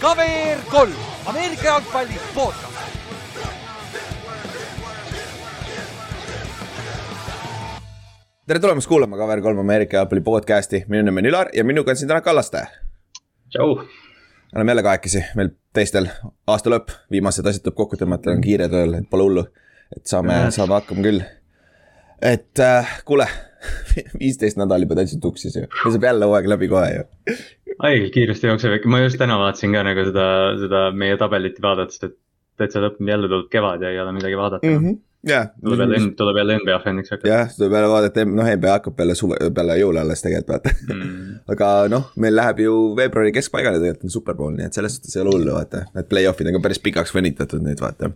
KVR 0.00 0.58
kolm, 0.70 0.92
Ameerika 1.26 1.64
jalgpalli 1.64 2.20
podcast. 2.34 2.78
tere 8.46 8.60
tulemast 8.60 8.88
kuulama 8.88 9.16
KVR3 9.16 9.60
Ameerika 9.60 9.96
jalgpalli 9.96 10.20
podcast'i, 10.20 10.84
minu 10.88 11.02
nimi 11.02 11.20
on 11.20 11.26
Ülar 11.26 11.48
ja 11.54 11.64
minuga 11.64 11.90
on 11.90 11.96
siin 11.96 12.08
täna 12.08 12.20
Kallaste. 12.20 12.66
tšau. 13.50 13.84
oleme 14.56 14.70
jälle 14.70 14.82
kahekesi, 14.82 15.24
meil 15.34 15.48
teistel 15.72 16.08
aasta 16.46 16.70
lõpp, 16.70 16.90
viimased 17.10 17.46
asjad 17.46 17.62
tuleb 17.62 17.76
kokku 17.76 17.96
tõmmata, 17.96 18.32
on 18.32 18.40
kiire 18.40 18.68
tööl, 18.68 18.94
et 18.94 19.10
pole 19.10 19.22
hullu. 19.22 19.44
et 19.96 20.06
saame, 20.06 20.50
saame 20.50 20.74
hakkama 20.74 21.02
küll. 21.02 21.22
et 22.22 22.58
äh, 22.60 23.00
kuule, 23.04 23.28
viisteist 24.22 24.58
nädal 24.60 24.84
juba 24.86 24.98
täitsa 24.98 25.18
tuksis 25.22 25.56
ju, 25.56 25.66
see 25.66 25.94
saab 25.94 26.06
jälle 26.10 26.28
hooaeg 26.30 26.48
läbi 26.54 26.70
kohe 26.70 26.88
ju. 26.94 27.36
haigelt 27.82 28.14
kiiresti 28.14 28.50
jookseb, 28.50 28.86
ma 28.90 29.02
just 29.04 29.18
täna 29.20 29.38
vaatasin 29.40 29.74
ka 29.76 29.84
nagu 29.86 30.06
seda, 30.08 30.30
seda 30.62 30.86
meie 30.94 31.18
tabelit 31.20 31.60
vaadates, 31.62 32.00
et 32.06 32.16
täitsa 32.58 32.82
lõpp, 32.82 33.02
jälle 33.06 33.30
tuleb 33.30 33.50
kevad 33.52 33.84
ja 33.84 33.92
ei 33.92 34.00
ole 34.02 34.14
midagi 34.16 34.38
vaadata 34.38 34.66
mm. 34.66 34.78
-hmm. 34.84 34.96
jah. 35.30 35.50
tuleb 35.64 35.84
jälle, 35.84 36.00
tuleb 36.18 36.40
jälle 36.42 36.58
NBA 36.62 36.78
fänniks 36.84 37.10
hakata. 37.10 37.28
jah, 37.28 37.52
tuleb 37.56 37.76
jälle 37.78 37.90
vaadata, 37.92 38.24
noh 38.24 38.50
NBA 38.54 38.72
hakkab 38.76 38.96
peale 38.96 39.14
suve, 39.18 39.38
peale 39.54 39.78
jõule 39.78 40.02
alles 40.02 40.22
tegelikult 40.22 40.54
vaata 40.54 40.94
mm. 40.94 41.36
aga 41.54 41.70
noh, 41.92 42.08
meil 42.16 42.36
läheb 42.36 42.64
ju 42.66 42.78
veebruari 42.96 43.34
keskpaigale 43.36 43.82
tegelikult 43.82 44.08
on 44.10 44.16
superpool, 44.16 44.56
nii 44.56 44.70
et 44.70 44.80
selles 44.80 44.98
suhtes 44.98 45.16
ei 45.16 45.22
ole 45.22 45.36
hullu, 45.36 45.54
vaata. 45.54 45.84
Need 45.94 46.10
play-off'id 46.10 46.50
on 46.50 46.58
ka 46.58 46.66
päris 46.66 46.82
pikaks 46.82 47.14
venitatud 47.14 47.62
nüüd 47.62 47.80
vaata. 47.84 48.10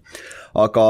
aga 0.66 0.88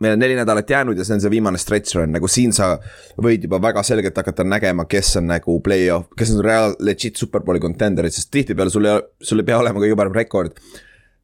meil 0.00 0.16
on 0.16 0.22
neli 0.22 0.36
nädalat 0.38 0.70
jäänud 0.70 0.98
ja 0.98 1.04
see 1.04 1.18
on 1.18 1.24
see 1.24 1.32
viimane 1.32 1.60
stretch 1.60 1.96
run, 1.96 2.12
nagu 2.16 2.28
siin 2.28 2.54
sa 2.56 2.72
võid 3.20 3.44
juba 3.46 3.60
väga 3.62 3.82
selgelt 3.86 4.16
hakata 4.16 4.46
nägema, 4.48 4.86
kes 4.88 5.16
on 5.20 5.28
nagu 5.30 5.58
play-off, 5.64 6.08
kes 6.16 6.34
on 6.36 6.44
real 6.44 6.76
legit 6.80 7.20
superbowli 7.20 7.60
contender'id, 7.62 8.16
sest 8.16 8.30
tihtipeale 8.32 8.72
sul 8.72 8.88
ei, 8.88 9.02
sul 9.20 9.42
ei 9.42 9.50
pea 9.50 9.60
olema 9.60 9.82
kõige 9.82 9.98
parem 10.00 10.16
rekord 10.16 10.56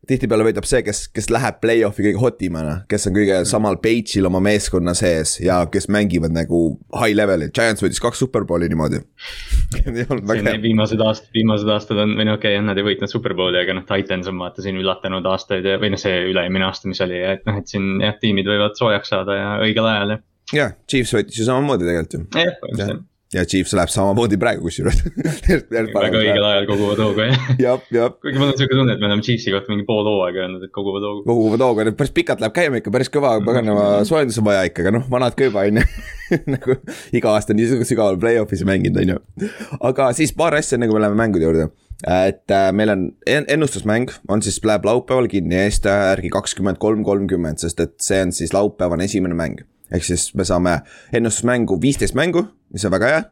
tihtipeale 0.07 0.47
võidab 0.47 0.67
see, 0.69 0.83
kes, 0.87 1.07
kes 1.15 1.29
läheb 1.35 1.59
play-off'i 1.63 2.05
kõige 2.07 2.21
hotimana, 2.21 2.77
kes 2.91 3.09
on 3.09 3.17
kõige 3.17 3.41
samal 3.49 3.79
page'il 3.83 4.29
oma 4.29 4.41
meeskonna 4.45 4.95
sees 4.97 5.37
ja 5.43 5.59
kes 5.73 5.89
mängivad 5.93 6.35
nagu 6.35 6.61
high 6.95 7.17
level'il, 7.17 7.53
Giants 7.55 7.85
võitis 7.85 8.03
kaks 8.03 8.23
superbowli 8.25 8.71
niimoodi. 8.73 9.03
Viimased 10.67 11.03
aastad, 11.03 11.31
viimased 11.35 11.73
aastad 11.73 12.01
on, 12.05 12.15
või 12.19 12.29
no 12.29 12.37
okei 12.39 12.57
okay,, 12.57 12.67
nad 12.67 12.79
ei 12.79 12.87
võitnud 12.87 13.13
superbowli, 13.13 13.61
aga 13.63 13.77
noh, 13.79 13.87
Titans 13.89 14.31
on 14.31 14.39
vaata 14.43 14.65
siin 14.65 14.79
üllatanud 14.81 15.27
aastaid 15.33 15.67
ja, 15.67 15.81
või 15.83 15.93
noh, 15.95 16.01
see 16.01 16.23
üle-eelmine 16.31 16.69
aasta, 16.69 16.91
mis 16.91 17.03
oli, 17.05 17.19
et 17.35 17.45
noh, 17.49 17.59
et 17.61 17.71
siin 17.71 18.01
jah, 18.05 18.17
tiimid 18.23 18.49
võivad 18.51 18.79
soojaks 18.79 19.13
saada 19.15 19.37
ja 19.37 19.51
õigel 19.67 19.91
ajal 19.91 20.17
ja. 20.17 20.23
jah, 20.61 20.79
Chiefs 20.89 21.17
võitis 21.19 21.43
ju 21.43 21.51
samamoodi 21.51 21.89
tegelikult 21.89 22.19
ju. 22.19 22.25
jah, 22.47 22.59
põhimõtteliselt 22.63 23.07
ja 23.37 23.45
Chiefs 23.49 23.75
läheb 23.77 23.91
samamoodi 23.93 24.39
praegu 24.41 24.67
kusjuures 24.67 25.03
väga 25.47 26.21
õigel 26.21 26.47
ajal 26.49 26.69
koguvad 26.71 27.03
hoogu 27.05 27.25
jah. 27.27 27.49
jah, 27.61 27.87
jah. 27.95 28.13
kuigi 28.23 28.41
mul 28.41 28.53
on 28.53 28.59
siuke 28.59 28.79
tunne, 28.79 28.97
et 28.97 29.03
me 29.03 29.09
oleme 29.11 29.25
Chiefsi 29.27 29.53
kohta 29.55 29.73
mingi 29.73 29.87
pool 29.89 30.07
hooaega 30.09 30.45
öelnud, 30.45 30.67
et 30.67 30.73
koguvad 30.75 31.07
hoogu. 31.07 31.25
koguvad 31.29 31.65
hoogu, 31.67 31.87
päris 31.99 32.15
pikalt 32.17 32.43
läheb 32.45 32.57
käima 32.57 32.81
ikka, 32.81 32.93
päris 32.95 33.13
kõva 33.13 33.37
paganama 33.47 33.87
soojendus 34.09 34.41
on 34.43 34.49
vaja 34.49 34.65
ikka, 34.71 34.87
aga 34.87 34.95
noh, 34.99 35.07
vanad 35.13 35.37
ka 35.39 35.51
juba 35.51 35.67
on 35.69 35.83
ju 35.83 35.87
nagu 36.57 36.79
iga 37.15 37.35
aasta 37.37 37.57
nii 37.57 37.85
sügaval 37.87 38.19
play-off'is 38.23 38.65
mänginud, 38.67 39.03
on 39.03 39.17
ju. 39.17 39.51
aga 39.91 40.11
siis 40.17 40.35
paar 40.37 40.57
asja, 40.59 40.79
enne 40.79 40.91
kui 40.91 40.99
me 40.99 41.05
läheme 41.05 41.21
mängude 41.21 41.47
juurde. 41.47 41.71
et 42.07 42.53
äh, 42.53 42.73
meil 42.77 42.93
on 42.93 43.07
ennustusmäng, 43.27 44.11
on 44.29 44.43
siis, 44.45 44.59
läheb 44.65 44.85
laupäeval 44.89 45.31
kinni 45.33 45.63
Eesti 45.63 45.93
järgi 45.93 46.33
kakskümmend 46.35 46.81
kolm, 46.83 47.05
kolmkümmend, 47.07 47.63
sest 47.63 47.81
et 47.85 47.97
see 48.05 48.21
on 48.27 48.35
siis 48.37 48.53
laupäevane 48.57 49.09
esimene 49.09 49.39
mäng 49.39 49.65
ehk 49.93 50.05
siis 50.05 50.29
me 50.35 50.45
saame 50.45 50.79
ennustusmängu 51.13 51.81
viisteist 51.83 52.17
mängu, 52.19 52.47
mis 52.73 52.85
on 52.85 52.95
väga 52.95 53.13
hea. 53.13 53.23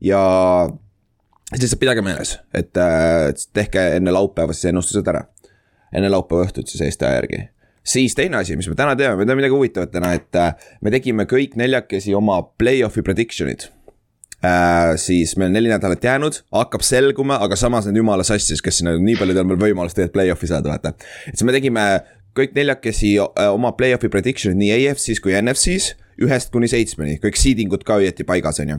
ja 0.00 0.20
lihtsalt 1.52 1.80
pidage 1.80 2.02
meeles, 2.02 2.36
et 2.54 2.74
tehke 3.54 3.84
enne 3.96 4.14
laupäeva 4.14 4.54
siis 4.56 4.72
ennustused 4.72 5.06
ära. 5.08 5.24
enne 5.94 6.10
laupäeva 6.10 6.48
õhtut 6.48 6.68
siis 6.68 6.82
Eesti 6.82 7.06
aja 7.06 7.20
järgi. 7.20 7.48
siis 7.84 8.14
teine 8.14 8.36
asi, 8.36 8.56
mis 8.56 8.68
me 8.68 8.74
täna 8.74 8.96
teeme, 8.96 9.16
me 9.16 9.26
teeme 9.26 9.40
midagi 9.40 9.54
huvitavat 9.54 9.90
täna, 9.90 10.12
et 10.12 10.36
äh, 10.36 10.54
me 10.82 10.90
tegime 10.90 11.24
kõik 11.24 11.56
neljakesi 11.56 12.14
oma 12.14 12.42
play-off'i 12.42 13.02
prediction'id 13.02 13.68
äh,. 14.44 14.96
siis 14.96 15.36
meil 15.36 15.52
on 15.52 15.58
neli 15.60 15.70
nädalat 15.70 16.04
jäänud, 16.04 16.42
hakkab 16.52 16.82
selguma, 16.82 17.38
aga 17.40 17.56
samas 17.56 17.86
need 17.86 18.02
jumala 18.02 18.26
sassis, 18.26 18.62
kes 18.62 18.82
sinna 18.82 18.96
nii 18.98 19.16
paljudel 19.16 19.46
on 19.46 19.54
veel 19.54 19.70
võimalus 19.70 19.94
tegelikult 19.94 20.18
play-off'i 20.18 20.50
saada, 20.50 20.74
vaata. 20.74 20.92
et 21.28 21.38
siis 21.38 21.46
me 21.46 21.54
tegime 21.54 21.86
kõik 22.36 22.56
neljakesi 22.56 23.14
äh, 23.22 23.48
oma 23.52 23.72
play-off'i 23.78 24.10
prediction'id 24.12 24.58
nii 24.60 24.74
AFC-s 24.76 25.22
kui 25.24 25.34
NFC-s, 25.38 25.94
ühest 26.22 26.52
kuni 26.52 26.68
seitsmeni, 26.70 27.18
kõik 27.20 27.36
seeding 27.36 27.72
ud 27.76 27.84
ka 27.86 27.98
õieti 28.00 28.24
paigas, 28.28 28.60
on 28.64 28.76
ju. 28.76 28.78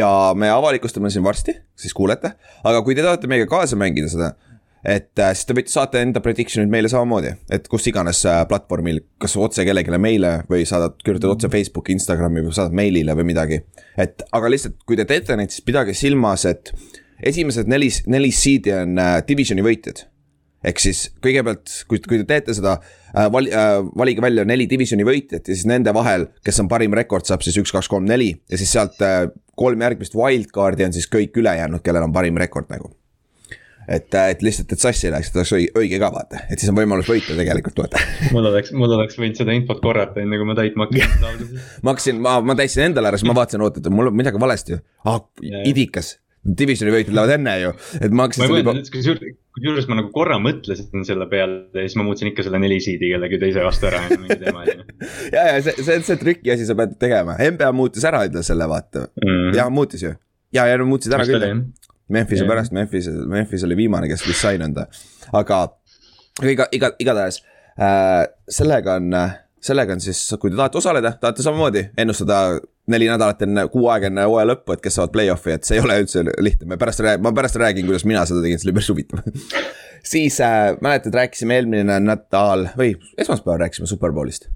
ja 0.00 0.08
me 0.36 0.50
avalikustame 0.52 1.10
siin 1.12 1.24
varsti, 1.24 1.56
siis 1.80 1.94
kuulete, 1.96 2.34
aga 2.64 2.82
kui 2.84 2.96
te 2.96 3.04
tahate 3.04 3.30
meiega 3.30 3.48
kaasa 3.50 3.78
mängida 3.80 4.10
seda, 4.12 4.34
et 4.84 5.16
äh, 5.16 5.32
siis 5.32 5.48
te 5.48 5.56
võite 5.56 5.72
saata 5.72 6.02
enda 6.04 6.20
prediction'id 6.24 6.72
meile 6.72 6.90
samamoodi, 6.92 7.32
et 7.56 7.68
kus 7.72 7.88
iganes 7.88 8.20
äh, 8.28 8.42
platvormil, 8.50 9.00
kas 9.20 9.36
otse 9.40 9.64
kellelegi 9.64 9.96
meile 9.96 10.36
või 10.50 10.68
saadad, 10.68 10.98
kirjutad 11.04 11.32
otse 11.32 11.52
Facebooki, 11.52 11.96
Instagrami 11.96 12.44
või 12.44 12.56
saadad 12.56 12.76
meilile 12.76 13.16
või 13.16 13.30
midagi. 13.32 13.62
et 13.96 14.26
aga 14.32 14.52
lihtsalt, 14.52 14.80
kui 14.84 15.00
te 15.00 15.08
teete 15.08 15.40
neid, 15.40 15.54
siis 15.54 15.64
pidage 15.64 15.96
silmas, 15.96 16.44
et 16.50 16.74
esimesed 17.24 17.70
neli, 17.70 17.88
neli 18.12 18.32
seed'i 18.34 18.76
on 18.76 19.00
divisioni 19.24 19.64
võitjad 19.64 20.04
ehk 20.64 20.80
siis 20.82 21.06
kõigepealt, 21.24 21.70
kui, 21.88 22.00
kui 22.04 22.20
te 22.22 22.26
teete 22.28 22.56
seda 22.56 22.78
äh,, 22.78 23.28
vali- 23.32 23.52
äh,, 23.52 23.76
valige 23.96 24.24
välja 24.24 24.46
neli 24.48 24.66
divisioni 24.70 25.06
võitjat 25.06 25.48
ja 25.48 25.54
siis 25.54 25.68
nende 25.70 25.94
vahel, 25.96 26.28
kes 26.44 26.62
on 26.64 26.70
parim 26.72 26.96
rekord, 26.96 27.26
saab 27.28 27.44
siis 27.46 27.58
üks, 27.60 27.72
kaks, 27.74 27.90
kolm, 27.92 28.08
neli 28.08 28.32
ja 28.32 28.60
siis 28.60 28.72
sealt 28.74 29.00
äh, 29.04 29.26
kolm 29.58 29.84
järgmist 29.84 30.16
wildcard'i 30.18 30.88
on 30.88 30.94
siis 30.96 31.08
kõik 31.10 31.36
ülejäänud, 31.40 31.84
kellel 31.84 32.08
on 32.08 32.14
parim 32.14 32.38
rekord 32.40 32.70
nagu. 32.72 32.94
et, 33.84 34.08
äh, 34.16 34.30
et 34.32 34.42
lihtsalt, 34.42 34.72
et 34.72 34.80
sassi 34.80 35.10
ei 35.10 35.12
läheks, 35.12 35.28
et 35.28 35.34
oleks 35.36 35.50
õige, 35.52 35.72
õige 35.76 35.98
ka 36.00 36.08
vaata, 36.14 36.38
et 36.48 36.56
siis 36.56 36.70
on 36.72 36.78
võimalus 36.78 37.08
võita 37.10 37.36
tegelikult 37.36 37.82
vaata. 37.82 38.00
Mul 38.32 38.48
oleks, 38.48 38.72
mul 38.72 38.96
oleks 38.96 39.18
võinud 39.20 39.36
seda 39.36 39.52
infot 39.52 39.82
korrata, 39.84 40.22
enne 40.24 40.40
kui 40.40 40.48
ma 40.48 40.56
täitma 40.56 40.88
hakkasin 40.88 41.58
ma 41.84 41.92
hakkasin, 41.92 42.24
ma, 42.24 42.38
ma 42.40 42.56
täitsin 42.56 42.86
endale 42.88 43.12
ära, 43.12 43.20
siis 43.20 43.28
ma 43.28 43.36
vaatasin, 43.36 43.66
oot, 43.66 43.82
et 43.82 43.92
mul 43.92 44.08
on 44.08 44.16
midagi 44.16 44.40
valesti. 44.40 44.80
ah, 45.04 45.20
idikas 45.68 46.14
divisioni 46.44 46.92
võitjad 46.92 47.16
lähevad 47.16 47.34
enne 47.38 47.54
ju, 47.62 47.70
et 48.04 48.12
ma 48.12 48.26
hakkasin. 48.26 48.68
kusjuures, 48.92 49.36
kusjuures 49.56 49.86
ma 49.88 49.98
nagu 50.00 50.10
korra 50.14 50.36
mõtlesin 50.42 51.06
selle 51.08 51.26
peale 51.30 51.70
ja 51.72 51.86
siis 51.86 51.96
ma 52.00 52.04
muutsin 52.06 52.30
ikka 52.30 52.44
selle 52.46 52.60
neli 52.60 52.80
seed'i 52.84 53.12
kellegi 53.14 53.40
teise 53.40 53.64
vastu 53.64 53.88
ära, 53.88 54.02
ja, 55.36 55.46
ja 55.54 55.54
see, 55.64 55.76
see 55.80 55.96
on 55.96 56.04
see 56.08 56.20
trükiasi, 56.20 56.68
sa 56.68 56.76
pead 56.78 56.98
tegema, 57.00 57.38
NBA 57.40 57.70
muutis 57.76 58.04
ära 58.08 58.24
endale 58.28 58.44
selle 58.46 58.68
vaata 58.68 59.06
mm, 59.06 59.30
-hmm. 59.30 59.56
ja 59.56 59.70
muutis 59.72 60.04
ju. 60.04 60.12
ja, 60.52 60.66
ja 60.68 60.76
nad 60.80 60.88
muutsid 60.90 61.16
ära 61.16 61.26
küll. 61.28 61.64
Memphise 62.12 62.44
pärast, 62.44 62.72
Memphis, 62.76 63.08
Memphis 63.08 63.62
oli 63.64 63.78
viimane, 63.78 64.08
kes 64.10 64.26
vist 64.28 64.44
sai 64.44 64.58
nõnda, 64.60 64.84
aga 65.32 65.62
iga, 66.44 66.66
iga, 66.76 66.90
igatahes 67.00 67.40
äh, 67.80 68.26
sellega 68.52 68.98
on 69.00 69.14
äh, 69.16 69.38
sellega 69.64 69.96
on 69.96 70.02
siis, 70.04 70.20
kui 70.40 70.52
te 70.52 70.58
tahate 70.58 70.78
osaleda, 70.80 71.14
tahate 71.20 71.44
samamoodi 71.44 71.86
ennustada 71.98 72.40
neli 72.92 73.08
nädalat 73.08 73.42
enne, 73.46 73.66
kuu 73.72 73.86
aega 73.92 74.10
enne 74.10 74.26
hooaja 74.28 74.50
lõppu, 74.50 74.74
et 74.74 74.82
kes 74.84 74.98
saavad 74.98 75.14
play-off'i, 75.14 75.54
et 75.56 75.64
see 75.64 75.78
ei 75.78 75.84
ole 75.84 75.96
üldse 76.02 76.24
lihtne, 76.44 76.68
me 76.74 76.78
pärast 76.80 77.00
räägime, 77.04 77.24
ma 77.24 77.32
pärast 77.36 77.56
räägin, 77.60 77.88
kuidas 77.88 78.04
mina 78.08 78.26
seda 78.28 78.42
tegin, 78.44 78.60
see 78.60 78.68
oli 78.68 78.76
päris 78.76 78.90
huvitav. 78.92 79.24
Siis 80.14 80.36
äh, 80.44 80.74
mäletad, 80.84 81.16
rääkisime 81.16 81.56
eelmine 81.56 81.96
nädal 82.04 82.68
või 82.76 82.92
esmaspäeval 83.16 83.64
rääkisime 83.64 83.88
Superbowlist 83.88 84.50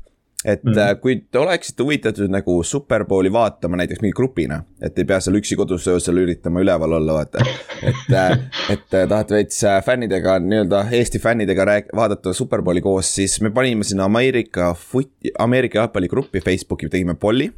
et 0.45 0.65
mm 0.65 0.73
-hmm. 0.73 1.01
kui 1.01 1.17
te 1.31 1.39
oleksite 1.39 1.83
huvitatud 1.83 2.31
nagu 2.31 2.63
Superbowli 2.63 3.33
vaatama 3.33 3.77
näiteks 3.77 4.01
mingi 4.01 4.15
grupina, 4.17 4.63
et 4.83 4.99
ei 4.99 5.05
pea 5.05 5.21
seal 5.21 5.37
üksi 5.37 5.57
kodus 5.57 5.89
öösel 5.89 6.17
üritama 6.17 6.61
üleval 6.61 6.93
olla, 6.93 7.15
vaata. 7.15 7.39
et, 7.83 8.13
äh, 8.13 8.39
et 8.75 8.95
äh, 8.95 9.09
tahate 9.09 9.35
veits 9.35 9.65
fännidega, 9.85 10.39
nii-öelda 10.39 10.85
Eesti 10.93 11.19
fännidega 11.19 11.65
rääk-, 11.65 11.97
vaadata 11.97 12.33
Superbowli 12.33 12.81
koos, 12.81 13.15
siis 13.15 13.41
me 13.41 13.51
panime 13.51 13.85
sinna 13.85 14.05
Ameerika 14.05 14.75
foot-, 14.75 15.33
Ameerika 15.39 15.79
jalgpalligruppi 15.79 16.41
Facebooki, 16.41 16.89
tegime 16.89 17.15
polli. 17.15 17.53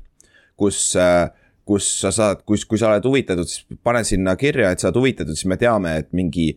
kus, 0.57 0.97
kus 1.65 2.01
sa 2.01 2.10
saad, 2.13 2.43
kus, 2.47 2.65
kui 2.65 2.78
sa 2.78 2.91
oled 2.91 3.04
huvitatud, 3.04 3.49
siis 3.49 3.65
pane 3.83 4.04
sinna 4.04 4.37
kirja, 4.37 4.71
et 4.71 4.78
sa 4.78 4.89
oled 4.89 4.97
huvitatud, 4.97 5.37
siis 5.37 5.47
me 5.47 5.57
teame, 5.57 5.97
et 5.97 6.13
mingi 6.13 6.51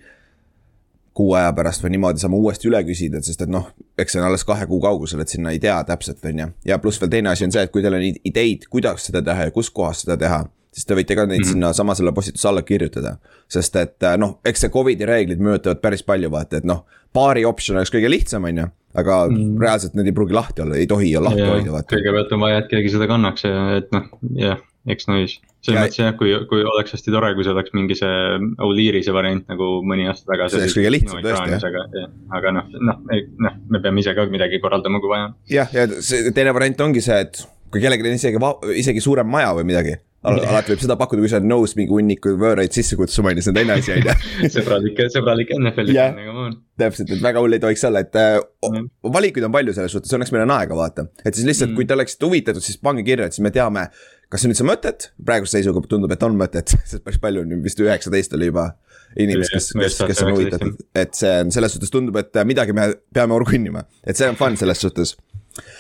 kuu 1.14 1.34
aja 1.38 1.54
pärast 1.54 1.84
või 1.84 1.94
niimoodi 1.94 2.22
saame 2.22 2.38
uuesti 2.40 2.70
üle 2.70 2.82
küsida, 2.88 3.22
sest 3.24 3.46
et 3.46 3.52
noh, 3.52 3.70
eks 4.00 4.16
see 4.16 4.22
on 4.22 4.28
alles 4.28 4.46
kahe 4.48 4.66
kuu 4.70 4.82
kaugusel, 4.82 5.22
et 5.22 5.30
sinna 5.30 5.54
ei 5.54 5.62
tea 5.62 5.76
täpselt, 5.88 6.24
on 6.26 6.40
ju. 6.44 6.50
ja 6.66 6.80
pluss 6.82 7.02
veel 7.02 7.12
teine 7.14 7.30
asi 7.34 7.46
on 7.46 7.54
see, 7.54 7.64
et 7.68 7.72
kui 7.74 7.86
teil 7.86 7.98
on 7.98 8.04
ideid, 8.04 8.68
kuidas 8.74 9.06
seda 9.10 9.22
teha 9.26 9.50
ja 9.50 9.54
kus 9.56 9.70
kohas 9.70 10.04
seda 10.06 10.18
teha, 10.20 10.44
siis 10.74 10.90
te 10.90 10.98
võite 10.98 11.16
ka 11.16 11.28
neid 11.28 11.40
mm 11.40 11.44
-hmm. 11.44 11.52
sinna 11.54 11.74
sama 11.74 11.96
selle 11.96 12.12
postituse 12.12 12.48
alla 12.50 12.62
kirjutada. 12.62 13.18
sest 13.48 13.76
et 13.76 14.04
äh, 14.04 14.18
noh, 14.18 14.40
eks 14.46 14.66
see 14.66 14.70
Covidi 14.70 15.06
reeglid 15.06 15.40
mõjutavad 15.40 15.82
päris 15.82 16.04
palju, 16.04 16.32
vaata, 16.32 16.58
et 16.58 16.64
noh, 16.64 16.86
paari 17.14 17.46
optsioon 17.46 17.78
oleks 17.78 17.94
kõige 17.94 18.10
lihtsam, 18.10 18.44
on 18.44 18.58
ju 18.58 18.68
aga 18.94 19.28
mm. 19.30 19.36
-hmm. 19.36 19.62
reaalselt 19.62 19.94
need 19.94 20.06
ei 20.06 20.12
pruugi 20.12 20.34
lahti 20.34 20.62
olla, 20.62 20.76
ei 20.76 20.88
tohi 20.88 21.16
lahti 21.18 21.42
hoida, 21.42 21.72
vaata. 21.72 21.96
kõigepealt 21.96 22.34
on 22.34 22.40
vaja, 22.40 22.58
et 22.58 22.68
keegi 22.70 22.90
seda 22.90 23.08
kannaks 23.08 23.44
ja 23.44 23.78
et 23.78 23.92
noh, 23.92 24.04
jah 24.36 24.58
eks 24.90 25.08
näis, 25.08 25.38
selles 25.64 25.80
mõttes 25.80 26.00
jah, 26.02 26.14
kui, 26.20 26.34
kui 26.50 26.64
oleks 26.68 26.96
hästi 26.96 27.14
tore, 27.14 27.32
kui 27.38 27.46
see 27.48 27.54
oleks 27.56 27.76
mingi 27.78 27.96
see 27.96 28.40
O'Leary'se 28.66 29.16
variant 29.16 29.48
nagu 29.52 29.70
mõni 29.88 30.08
aasta 30.12 30.34
tagasi. 30.34 30.58
see 30.58 30.64
oleks 30.66 30.78
kõige 30.80 30.94
lihtsam 30.98 31.24
tõesti 31.24 31.72
jah. 31.72 32.08
aga 32.40 32.56
noh, 32.60 32.72
noh, 32.92 33.04
noh, 33.48 33.60
me 33.72 33.84
peame 33.84 34.04
ise 34.04 34.16
ka 34.18 34.28
midagi 34.32 34.60
korraldama, 34.64 35.00
kui 35.04 35.14
vaja. 35.14 35.30
jah, 35.52 35.76
ja 35.76 35.88
see 36.04 36.34
teine 36.36 36.56
variant 36.56 36.84
ongi 36.88 37.04
see, 37.06 37.22
et 37.28 37.46
kui 37.74 37.84
kellelgi 37.84 38.12
on 38.12 38.20
isegi, 38.20 38.50
isegi 38.84 39.04
suurem 39.04 39.32
maja 39.32 39.54
või 39.58 39.70
midagi 39.72 40.02
alati 40.24 40.74
võib 40.74 40.84
seda 40.84 40.96
pakkuda, 41.00 41.24
kui 41.24 41.32
sa 41.32 41.40
oled 41.40 41.50
nõus 41.50 41.74
mingi 41.78 41.92
hunniku 41.92 42.34
võõraid 42.40 42.74
sisse 42.76 42.96
kutsuma, 43.00 43.34
on 43.34 43.40
ju, 43.40 43.46
see 43.46 43.52
on 43.52 43.58
teine 43.58 43.76
asi, 43.76 43.92
on 43.96 44.08
ju. 44.08 44.50
sõbralik, 44.56 45.02
sõbralik 45.12 45.52
NFL-i 45.58 45.96
yeah. 45.98 46.14
nagu 46.16 46.46
on. 46.46 46.56
täpselt, 46.80 47.12
et 47.12 47.24
väga 47.24 47.44
hull 47.44 47.58
ei 47.58 47.64
tohiks 47.64 47.84
olla, 47.90 48.04
et 48.06 48.16
mm. 48.16 48.88
valikuid 49.14 49.48
on 49.48 49.56
palju 49.56 49.76
selles 49.76 49.96
suhtes, 49.96 50.14
õnneks 50.16 50.32
meil 50.36 50.46
on 50.46 50.56
aega 50.56 50.78
vaata. 50.80 51.08
et 51.24 51.34
siis 51.34 51.48
lihtsalt 51.50 51.72
mm., 51.74 51.80
kui 51.80 51.90
te 51.90 51.98
oleksite 51.98 52.30
huvitatud, 52.30 52.64
siis 52.64 52.80
pange 52.84 53.04
kirja, 53.08 53.28
et 53.28 53.36
siis 53.36 53.44
me 53.44 53.52
teame, 53.54 53.90
kas 54.34 54.48
on 54.48 54.54
üldse 54.54 54.66
mõtet, 54.66 55.12
praeguse 55.26 55.60
seisuga 55.60 55.84
tundub, 55.90 56.14
et 56.14 56.24
on 56.26 56.38
mõtet, 56.38 56.74
sest 56.90 57.04
päris 57.06 57.22
palju 57.22 57.44
on 57.46 57.62
vist 57.66 57.82
üheksateist 57.84 58.34
oli 58.38 58.50
juba 58.50 58.72
inimest, 59.20 59.54
kes, 59.54 59.70
kes, 59.78 60.00
kes 60.10 60.24
on 60.26 60.34
huvitatud, 60.34 60.80
et 60.98 61.14
see 61.18 61.36
on 61.44 61.54
selles 61.54 61.76
suhtes 61.76 61.94
tundub, 61.94 62.18
et 62.18 62.42
midagi 62.50 62.74
me 62.76 62.90
peame 63.14 63.36
orgunnima, 63.38 63.86
et 64.02 64.18
see 64.18 64.30
on 64.32 64.40
fun 64.40 64.58
selles 64.60 64.82
suhtes. 64.82 65.14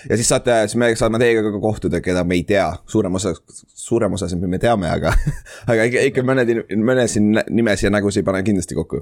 Ja 0.05 0.17
siis 0.19 0.27
saate, 0.29 0.53
siis 0.67 0.77
me 0.77 0.91
saame 0.93 1.17
teiega 1.17 1.41
ka 1.47 1.59
kohtuda, 1.61 1.97
keda 2.05 2.21
me 2.29 2.37
ei 2.37 2.43
tea, 2.45 2.67
suurem 2.89 3.17
osa, 3.17 3.31
suurem 3.73 4.13
osa 4.13 4.29
me 4.37 4.59
teame, 4.61 4.91
aga 4.93 5.15
aga 5.73 5.87
ikka, 5.89 6.03
ikka 6.11 6.25
mõned, 6.29 6.51
mõnesid 6.77 7.25
nimesid 7.49 7.89
ja 7.89 7.93
nägusid 7.95 8.21
ei 8.21 8.27
pane 8.27 8.43
kindlasti 8.45 8.77
kokku. 8.77 9.01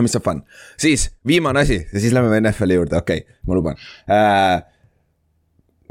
mis 0.00 0.16
on 0.16 0.24
fun, 0.24 0.40
siis 0.80 1.10
viimane 1.26 1.60
asi 1.60 1.82
ja 1.82 2.00
siis 2.00 2.16
lähme 2.16 2.40
NFL-i 2.40 2.80
juurde, 2.80 2.96
okei 2.96 3.26
okay,, 3.26 3.36
ma 3.46 3.60
luban. 3.60 3.76
Äh,. 4.08 4.64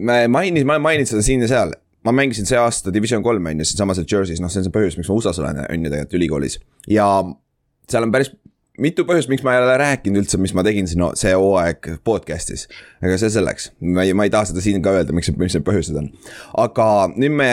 me 0.01 0.27
mainisin, 0.27 0.67
ma 0.67 0.79
olen 0.79 0.87
maininud 0.89 1.13
seda 1.13 1.21
siin 1.21 1.45
ja 1.45 1.53
seal, 1.53 1.77
ma 2.03 2.11
mängisin 2.15 2.47
see 2.49 2.59
aasta 2.59 2.93
Division 2.93 3.23
kolm 3.23 3.45
on 3.45 3.59
ju, 3.59 3.65
siinsamas 3.65 4.01
Jersey's, 4.03 4.41
noh, 4.43 4.51
see 4.51 4.63
on 4.63 4.67
see 4.67 4.75
põhjus, 4.75 4.97
miks 4.99 5.09
ma 5.11 5.17
USA-s 5.19 5.39
olen, 5.43 5.63
on 5.63 5.85
ju 5.85 5.93
tegelikult 5.93 6.19
ülikoolis 6.19 6.59
ja 6.91 7.07
seal 7.89 8.07
on 8.07 8.11
päris 8.11 8.33
mitu 8.81 9.05
põhjust, 9.05 9.29
miks 9.29 9.43
ma 9.45 9.53
ei 9.53 9.61
ole 9.61 9.75
rääkinud 9.77 10.23
üldse, 10.23 10.39
mis 10.41 10.53
ma 10.57 10.63
tegin 10.65 10.87
siin 10.89 11.01
no, 11.03 11.11
see 11.19 11.33
hooaeg 11.37 11.91
podcast'is. 12.05 12.65
aga 13.03 13.17
see 13.21 13.33
selleks, 13.35 13.69
ma 13.85 14.05
ei, 14.05 14.15
ma 14.17 14.25
ei 14.27 14.33
taha 14.33 14.49
seda 14.49 14.63
siin 14.65 14.81
ka 14.85 14.95
öelda, 14.97 15.13
miks, 15.15 15.29
mis 15.37 15.57
need 15.57 15.65
põhjused 15.67 15.99
on. 15.99 16.09
aga 16.63 16.87
nüüd 17.13 17.35
me, 17.37 17.49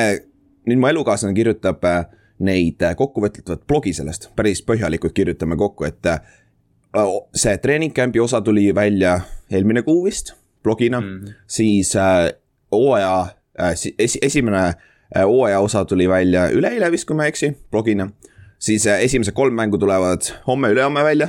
nüüd 0.70 0.80
mu 0.80 0.90
elukaaslane 0.90 1.36
kirjutab 1.36 1.84
äh, 1.88 2.04
neid 2.46 2.80
äh, 2.86 2.96
kokkuvõtlivat 2.96 3.66
blogi 3.68 3.92
sellest, 3.96 4.30
päris 4.36 4.64
põhjalikult 4.64 5.16
kirjutame 5.16 5.58
kokku, 5.60 5.88
et 5.90 6.08
äh, 6.08 6.22
see 7.36 7.56
treening 7.60 7.94
camp'i 7.96 8.22
osa 8.22 8.40
tuli 8.44 8.70
välja 8.74 9.18
eelmine 9.52 9.84
kuu 9.86 10.06
vist, 10.06 10.34
blogina 10.64 11.00
mm, 11.00 11.12
-hmm. 11.20 11.44
siis 11.46 11.92
hooaja 12.72 13.12
esi, 13.72 14.18
esimene 14.22 14.72
hooaja 15.16 15.60
osa 15.60 15.84
tuli 15.84 16.08
välja 16.08 16.48
üleeile 16.54 16.90
vist, 16.90 17.06
kui 17.06 17.16
ma 17.16 17.24
ei 17.26 17.34
eksi, 17.34 17.52
blogina 17.70 18.10
siis 18.60 18.86
äh, 18.86 19.00
esimesed 19.00 19.32
kolm 19.32 19.54
mängu 19.54 19.78
tulevad 19.78 20.22
homme-ülehomme 20.46 21.04
välja 21.04 21.28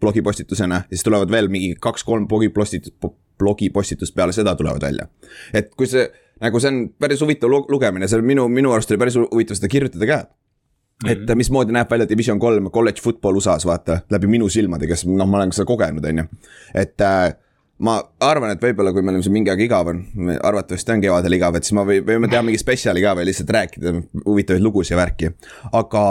blogipostitusena 0.00 0.74
ja 0.74 0.82
siis 0.88 1.02
tulevad 1.02 1.30
veel 1.30 1.48
mingi 1.48 1.74
kaks-kolm 1.80 2.28
blogipostitust, 2.28 2.96
blogipostitust 3.38 4.14
peale 4.14 4.32
seda 4.32 4.54
tulevad 4.54 4.82
välja. 4.82 5.06
et 5.54 5.74
kui 5.74 5.86
see, 5.86 6.08
nagu 6.40 6.60
see 6.60 6.70
on 6.72 6.82
päris 7.00 7.22
huvitav 7.24 7.50
lugemine, 7.50 8.08
see 8.08 8.20
on 8.20 8.26
minu, 8.26 8.48
minu 8.48 8.72
arust 8.72 8.92
oli 8.92 9.00
päris 9.00 9.16
huvitav 9.18 9.58
seda 9.58 9.68
kirjutada 9.68 10.06
ka. 10.06 10.18
et 11.06 11.18
mm 11.18 11.24
-hmm. 11.24 11.34
mismoodi 11.34 11.72
näeb 11.72 11.90
välja 11.90 12.08
Division 12.08 12.38
kolm 12.38 12.70
college 12.70 13.00
football 13.02 13.36
USA-s, 13.36 13.66
vaata, 13.66 14.00
läbi 14.10 14.26
minu 14.26 14.48
silmade, 14.48 14.86
kes 14.86 15.06
noh, 15.06 15.26
ma 15.26 15.36
olen 15.36 15.52
seda 15.52 15.66
kogenud, 15.66 16.04
on 16.04 16.18
ju, 16.18 16.24
et 16.74 17.00
äh, 17.00 17.34
ma 17.84 17.98
arvan, 18.26 18.52
et 18.54 18.62
võib-olla, 18.62 18.92
kui 18.94 19.04
meil 19.06 19.20
on 19.20 19.24
see 19.24 19.34
mingi 19.34 19.52
aeg 19.52 19.62
igav 19.68 19.90
on, 19.92 20.02
arvatavasti 20.34 20.96
on 20.96 21.02
kevadel 21.04 21.36
igav, 21.38 21.58
et 21.58 21.66
siis 21.66 21.76
ma 21.78 21.84
või, 21.86 22.00
võime 22.06 22.30
teha 22.30 22.42
mingi 22.46 22.60
spetsiali 22.60 23.02
ka 23.04 23.14
või 23.18 23.28
lihtsalt 23.28 23.52
rääkida 23.54 23.94
huvitavaid 24.24 24.64
lugusid 24.64 24.96
ja 24.96 25.00
värki. 25.02 25.30
aga 25.78 26.04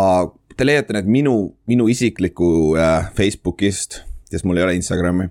te 0.58 0.68
leiate 0.68 0.96
need 0.96 1.10
minu, 1.12 1.36
minu 1.70 1.90
isikliku 1.92 2.52
äh, 2.80 3.10
Facebookist, 3.18 4.02
sest 4.32 4.48
mul 4.48 4.60
ei 4.60 4.68
ole 4.68 4.78
Instagrami. 4.80 5.28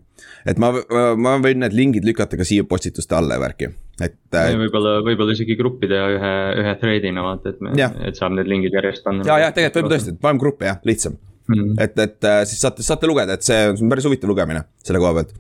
et 0.47 0.61
ma, 0.63 0.71
ma 1.17 1.37
võin 1.43 1.65
need 1.65 1.75
lingid 1.77 2.05
lükata 2.07 2.39
ka 2.39 2.47
siia 2.47 2.67
postituste 2.69 3.17
alla 3.17 3.39
ja 3.39 3.43
värki, 3.43 3.71
et 4.01 4.37
äh,. 4.37 4.53
võib-olla, 4.61 4.99
võib-olla 5.07 5.37
isegi 5.37 5.57
gruppi 5.57 5.89
teha 5.91 6.11
ühe, 6.19 6.35
ühe 6.63 6.77
thread'ina 6.83 7.25
vaata, 7.25 7.55
et 7.55 7.65
me, 7.65 7.73
et 8.07 8.21
saab 8.21 8.37
need 8.37 8.53
lingid 8.53 8.77
järjest 8.77 9.09
panna. 9.09 9.25
ja, 9.25 9.41
ja 9.47 9.57
tegelikult 9.57 9.89
võib 9.89 9.97
tõesti, 9.97 10.15
et 10.15 10.21
paneme 10.21 10.45
gruppi 10.45 10.69
jah, 10.69 10.85
lihtsam 10.85 11.17
mm. 11.49 11.57
-hmm. 11.57 11.83
et, 11.83 11.99
et 11.99 12.25
äh, 12.25 12.45
siis 12.45 12.61
saate, 12.61 12.85
saate 12.87 13.09
lugeda, 13.09 13.37
et 13.37 13.47
see 13.47 13.59
on 13.73 13.91
päris 13.91 14.07
huvitav 14.09 14.31
lugemine 14.31 14.67
selle 14.85 15.01
koha 15.03 15.17
pealt. 15.21 15.35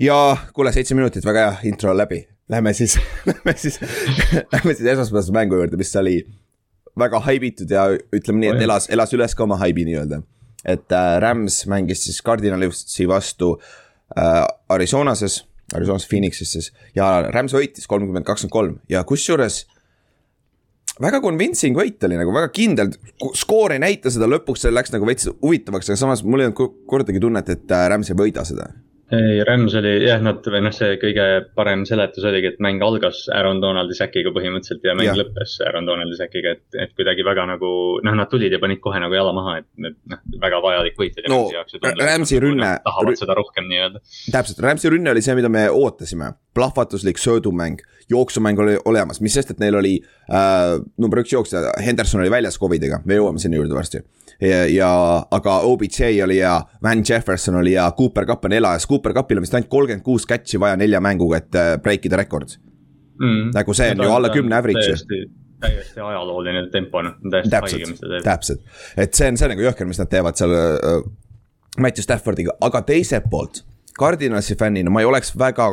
Ja 0.00 0.36
kuule, 0.54 0.72
seitse 0.72 0.96
minutit, 0.96 1.24
väga 1.26 1.46
hea, 1.46 1.70
intro 1.70 1.92
on 1.92 1.98
läbi. 2.00 2.22
Lähme 2.50 2.72
siis 2.74 2.96
lähme 3.28 3.54
siis 3.56 3.80
lähme 4.52 4.74
siis 4.74 4.88
esmaspäevase 4.94 5.32
mängu 5.32 5.58
juurde, 5.60 5.78
mis 5.78 5.94
oli 5.96 6.16
väga 6.98 7.20
haibitud 7.26 7.70
ja 7.70 7.86
ütleme 8.16 8.42
nii, 8.42 8.54
et 8.54 8.64
elas, 8.66 8.88
elas 8.90 9.12
üles 9.14 9.36
ka 9.36 9.44
oma 9.46 9.60
haibi 9.60 9.84
nii-öelda. 9.88 10.22
et 10.64 10.92
äh, 10.92 11.12
Rams 11.22 11.62
mängis 11.70 12.02
siis 12.04 12.18
Cardinalisi 12.22 13.06
vastu 13.08 13.54
äh, 14.18 14.46
Arizonases, 14.68 15.44
Arizonas 15.74 16.08
Phoenixis 16.08 16.52
siis 16.52 16.72
ja 16.96 17.06
Rams 17.30 17.54
võitis 17.54 17.86
kolmkümmend, 17.88 18.26
kakskümmend 18.26 18.52
kolm 18.52 18.74
ja 18.88 19.04
kusjuures 19.08 19.62
väga 21.00 21.22
convincing 21.24 21.78
võit 21.78 22.02
oli 22.04 22.18
nagu 22.18 22.34
väga 22.34 22.50
kindel, 22.52 22.90
skoor 23.38 23.72
ei 23.72 23.80
näita 23.80 24.12
seda 24.12 24.28
lõpuks, 24.28 24.66
see 24.66 24.74
läks 24.74 24.92
nagu 24.92 25.06
veits 25.08 25.30
huvitavaks, 25.30 25.88
aga 25.88 26.02
samas 26.02 26.26
mul 26.26 26.42
ei 26.42 26.50
olnud 26.50 26.84
kordagi 26.90 27.22
tunnet, 27.22 27.48
et 27.48 27.76
äh, 27.76 27.88
Rams 27.94 28.10
ei 28.10 28.18
võida 28.18 28.44
seda 28.48 28.72
ei, 29.16 29.44
Rams 29.46 29.74
oli 29.78 29.92
jah, 30.04 30.20
nad 30.22 30.44
või 30.46 30.60
noh, 30.64 30.74
see 30.74 30.96
kõige 31.02 31.26
parem 31.56 31.82
seletus 31.88 32.24
oligi, 32.28 32.52
et 32.52 32.60
mäng 32.62 32.82
algas 32.84 33.24
Aaron 33.34 33.60
Donaldi 33.62 33.96
säkiga 33.98 34.32
põhimõtteliselt 34.34 34.86
ja 34.86 34.94
mäng 34.98 35.10
ja. 35.10 35.16
lõppes 35.18 35.56
Aaron 35.66 35.88
Donaldi 35.88 36.18
säkiga, 36.18 36.54
et, 36.56 36.64
et 36.86 36.94
kuidagi 36.98 37.26
väga 37.26 37.46
nagu. 37.52 37.72
noh, 38.06 38.16
nad 38.16 38.30
tulid 38.30 38.54
ja 38.54 38.60
panid 38.62 38.82
kohe 38.84 39.00
nagu 39.02 39.16
jala 39.16 39.34
maha, 39.36 39.58
et 39.62 39.68
noh, 39.82 40.22
väga 40.42 40.62
vajalik 40.64 40.98
võit 41.00 41.18
oli 41.20 41.32
no, 41.32 41.40
Ramsi 41.50 41.58
jaoks. 41.58 42.00
Ramsi 42.00 42.40
rünne. 42.42 42.70
tahavad 42.86 43.20
seda 43.20 43.38
rohkem 43.38 43.68
nii-öelda. 43.70 44.02
täpselt, 44.30 44.62
Ramsi 44.66 44.94
rünne 44.94 45.14
oli 45.14 45.24
see, 45.24 45.36
mida 45.38 45.50
me 45.52 45.66
ootasime, 45.74 46.32
plahvatuslik 46.54 47.18
söödumäng, 47.22 47.82
jooksumäng 48.10 48.62
oli 48.62 48.78
olemas, 48.90 49.20
mis 49.24 49.34
sest, 49.38 49.54
et 49.54 49.62
neil 49.62 49.78
oli 49.78 49.98
äh, 50.30 50.78
number 51.02 51.22
üks 51.24 51.34
jooksja, 51.34 51.66
Henderson 51.82 52.22
oli 52.22 52.32
väljas 52.32 52.58
Covidiga, 52.62 53.02
me 53.06 53.18
jõuame 53.18 53.42
sinna 53.42 53.58
juurde 53.58 53.76
varsti 53.76 54.02
ja, 54.02 54.06
ja 54.40 54.90
aga 55.30 55.58
OBJ 55.68 56.22
oli 56.24 56.38
hea, 56.40 56.54
Van 56.82 57.02
Jefferson 57.08 57.60
oli 57.60 57.74
hea, 57.76 57.90
Cooper 57.98 58.26
Cup 58.26 58.44
on 58.44 58.56
elajas, 58.56 58.86
Cooper 58.88 59.14
Cupil 59.16 59.40
on 59.40 59.44
vist 59.44 59.54
ainult 59.58 59.70
kolmkümmend 59.72 60.04
kuus 60.06 60.26
catch'i 60.28 60.60
vaja 60.60 60.78
nelja 60.80 61.00
mänguga, 61.04 61.42
et 61.42 61.60
äh, 61.60 61.74
break 61.82 62.08
ida 62.08 62.20
rekord 62.20 62.56
mm.. 63.20 63.52
nagu 63.54 63.76
see 63.76 63.92
on 63.94 64.04
ju 64.06 64.16
alla 64.16 64.32
kümne 64.32 64.56
average'i 64.56 65.28
täiesti 65.60 66.00
ajalooline 66.00 66.66
tempo, 66.72 67.02
noh, 67.04 67.18
täiesti 67.30 67.56
haige, 67.56 67.90
mis 67.90 68.00
ta 68.00 68.08
teeb. 68.08 68.24
täpselt, 68.24 68.62
et 68.96 69.16
see 69.16 69.28
on 69.28 69.40
see 69.40 69.50
nagu 69.52 69.66
jõhker, 69.66 69.88
mis 69.88 70.00
nad 70.00 70.10
teevad 70.12 70.40
seal 70.40 70.54
äh, 70.56 71.02
Matthew 71.80 72.06
Staffordiga, 72.06 72.56
aga 72.64 72.82
teiselt 72.86 73.28
poolt. 73.30 73.62
Cardinalsi 74.00 74.56
fännina 74.58 74.90
ma 74.92 75.02
ei 75.02 75.08
oleks 75.08 75.34
väga 75.38 75.68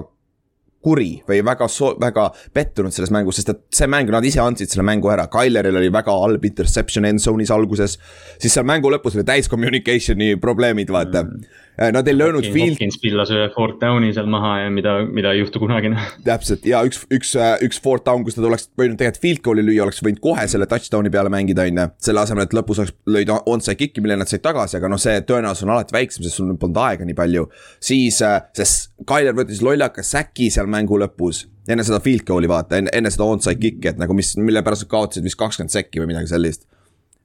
kuri 0.88 1.10
või 1.28 1.42
väga 1.46 1.68
so-, 1.72 1.96
väga 2.00 2.30
pettunud 2.56 2.96
selles 2.96 3.12
mängus, 3.14 3.42
sest 3.42 3.54
et 3.54 3.64
see 3.76 3.90
mäng, 3.92 4.10
nad 4.14 4.26
ise 4.26 4.42
andsid 4.44 4.72
selle 4.72 4.88
mängu 4.88 5.12
ära, 5.12 5.28
Tyleril 5.32 5.80
oli 5.82 5.92
väga 5.94 6.16
halb 6.24 6.48
interception 6.48 7.08
end 7.10 7.24
zone'is 7.24 7.52
alguses. 7.54 7.98
siis 8.40 8.54
seal 8.54 8.68
mängu 8.68 8.92
lõpus 8.94 9.18
oli 9.18 9.28
täis 9.28 9.52
communication'i 9.52 10.36
probleemid, 10.42 10.94
vaata. 10.94 11.26
Mm.. 11.28 11.64
Nad 11.78 12.08
ei 12.10 12.16
löönud 12.18 12.46
field. 12.50 12.74
Hopkins 12.74 12.96
pillas 12.98 13.30
ühe 13.30 13.48
fourth 13.54 13.78
down'i 13.82 14.10
seal 14.16 14.26
maha 14.34 14.54
ja 14.64 14.70
mida, 14.74 14.96
mida 15.06 15.34
ei 15.36 15.44
juhtu 15.44 15.62
kunagi 15.62 15.92
noh. 15.94 16.08
täpselt 16.26 16.66
ja 16.66 16.80
üks, 16.88 17.04
üks, 17.14 17.36
äh, 17.38 17.54
üks 17.68 17.78
fourth 17.84 18.08
down, 18.08 18.24
kus 18.26 18.40
nad 18.40 18.48
oleks 18.50 18.66
võinud 18.80 18.98
tegelikult 18.98 19.22
field 19.22 19.44
goal'i 19.46 19.66
lüüa, 19.68 19.84
oleks 19.86 20.02
võinud 20.02 20.22
kohe 20.24 20.48
selle 20.50 20.66
touchdown'i 20.70 21.12
peale 21.14 21.30
mängida, 21.34 21.68
on 21.70 21.84
ju. 21.84 21.86
selle 22.08 22.24
asemel, 22.24 22.48
et 22.48 22.56
lõpus 22.58 22.82
oleks, 22.82 22.96
lõid 23.14 23.34
onside 23.38 23.78
kick'i, 23.78 24.02
mille 24.02 24.18
nad 24.18 24.32
said 24.32 24.42
tagasi, 24.46 24.80
aga 24.80 24.90
noh, 24.90 25.02
see 25.02 25.22
tõenäosus 25.30 25.68
on 25.68 25.76
alati 25.76 25.94
väiksem, 25.94 26.26
sest 26.26 26.42
sul 26.42 26.56
polnud 26.58 26.82
aega 26.82 27.06
nii 27.06 27.18
palju. 27.18 27.46
siis, 27.92 28.24
äh, 28.26 28.40
sest 28.58 28.90
Tyler 29.06 29.38
võttis 29.38 29.62
lollaka 29.62 30.06
säki 30.06 30.50
seal 30.54 30.70
mängu 30.72 30.98
lõpus 30.98 31.46
enne 31.68 31.84
seda 31.86 32.00
field 32.04 32.26
goal'i 32.28 32.50
vaata, 32.50 32.80
enne, 32.80 32.92
enne 32.96 33.12
seda 33.14 33.28
onside 33.28 33.60
kick'i, 33.60 33.92
et 33.92 34.02
nagu 34.02 34.16
mis, 34.18 34.34
mille 34.40 34.64
pärast 34.66 34.88
nad 34.88 34.94
kaotasid 34.94 35.26
vist 35.28 35.40
kakskümmend 35.40 35.74
sekki 35.74 36.02
või 36.02 36.14
midagi 36.14 36.32
sellist. 36.32 36.66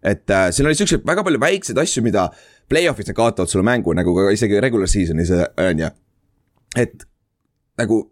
et 0.02 0.30
äh, 0.35 0.49
siin 0.50 0.66
oli 0.66 0.75
siukseid 0.75 1.04
väga 1.06 1.23
palju 1.23 1.38
väikseid 1.40 1.78
asju, 1.78 2.02
mida 2.02 2.26
play-off'is 2.73 3.11
nad 3.11 3.19
kaotavad 3.19 3.52
sulle 3.52 3.67
mängu 3.69 3.95
nagu 3.97 4.14
ka 4.17 4.31
isegi 4.35 4.61
regular 4.64 4.91
season'is 4.91 5.33
on 5.37 5.85
ju. 5.85 5.93
et 6.83 7.07
nagu 7.81 8.02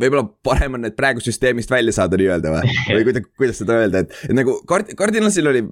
võib-olla 0.00 0.24
parem 0.44 0.78
on 0.78 0.84
need 0.86 0.96
praegu 0.98 1.22
süsteemist 1.24 1.70
välja 1.70 1.94
saada 1.96 2.18
nii-öelda 2.20 2.54
või, 2.54 2.74
või 2.96 3.06
kuidas, 3.08 3.30
kuidas 3.38 3.62
seda 3.62 3.78
öelda, 3.82 4.04
et, 4.04 4.18
et 4.28 4.36
nagu 4.36 4.56
Card-, 4.68 4.92
Cardinalsil 4.98 5.50
oli 5.50 5.64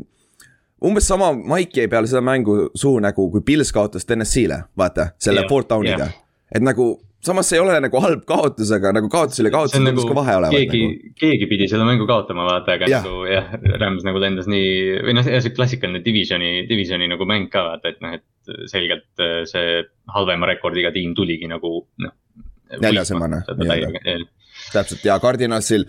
umbes 0.84 1.08
sama 1.10 1.32
maik 1.32 1.76
jäi 1.76 1.88
peale 1.90 2.10
seda 2.10 2.22
mängu 2.24 2.68
suhu 2.78 3.00
nagu, 3.02 3.28
kui 3.32 3.44
Pils 3.46 3.72
kaotas 3.74 4.06
TNS-ile, 4.06 4.62
vaata, 4.78 5.12
selle 5.22 5.42
yeah, 5.42 5.50
fourth 5.50 5.70
down'iga. 5.70 6.10
Yeah.. 6.10 6.24
et 6.54 6.64
nagu 6.64 6.92
samas 7.24 7.48
see 7.50 7.58
ei 7.58 7.62
ole 7.62 7.76
nagu 7.82 8.00
halb 8.02 8.24
kaotus, 8.28 8.70
aga 8.74 8.92
nagu 8.96 9.10
kaotus 9.12 9.40
üle 9.42 9.50
kaotusel 9.54 9.82
tundus 9.82 10.04
nagu, 10.04 10.12
ka 10.12 10.16
vahe 10.20 10.36
olevat. 10.38 10.56
keegi 10.56 10.82
nagu., 10.84 11.14
keegi 11.18 11.48
pidi 11.50 11.68
selle 11.70 11.86
mängu 11.88 12.06
kaotama, 12.08 12.46
vaata, 12.48 12.76
aga 12.78 12.90
ja. 12.90 13.00
nagu 13.04 13.24
jah, 13.28 13.50
Rams 13.82 14.06
nagu 14.06 14.22
lendas 14.22 14.50
nii, 14.50 14.74
või 15.06 15.16
noh, 15.18 15.26
see 15.28 15.54
klassikaline 15.56 16.02
divisioni, 16.04 16.52
divisioni 16.70 17.10
nagu 17.10 17.26
mäng 17.28 17.50
ka 17.52 17.64
vaata, 17.72 17.94
et 17.94 18.02
noh, 18.04 18.14
et 18.18 18.68
selgelt 18.70 19.24
äh, 19.24 19.42
see 19.50 19.82
halvema 20.14 20.50
rekordiga 20.52 20.92
tiim 20.94 21.16
tuligi 21.18 21.50
nagu 21.50 21.80
noh. 22.04 22.14
näljasemana. 22.78 23.42
täpselt 24.72 25.04
ja 25.06 25.18
Cardinalsil 25.22 25.88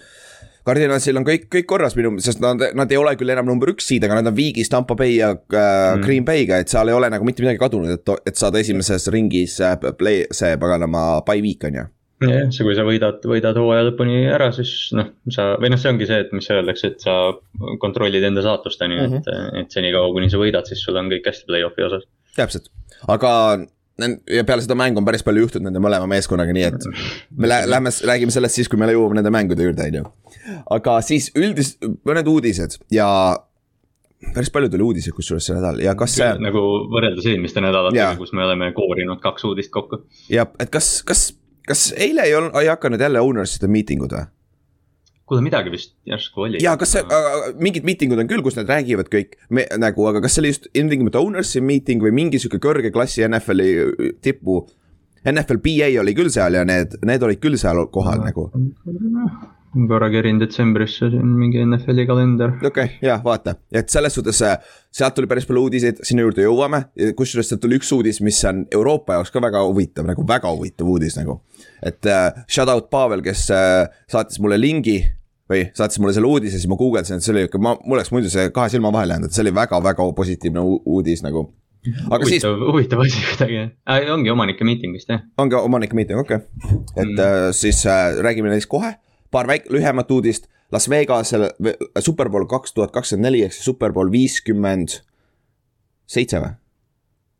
Cardinalsil 0.69 1.17
on 1.19 1.25
kõik, 1.27 1.47
kõik 1.51 1.67
korras 1.69 1.95
minu, 1.97 2.13
sest 2.23 2.41
nad, 2.43 2.61
nad 2.77 2.91
ei 2.93 2.99
ole 2.99 3.15
küll 3.19 3.33
enam 3.33 3.47
number 3.49 3.71
üks 3.73 3.87
seed, 3.89 4.05
aga 4.05 4.19
nad 4.19 4.31
on 4.31 4.35
viigis 4.37 4.69
Tampa 4.71 4.97
Bay 4.99 5.17
ja 5.17 5.31
äh, 5.33 5.59
mm. 5.59 6.03
Green 6.05 6.27
Bay'ga, 6.27 6.59
et 6.61 6.71
seal 6.71 6.91
ei 6.91 6.97
ole 6.97 7.09
nagu 7.11 7.25
mitte 7.27 7.43
midagi 7.45 7.61
kadunud, 7.61 7.95
et, 7.95 8.11
et 8.29 8.39
saada 8.39 8.61
esimeses 8.61 9.09
ringis 9.13 9.57
äh, 9.65 9.79
play, 9.97 10.27
see 10.35 10.59
paganama 10.61 11.23
by 11.27 11.41
week 11.45 11.65
on 11.69 11.79
ju. 11.81 11.87
jah, 12.27 12.45
see, 12.51 12.67
kui 12.67 12.75
sa 12.77 12.85
võidad, 12.87 13.23
võidad 13.31 13.57
hooaja 13.57 13.87
lõpuni 13.89 14.21
ära, 14.29 14.51
siis 14.55 14.91
noh, 14.97 15.09
sa 15.31 15.53
või 15.61 15.73
noh, 15.73 15.81
see 15.81 15.93
ongi 15.93 16.09
see, 16.09 16.21
et 16.25 16.35
mis 16.35 16.51
öeldakse, 16.51 16.93
et 16.93 17.05
sa 17.07 17.17
kontrollid 17.81 18.27
enda 18.27 18.43
saatust, 18.45 18.83
on 18.85 18.95
ju, 18.95 19.09
et, 19.09 19.17
mhm. 19.19 19.59
et 19.63 19.75
senikaua, 19.79 20.13
kuni 20.15 20.31
sa 20.31 20.41
võidad, 20.41 20.67
siis 20.69 20.83
sul 20.85 20.99
on 20.99 21.11
kõik 21.11 21.31
hästi 21.31 21.49
play-off'i 21.49 21.87
osas. 21.87 22.07
täpselt, 22.35 22.69
aga 23.07 23.33
ja 24.29 24.45
peale 24.47 24.63
seda 24.65 24.77
mängu 24.79 25.01
on 25.01 25.07
päris 25.07 25.23
palju 25.25 25.45
juhtunud 25.45 25.69
nende 25.69 25.81
mõlema 25.83 26.07
meeskonnaga, 26.09 26.55
nii 26.55 26.65
et 26.69 26.87
me 27.35 27.49
lä 27.49 27.61
lähme, 27.69 27.91
räägime 28.11 28.33
sellest 28.33 28.59
siis, 28.59 28.71
kui 28.71 28.79
me 28.79 28.89
jõuame 28.91 29.19
nende 29.19 29.33
mängude 29.33 29.67
juurde, 29.67 29.89
on 29.91 29.99
ju. 29.99 30.07
aga 30.77 30.97
siis 31.05 31.29
üldis-, 31.37 31.77
mõned 32.07 32.29
uudised 32.31 32.79
ja 32.93 33.09
päris 34.33 34.51
palju 34.53 34.69
tuli 34.71 34.83
uudiseid 34.83 35.15
kusjuures 35.15 35.45
see 35.47 35.55
nädal 35.55 35.79
ja 35.83 35.95
kas 35.99 36.17
see. 36.19 36.31
nagu 36.43 36.63
võrreldes 36.91 37.27
eelmiste 37.31 37.63
nädalatega, 37.63 38.15
kus 38.19 38.33
me 38.35 38.43
oleme 38.45 38.71
koorinud 38.75 39.21
kaks 39.23 39.47
uudist 39.49 39.71
kokku. 39.73 40.03
jah, 40.31 40.49
et 40.59 40.71
kas, 40.73 40.99
kas, 41.07 41.29
kas 41.67 41.89
eile 41.97 42.27
ei 42.27 42.35
olnud, 42.35 42.57
ei 42.59 42.71
hakanud 42.71 43.01
jälle 43.01 43.23
owners'ide 43.23 43.71
miitingud 43.71 44.15
või? 44.17 44.27
Kuule, 45.29 45.43
midagi 45.45 45.73
vist 45.73 45.93
järsku 46.09 46.47
oli. 46.47 46.63
ja 46.63 46.75
kas 46.79 46.95
see 46.95 47.03
äh,, 47.05 47.37
mingid 47.61 47.85
miitingud 47.87 48.19
on 48.21 48.29
küll, 48.31 48.43
kus 48.45 48.57
nad 48.59 48.69
räägivad 48.71 49.11
kõik 49.13 49.37
me, 49.53 49.67
nagu, 49.81 50.07
aga 50.09 50.23
kas 50.25 50.35
see 50.35 50.43
oli 50.43 50.53
just 50.53 50.67
ilmtingimata 50.73 51.21
owners'i 51.21 51.61
meeting 51.63 52.03
või 52.03 52.15
mingi 52.23 52.41
sihuke 52.41 52.61
kõrge 52.63 52.93
klassi 52.95 53.25
NFL-i 53.27 54.13
tipu. 54.25 54.63
NFL 55.29 55.59
BA 55.59 55.91
oli 56.01 56.13
küll 56.15 56.31
seal 56.31 56.55
ja 56.55 56.65
need, 56.67 56.95
need 57.05 57.23
olid 57.27 57.41
küll 57.43 57.59
seal 57.59 57.81
kohal 57.93 58.21
nagu 58.23 58.49
korra 59.89 60.09
kerin 60.09 60.39
detsembrisse, 60.41 61.09
see 61.11 61.19
on 61.21 61.33
mingi 61.37 61.61
NFL-i 61.61 62.05
kalender. 62.09 62.55
okei 62.57 62.69
okay,, 62.69 62.95
jah, 63.05 63.21
vaata, 63.23 63.53
et 63.71 63.91
selles 63.93 64.15
suhtes 64.17 64.41
äh, 64.45 64.57
sealt 64.91 65.15
tuli 65.17 65.29
päris 65.29 65.45
palju 65.45 65.67
uudiseid, 65.67 66.01
sinna 66.05 66.25
juurde 66.25 66.45
jõuame, 66.45 66.81
kusjuures 67.17 67.51
sealt 67.51 67.61
tuli 67.61 67.77
üks 67.77 67.91
uudis, 67.93 68.21
mis 68.25 68.39
on 68.49 68.63
Euroopa 68.73 69.19
jaoks 69.19 69.33
ka 69.33 69.43
väga 69.45 69.61
huvitav, 69.67 70.07
nagu 70.09 70.25
väga 70.27 70.49
huvitav 70.55 70.89
uudis 70.89 71.19
nagu. 71.19 71.39
et 71.85 72.09
uh, 72.09 72.31
shout 72.47 72.71
out 72.71 72.89
Pavel, 72.89 73.21
kes 73.25 73.45
uh, 73.53 73.85
saatis 74.09 74.41
mulle 74.41 74.57
lingi 74.57 74.97
või 75.49 75.63
saatis 75.77 75.99
mulle 76.01 76.13
selle 76.15 76.29
uudise, 76.29 76.59
siis 76.59 76.69
ma 76.69 76.77
guugeldasin, 76.79 77.19
et 77.19 77.25
see 77.25 77.33
oli 77.33 77.47
ikka, 77.47 77.61
ma, 77.63 77.75
mul 77.83 77.97
oleks 77.97 78.11
muidu 78.13 78.31
see 78.33 78.51
kahe 78.55 78.69
silma 78.73 78.91
vahele 78.93 79.17
jäänud, 79.17 79.31
et 79.31 79.37
see 79.37 79.45
oli 79.45 79.55
väga-väga 79.55 80.05
positiivne 80.17 80.63
uudis 80.63 81.23
nagu. 81.25 81.47
aga 82.09 82.23
huvitav, 82.25 82.55
siis. 82.55 82.71
huvitav 82.71 83.01
asi 83.05 83.21
kuidagi 83.31 83.59
äh,, 83.63 84.09
ongi 84.13 84.31
omanike 84.33 84.67
miiting 84.67 84.93
vist 84.97 85.09
jah? 85.09 85.21
ongi 85.39 85.55
omanike 85.55 85.95
miiting, 85.95 86.19
okei 86.19 86.41
okay., 86.41 86.79
et 86.95 87.13
mm. 87.15 87.19
äh, 87.23 87.51
siis 87.55 87.85
äh, 87.87 88.19
räägime 88.19 88.51
neist 88.51 88.69
kohe 88.69 88.97
paar 89.31 89.49
väik-, 89.49 89.69
lühemat 89.69 90.11
uudist. 90.11 90.49
Las 90.71 90.85
Vegasel 90.89 91.47
Superbowl 91.99 92.45
kaks 92.45 92.75
tuhat 92.77 92.91
kakskümmend 92.93 93.25
neli 93.25 93.41
ehk 93.41 93.55
siis 93.55 93.65
Superbowl 93.65 94.11
viiskümmend 94.13 94.99
seitse 96.09 96.41
või? 96.43 96.51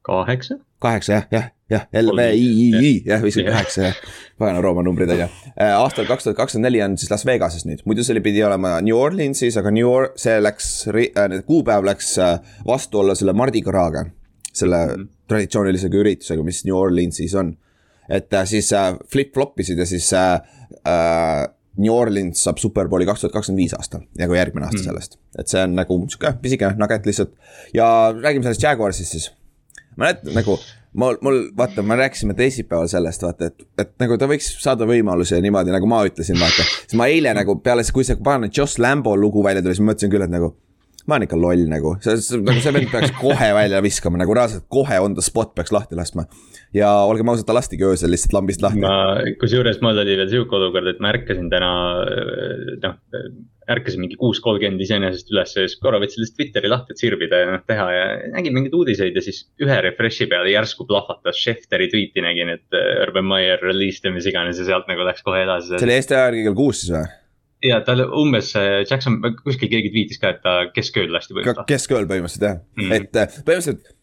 kaheksa. 0.10 0.58
kaheksa 0.82 1.14
jah, 1.14 1.28
jah, 1.32 1.50
jah, 1.70 1.86
LVII, 1.94 2.92
jah, 3.06 3.22
viiskümmend 3.24 3.54
kaheksa 3.54 3.84
jah. 3.84 4.00
pagana 4.40 4.62
Rooma 4.64 4.84
numbrid 4.86 5.12
on 5.14 5.22
ju. 5.24 5.28
Äh, 5.54 5.74
aastal 5.76 6.08
kaks 6.10 6.28
tuhat 6.28 6.38
kakskümmend 6.40 6.70
neli 6.70 6.82
on 6.86 6.98
siis 7.00 7.12
Las 7.12 7.26
Vegases 7.28 7.66
nüüd, 7.70 7.84
muidu 7.90 8.06
see 8.06 8.16
oli, 8.16 8.24
pidi 8.26 8.44
olema 8.46 8.78
New 8.86 8.98
Orleansis, 8.98 9.58
aga 9.62 9.74
New 9.76 9.90
Or-, 9.90 10.12
see 10.20 10.40
läks 10.42 10.72
äh,, 10.90 11.38
kuupäev 11.48 11.86
läks 11.88 12.16
äh, 12.24 12.38
vastuollu 12.68 13.16
selle 13.18 13.36
Mardi 13.38 13.62
Gras-ga. 13.66 14.08
selle 14.54 14.86
mm 14.86 14.94
-hmm. 14.94 15.08
traditsioonilise 15.28 15.88
üritusega, 15.94 16.44
mis 16.44 16.66
New 16.66 16.76
Orleansis 16.76 17.36
on. 17.36 17.58
et 18.10 18.34
siis 18.46 18.72
flip-flop 19.14 19.60
isid 19.60 19.78
ja 19.78 19.86
siis 19.86 20.14
äh, 20.14 20.42
New 21.80 21.94
Orleans 21.94 22.44
saab 22.44 22.58
Superbowli 22.58 23.06
kaks 23.08 23.24
tuhat 23.24 23.34
kakskümmend 23.34 23.62
viis 23.62 23.74
aastal, 23.78 24.02
nagu 24.20 24.36
järgmine 24.36 24.68
aasta 24.68 24.82
mm. 24.82 24.88
sellest. 24.90 25.20
et 25.40 25.48
see 25.52 25.62
on 25.64 25.76
nagu 25.78 26.00
sihuke 26.08 26.34
pisike 26.42 26.74
nugget 26.80 27.06
lihtsalt 27.06 27.36
ja 27.74 27.86
räägime 28.16 28.44
sellest 28.44 28.64
Jaguarsist 28.64 29.16
siis. 29.16 29.30
ma 29.96 30.08
mäletan 30.08 30.36
nagu, 30.36 30.58
mul, 30.94 31.18
mul 31.22 31.42
vaata, 31.58 31.84
me 31.84 31.96
rääkisime 32.00 32.34
teisipäeval 32.34 32.88
sellest, 32.88 33.24
vaata, 33.24 33.52
et, 33.52 33.68
et 33.78 33.94
nagu 34.02 34.18
ta 34.18 34.30
võiks 34.30 34.50
saada 34.64 34.88
võimaluse 34.90 35.42
niimoodi, 35.42 35.74
nagu 35.76 35.90
ma 35.90 36.02
ütlesin, 36.08 36.40
vaata. 36.40 36.66
siis 36.86 36.98
ma 37.00 37.10
eile 37.12 37.34
nagu 37.38 37.60
peale, 37.64 37.86
kui 37.94 38.08
see 38.08 38.18
Joss 38.58 38.80
Lambo 38.80 39.16
lugu 39.18 39.44
välja 39.44 39.62
tuli, 39.62 39.76
siis 39.78 39.86
ma 39.86 39.94
mõtlesin 39.94 40.14
küll, 40.14 40.26
et 40.26 40.34
nagu 40.34 40.56
ma 41.10 41.18
olen 41.18 41.28
ikka 41.28 41.40
loll 41.40 41.66
nagu, 41.72 41.96
nagu 42.00 42.64
see 42.64 42.74
vend 42.76 42.92
peaks 42.94 43.14
kohe 43.20 43.52
välja 43.58 43.82
viskama, 43.86 44.22
nagu 44.22 44.38
reaalselt 44.38 44.68
kohe 44.72 45.02
on 45.04 45.18
the 45.18 45.26
spot 45.26 45.56
peaks 45.58 45.74
lahti 45.76 45.98
laskma. 46.00 46.28
ja 46.76 46.92
olgem 47.10 47.32
ausad, 47.32 47.48
ta 47.50 47.58
lastigi 47.58 47.88
öösel 47.88 48.14
lihtsalt 48.14 48.36
lambist 48.38 48.66
lahti. 48.66 48.84
ma, 48.84 49.20
kusjuures 49.42 49.82
mul 49.86 49.98
oli 50.06 50.18
veel 50.20 50.32
sihuke 50.32 50.60
olukord, 50.60 50.90
et 50.92 51.02
ma 51.04 51.14
ärkasin 51.16 51.50
täna, 51.52 51.72
noh, 52.86 53.00
ärkasin 53.70 54.02
mingi 54.02 54.18
kuus 54.20 54.40
kolmkümmend 54.44 54.82
iseenesest 54.82 55.30
üles 55.34 55.54
ja 55.54 55.66
siis 55.66 55.78
korra 55.82 56.00
võtsin 56.02 56.24
lihtsalt 56.24 56.40
Twitteri 56.40 56.72
lahti, 56.72 56.96
et 56.96 57.02
sirvida 57.04 57.42
ja 57.44 57.52
noh 57.54 57.64
teha 57.70 57.88
ja 57.94 58.06
nägin 58.34 58.56
mingeid 58.56 58.76
uudiseid 58.78 59.18
ja 59.18 59.24
siis 59.24 59.44
ühe 59.62 59.78
refresh'i 59.86 60.30
peale 60.32 60.54
järsku 60.54 60.88
plahvatas 60.90 61.38
Schefteri 61.42 61.90
tweet'i 61.92 62.24
nägin, 62.26 62.54
et 62.58 62.78
äh, 62.78 63.04
Urban 63.06 63.28
Meyer 63.30 63.62
released 63.62 64.08
ja 64.08 64.14
mis 64.16 64.30
iganes 64.30 64.62
ja 64.62 64.68
sealt 64.72 64.90
nagu 64.90 65.06
läks 65.06 65.26
kohe 65.26 65.44
edasi. 65.46 65.76
see 65.76 65.90
oli 65.90 65.98
Eesti 66.00 66.18
aja 66.18 66.30
järgi 66.30 66.46
kell 66.48 66.58
kuus 66.58 66.84
siis 66.84 66.96
või? 66.96 67.06
Ja 67.66 67.80
tal 67.86 68.06
umbes 68.08 68.54
Jackson, 68.56 69.20
kuskil 69.44 69.72
keegi 69.72 69.92
tweetis 69.94 70.22
ka, 70.22 70.36
et 70.36 70.44
ta 70.46 70.58
keskööl 70.76 71.12
lasti 71.14 71.36
põhimõtteliselt. 71.36 71.70
keskööl 71.70 72.10
põhimõtteliselt 72.10 72.48
jah 72.48 72.60
mm., 72.80 73.00
et 73.00 73.20
äh, 73.20 73.40
põhimõtteliselt 73.44 73.96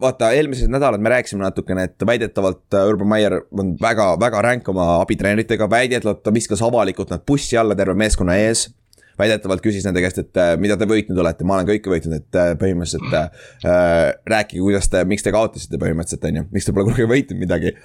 vaata, 0.00 0.30
eelmised 0.34 0.70
nädalad 0.72 1.02
me 1.02 1.12
rääkisime 1.12 1.44
natukene, 1.44 1.88
et 1.88 2.06
väidetavalt 2.06 2.74
äh, 2.74 2.88
Urban 2.88 3.08
Meyer 3.08 3.38
on 3.52 3.74
väga, 3.80 4.14
väga 4.20 4.42
ränk 4.42 4.68
oma 4.68 5.00
abitreeneritega, 5.02 5.68
väidetavalt 5.70 6.22
ta 6.24 6.34
viskas 6.34 6.62
avalikult 6.62 7.12
nad 7.14 7.22
bussi 7.26 7.58
alla 7.60 7.76
terve 7.78 7.94
meeskonna 7.98 8.36
ees. 8.46 8.70
väidetavalt 9.18 9.62
küsis 9.62 9.84
nende 9.86 10.02
käest, 10.02 10.16
et 10.18 10.38
äh, 10.42 10.56
mida 10.58 10.74
te 10.76 10.88
võitnud 10.90 11.18
olete, 11.22 11.44
ma 11.46 11.60
olen 11.60 11.68
kõike 11.68 11.92
võitnud, 11.92 12.16
et 12.18 12.38
põhimõtteliselt 12.58 13.14
äh, 13.14 14.08
rääkige, 14.26 14.58
kuidas 14.58 14.90
te, 14.90 15.04
miks 15.06 15.22
te 15.22 15.32
kaotasite 15.34 15.78
põhimõtteliselt, 15.78 16.26
on 16.30 16.40
ju, 16.40 16.46
miks 16.56 16.66
te 16.66 16.74
pole 16.74 16.88
kunagi 16.88 17.06
võitnud 17.12 17.38
midagi. 17.38 17.76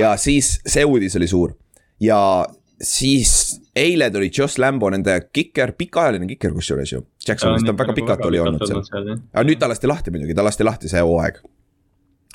ja 0.00 0.16
siis 0.16 0.56
see 0.64 0.86
uudis 0.88 1.16
oli 1.20 1.28
suur 1.28 1.52
ja 2.00 2.18
siis 2.80 3.60
eile 3.78 4.10
tuli 4.14 4.30
Joss 4.34 4.58
Lambo, 4.58 4.90
nende 4.90 5.14
kiker, 5.32 5.74
pikaajaline 5.78 6.26
kiker 6.34 6.54
kusjuures 6.56 6.92
ju. 6.92 7.04
Jacksonist 7.28 7.68
on 7.68 7.78
väga 7.78 7.94
pikalt 7.96 8.24
oli 8.26 8.40
olnud 8.42 8.64
seal, 8.66 8.82
aga 9.32 9.46
nüüd 9.46 9.60
ta 9.60 9.70
lasti 9.70 9.90
lahti 9.90 10.14
muidugi, 10.14 10.36
ta 10.36 10.44
lasti 10.46 10.66
lahti 10.66 10.90
see 10.90 11.04
hooaeg 11.04 11.40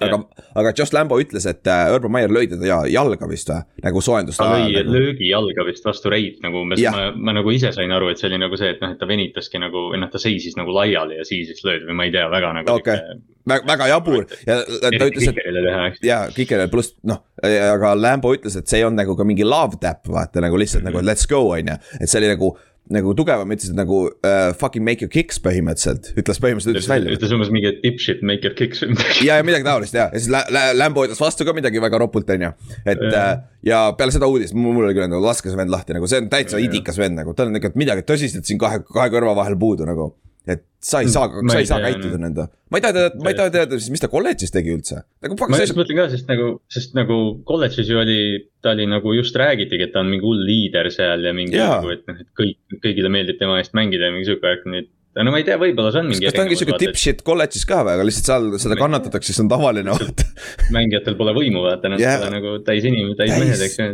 aga, 0.08 0.46
aga 0.62 0.74
Josh 0.78 0.96
Lambo 0.96 1.18
ütles, 1.22 1.46
et 1.50 1.68
äh, 1.70 1.92
Urban 1.96 2.14
Meyer 2.16 2.34
lõi 2.34 2.48
teda 2.52 2.82
jalga 2.92 3.30
vist 3.30 3.52
või, 3.52 3.64
nagu 3.84 4.04
soojendust. 4.04 4.42
ta 4.42 4.50
lõi 4.52 4.74
nagu... 4.76 4.96
löögi 4.96 5.30
jalga 5.30 5.66
vist 5.68 5.86
vastu 5.88 6.12
reid 6.14 6.40
nagu 6.46 6.64
umbes, 6.64 6.82
ma, 6.94 7.10
ma 7.16 7.36
nagu 7.40 7.54
ise 7.56 7.74
sain 7.76 7.92
aru, 7.96 8.12
et 8.12 8.22
see 8.22 8.30
oli 8.32 8.42
nagu 8.42 8.60
see, 8.60 8.74
et 8.76 8.84
noh, 8.84 8.96
et 8.96 9.02
ta 9.02 9.10
venitaski 9.10 9.62
nagu, 9.62 9.86
noh, 10.00 10.12
ta 10.12 10.22
seisis 10.22 10.58
nagu 10.60 10.76
laiali 10.76 11.20
ja 11.20 11.28
siis 11.28 11.54
vist 11.54 11.68
löödi 11.68 11.90
või 11.90 12.00
ma 12.00 12.10
ei 12.10 12.16
tea, 12.16 12.26
väga 12.34 12.52
nagu. 12.60 12.76
okay., 12.78 13.22
väga, 13.50 13.68
väga 13.74 13.90
jabur 13.92 14.28
ja 14.48 14.60
ta 14.64 15.08
ütles, 15.10 15.32
et. 15.32 16.04
jaa, 16.08 16.22
kikerile 16.36 16.70
pluss 16.72 16.96
noh, 17.08 17.24
aga 17.44 17.96
Lambo 18.00 18.34
ütles, 18.36 18.58
et 18.60 18.70
see 18.70 18.82
ei 18.82 18.88
olnud 18.88 19.04
nagu 19.04 19.18
ka 19.20 19.28
mingi 19.28 19.48
love 19.48 19.82
tap, 19.82 20.06
vaata 20.08 20.44
nagu 20.44 20.60
lihtsalt 20.60 20.84
mm 20.84 20.92
-hmm. 20.92 21.02
nagu 21.02 21.12
let's 21.12 21.28
go 21.30 21.50
on 21.52 21.74
ju, 21.74 21.80
et 22.00 22.10
see 22.10 22.22
oli 22.22 22.32
nagu 22.36 22.54
nagu 22.92 23.14
tugevam, 23.16 23.52
ütles, 23.56 23.70
et 23.72 23.78
nagu 23.78 24.00
uh, 24.10 24.50
fucking 24.60 24.84
make 24.84 25.06
your 25.06 25.12
kicks 25.12 25.40
põhimõtteliselt, 25.44 26.10
ütles 26.20 26.42
põhimõtteliselt, 26.44 26.76
ütles 26.76 26.90
välja. 26.92 27.14
ütles 27.16 27.36
umbes 27.36 27.52
mingi 27.54 27.72
dipshit 27.80 28.24
make 28.28 28.44
your 28.44 28.58
kicks 28.60 28.84
või 28.84 28.92
midagi. 28.98 29.28
ja, 29.30 29.38
ja 29.40 29.46
midagi 29.48 29.68
taolist 29.68 29.96
ja, 29.96 30.10
ja 30.12 30.20
siis 30.20 30.76
Lambo 30.76 31.06
ütles 31.08 31.22
vastu 31.24 31.48
ka 31.48 31.56
midagi 31.56 31.80
väga 31.84 32.02
ropult, 32.04 32.34
on 32.36 32.48
ju. 32.50 32.52
et 32.84 33.06
ja. 33.08 33.24
Uh, 33.24 33.46
ja 33.70 33.80
peale 33.98 34.16
seda 34.16 34.28
uudist, 34.28 34.58
mul 34.58 34.84
oli 34.84 34.98
küll 34.98 35.08
nagu 35.08 35.24
laske 35.24 35.48
see 35.48 35.60
vend 35.60 35.72
lahti 35.72 35.96
nagu, 35.96 36.10
see 36.12 36.20
on 36.26 36.28
täitsa 36.34 36.60
idikas 36.60 37.00
vend 37.00 37.22
nagu, 37.22 37.36
tal 37.38 37.54
on 37.54 37.62
ikka 37.62 37.72
midagi 37.80 38.04
tõsist 38.10 38.44
siin 38.44 38.60
kahe, 38.60 38.84
kahe 38.90 39.08
kõrva 39.14 39.38
vahel 39.40 39.56
puudu 39.60 39.88
nagu 39.88 40.12
et 40.50 40.64
sa 40.84 41.00
ei 41.04 41.12
saa, 41.12 41.30
sa 41.32 41.60
ei 41.62 41.68
saa 41.68 41.80
käituda 41.84 42.18
nende, 42.20 42.46
ma 42.72 42.80
ei 42.80 42.84
taha 42.84 42.96
teada, 42.98 43.22
ma 43.24 43.32
ei 43.32 43.38
taha 43.38 43.52
teada 43.54 43.78
siis, 43.80 43.92
mis 43.94 44.04
ta 44.04 44.10
kolledžis 44.12 44.52
tegi 44.52 44.74
üldse. 44.76 45.04
nagu 45.24 45.38
ma 45.40 45.60
just 45.62 45.78
mõtlen 45.78 46.02
ka, 46.02 46.08
sest 46.12 46.32
nagu, 46.32 46.50
sest 46.72 46.98
nagu 46.98 47.20
kolledžis 47.48 47.92
ju 47.92 48.02
oli, 48.02 48.18
ta 48.64 48.74
oli 48.76 48.90
nagu 48.92 49.16
just 49.16 49.38
räägitigi, 49.40 49.88
et 49.88 49.96
ta 49.96 50.04
on 50.04 50.12
mingi 50.12 50.28
hull 50.28 50.44
liider 50.44 50.92
seal 50.94 51.24
ja 51.24 51.32
mingi 51.36 51.60
nagu, 51.60 51.94
et 51.96 52.04
noh, 52.10 52.20
et 52.20 52.30
kõik, 52.40 52.60
kõigile 52.84 53.14
meeldib 53.14 53.40
tema 53.40 53.62
eest 53.62 53.78
mängida 53.78 54.10
ja 54.10 54.16
mingi 54.16 54.28
sihuke 54.28 54.44
värk, 54.50 54.68
nii 54.68 54.84
et 54.84 54.92
no 55.24 55.32
ma 55.32 55.40
ei 55.40 55.48
tea, 55.48 55.60
võib-olla 55.62 55.94
see 55.94 56.04
on 56.04 56.10
mingi. 56.12 56.28
kas 56.28 56.36
ta 56.36 56.44
ongi 56.44 56.60
siuke 56.60 56.80
dipshit 56.82 57.24
kolledžis 57.24 57.68
ka 57.70 57.84
või, 57.86 57.96
aga 57.96 58.08
lihtsalt 58.10 58.32
seal 58.32 58.64
seda 58.66 58.80
kannatatakse, 58.80 59.36
see 59.36 59.46
on 59.46 59.52
tavaline 59.54 59.96
vaata. 59.96 60.28
mängijatel 60.76 61.16
pole 61.20 61.36
võimu 61.38 61.64
vaata, 61.64 61.94
nad 61.94 62.04
yeah. 62.04 62.20
pole 62.20 62.34
nagu 62.36 62.58
täis 62.68 62.84
inimesed, 62.90 63.22
täis 63.22 63.38
mehed, 63.38 63.64
eks 63.70 63.80
ju 63.80 63.94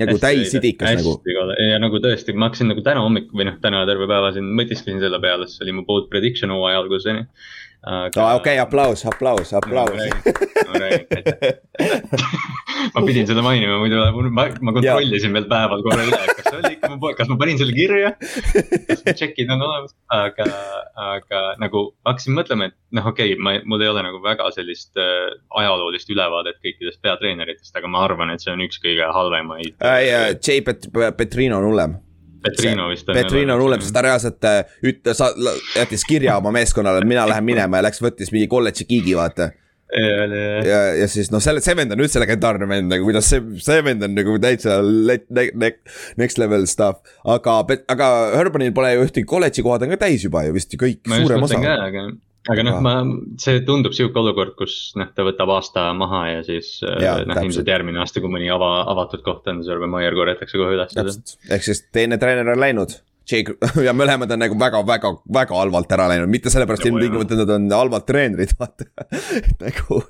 nagu 0.00 0.16
täissidikas 0.22 1.00
nagu. 1.00 1.12
ja 1.64 1.76
nagu 1.82 1.96
tõesti, 2.02 2.30
ma 2.36 2.48
hakkasin 2.48 2.68
nagu 2.72 2.80
täna 2.86 3.00
hommikul 3.04 3.34
või 3.40 3.46
noh, 3.50 3.56
täna 3.62 3.78
terve 3.88 4.04
päeva 4.10 4.28
siin 4.36 4.46
mõtisklesin 4.56 5.02
selle 5.02 5.18
peale, 5.22 5.44
see 5.50 5.64
oli 5.66 5.76
mu 5.78 5.82
bold 5.88 6.06
prediction 6.12 6.50
hooaja 6.54 6.78
aga.... 7.82 8.32
okei, 8.40 8.56
aplaus, 8.62 9.00
aplaus, 9.08 9.48
aplaus. 9.56 10.00
ma 12.94 13.02
pidin 13.06 13.28
seda 13.30 13.44
mainima, 13.44 13.78
muidu 13.82 14.00
ma, 14.30 14.46
ma 14.60 14.74
kontrollisin 14.76 15.36
veel 15.36 15.46
päeval 15.50 15.84
korra 15.86 16.06
üle, 16.08 16.20
kas 16.38 16.48
see 16.48 16.58
oli 16.58 16.72
ikka 16.76 16.90
mu 16.92 16.98
poeg, 17.04 17.16
kas 17.20 17.30
ma 17.32 17.38
panin 17.40 17.60
selle 17.60 17.76
kirja. 17.76 18.12
kas 18.88 19.04
check'id 19.08 19.52
on 19.54 19.64
olemas, 19.68 19.94
aga, 20.16 20.48
aga 21.06 21.42
nagu 21.62 21.86
hakkasin 22.08 22.36
mõtlema, 22.38 22.70
et 22.70 22.78
noh, 22.96 23.08
okei 23.12 23.34
okay,, 23.34 23.42
ma, 23.42 23.56
mul 23.68 23.86
ei 23.86 23.92
ole 23.92 24.04
nagu 24.06 24.22
väga 24.24 24.50
sellist 24.56 25.00
äh, 25.00 25.30
ajaloolist 25.62 26.12
ülevaadet 26.12 26.60
kõikidest 26.64 27.02
peatreeneritest, 27.04 27.74
aga 27.76 27.90
ma 27.90 28.04
arvan, 28.08 28.34
et 28.34 28.44
see 28.44 28.54
on 28.54 28.62
üks 28.66 28.82
kõige 28.82 29.08
halvemaid 29.16 29.74
äh,. 29.80 30.36
J 30.40 30.62
Pet-, 30.66 30.88
Petrino 31.16 31.60
on 31.60 31.70
hullem 31.70 31.98
Petrino 32.42 32.88
vist 32.88 33.08
on. 33.08 33.14
Petrino 33.14 33.54
on 33.54 33.62
hullem, 33.62 33.80
sest 33.84 33.94
ta 33.94 34.02
reaalselt 34.04 34.44
äh, 34.48 34.60
üt-, 34.86 35.12
sa-, 35.16 35.32
jättis 35.76 36.04
kirja 36.08 36.38
oma 36.40 36.52
meeskonnale, 36.56 37.02
et 37.02 37.08
mina 37.08 37.26
lähen 37.28 37.44
minema 37.44 37.80
ja 37.80 37.88
läks, 37.88 38.00
võttis 38.02 38.32
mingi 38.34 38.48
kolledži 38.50 38.86
kiigi, 38.88 39.16
vaata. 39.18 39.50
Ja, 39.90 40.80
ja, 41.00 41.08
siis 41.10 41.30
noh, 41.34 41.42
selle, 41.42 41.62
see 41.64 41.74
vend 41.78 41.94
on 41.94 42.02
üldse 42.04 42.22
legendaarne 42.22 42.68
vend 42.70 42.92
nagu 42.92 43.06
kuidas 43.06 43.30
see, 43.32 43.42
see 43.62 43.82
vend 43.86 44.06
on 44.06 44.14
nagu 44.16 44.36
täitsa 44.42 44.78
let, 44.84 45.26
ne, 45.34 45.48
ne, 45.58 45.72
next 46.20 46.40
level 46.40 46.66
stuff. 46.70 47.00
aga, 47.24 47.60
aga 47.90 48.10
Urbanil 48.40 48.74
pole 48.76 48.94
ju 48.94 49.06
ühtegi 49.08 49.28
kolledži 49.28 49.66
kohad 49.66 49.86
on 49.86 49.94
ka 49.94 50.02
täis 50.06 50.26
juba 50.26 50.44
ju 50.46 50.54
vist 50.56 50.74
ju 50.74 50.80
kõik, 50.80 51.02
suurem 51.10 51.46
osa. 51.46 51.58
aga, 51.58 52.06
aga 52.54 52.66
noh, 52.66 52.80
ma, 52.86 52.94
see 53.42 53.64
tundub 53.66 53.96
sihuke 53.96 54.22
olukord, 54.22 54.54
kus 54.58 54.78
noh, 55.00 55.10
ta 55.16 55.26
võtab 55.26 55.52
aasta 55.56 55.90
maha 55.96 56.24
ja 56.36 56.40
siis 56.46 56.76
äh, 56.86 57.24
noh, 57.26 57.42
ilmselt 57.44 57.70
järgmine 57.74 58.02
aasta, 58.04 58.22
kui 58.22 58.32
mõni 58.32 58.50
ava, 58.52 58.72
avatud 58.94 59.26
koht 59.26 59.50
on, 59.50 59.64
siis 59.64 59.74
Urban 59.74 59.94
Meyer 59.96 60.16
korjatakse 60.18 60.60
kohe 60.60 60.78
üles. 60.78 61.38
ehk 61.50 61.66
siis 61.66 61.86
teine 61.90 62.20
treener 62.22 62.54
on 62.54 62.62
läinud 62.62 63.00
Jake 63.28 63.54
ja 63.86 63.92
mõlemad 63.96 64.30
on 64.34 64.42
nagu 64.42 64.56
väga-väga-väga 64.58 65.58
halvalt 65.58 65.92
ära 65.94 66.08
läinud, 66.10 66.30
mitte 66.32 66.52
sellepärast 66.52 66.86
ilmtingimata 66.88 67.38
nad 67.38 67.52
on 67.54 67.68
halvad 67.74 68.06
treenerid, 68.08 68.54
vaata 68.58 68.86
nagu 69.64 70.00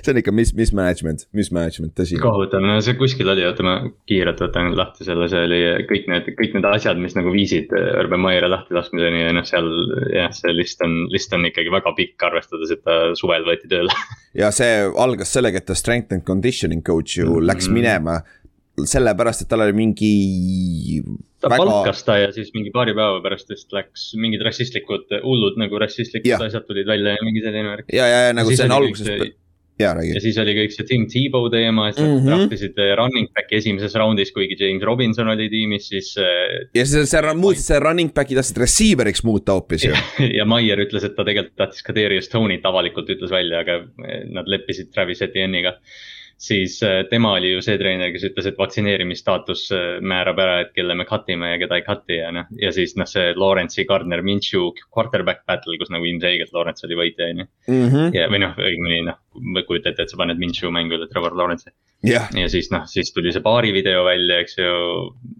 see 0.00 0.12
on 0.12 0.20
ikka 0.22 0.34
mis, 0.34 0.52
mismanagement, 0.56 1.26
mismanagement, 1.36 1.94
tõsi. 1.98 2.20
kohutav, 2.22 2.64
no 2.64 2.78
see 2.84 2.96
kuskil 3.00 3.30
oli, 3.32 3.44
oota 3.48 3.66
ma 3.66 3.76
kiirelt 4.10 4.42
võtan 4.44 4.72
lahti 4.78 5.06
selle, 5.08 5.28
see 5.32 5.44
oli 5.48 5.60
kõik 5.90 6.08
need, 6.12 6.32
kõik 6.38 6.56
need 6.56 6.70
asjad, 6.70 7.00
mis 7.02 7.16
nagu 7.18 7.34
viisid 7.34 7.74
Urban 7.74 8.24
Meyeri 8.24 8.50
lahtilaskmiseni 8.52 9.24
ja 9.26 9.36
noh, 9.36 9.46
seal 9.48 9.70
jah, 10.14 10.32
see 10.36 10.54
list 10.56 10.82
on, 10.86 11.04
list 11.12 11.36
on 11.36 11.46
ikkagi 11.50 11.72
väga 11.74 11.94
pikk, 11.98 12.18
arvestades, 12.30 12.74
et 12.74 12.84
ta 12.86 13.00
suvel 13.18 13.46
võeti 13.48 13.70
tööle 13.70 13.94
ja 14.40 14.52
see 14.54 14.84
algas 14.90 15.32
sellega, 15.34 15.60
et 15.60 15.68
ta 15.68 15.78
strength 15.78 16.14
and 16.16 16.26
conditioning 16.26 16.84
coach 16.86 17.18
ju 17.18 17.26
mm 17.26 17.34
-hmm. 17.34 17.50
läks 17.50 17.68
minema 17.68 18.20
sellepärast, 18.86 19.44
et 19.44 19.50
tal 19.50 19.64
oli 19.64 19.76
mingi. 19.76 21.02
Ta 21.40 21.50
väga... 21.52 21.66
palkas 21.66 22.02
ta 22.06 22.16
ja 22.20 22.32
siis 22.36 22.52
mingi 22.56 22.72
paari 22.74 22.94
päeva 22.96 23.20
pärast 23.24 23.52
vist 23.52 23.72
läks 23.74 24.10
mingid 24.20 24.42
rassistlikud, 24.46 25.08
hullud 25.24 25.60
nagu 25.60 25.78
rassistlikud 25.82 26.32
ja. 26.34 26.40
asjad 26.46 26.66
tulid 26.68 26.88
välja 26.88 27.16
ja 27.16 27.26
mingi 27.26 27.44
selline 27.44 27.70
värk. 27.72 27.94
ja, 27.94 28.08
ja, 28.08 28.26
ja 28.28 28.34
nagu 28.36 28.52
see 28.52 28.66
on 28.68 28.76
alguses 28.76 29.08
see... 29.08 29.30
ja, 29.80 29.94
räägi. 29.96 30.12
ja 30.18 30.22
siis 30.26 30.38
oli 30.42 30.54
kõik 30.58 30.76
see 30.76 30.88
Tim 30.90 31.06
Tebow 31.10 31.48
teema, 31.52 31.88
et 31.90 31.98
nad 31.98 32.06
mm 32.06 32.18
-hmm. 32.18 32.28
draftisid 32.28 32.78
eh, 32.84 32.92
running 33.00 33.32
back'i 33.36 33.58
esimeses 33.60 33.96
raundis, 34.02 34.32
kuigi 34.36 34.58
James 34.60 34.84
Robinson 34.84 35.32
oli 35.32 35.48
tiimis, 35.52 35.88
siis. 35.88 36.12
Eh, 36.20 36.68
ja 36.76 36.86
see, 36.86 37.06
see 37.08 37.34
muuseas, 37.34 37.66
see 37.72 37.80
running 37.80 38.12
back'i 38.14 38.36
tahtsid 38.38 38.60
receiver'iks 38.60 39.24
muuta 39.24 39.56
hoopis 39.56 39.88
ju. 39.88 39.96
ja 40.38 40.44
Maier 40.44 40.84
ütles, 40.84 41.08
et 41.08 41.16
ta 41.16 41.24
tegelikult 41.24 41.56
tahtis 41.56 41.82
ka 41.86 41.96
Darius 41.96 42.28
Tony't 42.28 42.68
avalikult 42.68 43.08
ütles 43.08 43.32
välja, 43.32 43.64
aga 43.64 43.82
nad 44.28 44.48
leppisid 44.48 44.92
Travis 44.92 45.22
Etienne'iga 45.24 45.78
siis 46.40 46.82
äh, 46.82 47.02
tema 47.10 47.34
oli 47.36 47.52
ju 47.52 47.60
see 47.64 47.76
treener, 47.80 48.10
kes 48.14 48.24
ütles, 48.30 48.48
et 48.48 48.58
vaktsineerimisstaatus 48.60 49.66
äh, 49.76 49.82
määrab 50.00 50.40
ära, 50.40 50.56
et 50.64 50.72
kelle 50.76 50.96
me 50.96 51.04
cut 51.08 51.28
ime 51.32 51.52
ja 51.52 51.58
keda 51.60 51.76
ei 51.76 51.84
cut'i 51.84 52.16
ja 52.16 52.30
noh. 52.32 52.48
ja 52.62 52.72
siis 52.72 52.96
noh, 52.96 53.08
see 53.08 53.34
Lawrence'i, 53.36 53.84
Gardner 53.88 54.24
Minshew 54.24 54.70
quarterback 54.88 55.44
battle, 55.50 55.76
kus 55.80 55.92
nagu 55.92 56.08
ilmselgelt 56.08 56.54
Lawrence 56.56 56.86
oli 56.88 56.98
võitja, 57.02 57.28
on 57.34 57.44
ju. 57.44 57.48
Mhm. 57.76 58.16
ja, 58.16 58.30
või 58.32 58.40
noh, 58.46 58.56
õigemini 58.56 59.04
noh, 59.10 59.20
kujuta 59.68 59.92
ette, 59.92 60.08
et 60.08 60.12
sa 60.12 60.20
paned 60.20 60.40
Minshew 60.40 60.72
mängu 60.72 60.96
üle 60.96 61.10
Trevor 61.12 61.36
Lawrence'i 61.36 61.74
yeah.. 62.08 62.32
ja 62.32 62.48
siis 62.48 62.70
noh, 62.72 62.88
siis 62.88 63.12
tuli 63.12 63.34
see 63.36 63.44
paari 63.44 63.74
video 63.76 64.06
välja, 64.08 64.40
eks 64.40 64.56
ju. 64.58 64.72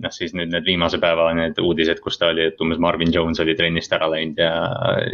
noh, 0.04 0.12
siis 0.12 0.37
nüüd 0.37 0.52
need 0.52 0.69
viimase 0.69 1.00
päeva 1.00 1.30
need 1.37 1.59
uudised, 1.64 2.04
kus 2.04 2.21
ta 2.21 2.28
oli, 2.35 2.50
et 2.52 2.61
umbes 2.61 2.80
Marvin 2.83 3.12
Jones 3.14 3.40
oli 3.40 3.57
trennist 3.57 3.97
ära 3.97 4.11
läinud 4.12 4.45
ja, 4.45 4.52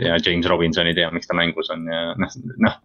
ja 0.02 0.18
James 0.18 0.50
Robinson 0.50 0.90
ei 0.90 0.98
tea, 0.98 1.14
miks 1.14 1.30
ta 1.30 1.38
mängus 1.38 1.70
on 1.74 1.86
ja 1.90 2.02
noh, 2.18 2.36
noh. 2.66 2.78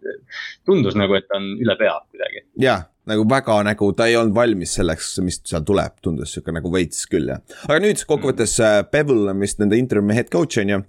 tundus 0.68 0.94
nagu, 0.98 1.18
et 1.18 1.26
ta 1.26 1.42
on 1.42 1.52
üle 1.58 1.78
pea 1.82 1.98
kuidagi. 2.06 2.46
jah 2.62 2.86
nagu 3.10 3.24
väga 3.28 3.58
nagu 3.66 3.90
ta 3.98 4.06
ei 4.06 4.16
olnud 4.18 4.34
valmis 4.36 4.76
selleks, 4.78 5.16
mis 5.26 5.40
seal 5.48 5.64
tuleb, 5.66 5.96
tundus 6.04 6.34
sihuke 6.34 6.54
nagu 6.54 6.70
veits 6.72 7.06
küll 7.10 7.32
jah. 7.32 7.42
aga 7.68 7.80
nüüd 7.82 8.02
kokkuvõttes 8.06 8.56
äh, 8.62 8.78
Bevel 8.92 9.28
on 9.32 9.42
vist 9.42 9.62
nende 9.62 9.78
interim'i 9.80 10.16
head 10.18 10.30
coach 10.32 10.60
on 10.62 10.76
ju. 10.76 10.82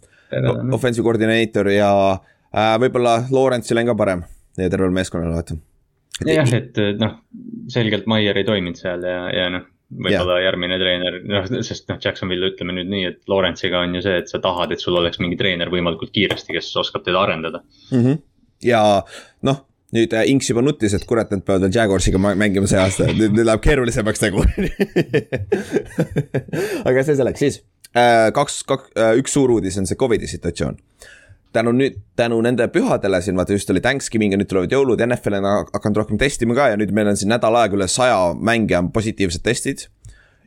Offensive 0.74 1.05
koordineeter 1.05 1.67
ja 1.74 1.89
äh, 2.13 2.74
võib-olla 2.82 3.20
Lawrence'il 3.29 3.82
on 3.82 3.91
ka 3.91 3.98
parem 3.98 4.24
ja 4.58 4.70
tervel 4.70 4.93
meeskonnal 4.93 5.34
vaata. 5.36 5.58
jah, 6.25 6.50
et 6.58 6.79
noh, 7.01 7.20
selgelt 7.74 8.10
Maier 8.10 8.38
ei 8.38 8.48
toiminud 8.48 8.77
seal 8.79 9.05
ja, 9.05 9.27
ja 9.34 9.51
noh 9.53 9.70
võib-olla 9.93 10.38
yeah. 10.39 10.48
järgmine 10.48 10.77
treener, 10.82 11.17
noh, 11.29 11.48
sest 11.65 11.89
noh, 11.91 12.00
Jacksonville 12.01 12.50
ütleme 12.53 12.75
nüüd 12.77 12.89
nii, 12.89 13.03
et 13.12 13.20
Lawrence'iga 13.29 13.84
on 13.86 13.98
ju 13.98 14.01
see, 14.05 14.15
et 14.24 14.32
sa 14.32 14.39
tahad, 14.41 14.74
et 14.74 14.82
sul 14.82 14.98
oleks 15.00 15.20
mingi 15.22 15.38
treener 15.39 15.70
võimalikult 15.74 16.13
kiiresti, 16.15 16.55
kes 16.55 16.72
oskab 16.82 17.05
teda 17.05 17.22
arendada 17.22 17.62
mm. 17.91 18.00
-hmm. 18.00 18.17
ja 18.65 18.82
noh, 19.45 19.62
nüüd 19.93 20.13
äh, 20.17 20.25
Inks 20.32 20.49
juba 20.49 20.63
nutis, 20.65 20.95
et 20.97 21.06
kurat, 21.10 21.32
nad 21.34 21.43
peavad 21.45 21.67
veel 21.67 21.75
Jaguarsiga 21.77 22.21
mängima 22.21 22.69
see 22.69 22.79
aasta, 22.82 23.10
nüüd, 23.13 23.38
läheb 23.39 23.62
keerulisemaks 23.63 24.23
nagu. 24.25 24.43
Aga 26.88 27.06
see 27.06 27.17
selleks, 27.19 27.43
siis. 27.43 27.60
Äh, 27.93 28.32
kaks, 28.34 28.63
kaks, 28.69 28.93
äh, 28.97 29.13
üks 29.21 29.36
suur 29.36 29.53
uudis 29.53 29.77
on 29.77 29.89
see 29.89 29.99
Covidi 29.99 30.29
situatsioon. 30.29 30.79
tänu 31.53 31.69
nüüd, 31.77 31.99
tänu 32.17 32.39
nende 32.41 32.65
pühadele 32.73 33.19
siin 33.21 33.38
vaata 33.38 33.53
just 33.53 33.69
oli 33.69 33.82
Thanksgiving 33.86 34.32
ja 34.34 34.38
nüüd 34.41 34.49
tulevad 34.49 34.71
jõulud, 34.73 35.03
NFL 35.06 35.38
on 35.38 35.45
hakanud 35.69 35.99
rohkem 36.01 36.17
testima 36.17 36.56
ka 36.58 36.71
ja 36.71 36.79
nüüd 36.82 36.89
meil 36.97 37.12
on 37.12 37.19
siin 37.19 37.29
nädal 37.29 37.53
aega 37.60 37.77
üle 37.77 37.86
saja 37.86 38.32
mängija 38.34 38.79
on 38.82 38.89
positiivsed 38.95 39.45
testid 39.45 39.84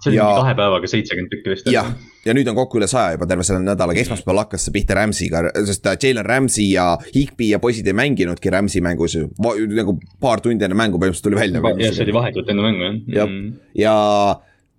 see 0.03 0.13
oli 0.13 0.19
ja... 0.19 0.27
kahe 0.41 0.55
päevaga 0.59 0.91
seitsekümmend 0.91 1.33
tükki 1.33 1.53
vist. 1.53 1.71
jah, 1.73 1.93
ja 2.27 2.35
nüüd 2.37 2.49
on 2.51 2.59
kokku 2.59 2.81
üle 2.81 2.89
saja 2.91 3.15
juba 3.17 3.29
terve 3.31 3.47
selle 3.47 3.63
nädalaga, 3.65 4.03
esmaspäeval 4.03 4.45
hakkas 4.45 4.67
see 4.67 4.75
pihta 4.77 4.99
Rams'iga, 4.99 5.45
sest 5.69 5.89
Jalen 6.03 6.27
Rams'i 6.27 6.69
ja 6.73 6.89
Higby 7.15 7.53
ja 7.53 7.61
poisid 7.63 7.89
ei 7.89 7.97
mänginudki 7.97 8.53
Rams'i 8.53 8.83
mängus 8.85 9.17
ju, 9.19 9.31
nagu 9.77 9.97
paar 10.23 10.45
tundi 10.45 10.67
enne 10.67 10.79
mängu 10.79 11.01
põhimõtteliselt 11.01 11.31
tuli 11.31 11.41
välja. 11.41 11.63
jah, 11.81 11.97
see 11.97 12.07
oli 12.09 12.17
vahetult 12.17 12.53
enne 12.53 12.69
mängu 12.69 12.91
jah. 13.15 13.31
mm. 13.31 13.49
ja 13.79 13.97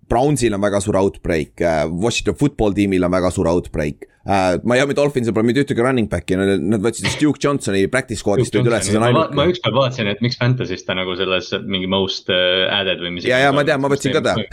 Brownsil 0.10 0.56
on 0.56 0.62
väga 0.64 0.80
suur 0.84 0.98
outbreak, 1.00 1.62
äh, 1.62 1.86
Washington 1.92 2.36
football 2.40 2.76
tiimil 2.78 3.04
on 3.08 3.12
väga 3.12 3.32
suur 3.34 3.48
outbreak 3.52 4.08
uh,. 4.28 4.58
Miami 4.68 4.96
Dolphinsil 4.98 5.34
pole 5.36 5.46
mitte 5.48 5.64
ühtegi 5.64 5.84
running 5.84 6.10
back'i, 6.12 6.34
nad, 6.40 6.82
võtsid 6.84 7.08
just 7.08 7.22
Duke 7.24 7.40
Johnsoni 7.44 7.86
practice 7.92 8.20
squad'ist 8.24 8.52
tulid 8.56 8.68
üles, 8.72 8.84
see 8.88 9.00
on 9.00 9.06
ainuke. 9.08 9.36
ma 9.38 9.44
ükspäev 9.52 9.76
vaatasin, 9.78 10.08
et 10.12 10.20
miks 10.24 10.38
Fantasy's 10.40 10.84
ta 10.88 10.94
nagu 10.98 11.12
selles 11.20 11.48
mingi 11.68 11.88
most 11.92 12.26
uh, 12.34 12.38
added 12.76 13.00
või 13.04 13.12
mis. 13.18 13.24
ja, 13.28 13.38
ja 13.46 13.50
ma 13.56 13.62
tean, 13.68 13.80
ma 13.84 13.92
võtsin 13.92 14.16
ka 14.16 14.22
ta. 14.26 14.34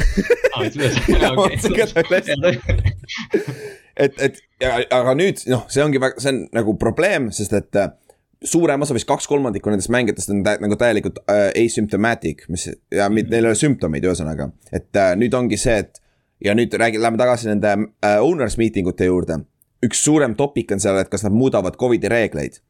et, 4.05 4.15
et 4.23 4.35
aga 4.95 5.15
nüüd 5.19 5.43
noh, 5.51 5.67
see 5.71 5.83
ongi 5.85 6.01
väga, 6.03 6.23
see 6.23 6.33
on 6.35 6.41
nagu 6.55 6.77
probleem, 6.81 7.31
sest 7.35 7.53
et 7.59 7.81
suurem 8.45 8.83
osa, 8.85 8.95
vist 8.95 9.09
kaks 9.09 9.27
kolmandikku 9.29 9.73
nendest 9.73 9.91
mängijatest 9.93 10.31
on 10.33 10.43
tä, 10.45 10.57
nagu 10.63 10.77
täielikult 10.81 11.21
äh, 11.25 11.49
asymptomatic, 11.65 12.47
mis 12.53 12.69
ja 12.93 13.09
neil 13.09 13.33
ei 13.33 13.49
ole 13.49 13.55
sümptomeid, 13.59 14.05
ühesõnaga. 14.05 14.51
et 14.73 14.97
äh, 15.01 15.15
nüüd 15.21 15.35
ongi 15.37 15.59
see, 15.61 15.79
et 15.85 16.01
ja 16.45 16.55
nüüd 16.57 16.75
räägi-, 16.81 17.01
lähme 17.03 17.21
tagasi 17.21 17.51
nende 17.51 17.73
äh, 17.75 18.19
owners 18.21 18.59
meeting 18.61 18.89
ute 18.91 19.09
juurde. 19.09 19.41
üks 19.85 20.05
suurem 20.05 20.37
topik 20.37 20.73
on 20.73 20.81
seal, 20.81 20.99
et 21.01 21.11
kas 21.13 21.25
nad 21.27 21.35
muudavad 21.35 21.77
Covidi 21.81 22.09
reegleid. 22.09 22.61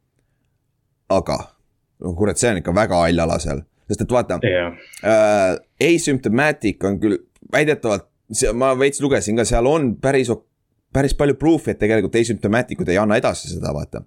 aga, 1.09 1.39
kurat, 2.01 2.41
see 2.41 2.51
on 2.51 2.63
ikka 2.63 2.75
väga 2.75 3.05
hall 3.05 3.27
ala 3.27 3.39
seal, 3.43 3.63
sest 3.89 4.07
et 4.07 4.19
vaata 4.19 4.41
yeah. 4.43 4.75
äh,. 5.05 5.61
Asymptomatic 5.85 6.85
on 6.87 7.01
küll 7.03 7.19
väidetavalt, 7.53 8.07
ma 8.55 8.73
veits 8.79 9.03
lugesin 9.03 9.37
ka, 9.37 9.45
seal 9.49 9.67
on 9.69 9.97
päris 10.01 10.31
päris 10.95 11.15
palju 11.19 11.35
proof'i, 11.41 11.75
et 11.75 11.81
tegelikult 11.81 12.15
asymptomatic'ud 12.21 12.91
ei 12.93 12.99
anna 13.01 13.19
edasi 13.21 13.51
seda, 13.51 13.73
vaata. 13.75 14.05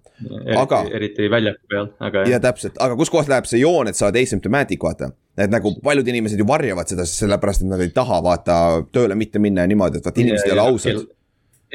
aga. 0.56 0.82
eriti 0.98 1.28
väljaku 1.30 1.70
peal, 1.70 1.90
aga. 2.00 2.24
ja 2.30 2.40
täpselt, 2.42 2.80
aga 2.80 2.96
kuskohast 2.96 3.30
läheb 3.32 3.48
see 3.50 3.60
joon, 3.62 3.90
et 3.90 3.98
sa 3.98 4.08
oled 4.08 4.20
asymptomatic, 4.22 4.82
vaata. 4.82 5.12
et 5.38 5.52
nagu 5.52 5.74
paljud 5.84 6.08
inimesed 6.08 6.40
ju 6.40 6.48
varjavad 6.48 6.88
seda, 6.90 7.06
sellepärast 7.08 7.66
et 7.66 7.72
nad 7.72 7.84
ei 7.84 7.92
taha 7.94 8.22
vaata 8.24 8.58
tööle 8.92 9.18
mitte 9.18 9.42
minna 9.42 9.66
ja 9.66 9.70
niimoodi, 9.70 10.00
et 10.00 10.10
vaata 10.10 10.24
inimesed 10.24 10.48
ja, 10.48 10.54
ei 10.54 10.58
ole 10.58 10.66
ausad 10.72 11.06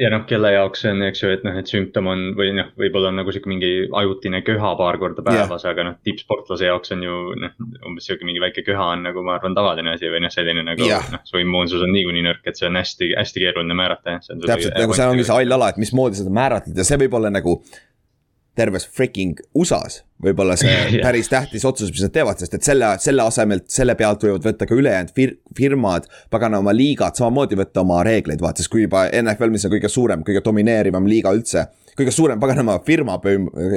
ja 0.00 0.10
noh, 0.10 0.24
kelle 0.28 0.50
jaoks 0.54 0.82
see 0.82 0.90
on, 0.90 1.02
eks 1.06 1.22
ju, 1.22 1.30
et 1.34 1.44
noh, 1.46 1.54
et 1.58 1.70
sümptom 1.70 2.08
on 2.10 2.24
või 2.38 2.50
noh, 2.56 2.70
võib-olla 2.80 3.12
on 3.12 3.18
nagu 3.20 3.34
sihuke 3.34 3.50
mingi 3.50 3.70
ajutine 4.00 4.40
köha 4.46 4.72
paar 4.78 4.98
korda 5.02 5.22
päevas 5.26 5.64
yeah., 5.64 5.74
aga 5.74 5.86
noh, 5.88 5.96
tippsportlase 6.06 6.68
jaoks 6.68 6.94
on 6.96 7.04
ju 7.06 7.18
noh, 7.40 7.54
umbes 7.86 8.08
sihuke 8.08 8.26
mingi 8.26 8.42
väike 8.42 8.64
köha 8.66 8.90
on 8.96 9.06
nagu 9.06 9.22
ma 9.26 9.36
arvan, 9.38 9.54
tavaline 9.56 9.94
asi 9.94 10.10
või 10.10 10.24
noh, 10.26 10.34
selline 10.34 10.66
nagu 10.66 10.86
yeah. 10.88 11.06
noh, 11.14 11.22
su 11.28 11.38
immuunsus 11.42 11.84
on 11.86 11.94
niikuinii 11.94 12.26
nõrk, 12.26 12.42
et 12.50 12.58
see 12.58 12.68
on 12.70 12.80
hästi, 12.80 13.12
hästi 13.20 13.44
keeruline 13.46 13.78
määrata. 13.78 14.18
täpselt, 14.18 14.74
nagu 14.74 14.98
seal 14.98 15.14
ongi 15.14 15.26
see 15.26 15.38
hall 15.38 15.58
ala, 15.58 15.70
et 15.70 15.82
mismoodi 15.82 16.22
seda 16.22 16.34
määratleda 16.34 16.82
ja 16.82 16.88
see 16.90 17.00
võib 17.04 17.18
olla 17.20 17.30
nagu 17.34 17.60
terves 18.58 18.86
freaking 18.86 19.38
USA-s 19.54 20.02
võib-olla 20.22 20.56
see 20.58 20.74
päris 21.04 21.30
tähtis 21.32 21.64
otsus, 21.68 21.92
mis 21.92 22.04
nad 22.06 22.14
teevad, 22.14 22.40
sest 22.40 22.58
et 22.58 22.66
selle, 22.66 22.94
selle 23.02 23.26
asemelt, 23.26 23.66
selle 23.72 23.96
pealt 23.98 24.26
võivad 24.26 24.46
võtta 24.46 24.68
ka 24.68 24.78
ülejäänud 24.78 25.14
fir-, 25.16 25.38
firmad, 25.56 26.08
pagana 26.30 26.60
oma 26.62 26.74
liigad 26.76 27.18
samamoodi 27.18 27.58
võtta 27.58 27.82
oma 27.84 28.02
reegleid, 28.06 28.42
vaata, 28.44 28.62
sest 28.62 28.72
kui 28.72 28.86
juba 28.86 29.08
NFL, 29.10 29.54
mis 29.54 29.66
on 29.66 29.74
kõige 29.74 29.90
suurem, 29.92 30.26
kõige 30.26 30.44
domineerivam 30.44 31.08
liiga 31.10 31.34
üldse 31.34 31.68
kõige 31.94 32.10
suurem 32.10 32.40
paganama 32.42 32.74
firma, 32.86 33.20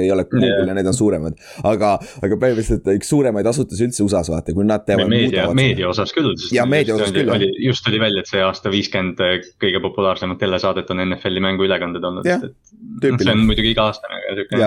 ei 0.02 0.08
ole 0.10 0.24
Google 0.26 0.48
yeah. 0.48 0.66
ja 0.66 0.74
need 0.74 0.88
on 0.90 0.96
suuremad. 0.96 1.36
aga, 1.70 1.92
aga 2.18 2.38
põhimõtteliselt 2.42 2.88
üks 2.96 3.12
suuremaid 3.12 3.46
asutusi 3.46 3.86
üldse 3.86 4.02
USA-s 4.02 4.32
vaata, 4.32 4.54
kui 4.56 4.66
nad 4.66 4.82
teevad. 4.88 5.06
meedia, 5.12 5.46
meedia 5.54 5.86
osas 5.92 6.10
küll. 6.16 6.32
ja 6.54 6.66
meedia 6.66 6.96
osas 6.98 7.14
küll. 7.14 7.46
just 7.62 7.86
tuli 7.86 8.02
välja, 8.02 8.24
et 8.24 8.30
see 8.30 8.42
aasta 8.42 8.74
viiskümmend 8.74 9.22
kõige 9.62 9.82
populaarsemat 9.86 10.42
telesaadet 10.42 10.90
on 10.90 11.04
NFL-i 11.06 11.44
mänguülekanded 11.46 12.10
olnud. 12.10 12.26
Noh, 12.26 13.22
see 13.22 13.34
on 13.36 13.46
muidugi 13.46 13.76
iga-aastane, 13.76 14.18
aga 14.18 14.40
sihuke 14.40 14.64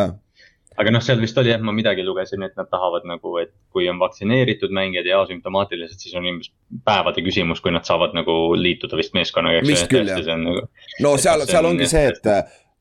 aga 0.82 0.94
noh, 0.94 1.04
seal 1.06 1.22
vist 1.22 1.38
oli 1.38 1.52
jah, 1.52 1.62
ma 1.63 1.74
midagi 1.76 2.04
lugesin, 2.06 2.44
et 2.48 2.56
nad 2.58 2.70
tahavad 2.72 3.06
nagu, 3.10 3.36
et 3.41 3.52
kui 3.74 3.88
on 3.91 4.00
vaktsineeritud 4.02 4.74
mängijad 4.76 5.08
ja 5.10 5.22
asümptomaatilised, 5.26 6.02
siis 6.02 6.15
on 6.17 6.28
umbes 6.34 6.52
päevade 6.88 7.24
küsimus, 7.26 7.62
kui 7.62 7.74
nad 7.76 7.88
saavad 7.88 8.15
nagu 8.17 8.38
liituda 8.58 9.00
vist 9.00 9.15
meeskonnaga. 9.17 9.63
vist 9.67 9.89
küll 9.91 10.10
jah. 10.10 10.22
Nagu, 10.41 10.65
no 11.06 11.15
seal, 11.22 11.46
seal 11.50 11.70
ongi 11.70 11.89
see, 11.91 12.10
et 12.12 12.30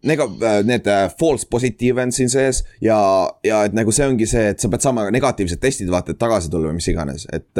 nega-, 0.07 0.29
need 0.67 0.87
äh, 0.91 1.07
false 1.21 1.49
positive 1.51 2.03
on 2.03 2.13
siin 2.13 2.31
sees 2.33 2.63
ja, 2.81 2.99
ja 3.45 3.65
et 3.69 3.77
nagu 3.77 3.93
see 3.95 4.09
ongi 4.09 4.29
see, 4.29 4.51
et 4.55 4.63
sa 4.63 4.71
pead 4.73 4.85
saama 4.85 5.09
negatiivsed 5.15 5.61
testid, 5.63 5.91
vaata, 5.93 6.15
et 6.15 6.21
tagasi 6.21 6.53
tulla 6.53 6.71
või 6.71 6.81
mis 6.81 6.89
iganes, 6.93 7.29
et. 7.33 7.51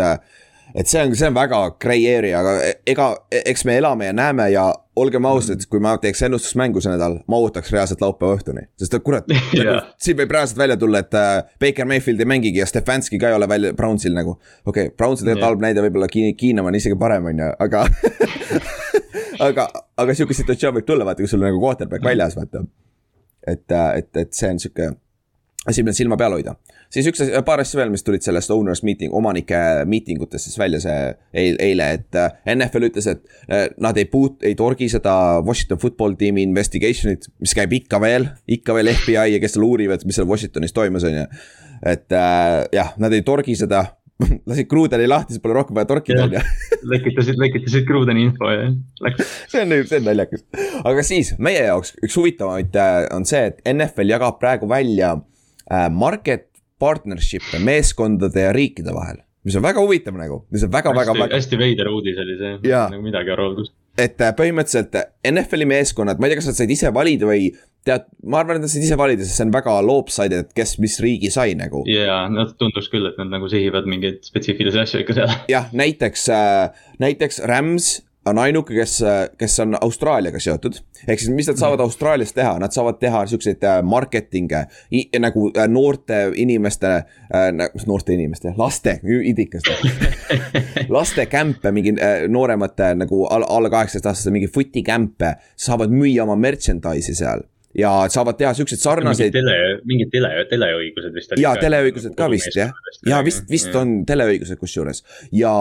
et 0.71 0.87
see 0.87 1.01
on, 1.03 1.17
see 1.19 1.27
on 1.27 1.35
väga 1.35 1.59
gray 1.83 2.05
area, 2.07 2.41
aga 2.41 2.53
e- 2.63 2.77
ega, 2.93 3.11
eks 3.43 3.65
me 3.67 3.75
elame 3.81 4.07
ja 4.07 4.15
näeme 4.15 4.45
ja 4.53 4.69
olgem 5.01 5.27
ausad, 5.29 5.63
kui 5.71 5.83
ma 5.83 5.95
teeks 6.01 6.23
ennustusmängu 6.27 6.83
see 6.85 6.93
nädal, 6.93 7.19
ma 7.31 7.41
ootaks 7.43 7.73
reaalselt 7.75 8.03
laupäeva 8.05 8.39
õhtuni, 8.39 8.67
sest 8.81 8.97
kurat 9.05 9.29
nagu, 9.31 9.59
Jaa. 9.59 9.81
siin 10.01 10.19
võib 10.21 10.35
reaalselt 10.37 10.61
välja 10.61 10.79
tulla, 10.81 11.03
et 11.05 11.19
äh, 11.19 11.33
Baker 11.63 11.89
Mayfield 11.89 12.23
ei 12.23 12.31
mängigi 12.31 12.63
ja 12.63 12.69
Stefanski 12.69 13.21
ka 13.21 13.33
ei 13.33 13.39
ole 13.39 13.49
välja 13.51 13.73
Brownsil 13.77 14.17
nagu. 14.17 14.37
okei 14.65 14.91
okay,, 14.91 14.97
Brownsil 14.97 15.29
tegelikult 15.29 15.49
halb 15.49 15.65
näide, 15.65 15.85
võib-olla 15.85 16.11
Keenum 16.11 16.71
on 16.71 16.79
isegi 16.79 16.99
parem, 17.01 17.31
on 17.33 17.45
ju, 17.45 17.53
aga 17.67 17.85
aga, 19.49 19.69
aga 20.01 20.17
sihuke 20.17 20.37
situatsioon 20.37 20.79
võib 20.79 20.89
tulla, 20.89 21.07
vaata, 21.09 21.23
kui 21.23 21.31
sul 21.31 21.43
on 21.43 21.51
nagu 21.51 21.63
quarterback 21.63 22.05
väljas, 22.05 22.37
vaata. 22.39 22.65
et, 23.47 23.67
et, 23.71 24.11
et 24.25 24.37
see 24.37 24.53
on 24.53 24.61
sihuke 24.63 24.93
asi, 25.69 25.83
millel 25.83 25.97
silma 25.97 26.17
peal 26.21 26.33
hoida. 26.33 26.55
siis 26.93 27.07
üks 27.11 27.21
asi, 27.21 27.35
paar 27.45 27.61
asja 27.61 27.83
veel, 27.83 27.93
mis 27.93 28.05
tulid 28.05 28.25
sellest 28.25 28.53
owners 28.55 28.81
meeting, 28.87 29.13
omanike 29.17 29.59
miitingutest 29.91 30.49
siis 30.49 30.59
välja 30.61 30.81
see 30.81 30.97
eil, 31.37 31.59
eile, 31.61 31.91
et 31.99 32.19
äh, 32.19 32.33
NFL 32.55 32.89
ütles, 32.89 33.09
et 33.13 33.23
äh, 33.53 33.67
nad 33.83 33.99
ei 34.01 34.09
puut-, 34.11 34.41
ei 34.47 34.57
torgi 34.59 34.89
seda 34.93 35.15
Washington 35.45 35.83
football 35.83 36.17
tiimi 36.21 36.47
investigation'it, 36.49 37.29
mis 37.45 37.57
käib 37.57 37.77
ikka 37.77 38.01
veel, 38.03 38.31
ikka 38.49 38.77
veel 38.79 38.93
FBI 38.95 39.37
ja 39.37 39.43
kes 39.43 39.57
seal 39.59 39.69
uurivad, 39.69 40.09
mis 40.09 40.21
seal 40.21 40.29
Washingtonis 40.31 40.77
toimus, 40.77 41.05
on 41.09 41.23
ju. 41.23 41.31
et 41.93 42.17
äh, 42.17 42.61
jah, 42.81 42.97
nad 43.03 43.13
ei 43.13 43.27
torgi 43.27 43.59
seda, 43.61 43.85
lasid 44.49 44.69
Krudeni 44.69 45.13
lahti, 45.13 45.37
siis 45.37 45.45
pole 45.45 45.61
rohkem 45.61 45.77
vaja 45.77 45.93
torkida, 45.93 46.25
on 46.25 46.39
ju. 46.39 46.45
lekitasid, 46.97 47.37
lekitasid 47.41 47.85
Krudeni 47.89 48.31
info 48.31 48.49
ja 48.49 48.71
läks. 49.05 49.37
see 49.53 49.67
on, 49.67 49.77
see 49.85 50.01
on 50.01 50.09
naljakas. 50.09 50.49
aga 50.89 51.05
siis 51.05 51.37
meie 51.37 51.67
jaoks 51.69 51.99
üks 52.01 52.17
huvitavamaid 52.17 52.81
äh, 52.81 53.03
on 53.13 53.29
see, 53.29 53.51
et 53.53 53.61
NFL 53.77 54.17
jagab 54.17 54.41
praegu 54.41 54.69
välja 54.69 55.19
äh, 55.19 55.27
market 55.91 56.51
partnership'e 56.81 57.61
meeskondade 57.65 58.47
ja 58.47 58.55
riikide 58.57 58.95
vahel. 58.97 59.21
mis 59.45 59.57
on 59.57 59.65
väga 59.65 59.81
huvitav 59.81 60.17
nagu, 60.21 60.43
mis 60.53 60.65
on 60.67 60.73
väga, 60.73 60.93
väga, 60.93 61.15
hästi, 61.15 61.23
väga, 61.23 61.37
hästi 61.39 61.59
veider 61.61 61.89
uudis 61.89 62.19
oli 62.21 62.35
see, 62.37 62.57
Jaa. 62.69 62.91
nagu 62.93 63.05
midagi 63.05 63.33
aru 63.33 63.47
olnud. 63.49 63.71
et 63.97 64.21
äh, 64.21 64.35
põhimõtteliselt 64.37 64.99
NFL-i 65.31 65.69
meeskonnad, 65.71 66.21
ma 66.21 66.29
ei 66.29 66.35
tea, 66.35 66.41
kas 66.43 66.51
nad 66.51 66.59
said 66.59 66.73
ise 66.75 66.93
valida 66.93 67.29
või 67.29 67.49
tead, 67.87 68.05
ma 68.29 68.43
arvan, 68.43 68.59
et 68.59 68.67
nad 68.67 68.73
said 68.73 68.85
ise 68.85 68.99
valida, 69.01 69.25
sest 69.25 69.41
see 69.41 69.47
on 69.49 69.55
väga 69.55 69.79
lopsided, 69.85 70.45
et 70.45 70.53
kes 70.57 70.77
mis 70.85 70.99
riigi 71.05 71.33
sai 71.33 71.55
nagu. 71.57 71.83
ja, 71.89 72.23
no 72.33 72.45
tunduks 72.53 72.91
küll, 72.93 73.09
et 73.09 73.17
nad 73.21 73.33
nagu 73.33 73.49
sihivad 73.53 73.89
mingeid 73.89 74.21
spetsiifilisi 74.29 74.85
asju 74.85 75.05
ikka 75.05 75.17
seal. 75.23 75.35
jah, 75.53 75.73
näiteks 75.73 76.29
äh,, 76.37 76.85
näiteks 77.01 77.41
Rams 77.49 77.95
on 78.27 78.39
ainuke, 78.39 78.75
kes, 78.75 78.99
kes 79.39 79.61
on 79.61 79.77
Austraaliaga 79.81 80.41
seotud. 80.41 80.75
ehk 81.09 81.21
siis, 81.21 81.31
mis 81.35 81.49
nad 81.49 81.57
saavad 81.57 81.81
Austraalias 81.81 82.33
teha, 82.37 82.59
nad 82.59 82.73
saavad 82.73 82.99
teha 83.01 83.25
siukseid 83.27 83.65
äh, 83.65 83.79
marketing'e 83.83 84.65
nagu 85.19 85.51
äh, 85.57 85.69
noorte 85.69 86.21
inimeste 86.35 86.91
äh,, 86.91 87.53
noorte 87.87 88.13
inimeste, 88.13 88.53
laste, 88.57 88.99
idikas. 89.25 89.63
laste 90.97 91.27
kämpe, 91.27 91.73
mingi 91.73 91.95
äh, 91.97 92.27
nooremate 92.29 92.95
nagu 92.95 93.25
alla, 93.27 93.47
alla 93.49 93.71
kaheksateist 93.71 94.11
aastaste 94.13 94.35
mingi 94.35 94.51
footi 94.53 94.83
kämpe, 94.83 95.35
saavad 95.57 95.93
müüa 95.95 96.27
oma 96.29 96.37
merchandise'i 96.37 97.17
seal 97.17 97.47
ja 97.79 97.93
saavad 98.11 98.37
teha 98.37 98.51
siukseid 98.55 98.83
sarnaseid 98.83 99.33
tele, 99.33 99.57
mingid 99.87 100.11
tele, 100.13 100.33
teleõigused 100.51 101.15
vist. 101.15 101.35
jaa, 101.39 101.55
teleõigused 101.61 102.17
ka 102.19 102.27
vist 102.33 102.57
jah, 102.59 102.73
jaa 103.07 103.23
vist, 103.25 103.47
vist. 103.51 103.75
on 103.79 104.01
teleõigused 104.07 104.59
kusjuures 104.59 105.05
ja 105.33 105.53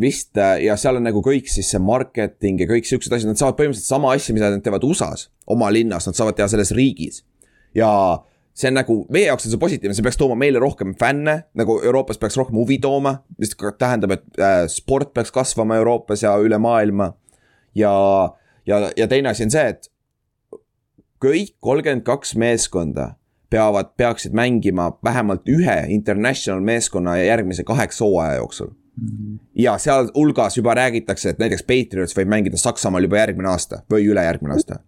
vist 0.00 0.38
äh, 0.40 0.58
ja 0.64 0.76
seal 0.80 0.98
on 0.98 1.06
nagu 1.06 1.20
kõik 1.24 1.50
siis 1.52 1.68
see 1.72 1.80
marketing 1.82 2.62
ja 2.62 2.68
kõik 2.70 2.88
siuksed 2.88 3.12
asjad, 3.12 3.32
nad 3.32 3.40
saavad 3.40 3.58
põhimõtteliselt 3.58 3.92
sama 3.92 4.12
asja, 4.16 4.34
mida 4.36 4.50
nad 4.52 4.64
teevad 4.64 4.84
USA-s, 4.88 5.28
oma 5.52 5.68
linnas, 5.74 6.08
nad 6.08 6.16
saavad 6.16 6.38
teha 6.38 6.48
selles 6.52 6.72
riigis. 6.76 7.24
ja 7.76 7.90
see 8.52 8.68
on 8.68 8.76
nagu 8.76 8.98
meie 9.12 9.30
jaoks 9.30 9.46
on 9.46 9.54
see 9.54 9.60
positiivne, 9.60 9.96
see 9.96 10.04
peaks 10.04 10.20
tooma 10.20 10.36
meile 10.38 10.60
rohkem 10.60 10.94
fänne, 11.00 11.38
nagu 11.56 11.78
Euroopas 11.84 12.20
peaks 12.20 12.36
rohkem 12.40 12.56
huvi 12.60 12.78
tooma, 12.82 13.18
mis 13.40 13.54
tähendab, 13.80 14.16
et 14.16 14.40
äh, 14.40 14.64
sport 14.72 15.14
peaks 15.16 15.32
kasvama 15.32 15.80
Euroopas 15.80 16.24
ja 16.24 16.34
üle 16.40 16.60
maailma. 16.60 17.12
ja, 17.74 17.92
ja, 18.66 18.84
ja 18.96 19.08
teine 19.08 19.32
asi 19.32 19.46
on 19.48 19.54
see, 19.54 19.72
et 19.72 19.88
kõik 21.22 21.56
kolmkümmend 21.60 22.04
kaks 22.04 22.34
meeskonda 22.36 23.14
peavad, 23.52 23.92
peaksid 23.96 24.32
mängima 24.32 24.92
vähemalt 25.04 25.48
ühe 25.48 25.78
international 25.92 26.60
meeskonna 26.64 27.18
järgmise 27.20 27.64
kaheksa 27.64 28.04
hooaja 28.04 28.40
jooksul. 28.40 28.72
Ja 29.58 29.78
sealhulgas 29.78 30.56
juba 30.56 30.74
räägitakse, 30.74 31.32
et 31.32 31.38
näiteks 31.40 31.64
Patriots 31.68 32.16
võib 32.16 32.28
mängida 32.28 32.60
Saksamaal 32.60 33.06
juba 33.06 33.22
järgmine 33.22 33.48
aasta 33.48 33.82
või 33.90 34.06
ülejärgmine 34.12 34.56
aasta. 34.56 34.80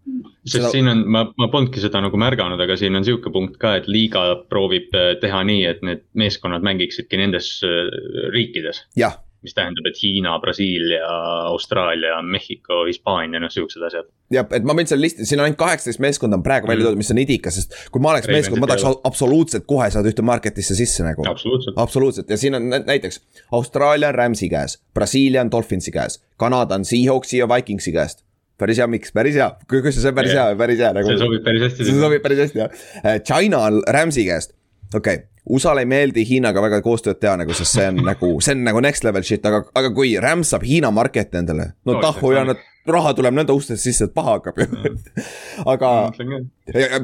sest 0.45 0.59
Seda- 0.59 0.71
siin 0.75 0.89
on, 0.89 1.05
ma, 1.09 1.25
ma 1.39 1.49
polnudki 1.49 1.81
seda 1.81 2.03
nagu 2.05 2.21
märganud, 2.21 2.61
aga 2.61 2.77
siin 2.77 2.97
on 2.97 3.05
sihuke 3.05 3.33
punkt 3.33 3.57
ka, 3.61 3.77
et 3.81 3.89
liiga 3.89 4.27
proovib 4.53 4.93
äh, 4.95 5.15
teha 5.21 5.41
nii, 5.49 5.65
et 5.71 5.83
need 5.83 6.05
meeskonnad 6.15 6.67
mängiksidki 6.67 7.21
nendes 7.21 7.57
äh, 7.65 7.89
riikides. 8.35 8.85
jah, 8.97 9.17
mis 9.45 9.55
tähendab, 9.57 9.87
et 9.91 9.99
Hiina, 10.01 10.39
Brasiilia, 10.41 11.07
Austraalia, 11.51 12.21
Mehhiko, 12.25 12.85
Hispaania, 12.89 13.41
noh 13.43 13.53
siuksed 13.53 13.85
asjad. 13.85 14.09
jah, 14.33 14.49
et 14.57 14.65
ma 14.67 14.77
võin 14.77 14.89
selle 14.89 15.05
listi, 15.05 15.27
siin 15.29 15.43
on 15.43 15.47
ainult 15.49 15.61
kaheksateist 15.61 16.01
meeskonda 16.03 16.39
on 16.39 16.45
praegu 16.47 16.71
välja 16.71 16.87
toodud, 16.87 17.01
mis 17.01 17.13
on 17.13 17.21
idikas, 17.21 17.59
sest 17.61 17.77
kui 17.93 18.03
ma 18.03 18.15
oleks 18.15 18.31
meeskond, 18.33 18.63
ma 18.63 18.71
tahaks 18.71 19.03
absoluutselt 19.11 19.67
kohe 19.69 19.91
saada 19.93 20.11
ühte 20.11 20.25
market'isse 20.25 20.77
sisse 20.79 21.05
nagu. 21.07 21.27
absoluutselt. 21.29 22.31
ja 22.31 22.41
siin 22.41 22.57
on 22.57 22.71
nä- 22.73 22.83
näiteks 22.87 23.21
Austraalia 23.53 24.09
on 24.15 24.19
Ramsi 24.21 24.49
käes, 24.49 24.79
Brasiilia 24.95 25.45
on 25.45 25.53
Dolphinsi 25.53 25.93
käes, 25.93 26.23
Kanada 26.41 26.81
on 26.81 26.89
Seahawksi 26.89 27.43
ja 27.43 27.49
Vikingsi 27.49 27.93
käest. 27.93 28.25
päris 28.59 28.79
hea, 28.79 28.87
miks, 28.87 29.13
päris 29.13 29.35
hea, 29.35 29.51
kuidas 29.69 30.01
see 30.01 30.09
on 30.09 30.15
päris 30.15 30.33
hea, 30.33 30.49
päris 30.57 30.79
hea 30.79 30.93
nagu. 30.97 31.09
see 31.13 31.21
sobib 31.21 31.45
päris 31.45 31.69
hästi. 31.69 31.85
see 31.85 32.01
sobib 32.01 32.23
päris 32.23 32.43
hästi 32.47 32.59
jah. 32.65 32.83
China 33.27 33.67
on 33.69 33.83
Ramsi 33.87 34.25
käest, 34.25 34.57
okei 34.95 35.21
okay., 35.21 35.34
USA-le 35.51 35.83
ei 35.85 35.89
meeldi 35.89 36.25
Hiinaga 36.25 36.63
väga 36.65 36.81
koostööd 36.85 37.19
teha 37.21 37.35
nagu, 37.37 37.53
sest 37.57 37.77
see 37.77 37.89
on 37.91 37.99
nagu, 38.07 38.31
see 38.45 38.55
on 38.57 38.63
nagu 38.65 38.81
next 38.85 39.05
level 39.05 39.25
shit, 39.27 39.45
aga, 39.45 39.61
aga 39.77 39.91
kui 39.97 40.15
Rams 40.21 40.55
saab 40.55 40.65
Hiina 40.65 40.89
market'i 40.95 41.41
endale, 41.43 41.75
no 41.85 41.99
No, 41.99 42.01
tahhu 42.01 42.31
ja 42.33 42.47
nad, 42.49 42.63
raha 42.89 43.13
tuleb 43.17 43.37
nende 43.37 43.53
ustest 43.57 43.85
sisse, 43.85 44.09
et 44.09 44.15
paha 44.17 44.39
hakkab 44.39 44.63
ju. 44.63 44.95
aga, 45.75 45.91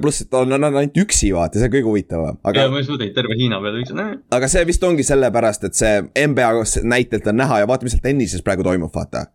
pluss, 0.00 0.24
et 0.24 0.38
on, 0.40 0.56
on, 0.56 0.68
on 0.70 0.80
ainult 0.80 0.96
üksi 1.04 1.34
vaata, 1.36 1.60
see 1.60 1.68
on 1.68 1.74
kõige 1.76 1.90
huvitavam, 1.90 2.40
ja 2.40 2.52
aga, 2.52 2.66
ma 2.72 2.80
ei 2.80 2.88
suuda 2.88 3.10
terve 3.16 3.36
Hiina 3.36 3.60
peale 3.60 3.84
noh. 3.98 4.16
aga 4.40 4.50
see 4.52 4.64
vist 4.72 4.88
ongi 4.88 5.04
sellepärast, 5.04 5.68
et 5.68 5.76
see 5.76 6.00
NBA 6.32 6.50
näitelt 6.88 7.28
on 7.28 7.40
näha 7.42 7.60
ja 7.60 7.68
vaata, 7.68 7.84
mis 7.84 7.96
seal 7.98 8.06
tennises 8.08 8.44
praegu 8.46 8.64
toimub, 8.64 8.92
vaata. 8.94 9.26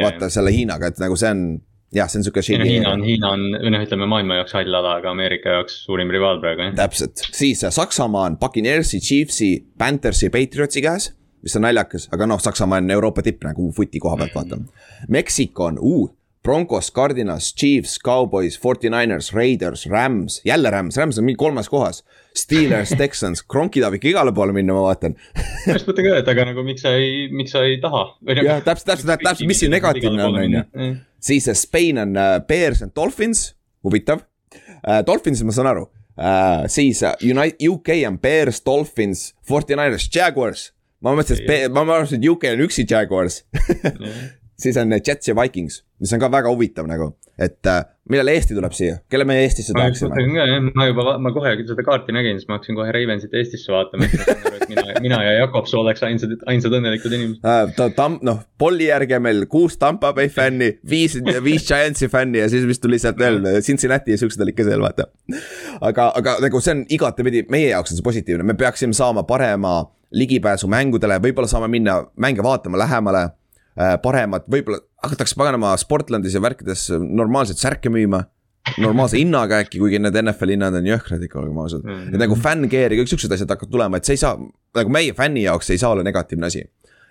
vaata 0.00 0.32
selle 0.32 0.54
Hiinaga, 0.56 0.94
et 0.94 1.04
nagu 1.04 1.20
see 1.20 1.28
on, 1.36 1.44
jah, 1.94 2.08
see 2.10 2.18
on 2.20 2.24
sihuke 2.26 2.42
Hiina 2.46 2.92
on. 2.94 3.04
Hiina 3.06 3.30
on, 3.36 3.44
või 3.62 3.70
noh, 3.74 3.84
ütleme 3.86 4.08
maailma 4.10 4.40
jaoks 4.40 4.56
hall 4.58 4.74
ala, 4.80 4.96
aga 5.00 5.10
Ameerika 5.14 5.58
jaoks 5.58 5.78
suurim 5.86 6.10
rivaal 6.12 6.40
praegu 6.42 6.66
jah. 6.66 6.74
täpselt, 6.82 7.22
siis 7.32 7.62
äh, 7.64 7.70
Saksamaa 7.74 8.26
on 8.32 8.38
Buccaneersi, 8.42 9.00
Chiefsi, 9.00 9.52
Panthersi, 9.78 10.30
Patriotsi 10.34 10.82
käes, 10.84 11.12
mis 11.46 11.56
on 11.56 11.62
naljakas, 11.68 12.08
aga 12.12 12.26
noh, 12.26 12.42
Saksamaa 12.42 12.82
on 12.82 12.90
Euroopa 12.90 13.22
tipp 13.22 13.44
nagu 13.46 13.70
footi 13.76 14.02
koha 14.02 14.16
pealt 14.20 14.34
vaata. 14.34 14.58
Meksiko 15.08 15.70
on 15.70 15.78
uh, 15.80 16.08
Broncos, 16.46 16.92
Cardinals, 16.94 17.48
Chiefs, 17.58 17.96
Cowboys, 17.98 18.54
Forty 18.58 18.86
Niners, 18.90 19.32
Raiders, 19.34 19.86
Rams, 19.90 20.40
jälle 20.46 20.70
Rams, 20.70 20.96
Rams 20.96 21.18
on 21.18 21.24
mingi 21.26 21.36
kolmas 21.36 21.66
kohas. 21.68 22.04
Steelers, 22.36 22.92
Texans, 23.00 23.42
Kronki 23.42 23.80
tahab 23.82 23.96
ikka 23.98 24.12
igale 24.12 24.30
poole 24.36 24.54
minna, 24.54 24.76
ma 24.76 24.84
vaatan. 24.84 25.16
ma 25.66 25.74
just 25.74 25.88
mõtlen 25.90 26.06
ka, 26.06 26.20
et 26.20 26.30
aga 26.30 26.44
nagu 26.52 26.62
miks 26.62 26.84
sa 26.86 26.92
ei, 26.94 27.26
miks 27.34 27.50
sa 27.56 27.64
ei 27.66 27.80
taha. 27.82 28.04
Jah, 28.30 28.60
täpselt- 28.62 28.92
täpselt- 28.92 29.24
täpselt, 29.24 29.42
mis 29.50 29.58
siin 29.64 29.74
negatiivne 29.74 30.22
on, 30.28 30.38
on 30.44 30.54
ju.. 30.60 30.94
Siis 31.20 31.48
Spain 31.54 31.98
on 31.98 32.16
äh, 32.16 32.38
Bears 32.46 32.82
and 32.82 32.94
Dolphins, 32.96 33.54
huvitav 33.84 34.24
äh,. 34.82 35.02
Dolphins 35.06 35.42
ma 35.42 35.52
saan 35.52 35.70
aru 35.72 35.86
äh,, 36.18 36.66
siis 36.72 37.02
United, 37.22 37.60
UK 37.68 38.00
on 38.08 38.18
Bears, 38.18 38.62
Dolphins, 38.66 39.34
Forty 39.46 39.76
Niners, 39.76 40.08
Jaguars. 40.14 40.72
ma 41.00 41.12
mõtlesin, 41.14 41.44
et, 41.44 41.72
ma 41.72 41.84
arvasin, 41.84 42.22
et 42.22 42.28
UK 42.30 42.50
on 42.54 42.66
üksi 42.66 42.86
Jaguars 42.88 43.42
siis 44.60 44.76
on 44.80 44.92
äh, 44.92 45.02
Jets 45.06 45.28
ja 45.28 45.36
Vikings, 45.36 45.82
mis 46.00 46.12
on 46.12 46.22
ka 46.22 46.30
väga 46.32 46.50
huvitav 46.52 46.88
nagu, 46.88 47.10
et 47.38 47.68
äh, 47.70 47.82
millal 48.10 48.30
Eesti 48.32 48.56
tuleb 48.56 48.74
siia, 48.76 48.98
kelle 49.12 49.26
me 49.28 49.38
Eestisse 49.42 49.74
tahaksime? 49.76 50.16
ma 50.74 50.86
juba, 50.88 51.16
ma 51.22 51.32
kohe 51.34 51.54
seda 51.62 51.84
kaarti 51.86 52.14
nägin, 52.16 52.40
siis 52.40 52.48
ma 52.48 52.58
hakkasin 52.58 52.78
kohe 52.78 52.92
Ravensit 52.94 53.34
Eestisse 53.36 53.74
vaatama, 53.74 54.08
et 54.08 54.68
mina, 54.70 54.84
mina 55.04 55.20
ja 55.24 55.34
Jakob 55.40 55.68
Soo 55.70 55.82
oleks 55.82 56.04
ainsad, 56.06 56.36
ainsad 56.50 56.76
õnnelikud 56.78 57.16
inimesed. 57.16 57.42
Uh, 57.42 57.72
ta 57.76 57.88
tam-, 57.96 58.20
noh, 58.26 58.40
Polli 58.58 58.88
järgi 58.90 59.18
on 59.18 59.26
meil 59.26 59.44
kuus 59.52 59.76
Tampa 59.80 60.12
Bay 60.16 60.30
fänni, 60.32 60.72
viis, 60.88 61.18
viis 61.44 61.66
Giantsi 61.68 62.08
fänni 62.12 62.40
ja 62.42 62.48
siis 62.52 62.64
vist 62.68 62.84
tuli 62.84 63.00
sealt 63.02 63.20
veel 63.20 63.42
Cincinnati 63.66 64.14
ja 64.14 64.22
siuksed 64.22 64.44
olid 64.46 64.56
ka 64.56 64.68
seal, 64.68 64.84
vaata. 64.84 65.10
aga, 65.80 66.10
aga 66.16 66.38
nagu 66.46 66.62
see 66.62 66.78
on 66.78 66.86
igatepidi, 66.96 67.46
meie 67.52 67.72
jaoks 67.74 67.92
on 67.92 68.00
see 68.00 68.06
positiivne, 68.06 68.46
me 68.46 68.56
peaksime 68.58 68.96
saama 68.96 69.26
parema 69.28 69.82
ligipääsu 70.16 70.68
mängudele, 70.70 71.18
võib-olla 71.22 71.50
saame 71.50 71.68
minna 71.70 71.98
mänge 72.16 72.44
vaatama 72.44 72.78
lähemale. 72.78 73.28
paremad, 74.02 74.46
võib-olla 74.50 74.80
hakatakse 75.04 75.36
paganama 75.36 75.74
Sportlandis 75.80 76.34
ja 76.36 76.40
värkides 76.40 76.88
normaalseid 76.96 77.60
särke 77.60 77.92
müüma 77.92 78.24
normaalse 78.82 79.18
hinnaga 79.20 79.60
äkki, 79.62 79.78
kuigi 79.78 80.00
need 80.02 80.16
NFL 80.18 80.54
hinnad 80.56 80.76
on 80.78 80.88
jõhkrad 80.88 81.22
ikka, 81.22 81.38
olgem 81.42 81.58
ausad 81.62 81.84
mm. 81.84 81.98
-hmm. 81.98 82.14
et 82.14 82.22
nagu 82.22 82.38
fänn-gear 82.46 82.92
ja 82.92 83.00
kõik 83.00 83.12
siuksed 83.12 83.32
asjad 83.36 83.52
hakkavad 83.54 83.72
tulema, 83.72 84.00
et 84.00 84.08
see 84.08 84.16
ei 84.16 84.22
saa, 84.22 84.34
nagu 84.76 84.92
meie 84.92 85.14
fänni 85.16 85.44
jaoks 85.46 85.70
see 85.70 85.78
ei 85.78 85.82
saa 85.82 85.92
olla 85.94 86.06
negatiivne 86.06 86.46
asi. 86.50 86.64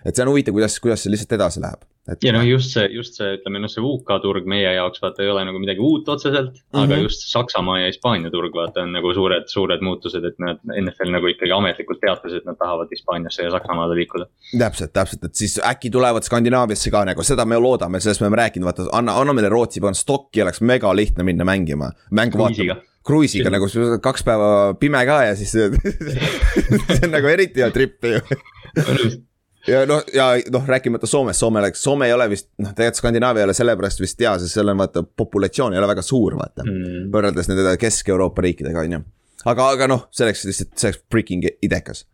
et 0.04 0.14
see 0.14 0.22
on 0.22 0.30
huvitav, 0.30 0.54
kuidas, 0.54 0.78
kuidas 0.80 1.02
see 1.02 1.10
lihtsalt 1.10 1.32
edasi 1.38 1.62
läheb. 1.64 1.80
Et. 2.12 2.24
ja 2.24 2.32
noh, 2.34 2.44
just 2.46 2.72
see, 2.74 2.86
just 2.94 3.18
see, 3.18 3.36
ütleme 3.38 3.60
noh, 3.62 3.70
see 3.72 3.84
UK 3.84 4.16
turg 4.22 4.48
meie 4.50 4.72
jaoks 4.76 5.02
vaata 5.02 5.24
ei 5.24 5.30
ole 5.32 5.44
nagu 5.48 5.60
midagi 5.62 5.82
uut 5.82 6.08
otseselt 6.08 6.52
mm, 6.52 6.62
-hmm. 6.62 6.82
aga 6.82 6.94
mhm. 6.94 7.02
just 7.06 7.26
Saksamaa 7.32 7.80
ja 7.80 7.90
Hispaania 7.90 8.30
turg 8.30 8.54
vaata 8.54 8.84
on 8.86 8.94
nagu 8.96 9.12
suured, 9.14 9.48
suured 9.52 9.84
muutused, 9.84 10.24
et 10.24 10.38
nad, 10.42 10.62
NFL 10.64 11.12
nagu 11.14 11.30
ikkagi 11.32 11.54
ametlikult 11.56 12.00
teatas, 12.02 12.38
et 12.38 12.48
nad 12.48 12.58
tahavad 12.58 12.90
Hispaaniasse 12.90 13.46
ja 13.46 13.52
Saksamaale 13.54 13.98
liikuda. 14.00 14.26
täpselt, 14.58 14.92
täpselt, 14.92 15.24
et 15.24 15.34
siis 15.34 15.60
äkki 15.72 15.90
tulevad 15.90 16.26
Skandinaaviasse 16.26 16.90
ka 16.90 17.04
nagu, 17.04 17.22
seda 17.26 17.44
me 17.44 17.60
loodame, 17.60 18.00
sellest 18.00 18.20
me 18.20 18.30
oleme 18.30 18.42
rääkinud, 18.42 18.66
vaata 18.70 18.90
anna, 18.92 19.16
anna 19.20 19.32
meile 19.36 19.48
Rootsi, 19.52 19.80
panna 19.80 19.94
stokki, 19.94 20.42
oleks 20.42 20.60
mega 20.60 20.96
lihtne 20.96 21.26
minna 21.26 21.44
mängima, 21.44 21.92
mängu 22.10 22.38
vaatama 22.38 22.80
kruiisiga 23.06 23.52
nagu 23.54 23.68
kaks 24.02 24.24
päeva 24.26 24.74
pime 24.80 25.04
ka 25.06 25.20
ja 25.28 25.36
siis 25.38 25.52
see 25.54 27.00
on 27.06 27.12
nagu 27.14 27.30
eriti 27.30 27.62
hea 27.62 27.70
trip 27.70 28.02
ju 28.02 28.18
ja 29.70 29.84
noh, 29.88 30.02
ja 30.14 30.28
noh, 30.52 30.66
rääkimata 30.68 31.08
Soomest, 31.10 31.42
Soome 31.42 31.62
läks, 31.64 31.82
Soome 31.82 32.08
ei 32.10 32.16
ole 32.16 32.28
vist 32.32 32.50
noh, 32.62 32.72
tegelikult 32.72 33.02
Skandinaavia 33.02 33.44
ei 33.44 33.50
ole 33.50 33.56
sellepärast 33.56 34.02
vist 34.02 34.20
hea, 34.22 34.34
sest 34.42 34.56
seal 34.56 34.72
on 34.72 34.82
vaata 34.82 35.04
populatsioon 35.04 35.76
ei 35.76 35.82
ole 35.82 35.90
väga 35.92 36.04
suur, 36.06 36.38
vaata 36.38 36.66
mm.. 36.66 37.06
võrreldes 37.14 37.50
nende 37.50 37.76
Kesk-Euroopa 37.82 38.44
riikidega, 38.46 38.84
on 38.84 38.98
ju. 38.98 39.02
aga, 39.44 39.70
aga 39.76 39.90
noh, 39.92 40.06
selleks 40.14 40.46
lihtsalt, 40.48 40.74
see 40.78 40.92
oleks 40.92 41.02
freaking 41.12 41.48
idekas 41.62 42.06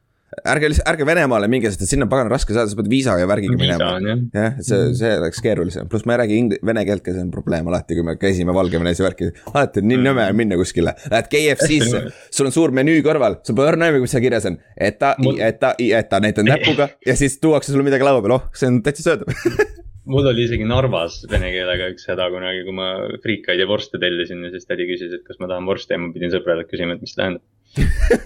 ärge 0.49 0.71
ärge 0.89 1.07
Venemaale 1.07 1.49
minge, 1.51 1.71
sest 1.73 1.85
et 1.85 1.91
sinna 1.91 2.07
on 2.07 2.13
pagan 2.13 2.31
raske 2.33 2.55
saada, 2.55 2.71
sa 2.71 2.79
pead 2.79 2.89
viisa 2.91 3.17
ja 3.21 3.29
värgiga 3.29 3.57
minema. 3.59 3.91
jah, 4.01 4.57
see, 4.61 4.79
mm. 4.79 4.95
see 4.99 5.11
oleks 5.21 5.43
keerulisem, 5.45 5.91
pluss 5.93 6.07
ma 6.09 6.17
ei 6.17 6.23
räägi 6.23 6.39
ing-, 6.41 6.57
vene 6.67 6.85
keelt 6.89 7.05
ka, 7.05 7.15
see 7.15 7.25
on 7.25 7.33
probleem 7.35 7.69
alati, 7.71 7.99
kui 7.99 8.07
me 8.07 8.17
käisime 8.21 8.55
Valgevenes 8.57 9.03
ja 9.03 9.07
värki. 9.07 9.31
alati 9.53 9.83
on 9.83 9.91
nii 9.91 10.01
mm. 10.01 10.09
nõme 10.09 10.27
minna 10.41 10.59
kuskile, 10.61 10.97
lähed 11.13 11.29
KFC-sse, 11.33 12.03
sul 12.39 12.49
on 12.49 12.57
suur 12.57 12.75
menüü 12.79 13.05
kõrval, 13.05 13.41
sul 13.47 13.59
pole 13.59 13.75
õrna 13.75 13.91
aimu, 13.91 14.03
mis 14.07 14.15
seal 14.15 14.25
kirjas 14.25 14.49
on. 14.49 14.59
ETA, 14.89 15.15
ETA, 15.51 15.75
ETA, 16.01 16.25
näitad 16.25 16.49
näpuga 16.49 16.89
ja 17.09 17.19
siis 17.19 17.39
tuuakse 17.43 17.75
sulle 17.75 17.87
midagi 17.87 18.09
laua 18.09 18.25
peale, 18.25 18.41
oh, 18.41 18.51
see 18.57 18.73
on 18.73 18.83
täitsa 18.85 19.11
söödav 19.11 19.29
mul 20.13 20.27
oli 20.27 20.47
isegi 20.49 20.67
Narvas 20.67 21.21
vene 21.31 21.53
keelega 21.55 21.89
üks 21.93 22.09
häda 22.11 22.27
kunagi, 22.33 22.65
kui 22.67 22.75
ma 22.75 22.89
friikaid 23.23 23.61
ja 23.63 23.69
vorste 23.71 24.01
tellisin 24.03 24.43
ja 24.47 24.51
siis 24.55 24.67
tädi 24.67 24.89
küsis, 24.89 25.13
et 25.15 25.23
kas 25.27 25.39
ma 25.39 25.51
tahan 25.51 25.69
vorsti 25.69 25.95
ja 25.95 26.01
ma 26.03 26.11
pidin 26.15 26.33
sõbrale 26.33 26.67
küsima, 26.67 26.97
et 26.97 27.05
mis 27.05 27.15
tähendab 27.15 27.45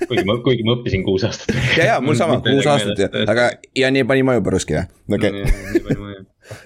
kuigi 0.08 0.24
ma, 0.26 0.36
kuigi 0.44 0.66
ma 0.66 0.74
õppisin 0.76 1.04
kuus 1.06 1.24
aastat. 1.26 1.54
Ja, 1.76 1.84
ja 1.92 1.96
mul 2.02 2.18
sama, 2.18 2.38
kuus 2.44 2.66
aastat 2.70 2.98
ja, 3.04 3.10
aga 3.30 3.48
ja 3.78 3.90
nii 3.94 4.04
pani 4.08 4.24
maju 4.26 4.42
päruski 4.46 4.76
jah, 4.76 4.88
okei. 5.12 5.44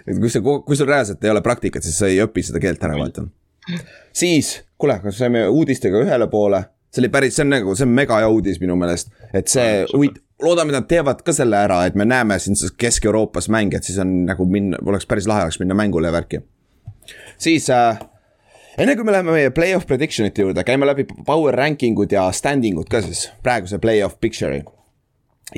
et 0.07 0.17
kui 0.17 0.33
sa, 0.33 0.43
kui 0.43 0.79
sul 0.79 0.89
reaalselt 0.89 1.25
ei 1.25 1.33
ole 1.33 1.45
praktikat, 1.45 1.85
siis 1.87 1.99
sa 2.01 2.09
ei 2.11 2.21
õpi 2.25 2.45
seda 2.47 2.63
keelt 2.63 2.85
ära, 2.89 2.97
vaata. 3.01 3.27
siis, 4.17 4.57
kuule, 4.81 5.01
kas 5.05 5.21
saime 5.21 5.47
uudistega 5.49 6.01
ühele 6.07 6.31
poole, 6.33 6.63
see 6.91 7.05
oli 7.05 7.13
päris, 7.13 7.37
see 7.37 7.47
on 7.47 7.55
nagu, 7.57 7.77
see 7.77 7.89
on 7.89 7.95
mega 8.01 8.21
hea 8.23 8.31
uudis 8.33 8.61
minu 8.63 8.79
meelest, 8.81 9.13
et 9.37 9.53
see 9.53 9.85
huvit-, 9.93 10.21
loodame, 10.43 10.73
nad 10.75 10.89
teevad 10.89 11.21
ka 11.27 11.35
selle 11.37 11.59
ära, 11.61 11.83
et 11.89 11.99
me 11.99 12.07
näeme 12.09 12.39
siin 12.41 12.57
Kesk-Euroopas 12.81 13.51
mänge, 13.53 13.81
et 13.81 13.89
siis 13.89 14.01
on 14.01 14.23
nagu 14.29 14.47
minna, 14.49 14.81
oleks 14.87 15.09
päris 15.11 15.29
lahe 15.29 15.45
oleks 15.49 15.61
minna 15.61 15.77
mängule 15.77 16.09
ja 16.09 16.17
värki. 16.17 16.41
siis 17.39 17.69
äh, 17.71 18.01
enne 18.79 18.95
kui 18.97 19.05
me 19.07 19.15
läheme 19.15 19.35
meie 19.35 19.51
play-off 19.55 19.87
prediction 19.89 20.29
ite 20.29 20.45
juurde, 20.45 20.65
käime 20.67 20.87
läbi 20.89 21.07
power 21.27 21.57
ranking 21.59 21.99
ud 21.99 22.13
ja 22.15 22.29
standing 22.35 22.79
ud 22.81 22.91
ka 22.91 23.03
siis, 23.05 23.27
praeguse 23.45 23.81
play-off 23.83 24.19
picture'i. 24.21 24.63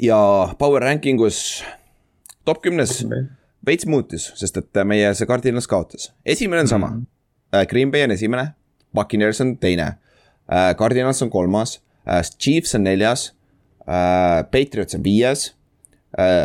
ja 0.02 0.18
power 0.58 0.82
ranking 0.82 1.20
us 1.20 1.64
top 2.44 2.62
kümnes 2.62 3.02
veits 3.66 3.86
muutis, 3.86 4.30
sest 4.38 4.56
et 4.56 4.82
meie 4.88 5.12
see 5.14 5.28
Cardinals 5.28 5.68
kaotas, 5.70 6.12
esimene 6.26 6.64
on 6.64 6.68
sama 6.68 6.86
mm. 6.86 7.06
-hmm. 7.52 7.66
Green 7.68 7.90
Bay 7.90 8.04
on 8.04 8.10
esimene, 8.10 8.54
Buccaneers 8.94 9.40
on 9.40 9.56
teine, 9.58 9.82
äh, 10.52 10.74
Cardinals 10.76 11.22
on 11.22 11.30
kolmas, 11.30 11.82
äh, 12.08 12.22
Chiefs 12.38 12.74
on 12.74 12.84
neljas, 12.84 13.34
Patriots 14.50 14.94
on 14.94 15.04
viies, 15.04 15.54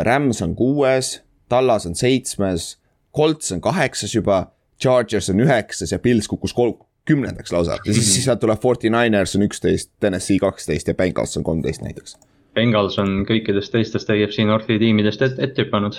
Rams 0.02 0.42
on 0.42 0.56
kuues, 0.56 1.22
Tallas 1.48 1.86
on 1.86 1.94
seitsmes, 1.94 2.78
Colts 3.16 3.52
on 3.52 3.60
kaheksas 3.60 4.14
juba 4.14 4.50
Chargers 4.82 5.30
on 5.32 5.42
üheksas 5.44 5.92
ja 5.92 5.98
Pils 5.98 6.28
kukkus 6.30 6.54
kolm, 6.54 6.78
kümnendaks 7.08 7.52
lausa 7.52 7.78
ja 7.84 7.92
siis, 7.92 8.14
siis 8.14 8.28
sealt 8.28 8.40
tuleb 8.40 8.60
Forty 8.62 8.90
Niners 8.92 9.36
on 9.36 9.46
üksteist, 9.48 9.92
Tennessee 10.00 10.38
kaksteist 10.42 10.88
ja 10.88 10.94
Bengals 10.94 11.36
on 11.36 11.46
kolmteist 11.46 11.82
näiteks. 11.84 12.18
Bengals 12.54 12.98
on 12.98 13.22
kõikidest 13.28 13.72
teistest 13.74 14.10
AFC 14.10 14.42
Northi 14.46 14.78
tiimidest 14.80 15.22
ette 15.22 15.44
et 15.46 15.60
hüpanud 15.62 15.98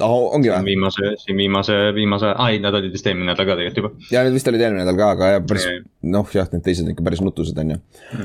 oh,. 0.00 0.30
ongi 0.34 0.50
või? 0.50 0.72
viimase, 0.72 1.12
siin 1.22 1.38
viimase, 1.38 1.76
viimase, 1.94 2.32
aa 2.34 2.50
ei, 2.52 2.60
nad 2.62 2.76
olid 2.76 2.92
vist 2.94 3.06
eelmine 3.06 3.30
nädal 3.30 3.48
ka 3.48 3.56
tegelikult 3.58 3.80
juba. 3.82 4.10
ja 4.14 4.24
need 4.24 4.36
vist 4.36 4.50
olid 4.50 4.64
eelmine 4.64 4.84
nädal 4.84 4.98
ka, 4.98 5.10
aga 5.16 5.30
jah, 5.34 5.44
päris 5.46 5.66
noh, 6.16 6.34
jah, 6.34 6.48
need 6.54 6.64
teised 6.66 6.86
on 6.86 6.94
ikka 6.94 7.06
päris 7.06 7.22
nutused, 7.24 7.58
on 7.62 7.74
ju. 7.74 7.80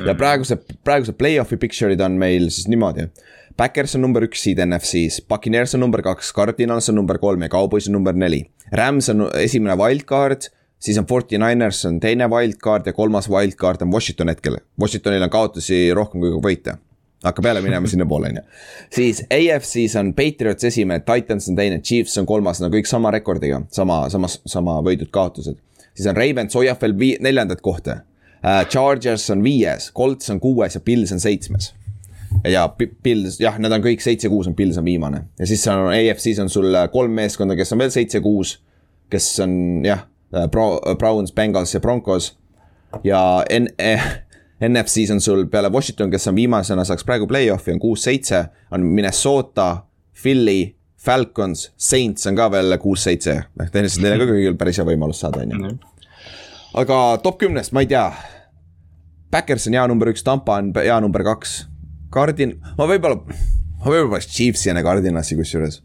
ja 0.07 0.15
praeguse, 0.17 0.59
praeguse 0.87 1.15
play-off'i 1.17 1.59
picture'id 1.61 2.03
on 2.05 2.19
meil 2.21 2.49
siis 2.49 2.69
niimoodi. 2.71 3.09
Backers 3.57 3.95
on 3.95 4.01
number 4.03 4.25
üks 4.27 4.41
seed 4.43 4.59
NFC-s, 4.59 5.21
Buccaneers 5.31 5.75
on 5.77 5.79
number 5.85 6.01
kaks, 6.03 6.33
Cardinals 6.35 6.89
on 6.91 6.97
number 6.99 7.17
kolm 7.21 7.45
ja 7.45 7.49
Cowboys 7.49 7.87
on 7.87 7.95
number 7.95 8.13
neli. 8.13 8.41
Rams 8.75 9.07
on 9.13 9.29
esimene 9.39 9.77
wildcard, 9.79 10.49
siis 10.79 10.97
on 10.99 11.07
Forty 11.07 11.39
Niners 11.39 11.85
on 11.87 12.01
teine 12.03 12.27
wildcard 12.31 12.89
ja 12.89 12.93
kolmas 12.93 13.29
wildcard 13.31 13.85
on 13.85 13.93
Washington 13.95 14.33
hetkel. 14.33 14.59
Washingtonil 14.81 15.23
on 15.23 15.31
kaotusi 15.31 15.87
rohkem 15.95 16.25
kui 16.25 16.33
võite 16.43 16.75
hakkab 17.25 17.47
jälle 17.47 17.61
minema 17.61 17.87
sinnapoole, 17.87 18.27
on 18.29 18.35
ju. 18.35 18.41
siis 18.93 19.23
AFC-s 19.33 19.95
on 19.95 20.11
Patriots 20.13 20.63
esimene, 20.63 20.99
Titans 20.99 21.47
on 21.49 21.55
teine, 21.55 21.79
Chiefs 21.79 22.17
on 22.21 22.27
kolmas, 22.29 22.59
no 22.61 22.69
kõik 22.73 22.89
sama 22.89 23.11
rekordiga, 23.15 23.61
sama, 23.73 24.03
sama, 24.09 24.27
sama 24.27 24.75
võidud-kaotused. 24.85 25.57
siis 25.93 26.11
on 26.11 26.19
Ravens 26.19 26.55
hoiab 26.55 26.81
veel 26.81 26.93
vii-, 26.99 27.17
neljandat 27.23 27.63
kohta 27.65 28.01
uh,. 28.01 28.67
Chargers 28.69 29.29
on 29.29 29.41
viies, 29.43 29.89
Colts 29.95 30.29
on 30.29 30.39
kuues 30.39 30.75
ja 30.75 30.83
Pils 30.83 31.15
on 31.15 31.23
seitsmes. 31.23 31.71
Ja 32.49 32.67
Pils, 33.03 33.39
jah, 33.41 33.57
need 33.59 33.71
on 33.73 33.81
kõik 33.83 34.03
seitse-kuus 34.03 34.47
on 34.51 34.55
Pils 34.55 34.77
on 34.77 34.85
viimane 34.85 35.23
ja 35.39 35.47
siis 35.49 35.63
on 35.71 35.87
AFC-s 35.93 36.39
on 36.43 36.49
sul 36.49 36.75
kolm 36.93 37.11
meeskonda, 37.17 37.55
kes 37.55 37.73
on 37.73 37.81
veel 37.83 37.93
seitse-kuus. 37.93 38.57
kes 39.09 39.39
on 39.43 39.83
jah, 39.85 40.05
Browns, 40.99 41.31
Bengals 41.31 41.73
ja 41.73 41.79
Broncos 41.79 42.33
ja 43.03 43.43
N- 43.49 43.73
eh, 43.77 44.03
NFC-s 44.69 45.11
on 45.11 45.21
sul 45.21 45.45
peale 45.51 45.69
Washington, 45.69 46.11
kes 46.11 46.27
on 46.27 46.35
viimasena, 46.35 46.85
saaks 46.87 47.03
praegu 47.05 47.27
play-off'i, 47.27 47.73
on 47.75 47.79
kuus-seitse, 47.79 48.45
on 48.71 48.81
Minnesota, 48.87 49.83
Philly, 50.21 50.75
Falcons, 51.05 51.71
Saints 51.77 52.25
on 52.27 52.35
ka 52.39 52.47
veel 52.51 52.77
kuus-seitse, 52.81 53.35
ehk 53.61 53.73
tehniliselt 53.73 54.05
neil 54.05 54.21
on 54.23 54.29
ka 54.29 54.37
kõigil 54.37 54.55
päris 54.57 54.79
hea 54.79 54.85
võimalus 54.87 55.19
saada, 55.21 55.43
on 55.43 55.67
ju. 55.67 55.73
aga 56.81 57.01
top 57.23 57.37
kümnest, 57.43 57.75
ma 57.75 57.83
ei 57.83 57.89
tea. 57.91 58.07
Backers 59.31 59.67
on 59.67 59.75
hea 59.75 59.83
number 59.91 60.09
üks, 60.13 60.23
Tampa 60.23 60.55
on 60.61 60.71
hea 60.77 60.95
number 61.03 61.23
kaks. 61.27 61.65
Cardin-, 62.13 62.57
ma 62.77 62.87
võib-olla, 62.89 63.21
ma 63.25 63.85
võib-olla 63.89 64.15
paneks 64.15 64.29
Chiefsi 64.31 64.71
enne 64.71 64.83
Cardinalsi 64.85 65.37
kusjuures 65.39 65.81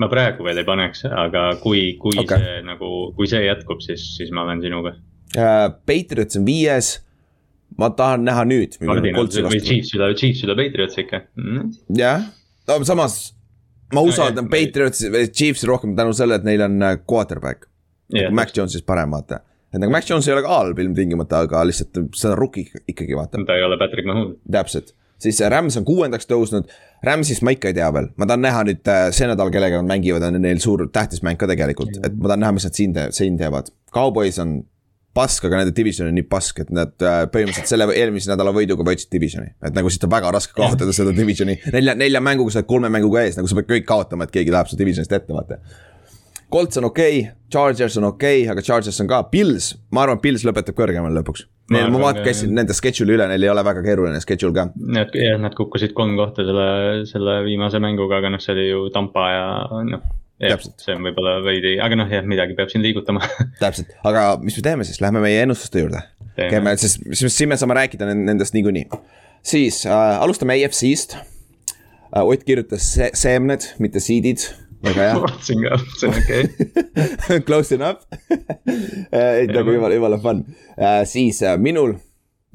ma 0.00 0.10
praegu 0.12 0.44
veel 0.44 0.60
ei 0.60 0.68
paneks, 0.68 1.06
aga 1.08 1.48
kui, 1.62 1.94
kui 2.00 2.18
okay. 2.20 2.42
see 2.42 2.62
nagu, 2.66 2.92
kui 3.16 3.28
see 3.30 3.42
jätkub, 3.46 3.80
siis, 3.84 4.04
siis 4.18 4.32
ma 4.34 4.44
olen 4.46 4.62
sinuga 4.64 4.96
uh,. 4.96 5.72
Patriots 5.88 6.38
on 6.40 6.46
viies 6.48 6.96
ma 7.80 7.90
tahan 7.92 8.24
näha 8.26 8.44
nüüd. 8.48 8.76
Chiefs 8.78 9.94
üle, 9.96 10.10
Chiefs 10.18 10.44
üle 10.46 10.56
Patriotsi 10.58 11.02
ikka 11.04 11.22
mm.. 11.38 11.72
jah, 11.98 12.28
no 12.68 12.78
samas 12.88 13.18
ma 13.94 14.02
usaldan 14.06 14.46
no, 14.46 14.52
Patriotsi, 14.52 15.10
Chiefsi 15.32 15.68
rohkem 15.68 15.96
tänu 15.98 16.14
sellele, 16.16 16.40
et 16.40 16.48
neil 16.48 16.64
on 16.66 16.78
äh, 16.82 16.96
quarterback 17.08 17.68
yeah,. 18.14 18.32
Mac 18.34 18.54
Jones'ist 18.56 18.86
parem, 18.88 19.12
vaata. 19.14 19.42
et 19.72 19.80
nagu 19.82 19.92
Mac 19.94 20.08
Jones 20.08 20.28
ei 20.28 20.36
ole 20.36 20.44
ka 20.46 20.60
halb 20.60 20.80
ilmtingimata, 20.82 21.44
aga 21.46 21.64
lihtsalt 21.68 22.00
see 22.16 22.30
on 22.30 22.38
rookie 22.38 22.84
ikkagi, 22.86 23.18
vaata. 23.18 23.42
ta 23.46 23.58
ei 23.58 23.66
ole 23.66 23.78
Patrick 23.80 24.08
Mahomes. 24.08 24.38
täpselt, 24.58 24.94
siis 25.22 25.40
Rams 25.52 25.78
on 25.80 25.86
kuuendaks 25.88 26.28
tõusnud. 26.30 26.70
Rams'ist 27.06 27.44
ma 27.44 27.52
ikka 27.54 27.70
ei 27.70 27.76
tea 27.76 27.88
veel, 27.92 28.08
ma 28.16 28.28
tahan 28.28 28.42
näha 28.44 28.62
nüüd 28.68 28.88
äh, 28.90 29.08
see 29.14 29.28
nädal, 29.28 29.50
kellega 29.54 29.82
nad 29.82 29.90
mängivad, 29.90 30.24
on 30.26 30.40
neil 30.42 30.62
suur 30.62 30.86
tähtis 30.92 31.22
mäng 31.26 31.38
ka 31.40 31.48
tegelikult, 31.50 31.98
et 32.00 32.16
ma 32.16 32.32
tahan 32.32 32.44
näha, 32.46 32.56
mis 32.56 32.66
nad 32.68 32.78
siin, 32.78 32.96
siin 33.14 33.36
teevad. 33.40 33.68
Cowboys 33.94 34.40
on 34.42 34.58
pask, 35.16 35.46
aga 35.48 35.62
nende 35.62 35.74
division 35.76 36.10
on 36.10 36.16
nii 36.16 36.26
pask, 36.28 36.60
et 36.64 36.72
nad 36.74 36.92
äh, 37.04 37.22
põhimõtteliselt 37.32 37.70
selle 37.70 37.88
eelmise 37.94 38.30
nädala 38.32 38.52
võiduga 38.56 38.84
võitsid 38.86 39.10
divisioni. 39.12 39.52
et 39.64 39.76
nagu 39.76 39.90
siit 39.92 40.04
on 40.04 40.12
väga 40.12 40.32
raske 40.34 40.56
kaotada 40.56 40.92
seda 40.96 41.14
divisioni, 41.16 41.56
nelja, 41.72 41.96
nelja 41.98 42.22
mänguga 42.24 42.52
sa 42.52 42.62
oled 42.62 42.70
kolme 42.72 42.92
mänguga 42.92 43.24
ees, 43.24 43.38
nagu 43.38 43.48
sa 43.50 43.58
pead 43.58 43.70
kõik 43.70 43.88
kaotama, 43.88 44.26
et 44.26 44.34
keegi 44.34 44.52
läheb 44.54 44.70
su 44.70 44.78
divisionist 44.80 45.12
ette, 45.16 45.32
vaata. 45.32 45.60
Colts 46.52 46.78
on 46.78 46.88
okei 46.88 47.20
okay,, 47.20 47.32
Chargers 47.52 47.96
on 47.98 48.08
okei 48.10 48.42
okay,, 48.42 48.52
aga 48.52 48.62
Chargers 48.62 49.00
on 49.02 49.08
ka, 49.10 49.22
Pils, 49.30 49.72
ma 49.94 50.04
arvan, 50.06 50.20
Pils 50.22 50.44
lõpetab 50.46 50.76
kõrgemal 50.78 51.14
lõpuks. 51.20 51.46
Neil, 51.74 51.88
ma 51.90 51.98
vaatan, 51.98 52.22
käisin 52.22 52.52
nende 52.54 52.74
schedule'i 52.78 53.16
üle, 53.16 53.26
neil 53.26 53.42
ei 53.42 53.50
ole 53.50 53.64
väga 53.66 53.82
keeruline 53.82 54.20
schedule 54.22 54.54
ka. 54.54 54.68
Need, 54.78 55.16
jah, 55.18 55.40
nad 55.42 55.56
kukkusid 55.58 55.96
kolm 55.98 56.14
kohta 56.18 56.46
selle, 56.46 56.68
selle 57.10 57.40
viimase 57.46 57.80
mänguga, 57.82 58.20
aga 58.20 58.30
noh, 58.34 58.42
see 58.42 58.54
oli 58.54 58.68
ju 58.68 58.84
Tampa 58.94 59.26
ja 59.32 59.48
noh 59.90 60.06
see 60.36 60.92
on 60.92 61.06
võib-olla 61.06 61.38
veidi, 61.44 61.76
aga 61.80 61.96
noh, 61.96 62.10
jah, 62.12 62.26
midagi 62.28 62.56
peab 62.58 62.68
siin 62.68 62.82
liigutama 62.84 63.24
täpselt, 63.62 63.94
aga 64.04 64.34
mis 64.42 64.58
me 64.58 64.64
teeme 64.66 64.84
siis, 64.84 65.00
lähme 65.00 65.22
meie 65.24 65.40
ennustuste 65.46 65.80
juurde. 65.80 66.02
käime, 66.36 66.76
siis, 66.80 66.98
siis 67.16 67.38
siin 67.38 67.48
me 67.48 67.56
saame 67.56 67.78
rääkida 67.78 68.10
nendest 68.12 68.56
niikuinii. 68.56 68.84
siis 69.40 69.86
äh, 69.88 70.20
alustame 70.20 70.58
AFC-st 70.60 71.16
äh,. 71.16 71.24
Ott 72.16 72.44
kirjutas 72.44 72.84
se 72.94 73.10
seemned, 73.18 73.64
mitte 73.82 74.00
seed'id, 74.00 74.44
väga 74.84 75.08
hea. 75.08 75.14
vaatasin 75.24 75.64
ka, 75.64 75.78
on 75.78 76.18
okei 76.20 76.42
okay. 76.44 77.40
Close 77.48 77.74
enough 77.74 78.04
et 79.42 79.52
nagu 79.54 79.76
jumala, 79.76 79.94
jumala 79.94 80.20
fun 80.22 80.44
äh,. 80.76 81.02
siis 81.08 81.42
äh, 81.42 81.58
minul, 81.58 81.96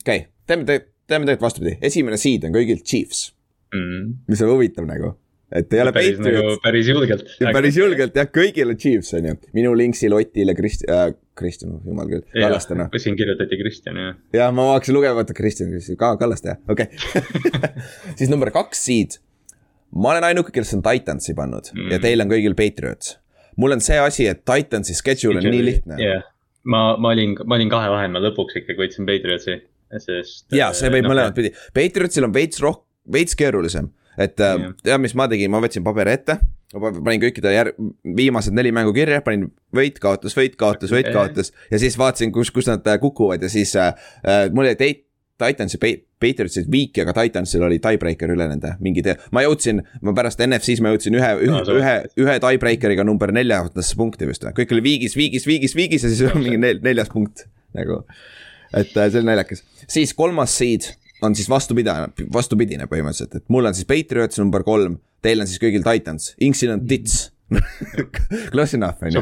okei 0.04 0.26
okay., 0.26 0.30
teeme, 0.48 0.66
teeme 1.08 1.26
tegelikult 1.26 1.48
vastupidi, 1.50 1.78
esimene 1.82 2.20
seed 2.22 2.48
on 2.48 2.56
kõigilt 2.56 2.86
Chiefs 2.88 3.32
mm.. 3.74 4.24
mis 4.32 4.46
on 4.46 4.54
huvitav 4.56 4.88
nagu 4.90 5.16
et 5.52 5.74
ei 5.76 5.82
ole 5.84 5.92
päris 5.96 6.20
nagu, 6.24 6.54
päris 6.64 6.88
julgelt. 6.88 7.26
päris 7.42 7.80
julgelt 7.80 8.16
jah, 8.16 8.30
kõigil 8.32 8.72
on 8.72 8.80
Chiefs 8.80 9.12
on 9.18 9.28
ju, 9.28 9.36
minu 9.58 9.74
Linksil, 9.78 10.16
Otil 10.16 10.52
ja 10.52 10.56
Krist- 10.58 10.86
äh,, 10.88 11.10
Kristjan, 11.38 11.76
jumal 11.88 12.08
küll, 12.12 12.24
Kallaste 12.36 12.78
noh. 12.78 12.92
siin 13.02 13.18
kirjutati 13.20 13.60
Kristjan 13.60 14.00
ja. 14.00 14.14
ja 14.36 14.48
ma 14.56 14.70
hakkasin 14.74 14.96
lugema, 14.96 15.18
vaata 15.20 15.36
Kristjan, 15.36 15.74
Kristjan, 15.74 16.00
ka 16.00 16.14
Kallaste 16.22 16.54
jah, 16.54 16.62
okei 16.72 16.88
okay.. 16.92 17.74
siis 18.20 18.32
number 18.32 18.54
kaks 18.56 18.86
seed. 18.88 19.20
Ma 19.96 20.14
olen 20.14 20.28
ainuke, 20.32 20.54
kes 20.56 20.76
on 20.78 20.84
Titansi 20.86 21.36
pannud 21.38 21.72
mm. 21.74 21.90
ja 21.94 22.00
teil 22.04 22.24
on 22.24 22.32
kõigil 22.32 22.56
Patriots. 22.58 23.18
mul 23.60 23.76
on 23.76 23.84
see 23.84 24.00
asi, 24.00 24.28
et 24.32 24.44
Titansi 24.48 24.96
schedule 24.98 25.42
on 25.42 25.50
nii 25.52 25.66
lihtne. 25.66 26.00
jah, 26.02 26.24
ma, 26.64 26.84
ma 27.02 27.12
olin, 27.16 27.36
ma 27.46 27.58
olin 27.58 27.72
kahe 27.72 27.90
vahel, 27.92 28.14
ma 28.14 28.22
lõpuks 28.24 28.62
ikkagi 28.62 28.80
võtsin 28.80 29.10
Patriotsi, 29.10 29.58
sest. 29.98 30.48
äh, 30.52 30.62
ja 30.62 30.72
see 30.78 30.92
võib 30.94 31.08
noh, 31.08 31.16
mõlemat 31.16 31.38
pidi, 31.38 31.54
Patriotsil 31.76 32.28
on 32.28 32.36
veits 32.36 32.64
roh-, 32.64 32.82
veits 33.12 33.38
keerulisem, 33.40 33.92
et 34.18 34.40
äh, 34.40 34.58
Jah. 34.58 34.74
tead, 34.86 35.04
mis 35.04 35.16
ma 35.18 35.28
tegin, 35.32 35.52
ma 35.54 35.62
võtsin 35.64 35.86
paberi 35.86 36.16
ette. 36.16 36.40
ma 36.74 36.86
pa- 36.86 36.94
panin 36.96 37.24
kõikide 37.26 37.52
jär-, 37.52 37.74
viimased 38.18 38.56
neli 38.56 38.72
mängu 38.76 38.96
kirja, 38.96 39.20
panin 39.26 39.50
võit, 39.76 40.00
kaotus, 40.04 40.38
võit, 40.38 40.56
kaotus, 40.60 40.94
võit, 40.94 41.10
Okei. 41.10 41.18
kaotus 41.20 41.52
ja 41.72 41.80
siis 41.82 41.98
vaatasin, 42.00 42.32
kus, 42.36 42.54
kus 42.56 42.72
nad 42.72 42.88
äh, 42.88 43.00
kukuvad 43.02 43.44
ja 43.44 43.52
siis 43.52 43.76
äh, 43.76 43.96
äh, 44.24 44.46
mul 44.56 44.72
jäi 44.72 44.78
teit-, 44.80 45.08
Titansi, 45.42 45.80
Patriotsid 46.22 46.70
viiki, 46.72 47.02
aga 47.04 47.16
Titansil 47.18 47.64
oli 47.66 47.80
tiebreaker 47.84 48.32
üle 48.36 48.48
nende 48.52 48.76
mingi 48.84 49.04
tee, 49.06 49.18
ma 49.36 49.44
jõudsin, 49.46 49.82
ma 50.06 50.14
pärast 50.18 50.42
NFC-s 50.46 50.84
ma 50.86 50.94
jõudsin 50.94 51.18
ühe, 51.20 51.32
ühe 51.48 51.64
sa 51.68 51.76
ühe, 51.78 51.96
ühe 52.22 52.38
tiebreakeriga 52.46 53.06
number 53.08 53.34
neljandasse 53.36 53.98
punkti 54.00 54.30
vist 54.30 54.46
või, 54.48 54.56
kõik 54.62 54.76
oli 54.78 54.86
viigis, 54.92 55.18
viigis, 55.18 55.48
viigis, 55.50 55.76
viigis 55.78 56.06
ja 56.08 56.14
siis 56.14 56.36
mingi 56.38 56.62
nel- 56.62 56.82
neljas 56.86 57.10
punkt 57.12 57.46
nagu. 57.78 58.04
et 58.72 58.96
äh, 58.96 59.10
see 59.12 59.20
on 59.20 59.28
naljakas, 59.32 59.66
siis 59.92 60.14
kolmas 60.18 60.54
seed 60.62 60.88
on 61.22 61.36
siis 61.38 61.50
vastupidine, 61.52 62.10
vastupidine 62.34 62.88
põhimõtteliselt, 62.90 63.36
et 63.42 63.50
mul 63.54 63.70
on 63.70 63.76
siis 63.78 63.88
Patriots 63.90 64.40
number 64.42 64.64
kolm, 64.66 64.98
teil 65.22 65.44
on 65.44 65.50
siis 65.50 65.62
kõigil 65.62 65.84
Titans, 65.86 66.34
Inksil 66.42 66.74
on 66.74 66.86
Tits. 66.90 67.28
Close 68.54 68.78
enough 68.78 69.04
on 69.04 69.12
ju, 69.12 69.22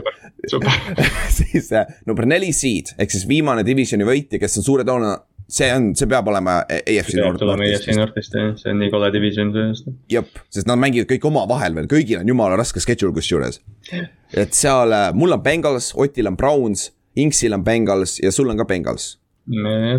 siis 1.33 1.71
äh, 1.73 1.89
number 2.05 2.27
neli 2.29 2.51
seed 2.53 2.91
ehk 3.01 3.09
siis 3.09 3.25
viimane 3.27 3.63
divisioni 3.65 4.05
võitja, 4.05 4.37
kes 4.41 4.59
on 4.61 4.67
suure 4.67 4.85
tõenäosusega, 4.85 5.25
see 5.49 5.69
on, 5.73 5.89
see 5.97 6.07
peab 6.09 6.27
olema 6.31 6.59
AFC 6.69 7.15
peab 7.17 7.39
tulema 7.41 7.65
EFC 7.65 7.89
Nordist. 7.97 7.99
Nordist 7.99 8.37
jah, 8.37 8.51
see 8.59 8.73
on 8.73 8.81
nii 8.83 8.91
kole 8.93 9.09
division 9.15 9.51
sellest. 9.55 9.89
jep, 10.11 10.41
sest 10.53 10.69
nad 10.69 10.79
mängivad 10.81 11.09
kõik 11.09 11.25
omavahel 11.31 11.77
veel, 11.77 11.89
kõigil 11.91 12.21
on 12.21 12.29
jumala 12.29 12.59
raske 12.59 12.83
schedule 12.83 13.15
kusjuures. 13.15 13.61
et 13.93 14.53
seal 14.57 14.95
äh, 14.95 15.09
mul 15.17 15.33
on 15.35 15.43
Bengals, 15.45 15.91
Otil 15.97 16.29
on 16.29 16.37
Browns, 16.39 16.89
Inksil 17.19 17.57
on 17.57 17.65
Bengals 17.65 18.19
ja 18.23 18.31
sul 18.35 18.51
on 18.51 18.61
ka 18.61 18.67
Bengals. 18.69 19.15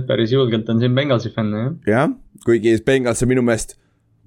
päris 0.06 0.32
julgelt 0.32 0.68
on 0.70 0.80
siin 0.80 0.94
Bengalsi 0.94 1.34
fänne 1.34 1.64
jah. 1.64 1.76
jah, 1.86 2.16
kuigi 2.46 2.76
Bengals 2.86 3.22
on 3.22 3.32
minu 3.34 3.42
meelest, 3.42 3.76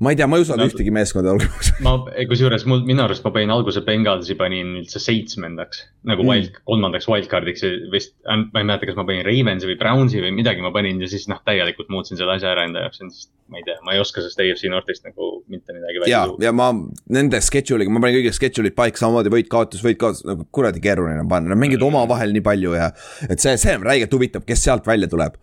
ma 0.04 0.12
ei 0.14 0.18
tea, 0.20 0.28
ma 0.30 0.38
ei 0.40 0.44
usalda 0.46 0.66
No. 0.66 0.70
ühtegi 0.72 0.92
meeskonda 0.94 1.32
ausad. 1.34 1.70
ma, 1.86 1.94
kusjuures 2.30 2.66
mul, 2.70 2.82
minu 2.88 3.04
arust 3.06 3.24
ma 3.26 3.32
panin 3.36 3.52
alguse 3.56 3.82
Bengalsi 3.88 4.36
panin 4.40 4.74
üldse 4.82 5.00
seitsmendaks. 5.04 5.84
nagu 6.04 6.24
Mm. 6.24 6.30
wild, 6.30 6.58
kolmandaks 6.68 7.08
wildcard'iks 7.08 7.64
vist, 7.94 8.14
ma 8.28 8.60
ei 8.62 8.68
mäleta, 8.68 8.90
kas 8.90 8.98
ma 9.00 9.06
panin 9.08 9.24
Ravensi 9.28 9.70
või 9.70 9.78
Brownsi 9.80 10.20
või 10.24 10.34
midagi 10.36 10.62
ma 10.66 10.72
panin 10.76 11.00
ja 11.02 11.08
siis 11.12 11.28
noh, 11.32 11.40
täielikult 11.48 11.90
muutsin 11.94 12.20
selle 12.20 12.36
asja 12.36 12.52
ära 12.52 12.66
enda 12.68 12.84
jaoks, 12.84 13.00
sest 13.04 13.32
ma 13.50 13.60
ei 13.62 13.66
tea, 13.68 13.78
ma 13.86 13.94
ei 13.96 14.02
oska 14.04 14.22
sellest 14.22 14.40
AFC 14.44 14.68
Nordist 14.72 15.06
nagu 15.08 15.32
mitte 15.52 15.74
midagi 15.76 16.04
välja 16.04 16.18
ja, 16.18 16.26
tuua. 16.28 16.44
ja 16.44 16.52
ma 16.56 16.70
nende 17.18 17.40
schedule'iga, 17.44 17.92
ma 17.94 18.04
panin 18.04 18.20
kõigil 18.20 18.36
schedule'id 18.36 18.76
paika 18.76 19.00
samamoodi 19.02 19.32
võit, 19.34 19.50
kaotus, 19.52 19.84
võit, 19.86 19.98
kaotus, 20.02 20.26
nagu 20.28 20.46
kuradi 20.52 20.84
keeruline 20.84 21.24
on 21.24 21.32
panna, 21.32 21.54
nad 21.54 21.60
mängivad 21.64 21.88
omavahel 21.88 22.36
nii 22.36 22.44
palju 22.46 22.76
ja. 22.78 22.92
et 23.30 23.40
see, 23.44 23.56
see 23.62 23.76
on 23.78 23.84
räigelt 23.88 24.14
huvitav, 24.16 24.44
kes 24.48 24.64
sealt 24.68 24.88
välja 24.88 25.08
tuleb. 25.12 25.36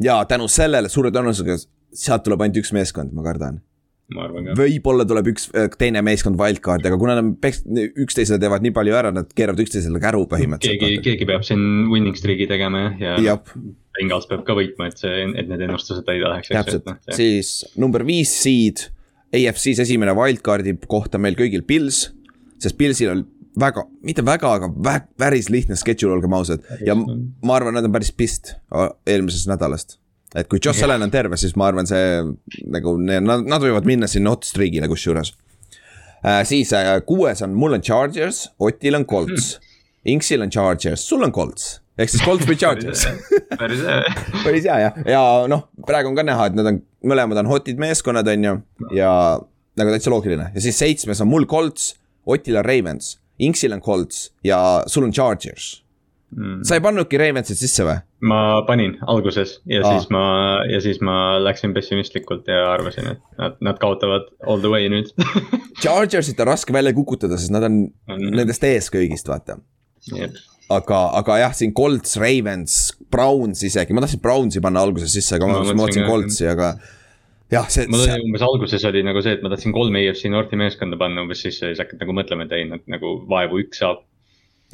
ja 0.00 0.18
tänu 0.28 0.48
sellele 0.52 0.88
suure 0.92 1.10
tõenäosusega 1.10 1.56
sealt 1.96 2.24
tuleb 2.26 2.40
ainult 2.44 2.58
üks 2.60 2.72
meeskond, 2.76 3.12
ma 3.16 3.22
kardan. 3.24 3.60
Ma 4.14 4.26
arvan 4.26 4.48
ka. 4.48 4.56
võib-olla 4.60 5.06
tuleb 5.08 5.30
üks 5.32 5.48
äh, 5.52 5.68
teine 5.80 6.02
meeskond 6.06 6.38
wildcard'i, 6.40 6.90
aga 6.90 6.98
kuna 7.00 7.16
nad 7.18 7.32
peks-, 7.42 7.64
üksteisele 8.04 8.38
teevad 8.42 8.64
nii 8.66 8.74
palju 8.76 8.96
ära, 8.98 9.12
nad 9.14 9.30
keeravad 9.36 9.62
üksteisele 9.64 10.02
käru 10.02 10.22
keegi, 10.24 10.32
põhimõtteliselt. 10.34 11.04
keegi 11.06 11.28
peab 11.28 11.46
siin 11.46 11.64
winning 11.92 12.18
streak'i 12.18 12.48
tegema 12.50 12.86
jah, 12.86 12.98
ja 13.02 13.16
jah, 13.32 13.54
Bengals 13.96 14.28
peab 14.30 14.44
ka 14.46 14.56
võitma, 14.58 14.90
et 14.90 15.00
see, 15.00 15.24
et 15.40 15.48
need 15.50 15.64
ennustused 15.66 16.06
täide 16.06 16.28
läheks. 16.28 16.52
täpselt, 16.52 16.90
siis 17.16 17.54
number 17.80 18.04
viis 18.06 18.34
seed, 18.42 18.88
AFC-s 19.34 19.82
esimene 19.86 20.14
wildcard'i 20.16 20.76
kohta 20.86 21.18
meil 21.22 21.38
kõigil 21.38 21.66
Pils, 21.66 22.06
sest 22.62 22.78
Pilsil 22.78 23.12
on 23.12 23.26
väga, 23.60 23.86
mitte 24.06 24.24
väga, 24.24 24.52
aga 24.60 24.70
vä-, 24.70 25.02
päris 25.18 25.50
lihtne 25.52 25.76
schedule, 25.80 26.14
olgem 26.16 26.34
ausad. 26.36 26.64
ja 26.84 26.94
ma 26.96 27.56
arvan, 27.56 27.74
nad 27.76 27.88
on 27.88 27.94
päris 27.94 28.12
pist 28.14 28.54
eelmisest 29.06 29.50
nädalast. 29.50 29.98
Et 30.36 30.48
kui 30.50 30.60
Josh 30.62 30.84
Allan 30.84 31.06
on 31.06 31.12
terve, 31.12 31.38
siis 31.40 31.56
ma 31.56 31.70
arvan, 31.70 31.88
see 31.88 32.20
nagu 32.72 32.96
nad, 33.00 33.46
nad 33.46 33.62
võivad 33.62 33.88
minna 33.88 34.08
sinna 34.10 34.34
hot 34.34 34.46
streak'ile 34.48 34.88
kusjuures. 34.90 35.32
Äh,. 36.26 36.42
siis 36.48 36.72
äh, 36.76 36.96
kuues 37.06 37.42
on, 37.44 37.54
mul 37.56 37.76
on 37.76 37.84
Chargers, 37.84 38.46
Otil 38.58 38.98
on 38.98 39.06
Colts, 39.08 39.56
Inksil 40.06 40.42
on 40.42 40.52
Chargers, 40.52 41.04
sul 41.06 41.24
on 41.26 41.32
Colts. 41.32 41.76
Ehk 41.96 42.12
siis 42.12 42.24
Colts 42.24 42.48
või 42.48 42.58
Chargers. 42.62 43.06
päris 43.56 43.84
hea. 43.84 44.16
päris 44.42 44.66
hea 44.68 44.80
jah, 44.84 44.98
ja 45.16 45.22
noh, 45.50 45.68
praegu 45.88 46.12
on 46.12 46.18
ka 46.18 46.26
näha, 46.26 46.50
et 46.50 46.58
nad 46.58 46.72
on, 46.72 46.80
mõlemad 47.06 47.40
on 47.44 47.52
hotid 47.52 47.80
meeskonnad, 47.80 48.28
on 48.32 48.48
ju, 48.50 48.56
ja 48.96 49.12
nagu 49.76 49.92
täitsa 49.92 50.12
loogiline. 50.12 50.50
Ja 50.56 50.64
siis 50.64 50.78
seitsmes 50.80 51.22
on 51.24 51.32
mul 51.32 51.48
Colts, 51.48 51.94
Otil 52.26 52.58
on 52.58 52.66
Ravens, 52.66 53.16
Inksil 53.38 53.76
on 53.76 53.82
Colts 53.84 54.30
ja 54.44 54.58
sul 54.90 55.06
on 55.06 55.12
Chargers 55.14 55.76
mm.. 56.34 56.64
sa 56.66 56.78
ei 56.78 56.84
pannudki 56.84 57.20
Ravensit 57.20 57.60
sisse 57.60 57.86
või? 57.86 58.00
ma 58.30 58.40
panin 58.68 58.96
alguses 59.06 59.58
ja 59.70 59.82
Aa. 59.84 59.94
siis 59.94 60.10
ma, 60.14 60.24
ja 60.70 60.80
siis 60.84 61.00
ma 61.04 61.36
läksin 61.42 61.76
pessimistlikult 61.76 62.48
ja 62.50 62.72
arvasin, 62.72 63.12
et 63.14 63.22
nad, 63.38 63.56
nad 63.70 63.80
kaotavad 63.82 64.28
all 64.46 64.62
the 64.64 64.72
way 64.72 64.90
nüüd 64.92 65.12
Chargersit 65.82 66.40
on 66.40 66.52
raske 66.54 66.74
välja 66.74 66.94
kukutada, 66.96 67.38
sest 67.40 67.54
nad 67.54 67.66
on 67.68 67.86
On. 68.10 68.28
nendest 68.32 68.64
ees 68.64 68.90
kõigist, 68.92 69.28
vaata. 69.30 69.60
et 70.16 70.36
aga, 70.72 71.00
aga 71.20 71.38
jah, 71.44 71.54
siin 71.54 71.72
Colts, 71.76 72.16
Ravens, 72.20 72.76
Browns 73.12 73.62
isegi, 73.66 73.94
ma 73.94 74.02
tahtsin 74.04 74.22
Brownsi 74.22 74.62
panna 74.64 74.82
alguses 74.82 75.12
sisse, 75.14 75.36
aga 75.38 75.48
ma, 75.50 75.62
Ma 75.62 75.76
mõtlesin 75.78 76.06
Coltsi, 76.08 76.46
aga 76.50 76.74
jah, 77.52 77.68
see, 77.70 77.86
mul 77.90 78.02
oli 78.02 78.26
umbes 78.26 78.44
alguses 78.46 78.86
oli 78.88 79.04
nagu 79.06 79.22
see, 79.22 79.36
et 79.36 79.44
ma 79.44 79.52
tahtsin 79.52 79.74
kolm 79.76 79.98
AFC 80.00 80.26
Northi 80.32 80.58
meeskonda 80.58 80.98
panna 81.00 81.22
umbes 81.22 81.44
siis 81.44 81.60
ja 81.62 81.70
siis 81.70 81.82
hakkad 81.82 82.02
nagu 82.02 82.16
mõtlema, 82.16 82.46
et 82.46 82.56
ei, 82.58 82.66
nad 82.70 82.84
nagu 82.90 83.18
vaevu 83.30 83.62
üks 83.62 83.82
saab. 83.84 84.02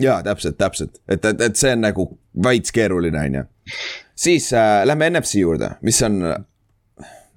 jaa, 0.01 0.23
täpselt, 0.23 0.57
täpselt, 0.59 1.01
et, 1.09 1.25
et, 1.25 1.41
et 1.41 1.57
see 1.57 1.73
on 1.77 1.81
nagu 1.85 2.09
veits 2.45 2.73
keeruline, 2.73 3.19
on 3.29 3.35
ju. 3.35 3.45
siis 4.15 4.53
äh, 4.57 4.83
lähme 4.89 5.11
NFC 5.11 5.35
juurde, 5.43 5.75
mis 5.83 6.01
on 6.03 6.23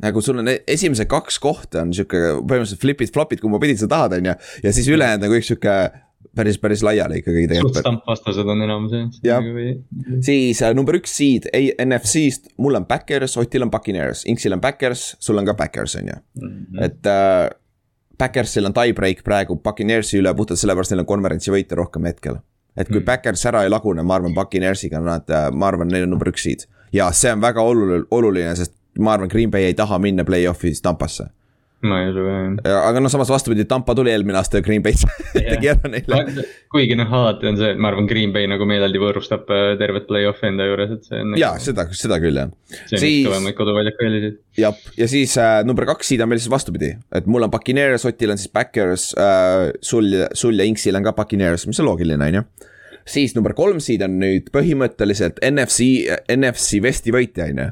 nagu 0.04 0.22
sul 0.22 0.40
on 0.42 0.48
e- 0.52 0.62
esimesed 0.68 1.08
kaks 1.12 1.38
kohta 1.40 1.82
on 1.86 1.94
sihuke 1.96 2.20
põhimõtteliselt 2.44 2.82
flip'id, 2.84 3.14
flop'id, 3.16 3.40
kumba 3.44 3.60
pidi 3.64 3.78
sa 3.80 3.88
tahad, 3.92 4.18
on 4.18 4.32
ju. 4.32 4.34
ja 4.64 4.74
siis 4.76 4.88
ülejäänud 4.92 5.24
nagu 5.28 5.38
üks 5.40 5.52
sihuke 5.52 5.76
päris, 6.36 6.58
päris 6.60 6.82
laiali 6.84 7.22
ikkagi 7.22 7.46
suht 7.46 7.52
tegelikult. 7.54 7.78
stampvastased 7.80 8.50
on 8.52 8.64
enamus 8.66 8.96
Jah. 9.24 9.44
jah. 9.46 10.18
siis 10.26 10.62
äh, 10.62 10.74
number 10.76 10.98
üks 11.00 11.16
seed 11.16 11.48
A- 11.56 11.76
NFC-st, 11.86 12.52
mul 12.60 12.76
on 12.80 12.86
Backers, 12.90 13.38
Otil 13.40 13.64
on 13.64 13.72
Buccaneers, 13.72 14.26
Inksil 14.28 14.54
on 14.58 14.64
Backers, 14.64 15.14
sul 15.20 15.40
on 15.40 15.48
ka 15.48 15.54
Backers, 15.60 15.96
on 16.02 16.12
ju. 16.12 16.18
et 16.84 17.08
äh, 17.08 17.48
Backersil 18.18 18.66
on 18.66 18.74
tiebreak 18.74 19.24
praegu 19.24 19.58
Buccaneersi 19.64 20.20
üle 20.22 20.34
puhtalt 20.36 20.60
sellepärast, 20.62 20.94
neil 20.94 21.04
on 21.04 21.10
konverentsi 21.10 21.52
võite 21.52 21.76
rohkem 21.76 22.08
hetkel. 22.10 22.40
et 22.76 22.90
kui 22.90 23.00
mm. 23.00 23.06
Backers 23.08 23.46
ära 23.48 23.64
ei 23.64 23.70
lagune, 23.72 24.04
ma 24.04 24.18
arvan, 24.18 24.34
Buccaneersiga 24.36 25.00
nad, 25.00 25.32
ma 25.54 25.68
arvan, 25.68 25.88
neil 25.88 26.04
on 26.04 26.16
number 26.16 26.32
üks 26.32 26.44
seed. 26.44 26.68
ja 26.94 27.12
see 27.12 27.32
on 27.32 27.42
väga 27.42 27.62
oluline, 27.62 28.04
oluline, 28.12 28.56
sest 28.56 28.76
ma 29.00 29.16
arvan, 29.16 29.32
Green 29.32 29.52
Bay 29.52 29.70
ei 29.70 29.74
taha 29.74 30.00
minna 30.00 30.24
play-off'i 30.24 30.74
Tampasse. 30.82 31.30
Ma 31.88 32.02
ei 32.04 32.10
usu 32.12 32.24
ka 32.26 32.76
aga 32.90 33.02
no 33.04 33.10
samas 33.12 33.30
vastupidi, 33.34 33.66
Tampa 33.70 33.96
tuli 33.98 34.12
eelmine 34.14 34.40
aasta 34.40 34.62
Green 34.66 34.84
Bay'sse 34.86 35.08
tegi 35.36 35.70
ära 35.72 35.92
neile. 35.92 36.20
jah. 36.22 36.50
kuigi 36.74 36.98
noh, 37.00 37.12
alati 37.20 37.50
on 37.52 37.60
see, 37.60 37.72
et 37.76 37.82
ma 37.82 37.92
arvan, 37.92 38.08
Green 38.10 38.34
Bay 38.36 38.50
nagu 38.52 38.68
meeleldi 38.70 39.02
võõrustab 39.02 39.50
äh, 39.54 39.66
tervet 39.82 40.08
play-off'i 40.10 40.50
enda 40.52 40.68
juures, 40.70 40.94
et 40.98 41.08
see 41.10 41.22
on. 41.24 41.36
ja 41.40 41.54
seda, 41.62 41.88
seda 41.96 42.20
küll 42.24 42.42
jah. 42.42 42.52
see 42.74 42.98
on 42.98 43.00
üks 43.00 43.06
siis- 43.06 43.30
kõvemaid 43.30 43.58
koduväljaku 43.60 44.08
eeliseid. 44.10 44.38
jah, 44.62 44.84
ja 45.00 45.10
siis 45.12 45.38
äh, 45.42 45.60
number 45.68 45.88
kaks 45.90 46.12
seed 46.14 46.24
on 46.26 46.32
meil 46.32 46.42
siis 46.44 46.52
vastupidi, 46.54 46.94
et 47.16 47.30
mul 47.30 47.48
on 47.48 47.54
Buccaneers, 47.54 48.06
Otil 48.10 48.36
on 48.36 48.42
siis 48.42 48.52
Backers 48.54 49.12
äh,, 49.20 49.72
sul, 49.86 50.12
sul 50.38 50.60
ja 50.60 50.68
Inksil 50.68 50.98
on 51.00 51.06
ka 51.06 51.16
Buccaneers, 51.18 51.68
mis 51.70 51.82
on 51.84 51.90
loogiline, 51.90 52.30
on 52.32 52.42
ju. 52.42 52.46
siis 53.06 53.36
number 53.38 53.54
kolm 53.58 53.80
seed 53.84 54.02
on 54.06 54.20
nüüd 54.22 54.52
põhimõtteliselt 54.56 55.42
NFC, 55.46 56.08
NFC 56.34 56.82
vesti 56.84 57.14
võitja, 57.16 57.50
on 57.54 57.62
ju. 57.66 57.72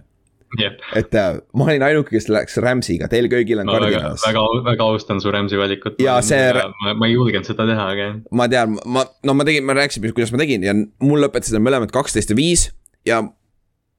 Et 0.95 1.15
äh, 1.17 1.37
ma 1.57 1.67
olin 1.67 1.85
ainuke, 1.87 2.13
kes 2.13 2.27
läks 2.31 2.57
Rams'iga, 2.61 3.09
teil 3.11 3.29
kõigil 3.31 3.61
on 3.63 3.69
ma 3.69 3.77
väga, 3.77 3.89
Cardinals. 3.89 4.25
väga, 4.27 4.43
väga 4.67 4.87
austan 4.87 5.21
su 5.23 5.33
Rams'i 5.33 5.59
valikut. 5.59 5.99
Ja 6.03 6.19
see- 6.25 6.53
ma, 6.83 6.93
ma 6.99 7.09
ei 7.09 7.15
julgenud 7.15 7.47
seda 7.49 7.67
teha, 7.69 7.87
aga 7.95 8.07
jah. 8.07 8.17
ma 8.31 8.47
tean, 8.51 8.77
ma, 8.85 9.05
no 9.23 9.37
ma 9.37 9.47
tegin, 9.47 9.65
me 9.65 9.77
rääkisime, 9.77 10.13
kuidas 10.13 10.33
ma 10.35 10.41
tegin 10.43 10.65
ja 10.65 10.75
mul 10.75 11.23
lõpetasid 11.25 11.61
mõlemad 11.63 11.93
kaksteist 11.93 12.33
ja 12.33 12.37
viis 12.37 12.67
ja 13.07 13.21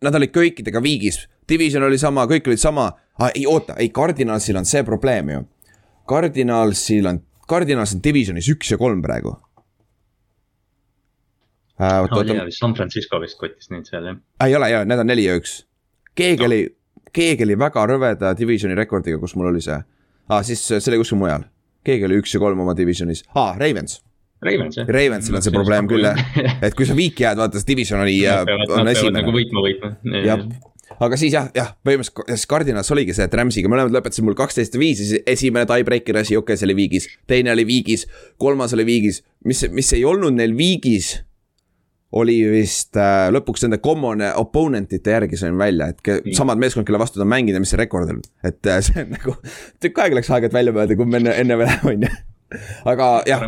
nad 0.04 0.20
olid 0.20 0.34
kõikidega 0.34 0.82
viigis. 0.84 1.24
Division 1.48 1.84
oli 1.84 1.98
sama, 2.00 2.24
kõik 2.30 2.46
olid 2.48 2.60
sama 2.62 2.88
ah,. 2.88 3.30
ei 3.34 3.44
oota, 3.46 3.76
ei 3.80 3.90
Cardinalsil 3.94 4.56
on 4.56 4.68
see 4.68 4.84
probleem 4.86 5.32
ju. 5.34 5.42
Cardinalsil 6.08 7.08
on, 7.08 7.20
Cardinals 7.48 7.94
on 7.96 8.00
Divisionis 8.04 8.48
üks 8.52 8.72
ja 8.72 8.78
kolm 8.80 9.02
praegu 9.04 9.34
äh,. 11.80 12.00
oli 12.00 12.10
oota 12.10 12.32
hea, 12.32 12.46
vist 12.48 12.62
San 12.62 12.74
Francisco 12.76 13.20
vist 13.20 13.38
kotis 13.40 13.70
neid 13.72 13.88
seal 13.88 14.10
jah. 14.10 14.18
ah,, 14.38 14.48
ei 14.48 14.56
ole, 14.56 14.70
ei 14.70 14.78
ole, 14.80 14.88
need 14.90 15.04
on 15.04 15.10
neli 15.10 15.28
ja 15.28 15.36
üks. 15.40 15.62
Keegi 16.14 16.42
No. 16.42 16.50
oli, 16.50 16.60
keegi 17.14 17.46
oli 17.46 17.58
väga 17.58 17.86
rõveda 17.90 18.34
Divisioni 18.38 18.76
rekordiga, 18.78 19.18
kus 19.22 19.36
mul 19.36 19.52
oli 19.52 19.62
see 19.64 19.78
ah,. 20.28 20.42
siis 20.42 20.62
see 20.66 20.90
oli 20.92 21.02
kuskil 21.02 21.20
mujal 21.20 21.46
keegi 21.84 22.08
oli 22.08 22.18
üks 22.22 22.34
ja 22.34 22.42
kolm 22.42 22.60
oma 22.64 22.74
divisionis 22.76 23.24
ah,, 23.34 23.54
Ravens. 23.60 24.00
Ravens 24.44 24.76
jah. 24.76 24.88
Ravensil 24.92 25.38
on 25.38 25.44
see 25.44 25.54
probleem 25.54 25.88
küll 25.88 26.04
jah, 26.04 26.20
et 26.64 26.76
kui 26.76 26.88
sa 26.88 26.96
viiki 26.96 27.24
jääd, 27.24 27.40
vaata 27.40 27.60
see 27.60 27.70
division 27.72 28.04
oli. 28.04 28.18
on 28.28 28.88
esimene. 28.90 29.20
nagu 29.20 29.34
võitma 29.34 29.64
võitma. 29.64 29.92
jah, 30.24 30.42
aga 31.04 31.18
siis 31.20 31.32
jah, 31.36 31.48
jah, 31.56 31.72
põhimõtteliselt 31.86 32.50
Cardinals 32.50 32.92
oligi 32.94 33.16
see, 33.16 33.28
et 33.28 33.36
Rams'iga 33.40 33.70
mõlemad 33.72 33.94
lõpetasid 33.94 34.26
mul 34.26 34.36
kaksteist 34.38 34.76
ja 34.76 34.82
viis 34.82 35.00
ja 35.00 35.08
siis 35.10 35.28
esimene 35.36 35.68
tiebreaker 35.70 36.20
asi, 36.20 36.36
okei 36.36 36.52
okay,, 36.52 36.60
see 36.60 36.68
oli 36.68 36.78
viigis. 36.82 37.08
teine 37.30 37.54
oli 37.54 37.66
viigis, 37.68 38.08
kolmas 38.40 38.76
oli 38.76 38.86
viigis, 38.88 39.22
mis, 39.48 39.64
mis 39.72 39.94
ei 39.96 40.04
olnud 40.08 40.36
neil 40.36 40.56
viigis 40.56 41.16
oli 42.14 42.36
vist 42.52 42.98
äh, 43.00 43.28
lõpuks 43.34 43.64
nende 43.66 43.80
common 43.82 44.22
opponent 44.38 44.92
ite 44.94 45.16
järgi 45.16 45.38
sain 45.40 45.56
välja, 45.58 45.90
et 45.92 46.02
mm. 46.04 46.36
samad 46.36 46.60
meeskond, 46.62 46.86
kelle 46.86 47.00
vastu 47.02 47.18
ta 47.18 47.26
on 47.26 47.32
mänginud 47.32 47.58
ja 47.58 47.64
mis 47.64 47.74
see 47.74 47.80
rekord 47.80 48.12
on. 48.12 48.22
et 48.46 48.70
äh, 48.70 48.78
see 48.84 49.02
on 49.02 49.10
nagu, 49.16 49.34
tükk 49.82 49.98
aega 50.04 50.20
läks 50.20 50.30
aega, 50.30 50.50
et 50.50 50.56
välja 50.56 50.74
mõelda, 50.76 50.96
kui 50.98 51.10
me 51.10 51.20
enne, 51.22 51.34
enne 51.42 51.58
veel 51.60 51.90
on 51.90 52.06
ju. 52.06 52.12
aga 52.90 53.08
jah. 53.26 53.42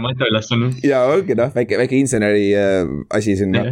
ja 0.83 1.03
ongi 1.13 1.37
noh, 1.39 1.53
väike, 1.55 1.79
väike 1.79 1.99
inseneri 2.01 2.49
äh, 2.59 2.91
asi 3.15 3.37
siin 3.39 3.55
noh. 3.55 3.71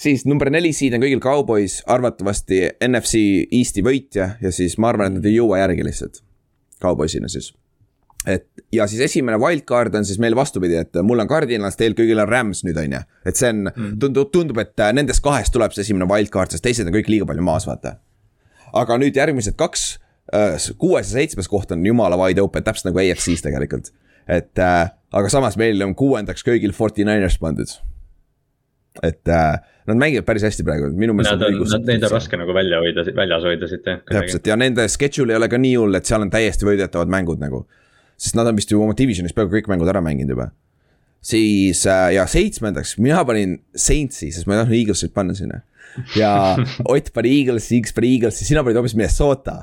siis 0.00 0.26
number 0.30 0.52
neli 0.52 0.72
seed 0.76 0.94
on 0.94 1.02
kõigil 1.02 1.22
Cowboys, 1.24 1.80
arvatavasti 1.90 2.66
NFC 2.86 3.24
Eesti 3.50 3.86
võitja 3.86 4.34
ja 4.42 4.54
siis 4.54 4.78
ma 4.78 4.92
arvan, 4.92 5.10
et 5.10 5.20
nad 5.20 5.30
ei 5.30 5.40
jõua 5.40 5.64
järgi 5.64 5.86
lihtsalt. 5.86 6.22
Cowboysina 6.80 7.28
siis 7.28 7.50
et 8.28 8.46
ja 8.72 8.86
siis 8.90 9.00
esimene 9.04 9.38
wildcard 9.40 9.94
on 9.96 10.04
siis 10.04 10.20
meil 10.20 10.36
vastupidi, 10.36 10.76
et 10.82 11.00
mul 11.06 11.22
on 11.22 11.28
Cardinals, 11.30 11.78
teil 11.80 11.96
kõigil 11.96 12.20
on 12.20 12.28
Rams 12.28 12.62
nüüd 12.66 12.78
on 12.80 12.98
ju. 12.98 13.00
et 13.24 13.40
see 13.40 13.52
on 13.52 13.64
mm., 13.70 13.96
tundub, 14.02 14.30
tundub, 14.34 14.60
et 14.60 14.84
äh, 14.84 14.92
nendest 14.96 15.24
kahest 15.24 15.54
tuleb 15.54 15.74
see 15.74 15.86
esimene 15.86 16.08
wildcard, 16.10 16.52
sest 16.52 16.64
teised 16.66 16.88
on 16.88 16.96
kõik 16.96 17.08
liiga 17.12 17.28
palju 17.30 17.46
maas, 17.46 17.66
vaata. 17.68 17.96
aga 18.76 19.00
nüüd 19.00 19.16
järgmised 19.16 19.56
kaks, 19.60 19.86
äh, 20.36 20.58
kuues 20.80 21.08
ja 21.08 21.20
seitsmes 21.20 21.48
koht 21.48 21.72
on 21.72 21.86
jumala 21.86 22.20
wide 22.20 22.44
open, 22.44 22.66
täpselt 22.66 22.90
nagu 22.90 23.02
AFC-s 23.02 23.46
tegelikult. 23.46 23.92
et 24.28 24.60
äh, 24.60 24.82
aga 25.16 25.32
samas 25.32 25.56
meil 25.60 25.80
on 25.86 25.96
kuuendaks 25.96 26.44
kõigil 26.46 26.76
Forty 26.76 27.08
Niners 27.08 27.40
pandud. 27.40 27.72
et 29.06 29.24
nad 29.24 29.96
mängivad 29.96 30.26
päris 30.26 30.42
hästi 30.44 30.64
praegu, 30.66 30.88
minu 30.98 31.14
meelest. 31.14 31.40
Nad, 31.72 31.86
neid 31.86 32.04
on 32.04 32.10
raske 32.12 32.36
nagu 32.36 32.54
välja 32.54 32.80
hoida, 32.82 33.04
väljas 33.16 33.44
hoida 33.46 33.68
siit 33.70 33.86
jah. 33.86 34.00
täpselt 34.06 34.46
ja 34.46 34.56
nende 34.60 34.84
schedule 34.92 35.32
ei 35.32 35.38
ole 35.40 35.48
ka 35.48 35.58
nii 35.58 35.76
hull, 35.78 35.94
et 35.96 36.10
seal 36.10 36.26
on 36.26 36.30
täiesti 36.30 36.68
võidetavad 36.68 37.10
mängud 37.10 37.40
nagu 37.40 37.64
sest 38.20 38.36
nad 38.36 38.48
on 38.50 38.58
vist 38.58 38.72
ju 38.72 38.80
oma 38.82 38.96
divisionis 38.96 39.34
peaaegu 39.36 39.56
kõik 39.56 39.70
mängud 39.72 39.88
ära 39.90 40.02
mänginud 40.04 40.36
juba. 40.36 40.50
siis 41.24 41.82
äh, 41.88 42.14
ja 42.16 42.26
seitsmendaks, 42.28 42.96
mina 43.00 43.24
panin 43.28 43.58
Saintsi, 43.76 44.30
sest 44.32 44.48
ma 44.48 44.56
ei 44.56 44.62
tahtnud 44.62 44.78
Eaglesit 44.78 45.14
panna 45.16 45.36
sinna. 45.36 45.62
ja 46.16 46.56
Ott 46.92 47.12
pani 47.16 47.34
Eaglesi, 47.40 47.80
X 47.80 47.96
pani 47.96 48.14
Eaglesi, 48.14 48.46
sina 48.48 48.64
panid 48.64 48.80
hoopis 48.80 48.96
Minnesota 48.96 49.62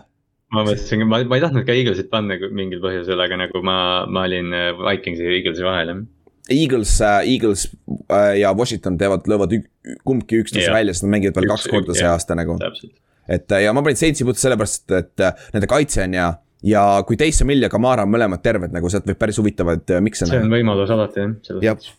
ma 0.53 0.63
mõtlesin, 0.63 1.03
ma, 1.05 1.21
ma 1.27 1.39
ei 1.39 1.43
tahtnud 1.43 1.65
ka 1.67 1.75
Eaglesit 1.75 2.11
panna 2.11 2.37
mingil 2.55 2.81
põhjusel, 2.83 3.19
aga 3.23 3.41
nagu 3.43 3.63
ma, 3.65 3.79
ma 4.09 4.27
olin 4.29 4.53
äh, 4.55 4.69
Vikingsi 4.77 5.25
ja 5.25 5.33
Eaglesi 5.39 5.65
vahel 5.65 5.93
jah. 5.93 6.05
Eagles 6.47 6.93
äh,, 7.03 7.25
Eagles 7.27 7.65
ja 8.39 8.53
Washington 8.55 8.95
teevad, 8.97 9.25
löövad 9.27 9.51
kumbki 10.07 10.39
üksteise 10.45 10.71
välja, 10.71 10.93
sest 10.95 11.03
nad 11.03 11.17
mängivad 11.17 11.41
veel 11.41 11.49
kaks 11.51 11.67
korda 11.67 11.95
see 11.97 12.07
aasta 12.07 12.37
nagu. 12.39 12.55
et 13.27 13.51
ja 13.63 13.73
ma 13.75 13.83
panin 13.83 13.99
Saintsi 13.99 14.27
puht 14.27 14.39
sellepärast, 14.39 14.85
et 14.95 15.25
nende 15.51 15.67
kaitse 15.67 16.05
on 16.05 16.15
ja 16.15 16.29
ja 16.67 16.83
kui 17.07 17.17
Taysom 17.19 17.51
Hill 17.53 17.65
ja 17.67 17.71
Kamara 17.71 18.05
on 18.07 18.13
mõlemad 18.13 18.43
terved, 18.43 18.73
nagu 18.75 18.91
sealt 18.91 19.07
võib 19.07 19.19
päris 19.21 19.39
huvitavaid 19.41 19.95
äh, 19.95 20.03
mikse 20.03 20.27
näha. 20.27 20.35
see 20.35 20.45
on 20.45 20.53
võimalus 20.53 20.93
alati 20.93 21.23
jah. 21.23 21.59
jah, 21.69 21.89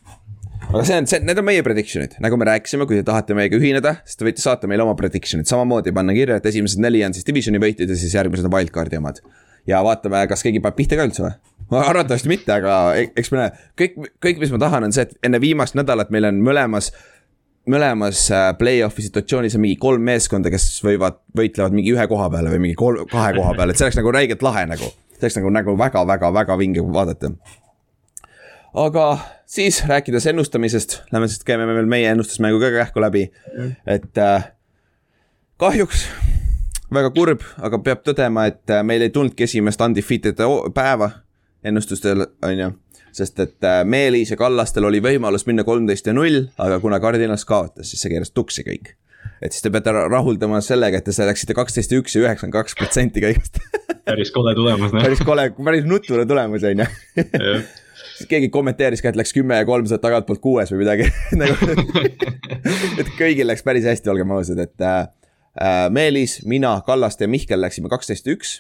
aga 0.69 0.85
see 0.85 1.01
on, 1.01 1.11
see, 1.11 1.21
need 1.25 1.41
on 1.41 1.47
meie 1.49 1.65
prediction'id, 1.67 2.19
nagu 2.25 2.39
me 2.41 2.49
rääkisime, 2.51 2.87
kui 2.89 3.01
te 3.01 3.07
tahate 3.09 3.37
meiega 3.39 3.59
ühineda, 3.59 3.99
siis 4.05 4.21
te 4.21 4.29
võite 4.29 4.45
saata 4.45 4.71
meile 4.71 4.85
oma 4.87 4.97
prediction'id, 4.99 5.49
samamoodi 5.51 5.95
panna 5.97 6.17
kirja, 6.17 6.41
et 6.41 6.49
esimesed 6.53 6.83
neli 6.85 7.05
on 7.07 7.17
siis 7.17 7.27
divisioni 7.29 7.61
võitjad 7.63 7.91
ja 7.91 7.99
siis 7.99 8.17
järgmised 8.19 8.49
on 8.49 8.57
wildcard'i 8.57 9.01
omad. 9.01 9.23
ja 9.69 9.83
vaatame, 9.85 10.25
kas 10.31 10.45
keegi 10.45 10.65
paneb 10.65 10.79
pihta 10.79 10.99
ka 10.99 11.09
üldse 11.09 11.25
või? 11.27 11.37
arvatavasti 11.69 12.31
mitte, 12.31 12.53
aga 12.55 12.79
e-, 12.97 13.11
eks 13.21 13.33
me 13.35 13.43
näe, 13.43 13.53
kõik, 13.79 13.99
kõik, 14.25 14.43
mis 14.43 14.53
ma 14.55 14.61
tahan, 14.63 14.89
on 14.89 14.95
see, 14.95 15.05
et 15.09 15.29
enne 15.29 15.41
viimast 15.43 15.77
nädalat 15.77 16.13
meil 16.15 16.29
on 16.31 16.41
mõlemas 16.45 16.93
mõlemas 17.71 18.25
äh, 18.33 18.49
play-off'i 18.59 19.05
situatsioonis 19.07 19.57
on 19.59 19.65
mingi 19.65 19.79
kolm 19.81 20.05
meeskonda, 20.09 20.51
kes 20.53 20.67
võivad, 20.85 21.21
võitlevad 21.37 21.77
mingi 21.77 21.95
ühe 21.95 22.07
koha 22.11 22.29
peale 22.33 22.53
või 22.53 22.65
mingi 22.67 22.79
kolm, 22.79 23.07
kahe 23.11 23.33
koha 23.37 23.55
peale, 23.59 23.75
et 23.75 23.81
see 23.81 23.89
oleks 23.89 23.99
nagu 24.01 24.13
räigelt 24.15 24.45
lahe 24.47 24.67
nagu. 24.71 24.91
see 25.19 25.27
oleks 25.27 25.39
nagu, 25.41 25.53
nagu 25.55 25.77
väga-väga-väga 25.79 26.59
vinge 26.59 26.85
vaadata. 26.85 27.33
aga 28.87 29.07
siis 29.47 29.83
rääkides 29.89 30.27
ennustamisest, 30.33 31.01
lähme 31.13 31.29
siis 31.29 31.45
käime 31.45 31.67
veel 31.67 31.87
meie 31.87 32.11
ennustusmängu 32.11 32.61
ka 32.61 32.73
kähku 32.79 33.01
läbi. 33.01 33.31
et 33.87 34.19
äh, 34.19 34.51
kahjuks 35.57 36.07
väga 36.95 37.11
kurb, 37.11 37.43
aga 37.61 37.79
peab 37.79 38.05
tõdema, 38.07 38.49
et 38.49 38.71
äh, 38.71 38.83
meil 38.83 39.03
ei 39.05 39.11
tulnudki 39.11 39.45
esimest 39.45 39.81
undefeated 39.81 40.41
päeva 40.75 41.11
ennustustel, 41.65 42.27
on 42.43 42.59
ju 42.59 42.71
sest 43.19 43.43
et 43.45 43.67
äh, 43.67 43.83
Meelis 43.85 44.33
ja 44.33 44.39
Kallastel 44.41 44.87
oli 44.89 45.03
võimalus 45.05 45.47
minna 45.49 45.65
kolmteist 45.67 46.09
ja 46.09 46.15
null, 46.17 46.47
aga 46.59 46.81
kuna 46.83 47.01
Cardinals 47.03 47.45
kaotas, 47.49 47.91
siis 47.91 48.03
see 48.05 48.15
keeras 48.15 48.35
tuksi 48.35 48.65
kõik. 48.67 48.95
et 49.43 49.55
siis 49.55 49.63
te 49.63 49.71
peate 49.75 49.93
rahuldama 49.95 50.61
sellega, 50.65 50.99
et 50.99 51.07
te 51.07 51.27
läksite 51.27 51.57
kaksteist 51.59 51.93
ja 51.93 52.01
üks 52.01 52.17
ja 52.17 52.25
üheksakümmend 52.25 52.57
kaks 52.59 52.79
protsenti 52.79 53.23
kõigest 53.25 53.61
päris 54.09 54.33
kole 54.33 54.55
tulemus, 54.57 54.93
noh. 54.95 55.03
päris 55.05 55.23
kole, 55.27 55.51
päris 55.65 55.87
nutune 55.89 56.25
tulemus, 56.29 56.65
on 56.65 56.83
ju. 56.85 56.89
keegi 58.31 58.51
kommenteeris 58.55 59.03
ka, 59.05 59.13
et 59.13 59.19
läks 59.21 59.35
kümme 59.37 59.61
ja 59.61 59.67
kolm 59.69 59.87
sealt 59.89 60.03
tagantpoolt 60.05 60.43
kuues 60.43 60.73
või 60.73 60.83
midagi 60.85 61.09
nagu 61.41 61.59
et 63.03 63.13
kõigil 63.19 63.49
läks 63.51 63.67
päris 63.67 63.87
hästi, 63.89 64.11
olgem 64.13 64.33
ausad, 64.37 64.63
et 64.65 64.87
äh, 64.87 65.03
äh 65.63 65.85
Meelis, 65.95 66.41
mina, 66.47 66.79
Kallaste 66.87 67.27
ja 67.27 67.33
Mihkel 67.33 67.61
läksime 67.63 67.93
kaksteist 67.93 68.27
ja 68.27 68.37
üks 68.39 68.59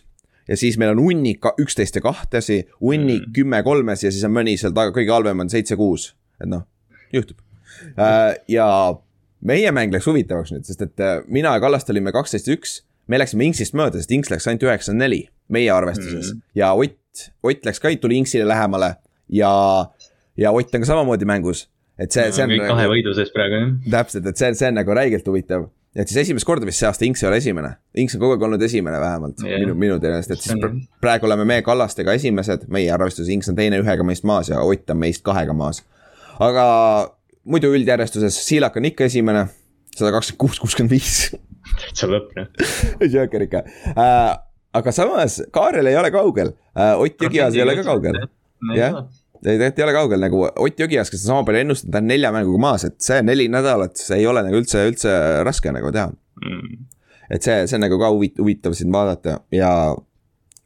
ja 0.49 0.57
siis 0.57 0.78
meil 0.80 0.94
on 0.94 1.03
hunnik 1.03 1.44
üksteist 1.61 1.99
ja 1.99 2.03
kahtesi, 2.05 2.62
hunnik 2.80 3.26
mm. 3.26 3.34
kümme 3.36 3.62
kolmes 3.66 4.05
ja 4.05 4.12
siis 4.14 4.24
on 4.26 4.34
mõni 4.34 4.57
seal 4.61 4.74
taga, 4.76 4.94
kõige 4.96 5.14
halvem 5.14 5.44
on 5.44 5.53
seitse-kuus, 5.53 6.12
et 6.40 6.51
noh, 6.51 6.66
juhtub 7.14 7.40
äh,. 7.94 8.34
ja 8.49 8.68
meie 9.40 9.72
mäng 9.74 9.94
läks 9.94 10.09
huvitavaks 10.11 10.55
nüüd, 10.55 10.66
sest 10.68 10.84
et 10.88 11.05
äh, 11.05 11.18
mina 11.28 11.55
ja 11.57 11.62
Kallaste 11.62 11.94
olime 11.94 12.14
kaksteist 12.14 12.49
ja 12.49 12.57
üks, 12.59 12.80
me 13.09 13.20
läksime 13.20 13.49
Inksist 13.49 13.76
mööda, 13.78 14.01
sest 14.01 14.12
Inks 14.16 14.32
läks 14.32 14.49
ainult 14.51 14.66
üheksakümmend 14.66 15.07
neli 15.07 15.22
meie 15.53 15.72
arvestuses 15.72 16.34
mm. 16.34 16.44
ja 16.59 16.72
Ott, 16.76 17.30
Ott 17.46 17.68
läks 17.68 17.82
ka, 17.82 17.92
tuli 18.01 18.20
Inksile 18.22 18.49
lähemale 18.49 18.94
ja, 19.28 19.53
ja 20.36 20.55
Ott 20.55 20.74
on 20.74 20.84
ka 20.84 20.92
samamoodi 20.92 21.28
mängus 21.28 21.66
et 21.99 22.14
see, 22.14 22.28
see 22.34 22.44
on. 22.44 22.55
kõik 22.55 22.70
kahe 22.70 22.86
võidu 22.92 23.14
sees 23.16 23.32
praegu 23.34 23.59
jah. 23.59 23.72
täpselt, 23.99 24.28
et 24.30 24.40
see, 24.40 24.53
see 24.59 24.70
on 24.70 24.78
nagu 24.80 24.96
räigelt 24.96 25.26
huvitav 25.28 25.68
et 25.99 26.11
siis 26.11 26.22
esimest 26.22 26.46
korda 26.46 26.66
vist 26.68 26.80
see 26.80 26.88
aasta 26.88 27.07
Inks 27.07 27.22
ei 27.24 27.28
ole 27.30 27.40
esimene, 27.42 27.72
Inks 27.99 28.16
on 28.16 28.22
kogu 28.22 28.36
aeg 28.36 28.44
olnud 28.49 28.62
esimene 28.64 29.01
vähemalt 29.03 29.42
yeah. 29.44 29.61
minu, 29.62 29.74
minu 29.78 29.99
teadmist, 30.03 30.32
et 30.34 30.44
siis 30.44 30.88
praegu 31.03 31.28
oleme 31.28 31.46
me 31.49 31.61
Kallastega 31.66 32.14
esimesed, 32.18 32.68
meie 32.74 32.90
arvestuses 32.94 33.30
Inks 33.34 33.51
on 33.53 33.59
teine 33.59 33.80
ühega 33.82 34.07
meist 34.07 34.26
maas 34.28 34.53
ja 34.53 34.62
Ott 34.62 34.94
on 34.94 35.01
meist 35.03 35.24
kahega 35.26 35.57
maas. 35.57 35.82
aga 36.38 36.64
muidu 37.49 37.72
üldjärjestuses 37.74 38.38
Siilak 38.46 38.78
on 38.78 38.88
ikka 38.90 39.09
esimene, 39.09 39.46
sada 39.96 40.12
kakskümmend 40.14 40.42
kuus, 40.44 40.61
kuuskümmend 40.62 40.94
viis. 40.94 41.32
täitsa 41.82 42.11
lõpp 42.11 42.36
jah. 42.38 42.51
Joker 43.14 43.49
ikka 43.49 43.64
äh,, 43.94 44.26
aga 44.78 44.94
samas 44.94 45.40
Kaarel 45.55 45.90
ei 45.90 45.99
ole 45.99 46.12
kaugel 46.14 46.55
äh,, 46.76 46.94
Ott 46.94 47.26
Jõgias 47.26 47.59
ei 47.59 47.66
ole 47.66 47.78
ka 47.80 47.88
kaugel. 47.90 48.22
jah 48.76 49.03
tegelikult 49.45 49.80
ei 49.80 49.86
ole 49.86 49.95
kaugel 49.97 50.22
nagu 50.24 50.43
Ott 50.49 50.80
Jõgias, 50.82 51.11
kes 51.12 51.24
on 51.24 51.32
sama 51.32 51.47
palju 51.49 51.62
ennustanud, 51.64 51.93
ta 51.95 52.03
on 52.03 52.11
nelja 52.11 52.32
mänguga 52.34 52.62
maas, 52.62 52.86
et 52.89 52.97
see 53.05 53.20
neli 53.26 53.49
nädalat, 53.53 53.97
see 54.01 54.20
ei 54.20 54.26
ole 54.30 54.43
nagu 54.47 54.61
üldse, 54.61 54.84
üldse 54.91 55.14
raske 55.47 55.72
nagu 55.74 55.93
teha. 55.95 56.11
Mm.. 56.45 56.84
et 57.34 57.45
see, 57.45 57.64
see 57.66 57.78
on 57.78 57.82
nagu 57.86 57.99
ka 58.01 58.12
huvitav, 58.14 58.45
huvitav 58.45 58.76
siin 58.78 58.93
vaadata 58.95 59.41
ja 59.53 59.70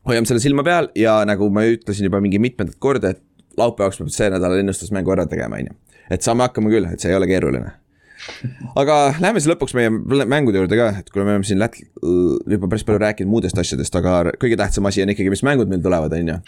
hoiame 0.09 0.29
selle 0.29 0.43
silma 0.45 0.65
peal 0.67 0.91
ja 0.99 1.23
nagu 1.29 1.49
ma 1.55 1.65
ütlesin 1.65 2.11
juba 2.11 2.21
mingi 2.21 2.41
mitmendat 2.43 2.77
korda, 2.83 3.15
et 3.15 3.57
laupäevaks 3.59 4.03
peab 4.03 4.13
see 4.13 4.29
nädal 4.33 4.59
ennustusmängu 4.61 5.15
ära 5.17 5.25
tegema, 5.31 5.61
on 5.61 5.73
ju. 5.73 5.79
et 6.13 6.25
saame 6.25 6.45
hakkama 6.45 6.73
küll, 6.73 6.89
et 6.93 7.01
see 7.01 7.13
ei 7.13 7.17
ole 7.17 7.31
keeruline 7.31 7.73
aga 8.79 8.97
lähme 9.21 9.41
siis 9.41 9.51
lõpuks 9.51 9.75
meie 9.77 9.91
mängude 10.29 10.61
juurde 10.61 10.79
ka, 10.79 10.89
et 11.03 11.11
kuna 11.13 11.27
me 11.27 11.35
oleme 11.37 11.49
siin 11.49 11.61
lät-, 11.61 11.79
juba 12.03 12.71
päris 12.71 12.85
palju 12.89 13.03
rääkinud 13.03 13.33
muudest 13.33 13.59
asjadest, 13.59 13.97
aga 13.99 14.35
kõige 14.43 14.59
tähtsam 14.61 14.89
asi 14.91 15.05
on 15.05 15.13
ikkagi, 15.15 15.33
mis 15.33 15.45
mängud 15.47 15.71
meil 15.71 15.83
tulevad, 15.85 16.15
on 16.17 16.33
ju. 16.35 16.39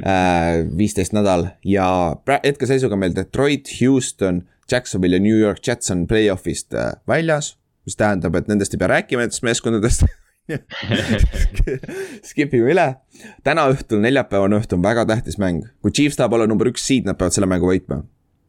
Äh, 0.00 0.62
viisteist 0.78 1.14
nädal 1.16 1.48
ja 1.66 1.86
hetkeseisuga 2.30 2.98
meil 3.00 3.14
Detroit, 3.16 3.70
Houston, 3.80 4.44
Jacksonville 4.70 5.18
ja 5.18 5.24
New 5.24 5.38
York 5.38 5.62
Jets 5.66 5.90
on 5.94 6.06
play-off'ist 6.10 6.76
äh, 6.78 6.94
väljas. 7.10 7.56
mis 7.88 7.96
tähendab, 7.96 8.34
et 8.36 8.48
nendest 8.50 8.74
ei 8.76 8.78
pea 8.78 8.90
rääkima, 8.90 9.24
nendest 9.24 9.42
meeskondadest 9.42 10.04
Skip 12.28 12.52
ime 12.54 12.72
üle. 12.74 12.86
täna 13.46 13.64
õhtul, 13.72 14.02
neljapäevane 14.04 14.58
õhtu 14.60 14.76
on 14.76 14.84
väga 14.84 15.06
tähtis 15.08 15.38
mäng, 15.40 15.64
kui 15.80 15.94
Chiefs 15.94 16.18
tahab 16.18 16.36
olla 16.36 16.48
number 16.50 16.68
üks 16.70 16.84
seed, 16.86 17.08
nad 17.08 17.18
peavad 17.18 17.36
selle 17.36 17.48
mängu 17.50 17.70
võitma 17.70 18.02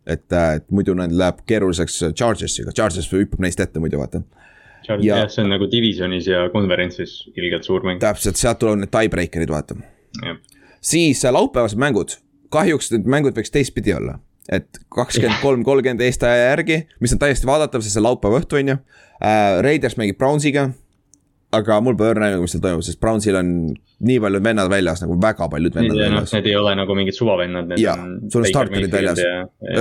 et, 0.06 0.28
äh, 0.34 0.56
et 0.60 0.68
muidu 0.74 0.96
neil 0.98 1.14
läheb 1.18 1.44
keeruliseks 1.50 2.00
Chargersiga, 2.12 2.74
Chargers 2.76 3.10
hüppab 3.12 3.44
neist 3.46 3.60
ette 3.60 3.82
muidu 3.84 4.02
vaata. 4.02 4.24
Ja, 4.88 4.98
jah, 4.98 5.28
see 5.30 5.44
on 5.44 5.52
nagu 5.54 5.68
divisionis 5.70 6.26
ja 6.28 6.48
konverentsis 6.54 7.28
ilgelt 7.38 7.68
suur 7.68 7.86
mäng. 7.86 8.02
täpselt, 8.02 8.40
sealt 8.40 8.60
tulevad 8.60 8.82
need 8.82 8.94
tiebreaker'id, 8.94 9.54
vaata. 9.54 9.78
siis 10.82 11.22
äh, 11.26 11.34
laupäevased 11.34 11.80
mängud, 11.80 12.18
kahjuks 12.54 12.92
need 12.96 13.10
mängud 13.10 13.38
võiks 13.38 13.54
teistpidi 13.54 13.94
olla. 13.94 14.18
et 14.52 14.82
kakskümmend 14.92 15.38
kolm, 15.40 15.62
kolmkümmend 15.64 16.02
eestaja 16.02 16.50
järgi, 16.50 16.82
mis 17.00 17.14
on 17.14 17.20
täiesti 17.22 17.48
vaadatav, 17.48 17.84
sest 17.86 17.96
see 17.96 18.04
laupäeva 18.04 18.42
õhtu, 18.42 18.58
on 18.58 18.74
ju. 18.74 18.78
Äh, 19.22 19.62
Raiders 19.62 19.96
mängib 20.02 20.18
Brownsiga. 20.18 20.72
Aga 21.56 21.78
mul 21.84 21.98
pole 22.00 22.14
õrna 22.14 22.30
aimu, 22.30 22.46
mis 22.46 22.54
seal 22.56 22.64
toimub, 22.64 22.84
sest 22.86 23.00
Brownsil 23.02 23.38
on 23.40 23.52
nii 24.08 24.18
paljud 24.24 24.44
vennad 24.46 24.72
väljas 24.72 25.04
nagu 25.04 25.18
väga 25.22 25.48
paljud 25.52 25.76
vennad 25.76 26.00
ja, 26.00 26.08
väljas 26.08 26.32
no,. 26.32 26.40
Need 26.40 26.50
ei 26.50 26.56
ole 26.58 26.74
nagu 26.80 26.98
mingid 26.98 27.18
suvavennad. 27.18 27.76
ja, 27.82 27.96
sul 28.32 28.46
on 28.46 28.50
starterid 28.50 28.96
väljas. 28.96 29.22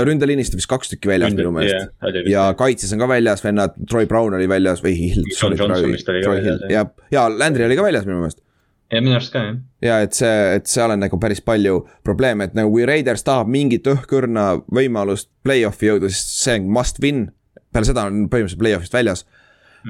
ründeliinist 0.08 0.58
vist 0.58 0.70
kaks 0.70 0.94
tükki 0.94 1.12
väljas 1.12 1.34
minu 1.38 1.54
meelest. 1.54 1.94
ja 2.30 2.50
kaitses 2.58 2.92
on 2.96 3.02
ka 3.04 3.10
väljas 3.14 3.44
vennad, 3.46 3.78
Troy 3.90 4.10
Brown 4.10 4.36
oli 4.38 4.50
väljas 4.50 4.84
või 4.84 4.96
Hill. 4.98 5.26
Troy 5.38 6.44
Hill, 6.44 6.70
ja, 6.72 6.86
ja 7.14 7.26
Landry 7.32 7.68
oli 7.68 7.78
ka 7.78 7.86
väljas 7.86 8.08
minu 8.08 8.22
meelest 8.24 8.42
ja 8.90 9.00
minu 9.02 9.14
arust 9.14 9.32
ka 9.34 9.42
jah. 9.44 9.58
ja 9.84 9.98
et 10.04 10.16
see, 10.18 10.38
et 10.56 10.70
seal 10.70 10.90
on 10.90 11.02
nagu 11.04 11.18
päris 11.22 11.42
palju 11.44 11.84
probleeme, 12.06 12.48
et 12.48 12.56
nagu 12.58 12.72
kui 12.74 12.86
Raiders 12.88 13.22
tahab 13.26 13.50
mingit 13.52 13.86
õhkõrna 13.90 14.46
võimalust 14.74 15.30
play-off'i 15.46 15.92
jõuda, 15.92 16.10
siis 16.10 16.42
see 16.44 16.58
on 16.58 16.72
must 16.74 16.98
win. 17.02 17.28
peale 17.70 17.86
seda 17.86 18.08
on 18.10 18.24
põhimõtteliselt 18.32 18.62
play-off'ist 18.62 18.96
väljas 18.96 19.24
mm.. 19.24 19.39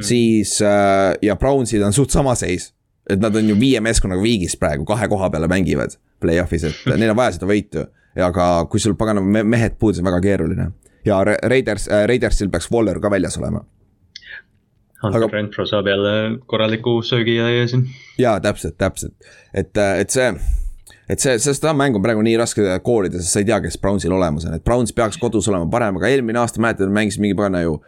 Siis 0.01 0.63
äh, 0.63 1.15
ja 1.23 1.37
Brownsid 1.37 1.83
on 1.83 1.93
suht 1.93 2.11
sama 2.11 2.35
seis. 2.35 2.75
et 3.11 3.19
nad 3.19 3.35
on 3.35 3.49
ju 3.49 3.57
viie 3.59 3.81
meeskonnaga 3.83 4.23
viigis 4.23 4.55
praegu, 4.57 4.85
kahe 4.87 5.09
koha 5.09 5.31
peale 5.31 5.49
mängivad 5.51 5.97
play-off'is, 6.23 6.65
et 6.69 6.87
neil 7.01 7.11
on 7.11 7.19
vaja 7.19 7.35
seda 7.39 7.49
võitu. 7.51 7.87
aga 8.21 8.47
kui 8.71 8.81
sul 8.81 8.95
paganama 8.99 9.43
mehed 9.45 9.79
puudus, 9.79 10.01
on 10.03 10.11
väga 10.11 10.21
keeruline. 10.21 10.71
ja 11.05 11.21
Raiders 11.25 11.89
äh,, 11.89 12.07
Raidersil 12.07 12.51
peaks 12.51 12.71
Waller 12.71 13.01
ka 13.01 13.11
väljas 13.11 13.39
olema 13.39 13.65
Hunter 15.03 15.25
aga... 15.25 15.29
Renfro 15.33 15.65
saab 15.67 15.87
jälle 15.89 16.39
korraliku 16.47 17.01
söögi 17.03 17.37
ja 17.37 17.69
siin. 17.69 17.89
jaa, 18.19 18.41
täpselt, 18.41 18.77
täpselt, 18.79 19.15
et, 19.55 19.77
et 19.77 20.11
see 20.11 20.33
et 21.11 21.19
see, 21.19 21.39
seda 21.43 21.73
mängu 21.75 21.99
on 21.99 22.05
praegu 22.05 22.23
nii 22.23 22.37
raske 22.39 22.63
koolida, 22.87 23.19
sest 23.19 23.35
sa 23.35 23.41
ei 23.43 23.49
tea, 23.49 23.59
kes 23.65 23.81
Brownsil 23.83 24.13
olemas 24.15 24.45
on, 24.47 24.55
et 24.55 24.65
Browns 24.65 24.93
peaks 24.95 25.19
kodus 25.19 25.49
olema 25.51 25.67
parem, 25.73 25.97
aga 25.99 26.13
eelmine 26.13 26.39
aasta 26.39 26.63
mäletad, 26.63 26.93
mängisid 26.95 27.25
mingi 27.25 27.35
pagana 27.35 27.65
ju 27.65 27.81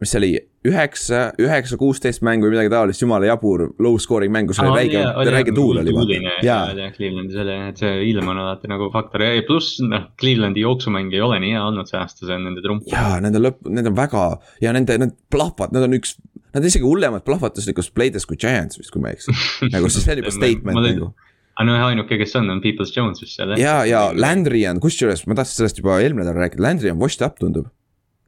mis 0.00 0.12
see 0.12 0.20
oli, 0.20 0.32
üheksa, 0.64 1.26
üheksa, 1.40 1.76
kuusteist 1.80 2.22
mängu 2.24 2.48
või 2.48 2.54
midagi 2.54 2.70
taolist, 2.72 3.02
jumala 3.02 3.28
jabur 3.28 3.66
low 3.84 3.98
scoring 4.00 4.32
mäng, 4.32 4.48
kus 4.48 4.60
oli 4.62 4.72
räige, 4.72 5.02
räige 5.28 5.52
tuul 5.56 5.82
oli. 5.82 6.20
jaa, 6.44 6.72
Clevelandis 6.94 7.40
oli, 7.42 7.56
et 7.68 7.82
see 7.82 7.90
ilm 8.08 8.30
on 8.32 8.40
alati 8.46 8.70
nagu 8.72 8.88
faktor 8.94 9.26
ja 9.26 9.42
pluss 9.46 9.82
noh, 9.84 10.08
Clevelandi 10.20 10.64
jooksumäng 10.64 11.12
ei 11.12 11.20
ole 11.24 11.40
nii 11.44 11.52
hea 11.52 11.66
olnud 11.68 11.90
see 11.90 12.00
aasta, 12.00 12.24
see 12.24 12.38
on 12.38 12.48
nende 12.48 12.64
trump. 12.64 12.88
jaa, 12.88 13.18
nende 13.24 13.42
lõpp, 13.44 13.60
need 13.68 13.92
on 13.92 13.98
väga 13.98 14.24
ja 14.64 14.72
nende, 14.76 14.98
need 15.04 15.14
plahvad, 15.32 15.76
nad 15.76 15.84
on 15.84 15.98
üks, 16.00 16.16
nad 16.54 16.62
on 16.62 16.72
isegi 16.72 16.88
hullemad 16.88 17.28
plahvatuslikus 17.28 17.92
play'des 17.92 18.24
kui 18.30 18.40
Giants 18.40 18.80
vist, 18.80 18.94
kui 18.94 19.04
ma 19.04 19.12
ei 19.12 19.20
eksi. 19.20 19.36
nagu 19.76 19.92
see 19.92 20.16
on 20.16 20.24
juba 20.24 20.36
statement 20.40 20.80
nagu 20.80 21.12
aga 21.54 21.68
noh, 21.68 21.82
ainuke, 21.86 22.16
kes 22.18 22.32
on, 22.40 22.48
on 22.50 22.64
Peoples 22.64 22.90
Jones 22.96 23.20
vist 23.22 23.36
seal. 23.36 23.52
ja, 23.60 23.82
ja 23.86 24.06
Landry 24.16 24.64
on, 24.70 24.80
kusjuures 24.82 25.28
ma 25.28 25.36
tahtsin 25.36 25.60
sellest 25.60 25.84
juba 25.84 26.00
eelmine 26.00 26.24
nädal 26.24 26.40
rääkida, 26.40 26.64
Landry 26.64 26.90
on 26.90 27.02
washed 27.04 27.22
up 27.26 27.36
tundub. 27.38 27.68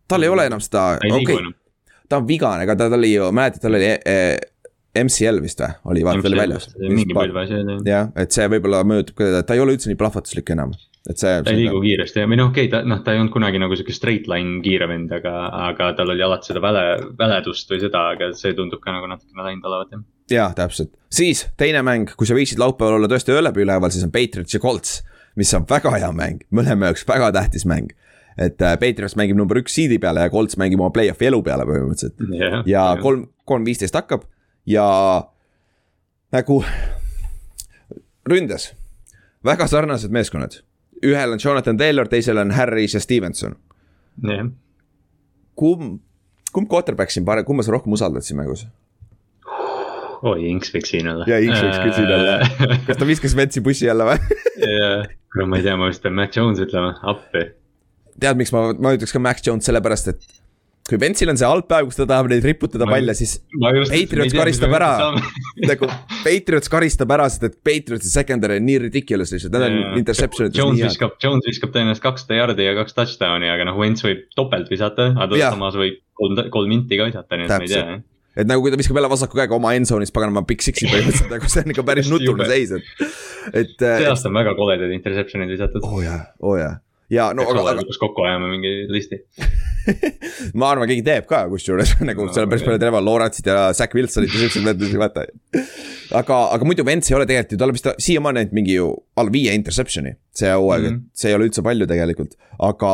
tal 0.07 0.23
ei 0.23 0.31
ole 0.31 0.45
enam 0.53 0.61
seda, 0.63 0.93
okei 1.01 1.33
okay 1.33 1.55
ta 2.09 2.21
on 2.21 2.29
vigane, 2.29 2.67
aga 2.67 2.77
ta, 2.79 2.91
ta 2.91 2.99
oli 2.99 3.13
ju, 3.15 3.31
mäletad, 3.35 3.63
tal 3.63 3.79
oli 3.79 3.89
eh, 3.95 4.37
MCL 4.97 5.41
vist 5.45 5.61
või, 5.61 5.73
oli 5.93 6.03
vaata 6.07 6.29
oli 6.31 6.39
väljas. 6.39 6.69
mingi 6.81 7.15
palju 7.17 7.39
asja 7.43 7.63
oli. 7.63 7.79
jah, 7.89 8.11
et 8.19 8.35
see 8.35 8.47
võib-olla 8.53 8.83
mõjutab 8.89 9.17
ka 9.19 9.31
teda, 9.31 9.47
ta 9.47 9.57
ei 9.57 9.63
ole 9.63 9.77
üldse 9.77 9.91
nii 9.91 9.99
plahvatuslik 10.01 10.53
enam, 10.55 10.73
et 11.09 11.21
see. 11.21 11.33
ta 11.45 11.53
ei 11.53 11.65
liigu 11.65 11.81
kiiresti 11.83 12.23
ja, 12.23 12.29
või 12.31 12.41
noh, 12.41 12.53
okei 12.53 12.69
okay,, 12.69 12.73
ta 12.73 12.83
noh, 12.89 13.03
ta 13.05 13.15
ei 13.15 13.21
olnud 13.21 13.35
kunagi 13.35 13.61
nagu 13.63 13.77
sihuke 13.79 13.97
straight 13.97 14.31
line 14.31 14.61
kiire 14.65 14.89
vend, 14.91 15.13
aga, 15.19 15.35
aga 15.71 15.91
tal 15.99 16.15
oli 16.15 16.25
alati 16.27 16.53
seda 16.53 16.63
väle, 16.65 16.87
väledust 17.19 17.73
või 17.73 17.83
seda, 17.83 18.07
aga 18.15 18.31
see 18.39 18.57
tundub 18.57 18.83
ka 18.85 18.95
nagu 18.95 19.11
natukene 19.11 19.51
läinud 19.51 19.69
olevat 19.69 19.93
jah. 19.97 20.07
jah, 20.33 20.57
täpselt, 20.57 20.95
siis 21.13 21.47
teine 21.61 21.85
mäng, 21.87 22.15
kui 22.17 22.29
sa 22.29 22.39
viiksid 22.39 22.63
laupäeval 22.63 23.01
olla 23.01 23.13
tõesti 23.13 23.35
öö 23.35 23.45
läbi 23.45 23.67
üleval, 23.67 23.93
siis 23.95 24.07
on 24.07 24.15
Patriots 24.15 24.57
ja 24.57 24.63
Colts. 24.63 25.03
mis 25.37 25.53
on 25.55 25.69
väga 25.69 25.93
hea 25.99 26.13
mäng, 26.17 26.47
mõlema 26.55 26.89
jaoks 26.89 27.05
väga 27.09 27.35
tähtis 27.37 27.67
mäng 27.69 27.93
et 28.37 28.63
äh, 28.63 28.77
Patriots 28.81 29.17
mängib 29.17 29.39
number 29.39 29.59
üks 29.63 29.75
seed'i 29.77 29.99
peale 30.01 30.27
ja 30.27 30.33
Colts 30.33 30.59
mängib 30.61 30.81
oma 30.83 30.93
play-off'i 30.93 31.31
elu 31.31 31.41
peale 31.45 31.65
põhimõtteliselt 31.69 32.21
yeah,. 32.29 32.61
ja 32.69 32.85
yeah. 32.93 33.01
kolm, 33.01 33.27
kolm 33.49 33.65
viisteist 33.69 33.97
hakkab 33.97 34.27
ja 34.69 34.85
nagu 36.37 36.61
ründes, 38.29 38.71
väga 39.47 39.69
sarnased 39.71 40.13
meeskonnad. 40.13 40.61
ühel 41.05 41.33
on 41.33 41.41
Jonathan 41.43 41.79
Taylor, 41.81 42.09
teisel 42.09 42.43
on 42.43 42.53
Harris 42.57 42.95
ja 42.95 43.01
Stevenson 43.01 43.57
yeah.. 44.25 44.51
kumb, 45.55 46.03
kumb 46.53 46.69
quarterback 46.73 47.15
siin 47.15 47.25
parem, 47.25 47.45
kumba 47.49 47.65
sa 47.65 47.73
rohkem 47.73 47.97
usaldad 47.97 48.27
siin 48.27 48.43
mängus? 48.43 48.67
oi, 50.27 50.41
Inks 50.51 50.75
võiks 50.75 50.93
siin 50.93 51.09
olla. 51.09 51.25
ja, 51.31 51.41
Inks 51.41 51.63
võiks 51.65 51.85
küll 51.87 51.97
siin 52.03 52.17
olla. 52.21 52.81
kas 52.85 53.01
ta 53.01 53.09
viskas 53.09 53.37
Metsi 53.39 53.65
bussi 53.65 53.89
alla 53.89 54.13
või? 54.13 54.41
jah, 54.61 55.07
kuule 55.33 55.49
ma 55.49 55.63
ei 55.63 55.65
tea, 55.65 55.77
ma 55.81 55.89
vist 55.89 56.05
pean 56.05 56.21
Matt 56.21 56.37
Jones 56.37 56.61
ütlema, 56.61 56.99
appi 57.01 57.49
tead, 58.21 58.41
miks 58.41 58.53
ma, 58.55 58.69
ma 58.79 58.97
ütleks 58.97 59.15
ka 59.15 59.23
Max 59.23 59.45
Jones 59.47 59.69
sellepärast, 59.69 60.13
et 60.15 60.37
kui 60.87 60.99
Bentsil 61.03 61.31
on 61.31 61.39
see 61.39 61.49
halb 61.49 61.67
päev, 61.71 61.89
kus 61.91 61.99
ta 61.99 62.07
tahab 62.09 62.29
neid 62.31 62.45
riputada 62.47 62.87
palle, 62.89 63.15
siis 63.19 63.37
Patriots 63.59 64.35
karistab 64.37 64.75
ära. 64.79 64.91
nagu 65.71 65.89
Patriots 66.23 66.71
karistab 66.73 67.15
ära, 67.17 67.27
sest 67.33 67.47
et 67.49 67.57
Patriotsi 67.67 68.13
secondary 68.13 68.61
on 68.61 68.69
nii 68.69 68.81
ridiculous 68.87 69.35
lihtsalt, 69.35 69.57
need 69.57 69.67
on 69.67 70.01
interception'id. 70.03 70.59
Jones 70.59 70.85
viskab, 70.85 71.17
Jones 71.23 71.49
viskab 71.49 71.75
tõenäoliselt 71.75 72.07
kakssada 72.07 72.43
jardi 72.43 72.69
ja 72.69 72.77
kaks 72.79 72.99
touchdown'i, 72.99 73.51
aga 73.53 73.67
noh, 73.69 73.79
Wentz 73.83 74.07
võib 74.07 74.27
topelt 74.39 74.71
visata, 74.73 75.11
aga 75.27 75.43
samas 75.43 75.79
võib 75.81 75.99
kolm, 76.19 76.47
kolm 76.55 76.71
minti 76.77 77.01
ka 77.01 77.11
visata, 77.11 77.41
nii 77.41 77.49
et 77.49 77.57
ma 77.57 77.65
ei 77.67 77.75
tea 77.75 77.99
et 78.37 78.45
nagu 78.45 78.61
kui 78.61 78.69
ta 78.69 78.77
viskab 78.77 78.99
jälle 78.99 79.09
vasaku 79.09 79.39
käega 79.39 79.57
oma 79.57 79.71
endzone'is 79.79 80.13
paganama 80.13 80.43
big 80.45 80.61
six'i 80.61 80.91
põhimõtteliselt, 80.91 81.31
nagu 81.33 81.49
see 81.49 81.63
on 81.65 81.73
ikka 81.73 81.85
päris 81.89 82.11
nutune 82.13 82.49
seis, 82.51 82.75
et, 82.77 83.07
et. 83.63 83.79
see 83.81 84.11
aasta 84.11 84.29
on 84.29 84.37
väga 84.37 84.53
koledad 84.59 84.93
interception'id 84.93 85.55
visatud. 85.55 85.81
oo 85.81 86.03
oh 86.03 86.05
jaa, 86.05 86.19
oo 86.43 86.53
oh 86.53 86.59
jaa 86.61 86.75
ja 87.13 87.29
no 87.37 87.45
aga, 87.47 87.65
aga. 87.73 87.85
kokku 88.01 88.25
ajame 88.27 88.49
mingi 88.51 88.73
listi 88.91 89.21
ma 90.59 90.73
arvan, 90.73 90.89
keegi 90.91 91.05
teeb 91.07 91.29
ka, 91.31 91.45
kusjuures 91.51 91.95
nagu 92.09 92.27
no, 92.27 92.33
seal 92.35 92.47
on 92.47 92.53
päris 92.53 92.65
palju 92.67 92.81
Trevor 92.83 93.05
Lawrence'id 93.07 93.51
ja 93.51 93.59
Zack 93.77 93.95
Wilsonit 93.95 94.33
ja 94.35 94.43
siuksed 94.43 94.67
mehed, 94.67 94.83
vaata. 94.99 95.27
aga, 96.19 96.41
aga 96.57 96.69
muidu 96.69 96.87
Vents 96.87 97.11
ei 97.11 97.19
ole 97.19 97.29
tegelikult 97.29 97.55
ju, 97.55 97.61
tal 97.63 97.73
on 97.73 97.79
vist 97.79 97.91
siiamaani 98.09 98.43
ainult 98.43 98.57
mingi 98.59 98.79
ju 98.79 98.89
alla 99.21 99.35
viie 99.35 99.55
interception'i 99.59 100.17
see 100.37 100.51
hooaeg 100.51 100.83
mm, 100.83 100.97
-hmm. 100.97 101.07
et 101.15 101.23
see 101.23 101.31
ei 101.31 101.39
ole 101.39 101.49
üldse 101.51 101.65
palju 101.67 101.89
tegelikult, 101.93 102.37
aga. 102.59 102.91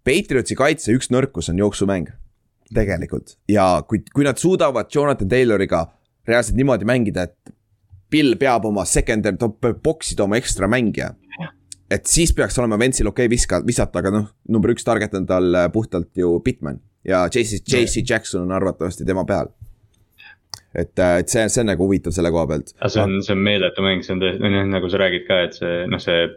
Patriotsi 0.00 0.56
kaitse 0.56 0.94
üks 0.96 1.10
nõrkus 1.12 1.50
on 1.52 1.58
jooksumäng, 1.60 2.06
tegelikult 2.74 3.34
ja 3.52 3.82
kui, 3.86 4.00
kui 4.14 4.24
nad 4.24 4.40
suudavad 4.40 4.88
Jonathan 4.88 5.28
Tayloriga 5.28 5.82
reaalselt 6.26 6.56
niimoodi 6.56 6.88
mängida, 6.88 7.28
et. 7.28 7.56
Bill 8.10 8.34
peab 8.34 8.64
oma 8.66 8.82
secondary, 8.88 9.36
ta 9.38 9.46
peab 9.46 9.76
boksida 9.84 10.24
oma 10.24 10.34
ekstra 10.40 10.66
mängija 10.66 11.12
et 11.90 12.06
siis 12.06 12.32
peaks 12.36 12.58
olema 12.58 12.78
Ventsil 12.78 13.08
okei 13.10 13.26
okay 13.26 13.32
viska, 13.32 13.62
visata, 13.66 14.02
aga 14.02 14.12
noh, 14.14 14.28
number 14.48 14.72
üks 14.74 14.86
target 14.86 15.14
on 15.18 15.26
tal 15.28 15.50
äh, 15.54 15.70
puhtalt 15.72 16.10
ju 16.16 16.36
Bitman 16.44 16.80
ja 17.06 17.24
JC, 17.26 17.62
JC 17.66 18.04
Jackson 18.04 18.46
on 18.46 18.54
arvatavasti 18.56 19.06
tema 19.08 19.24
peal 19.28 19.50
et, 20.74 20.98
äh, 20.98 21.18
et 21.18 21.28
see, 21.30 21.42
see 21.50 21.62
on 21.64 21.70
nagu 21.72 21.86
huvitav 21.86 22.14
selle 22.14 22.30
koha 22.30 22.46
pealt. 22.50 22.72
see 22.78 23.02
on, 23.02 23.16
see 23.26 23.34
on 23.34 23.42
meeletu 23.42 23.82
mäng, 23.82 24.04
see 24.06 24.14
on 24.14 24.22
tõesti, 24.22 24.50
noh 24.54 24.68
nagu 24.70 24.90
sa 24.92 25.00
räägid 25.02 25.24
ka, 25.26 25.38
et 25.48 25.58
see 25.58 25.80
noh, 25.90 26.02
see 26.02 26.28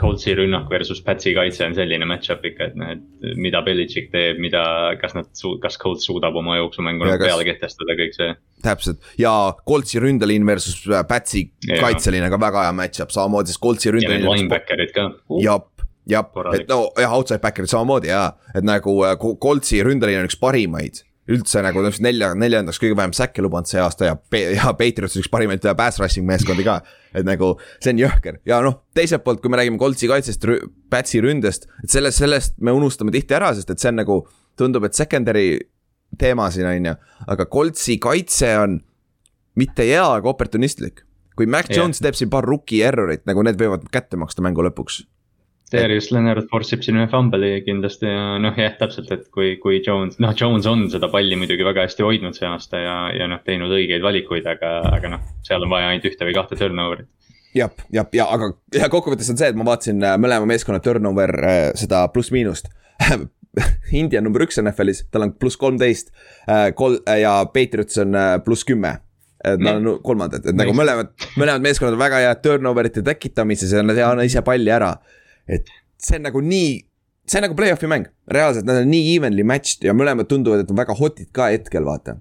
Coltsi 0.00 0.34
rünnak 0.38 0.66
versus 0.72 1.02
Patsi 1.06 1.36
kaitse 1.36 1.68
on 1.68 1.76
selline 1.78 2.08
match-up 2.08 2.42
ikka, 2.50 2.70
et 2.72 2.80
noh, 2.80 2.90
et 2.96 3.38
mida 3.38 3.62
Belichik 3.66 4.10
teeb, 4.14 4.40
mida, 4.42 4.64
kas 5.00 5.14
nad, 5.18 5.30
kas 5.62 5.78
Colts 5.82 6.08
suudab 6.08 6.36
oma 6.38 6.58
jooksumängu 6.58 7.06
kas... 7.06 7.22
peale 7.22 7.46
kehtestada, 7.46 7.98
kõik 8.00 8.18
see. 8.18 8.34
täpselt 8.66 9.14
ja 9.22 9.32
Coltsi 9.68 10.02
ründeliin 10.02 10.46
versus 10.48 10.82
äh, 10.90 11.06
Patsi 11.06 11.46
kaitseliin 11.70 12.26
ka 12.32 12.42
väga 12.42 12.66
hea 12.66 12.76
match-up, 12.82 13.14
samamoodi 13.14 13.54
siis 13.54 13.62
Coltsi 13.62 13.94
ründeliin. 13.94 14.26
ja 14.26 14.34
need 14.34 14.46
linebacker'id 14.46 14.94
ka 14.96 15.08
uh.. 15.14 15.42
jep 15.42 15.72
jah, 16.10 16.26
et 16.54 16.68
no 16.70 16.88
jah, 16.98 17.12
outside 17.14 17.42
backer'id 17.42 17.70
samamoodi 17.70 18.10
jaa, 18.10 18.32
et 18.54 18.66
nagu 18.66 18.98
äh, 19.06 19.14
Coltsi 19.42 19.82
ründeliin 19.86 20.24
on 20.24 20.30
üks 20.30 20.38
parimaid 20.42 21.04
üldse 21.32 21.62
nagu 21.64 21.82
täpselt 21.82 22.04
nelja, 22.06 22.30
neljandaks 22.38 22.78
kõige 22.82 22.96
vähem 22.98 23.14
säkke 23.16 23.42
lubanud 23.44 23.68
see 23.70 23.80
aasta 23.82 24.10
ja, 24.10 24.16
ja 24.54 24.72
Patriots 24.78 25.18
üks 25.18 25.30
parimaid 25.32 25.64
pass 25.78 26.00
rushing 26.02 26.26
meeskondi 26.28 26.66
ka. 26.66 26.80
et 27.16 27.26
nagu 27.26 27.54
see 27.80 27.94
on 27.94 28.02
jõhker 28.04 28.40
ja 28.46 28.60
noh, 28.64 28.80
teiselt 28.94 29.24
poolt, 29.24 29.42
kui 29.42 29.50
me 29.50 29.58
räägime 29.60 29.80
Coltsi 29.80 30.10
kaitsest, 30.10 30.46
Patsi 30.90 31.22
ründest, 31.24 31.66
et 31.82 31.90
sellest, 31.90 32.22
sellest 32.22 32.58
me 32.62 32.74
unustame 32.76 33.14
tihti 33.14 33.34
ära, 33.38 33.52
sest 33.56 33.72
et 33.74 33.82
see 33.82 33.92
on 33.94 34.02
nagu. 34.02 34.20
tundub, 34.56 34.86
et 34.88 34.96
secondary 34.96 35.58
teema 36.16 36.46
siin 36.50 36.64
on 36.70 36.86
ju, 36.88 36.94
aga 37.34 37.44
Coltsi 37.52 37.98
kaitse 38.00 38.54
on 38.62 38.78
mitte 39.60 39.84
hea, 39.84 40.04
aga 40.04 40.30
oportunistlik. 40.30 41.02
kui 41.36 41.46
Mac 41.46 41.68
Jones 41.68 41.98
yeah. 41.98 42.06
teeb 42.06 42.16
siin 42.16 42.30
paar 42.32 42.46
rookie 42.48 42.80
error'it, 42.86 43.26
nagu 43.28 43.42
need 43.44 43.58
võivad 43.60 43.84
kätte 43.92 44.16
maksta 44.16 44.44
mängu 44.44 44.64
lõpuks 44.64 45.02
Darius 45.72 46.12
Leonard 46.14 46.46
force 46.50 46.76
ib 46.76 46.84
siin 46.86 46.98
ühe 47.00 47.08
fumble'i 47.10 47.58
kindlasti 47.66 48.06
ja 48.06 48.36
noh, 48.38 48.54
jah, 48.54 48.76
täpselt, 48.78 49.10
et 49.10 49.24
kui, 49.34 49.56
kui 49.58 49.80
Jones, 49.82 50.20
noh, 50.22 50.34
Jones 50.38 50.66
on 50.70 50.84
seda 50.92 51.08
palli 51.10 51.38
muidugi 51.38 51.66
väga 51.66 51.88
hästi 51.88 52.04
hoidnud 52.06 52.36
see 52.38 52.46
aasta 52.46 52.82
ja, 52.84 52.96
ja 53.16 53.26
noh, 53.30 53.40
teinud 53.46 53.74
õigeid 53.74 54.04
valikuid, 54.04 54.46
aga, 54.46 54.76
aga 54.94 55.10
noh, 55.16 55.24
seal 55.46 55.66
on 55.66 55.72
vaja 55.72 55.88
ainult 55.90 56.06
ühte 56.06 56.28
või 56.28 56.36
kahte 56.36 56.58
turnover'it. 56.60 57.08
jah, 57.58 57.74
jah, 57.90 58.06
ja 58.14 58.28
aga 58.36 58.52
ja 58.76 58.90
kokkuvõttes 58.92 59.32
on 59.34 59.40
see, 59.40 59.50
et 59.50 59.58
ma 59.58 59.66
vaatasin 59.66 60.06
äh, 60.06 60.14
mõlema 60.22 60.46
meeskonna 60.52 60.78
turnover 60.84 61.34
äh, 61.42 61.56
seda 61.78 62.04
pluss-miinust. 62.14 62.70
India 64.02 64.22
number 64.22 64.44
üks 64.46 64.60
NFL-is, 64.62 65.02
tal 65.10 65.26
on 65.26 65.34
pluss 65.34 65.58
kolmteist, 65.58 66.14
äh, 66.46 66.68
kol- 66.78 67.00
ja 67.10 67.40
Patriots 67.50 67.98
on 68.04 68.14
pluss 68.46 68.62
kümme. 68.68 69.00
Et 69.46 69.60
nad 69.62 69.82
on 69.82 69.98
kolmandad, 70.02 70.46
et 70.46 70.56
nagu 70.56 70.72
mõlemad, 70.74 71.10
mõlemad 71.38 71.62
meeskonnad 71.62 71.94
on 71.94 72.00
väga 72.00 72.22
head 72.22 72.40
turnover'ite 72.42 73.02
tekitamises 73.06 73.74
ja 73.74 73.82
nad 73.84 73.98
ei 73.98 74.06
anna 74.06 74.24
ise 74.26 74.40
palli 74.46 74.70
ära 74.72 74.94
et 75.48 75.68
see 76.02 76.18
on 76.18 76.26
nagu 76.28 76.42
nii, 76.44 76.72
see 77.26 77.40
on 77.40 77.46
nagu 77.48 77.58
play-off'i 77.58 77.90
mäng, 77.90 78.08
reaalselt 78.32 78.66
nad 78.68 78.82
on 78.82 78.90
nii 78.90 79.14
evenly 79.16 79.46
matched 79.46 79.86
ja 79.86 79.94
mõlemad 79.96 80.28
tunduvad, 80.30 80.64
et 80.64 80.72
on 80.72 80.78
väga 80.78 80.96
hot'id 80.98 81.30
ka 81.36 81.50
hetkel, 81.54 81.86
vaata. 81.86 82.18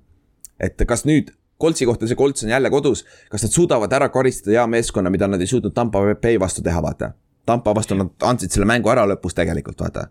et 0.60 0.80
kas 0.88 1.06
nüüd 1.10 1.34
Coltsi 1.62 1.86
kohta, 1.88 2.08
see 2.08 2.18
Colts 2.20 2.44
on 2.44 2.50
jälle 2.52 2.70
kodus, 2.70 3.06
kas 3.32 3.46
nad 3.46 3.52
suudavad 3.52 3.94
ära 3.96 4.10
karistada 4.12 4.58
hea 4.58 4.66
meeskonna, 4.68 5.10
mida 5.10 5.28
nad 5.28 5.40
ei 5.40 5.48
suutnud 5.48 5.72
Tampa 5.74 6.02
Bay 6.22 6.40
vastu 6.40 6.62
teha, 6.62 6.82
vaata. 6.84 7.14
Tampa 7.48 7.72
vastu 7.76 7.96
nad 7.96 8.26
andsid 8.28 8.52
selle 8.52 8.68
mängu 8.68 8.92
ära 8.92 9.06
lõpus 9.08 9.38
tegelikult, 9.38 9.80
vaata. 9.80 10.10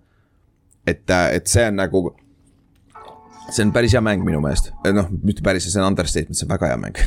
et, 0.86 1.04
et 1.10 1.46
see 1.46 1.66
on 1.68 1.76
nagu, 1.76 2.02
see 3.50 3.66
on 3.66 3.74
päris 3.76 3.92
hea 3.92 4.00
mäng 4.04 4.24
minu 4.24 4.40
meelest, 4.44 4.72
noh, 4.96 5.10
mitte 5.22 5.44
päris, 5.44 5.68
see 5.68 5.82
on 5.82 5.90
understatement, 5.90 6.38
see 6.38 6.48
on 6.48 6.54
väga 6.54 6.72
hea 6.72 6.80
mäng 6.80 7.04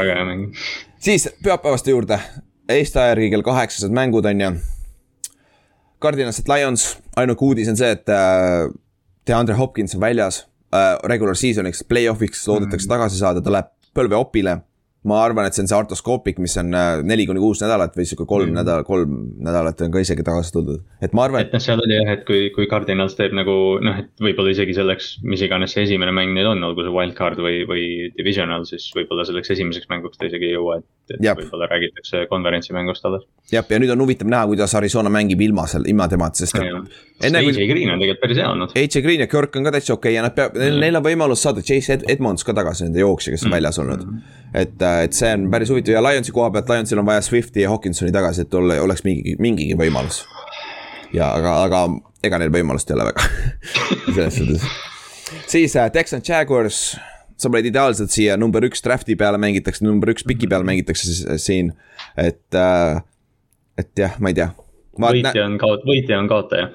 väga 0.00 0.16
hea 0.16 0.24
mäng. 0.30 0.64
siis 0.96 1.28
pühapäevaste 1.42 1.92
juurde, 1.92 2.20
Eesti 2.68 2.98
aja 3.00 3.14
järgi 3.14 3.30
kell 3.32 3.44
kaheksased 3.44 3.92
mängud 3.96 4.26
on 4.28 4.40
ju. 4.40 4.50
Cardinals 5.98 6.38
at 6.40 6.50
Lions, 6.50 6.84
ainuke 7.18 7.44
uudis 7.44 7.70
on 7.72 7.78
see, 7.78 7.90
et 7.96 8.12
äh, 8.12 8.68
DeAndre 9.26 9.56
Hopkins 9.58 9.96
on 9.96 10.02
väljas 10.02 10.44
äh, 10.70 10.94
regular 11.10 11.36
season'iks, 11.38 11.82
play-off'iks 11.90 12.44
loodetakse 12.48 12.86
mm. 12.86 12.92
tagasi 12.94 13.20
saada, 13.20 13.42
ta 13.42 13.54
läheb 13.54 13.72
põlveopile 13.98 14.60
ma 15.06 15.20
arvan, 15.22 15.46
et 15.46 15.54
see 15.54 15.62
on 15.62 15.68
see 15.70 15.76
artoskoopik, 15.78 16.40
mis 16.42 16.56
on 16.58 16.74
äh, 16.74 17.00
neli 17.06 17.22
kuni 17.28 17.38
kuus 17.38 17.60
nädalat 17.62 17.94
või 17.94 18.06
sihuke 18.08 18.26
kolm 18.26 18.50
mm. 18.50 18.58
nädalat, 18.58 18.86
kolm 18.88 19.12
nädalat 19.46 19.84
on 19.86 19.92
ka 19.94 20.02
isegi 20.02 20.24
tagasi 20.26 20.50
tuldud, 20.56 20.80
et 21.04 21.14
ma 21.14 21.28
arvan. 21.28 21.44
et 21.44 21.54
noh, 21.54 21.62
seal 21.62 21.78
oli 21.84 21.94
jah, 21.94 22.10
et 22.16 22.24
kui, 22.26 22.48
kui 22.54 22.66
Cardinals 22.70 23.14
teeb 23.18 23.36
nagu 23.38 23.54
noh, 23.84 24.00
et 24.02 24.10
võib-olla 24.24 24.50
isegi 24.56 24.74
selleks, 24.74 25.10
mis 25.22 25.44
iganes 25.46 25.76
see 25.76 25.86
esimene 25.86 26.10
mäng 26.14 26.34
neil 26.34 26.50
on, 26.50 26.64
olgu 26.66 26.82
see 26.82 26.94
wildcard 26.94 27.38
või, 27.44 27.60
või 27.68 27.84
divisional, 28.18 28.66
siis 28.66 28.88
võib-olla 28.96 29.26
selleks 29.28 29.54
esimeseks 29.54 29.86
mänguks 29.92 30.18
ta 30.18 30.26
isegi 30.26 30.50
ei 30.50 30.56
jõua, 30.56 30.80
et, 30.82 31.14
et 31.14 31.30
võib-olla 31.44 31.70
räägitakse 31.70 32.24
konverentsi 32.32 32.74
mängust 32.74 33.06
alles. 33.06 33.22
jah, 33.54 33.62
ja 33.62 33.78
nüüd 33.78 33.94
on 33.94 34.02
huvitav 34.02 34.34
näha, 34.34 34.50
kuidas 34.50 34.74
Arizona 34.80 35.14
mängib 35.14 35.46
ilma 35.46 35.68
seal, 35.70 35.86
ilma 35.86 36.10
temata, 36.10 36.42
sest. 36.42 36.58
enne 36.58 37.44
kui. 37.46 37.54
AJ 37.54 37.70
Green 37.70 37.94
on 37.94 38.02
tegelikult 38.02 38.24
päris 38.26 38.42
hea 38.42 38.50
olnud. 38.50 38.74
AJ 38.74 39.06
Green 39.06 39.22
ja 39.22 39.30
Kirk 39.30 39.56
on 39.62 39.70
ka 39.70 39.76
täitsa 39.78 39.94
okei 39.94 40.10
okay 40.10 40.18
ja 40.18 40.26
nad 40.26 40.34
peavad, 40.34 40.58
neil 40.82 40.98
on 40.98 41.06
võimalus 41.06 41.46
saada 41.46 41.62
Chase 41.62 41.94
Ed 41.94 42.06
Edmonds 42.10 42.42
ka 42.46 42.56
tagasi, 42.56 42.88
nende 42.88 43.06
jooksja, 43.06 43.34
kes 43.34 43.46
on 43.46 43.52
mm. 43.52 43.58
väljas 43.60 43.78
olnud 43.82 44.04
mm. 44.04 44.38
Et, 44.54 44.82
äh, 44.82 45.02
et 45.04 45.16
see 45.16 45.30
on 45.36 45.48
päris 45.52 45.70
huvitav 45.72 45.96
ja 45.96 46.02
Lionsi 46.04 46.32
koha 46.34 46.50
pealt, 46.54 46.70
Lionsil 46.72 47.00
on 47.00 47.06
vaja 47.06 47.22
Swifti 47.24 47.64
ja 47.64 47.72
Hawkinsoni 47.72 48.12
tagasi, 48.14 48.46
et 48.46 48.54
olla, 48.54 48.78
oleks 48.82 49.04
mingigi, 49.04 49.36
mingigi 49.42 49.76
võimalus. 49.78 50.22
ja 51.12 51.32
aga, 51.34 51.54
aga 51.64 51.82
ega 52.24 52.40
neil 52.40 52.52
võimalust 52.52 52.90
ei 52.90 52.98
ole 52.98 53.08
väga 53.10 53.28
selles 54.14 54.38
suhtes. 54.38 54.68
siis 55.46 55.76
äh, 55.76 55.90
Texan 55.92 56.24
Jaguars, 56.28 56.96
sa 57.38 57.50
paned 57.50 57.68
ideaalselt 57.70 58.14
siia 58.14 58.36
number 58.40 58.64
üks 58.68 58.82
draft'i 58.84 59.16
peale 59.16 59.40
mängitakse, 59.40 59.84
number 59.86 60.14
üks 60.14 60.26
piki 60.26 60.50
peale 60.50 60.66
mängitakse 60.68 61.12
äh, 61.34 61.42
siin, 61.42 61.74
et 62.16 62.56
äh,, 62.56 63.02
et 63.78 63.92
jah, 63.98 64.16
ma 64.18 64.32
ei 64.32 64.40
tea. 64.40 64.50
võitja 64.98 65.44
on 65.44 65.60
kaot-, 65.60 65.84
võitja 65.86 66.22
on 66.22 66.30
kaotaja. 66.30 66.72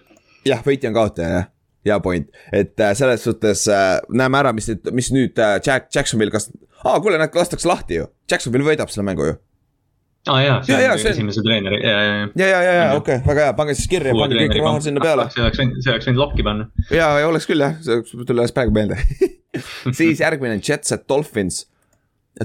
jah, 0.48 0.64
võitja 0.66 0.94
on 0.94 1.02
kaotaja 1.02 1.34
jah 1.40 1.50
hea 1.86 2.00
point, 2.00 2.30
et 2.52 2.80
äh, 2.80 2.94
selles 2.96 3.24
suhtes 3.24 3.68
äh, 3.68 3.98
näeme 4.10 4.40
ära, 4.40 4.54
mis 4.56 4.70
nüüd, 4.70 4.90
mis 4.96 5.10
nüüd 5.14 5.40
äh, 5.42 5.58
Jack, 5.66 5.90
Jacksonville, 5.94 6.32
kas 6.32 6.50
aa, 6.84 7.00
kuule, 7.00 7.18
nad 7.22 7.36
lastakse 7.36 7.70
lahti 7.70 8.00
ju, 8.02 8.08
Jacksonvil 8.32 8.66
võidab 8.68 8.92
selle 8.94 9.06
mängu 9.08 9.28
ju. 9.28 9.36
aa 10.30 10.38
ah, 10.38 10.42
jaa, 10.44 10.58
see 10.68 10.80
ja, 10.80 10.94
on 10.96 11.04
see... 11.04 11.14
esimese 11.18 11.44
treeneri, 11.46 11.82
ja, 11.84 11.94
ja, 11.94 12.16
ja. 12.16 12.26
ja, 12.40 12.48
ja, 12.48 12.62
ja, 12.64 12.74
ja 12.80 12.90
okei 12.98 13.20
okay,, 13.20 13.28
väga 13.28 13.48
hea, 13.50 13.56
pange 13.60 13.78
siis 13.80 13.92
kirja, 13.92 14.16
pange 14.18 14.40
kõik 14.40 14.58
raha 14.62 14.82
sinna 14.88 15.04
peale. 15.04 15.28
see 15.36 15.44
oleks 15.44 15.62
võinud, 15.64 15.80
see 15.84 15.96
oleks 15.96 16.10
võinud 16.10 16.24
lokki 16.24 16.48
panna. 16.48 16.70
ja, 16.90 17.14
ja 17.22 17.30
oleks 17.30 17.50
küll 17.50 17.66
jah, 17.66 17.80
see 17.84 18.24
tuli 18.24 18.44
alles 18.44 18.56
praegu 18.56 18.76
meelde 18.76 19.00
siis 20.00 20.24
järgmine 20.24 20.58
on 20.58 20.66
Jets 20.70 20.96
at 20.96 21.08
Dolphins. 21.10 21.68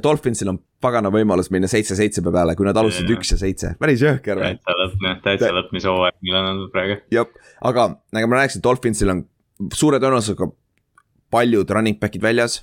Dolphinsil 0.05 0.51
on 0.51 0.59
pagana 0.85 1.09
võimalus 1.09 1.49
minna 1.49 1.69
seitse-seitse 1.71 2.21
peale, 2.21 2.53
kui 2.59 2.67
nad 2.67 2.77
alustasid 2.77 3.09
üks 3.15 3.33
ja 3.33 3.39
seitse, 3.41 3.71
päris 3.81 4.03
jõhker. 4.05 4.37
täitsa 4.43 4.75
lõpp, 4.77 5.07
täitsa 5.25 5.49
lõppmishooaeg, 5.57 6.19
millal 6.27 6.43
on 6.43 6.51
olnud 6.51 6.73
praegu. 6.75 6.99
jah, 7.15 7.31
aga 7.71 7.87
nagu 8.13 8.29
ma 8.29 8.43
rääkisin, 8.43 8.63
Dolphinsil 8.65 9.15
on 9.15 9.25
suure 9.73 9.97
tõenäosusega 10.03 10.51
paljud 11.33 11.73
running 11.73 11.97
back'id 12.01 12.23
väljas 12.25 12.61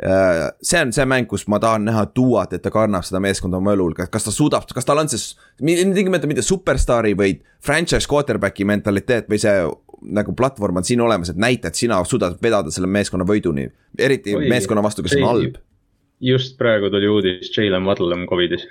see 0.00 0.80
on 0.80 0.92
see 0.94 1.04
mäng, 1.06 1.28
kus 1.30 1.44
ma 1.52 1.60
tahan 1.62 1.84
näha 1.86 2.06
Duat, 2.16 2.56
et 2.56 2.62
ta 2.64 2.72
kannab 2.74 3.04
seda 3.06 3.20
meeskonda 3.22 3.60
oma 3.60 3.74
õlul, 3.76 3.94
kas 3.94 4.26
ta 4.26 4.34
suudab, 4.34 4.66
kas 4.74 4.88
tal 4.88 4.98
on 5.02 5.10
see, 5.12 5.36
ilmtingimata 5.60 6.30
mitte 6.30 6.42
superstaari, 6.42 7.12
vaid 7.18 7.42
franchise 7.62 8.08
quarterback'i 8.10 8.66
mentaliteet 8.68 9.28
või 9.30 9.40
see 9.42 9.58
nagu 10.16 10.34
platvorm 10.38 10.80
on 10.80 10.86
siin 10.86 11.02
olemas, 11.04 11.30
et 11.30 11.38
näita, 11.38 11.70
et 11.70 11.78
sina 11.78 12.00
suudad 12.08 12.40
vedada 12.42 12.72
selle 12.74 12.88
meeskonna 12.90 13.26
võiduni. 13.28 13.68
eriti 13.98 14.34
Oi, 14.34 14.48
meeskonna 14.50 14.82
vastu, 14.82 15.04
kes 15.06 15.14
on 15.20 15.28
halb. 15.28 15.60
just 16.22 16.58
praegu 16.58 16.90
tuli 16.90 17.10
uudis, 17.10 17.52
Jalen 17.54 17.86
Waddle 17.86 18.16
on 18.16 18.26
Covidis. 18.26 18.66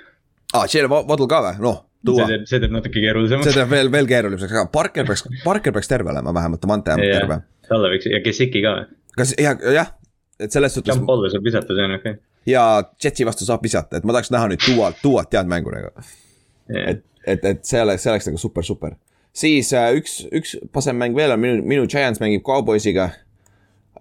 aa, 0.52 0.66
Jalen 0.66 0.90
Waddle 0.90 1.28
ka 1.28 1.40
või, 1.46 1.54
noh. 1.62 1.80
see 2.04 2.28
teeb, 2.28 2.44
see 2.50 2.60
teeb 2.60 2.76
natuke 2.76 3.00
keerulisemaks. 3.00 3.48
see 3.48 3.56
teeb 3.56 3.70
veel, 3.70 3.92
veel 3.92 4.10
keerulisemaks, 4.10 4.52
aga 4.52 4.68
Parker 4.74 5.08
peaks, 5.08 5.24
Parker 5.44 5.72
peaks 5.72 5.88
terve 5.88 6.12
olema 6.12 6.34
vähemalt, 6.34 6.60
Davante 6.60 6.92
on 6.92 7.06
terve. 7.06 7.40
talle 7.70 7.94
võiks 7.94 8.10
ja 8.12 8.20
Gesicki 8.20 8.64
ka. 8.66 8.76
kas, 9.16 9.32
jah, 9.40 9.56
jah 9.72 9.94
et 10.42 10.54
selles 10.54 10.74
suhtes. 10.74 10.94
jump 10.94 11.06
ball'e 11.08 11.30
saab 11.32 11.46
visata, 11.46 11.76
see 11.76 11.86
on 11.86 11.96
okei 11.96 12.16
okay.. 12.16 12.22
ja 12.46 12.64
Jetsi 13.04 13.26
vastu 13.28 13.48
saab 13.48 13.64
visata, 13.64 13.98
et 13.98 14.08
ma 14.08 14.16
tahaks 14.16 14.32
näha 14.34 14.50
nüüd 14.52 14.62
Dualt, 14.66 15.00
Duat 15.04 15.34
head 15.36 15.50
mängu 15.50 15.72
nagu 15.74 15.90
yeah.. 15.92 16.92
et, 16.94 17.04
et, 17.26 17.44
et 17.52 17.64
see 17.66 17.82
oleks, 17.82 18.04
see 18.04 18.12
oleks 18.14 18.28
nagu 18.30 18.40
super, 18.40 18.66
super. 18.66 18.96
siis 19.36 19.72
äh, 19.76 19.90
üks, 19.98 20.22
üks 20.32 20.56
pasem 20.74 20.98
mäng 21.00 21.16
veel 21.18 21.34
on, 21.34 21.42
minu, 21.42 21.60
minu 21.74 21.86
Giants 21.90 22.22
mängib 22.22 22.44
Cowboysiga 22.46 23.10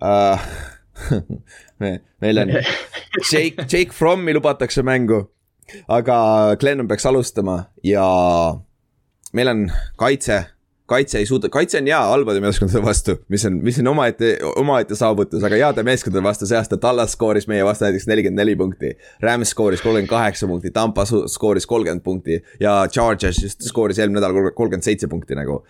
uh, 0.01 0.49
me, 1.81 1.99
meil 2.23 2.45
on 2.45 2.55
Jake, 3.31 3.67
Jake 3.67 3.91
Frommi 3.95 4.33
lubatakse 4.37 4.83
mängu, 4.87 5.23
aga 5.91 6.17
Glennon 6.59 6.89
peaks 6.89 7.05
alustama 7.09 7.63
ja 7.83 8.07
meil 9.33 9.51
on 9.51 9.67
kaitse 9.99 10.43
kaitse 10.91 11.21
ei 11.21 11.27
suuda, 11.29 11.49
kaitse 11.53 11.79
on 11.79 11.89
hea 11.89 11.99
halbade 12.11 12.41
meeskondade 12.43 12.83
vastu, 12.85 13.17
mis 13.31 13.45
on, 13.47 13.59
mis 13.65 13.79
on 13.81 13.91
omaette, 13.93 14.33
omaette 14.59 14.97
saavutus, 14.99 15.43
aga 15.47 15.59
heade 15.59 15.85
meeskondade 15.87 16.23
vastu 16.25 16.49
see 16.49 16.59
aasta 16.59 16.79
Tallas 16.81 17.15
skooris 17.17 17.47
meie 17.51 17.65
vastu 17.67 17.87
näiteks 17.87 18.09
nelikümmend 18.11 18.43
neli 18.43 18.57
punkti. 18.59 18.95
Rams 19.23 19.53
skooris 19.55 19.83
kolmkümmend 19.83 20.11
kaheksa 20.11 20.49
punkti, 20.51 20.73
Tampa 20.75 21.05
skooris 21.07 21.67
kolmkümmend 21.69 22.03
punkti 22.05 22.41
ja 22.59 22.81
Chargers 22.91 23.41
just 23.43 23.63
skooris 23.67 23.99
eelmine 24.01 24.19
nädal 24.19 24.35
kolmkümmend 24.51 24.85
seitse 24.87 25.09
punkti 25.11 25.37
nagu 25.37 25.61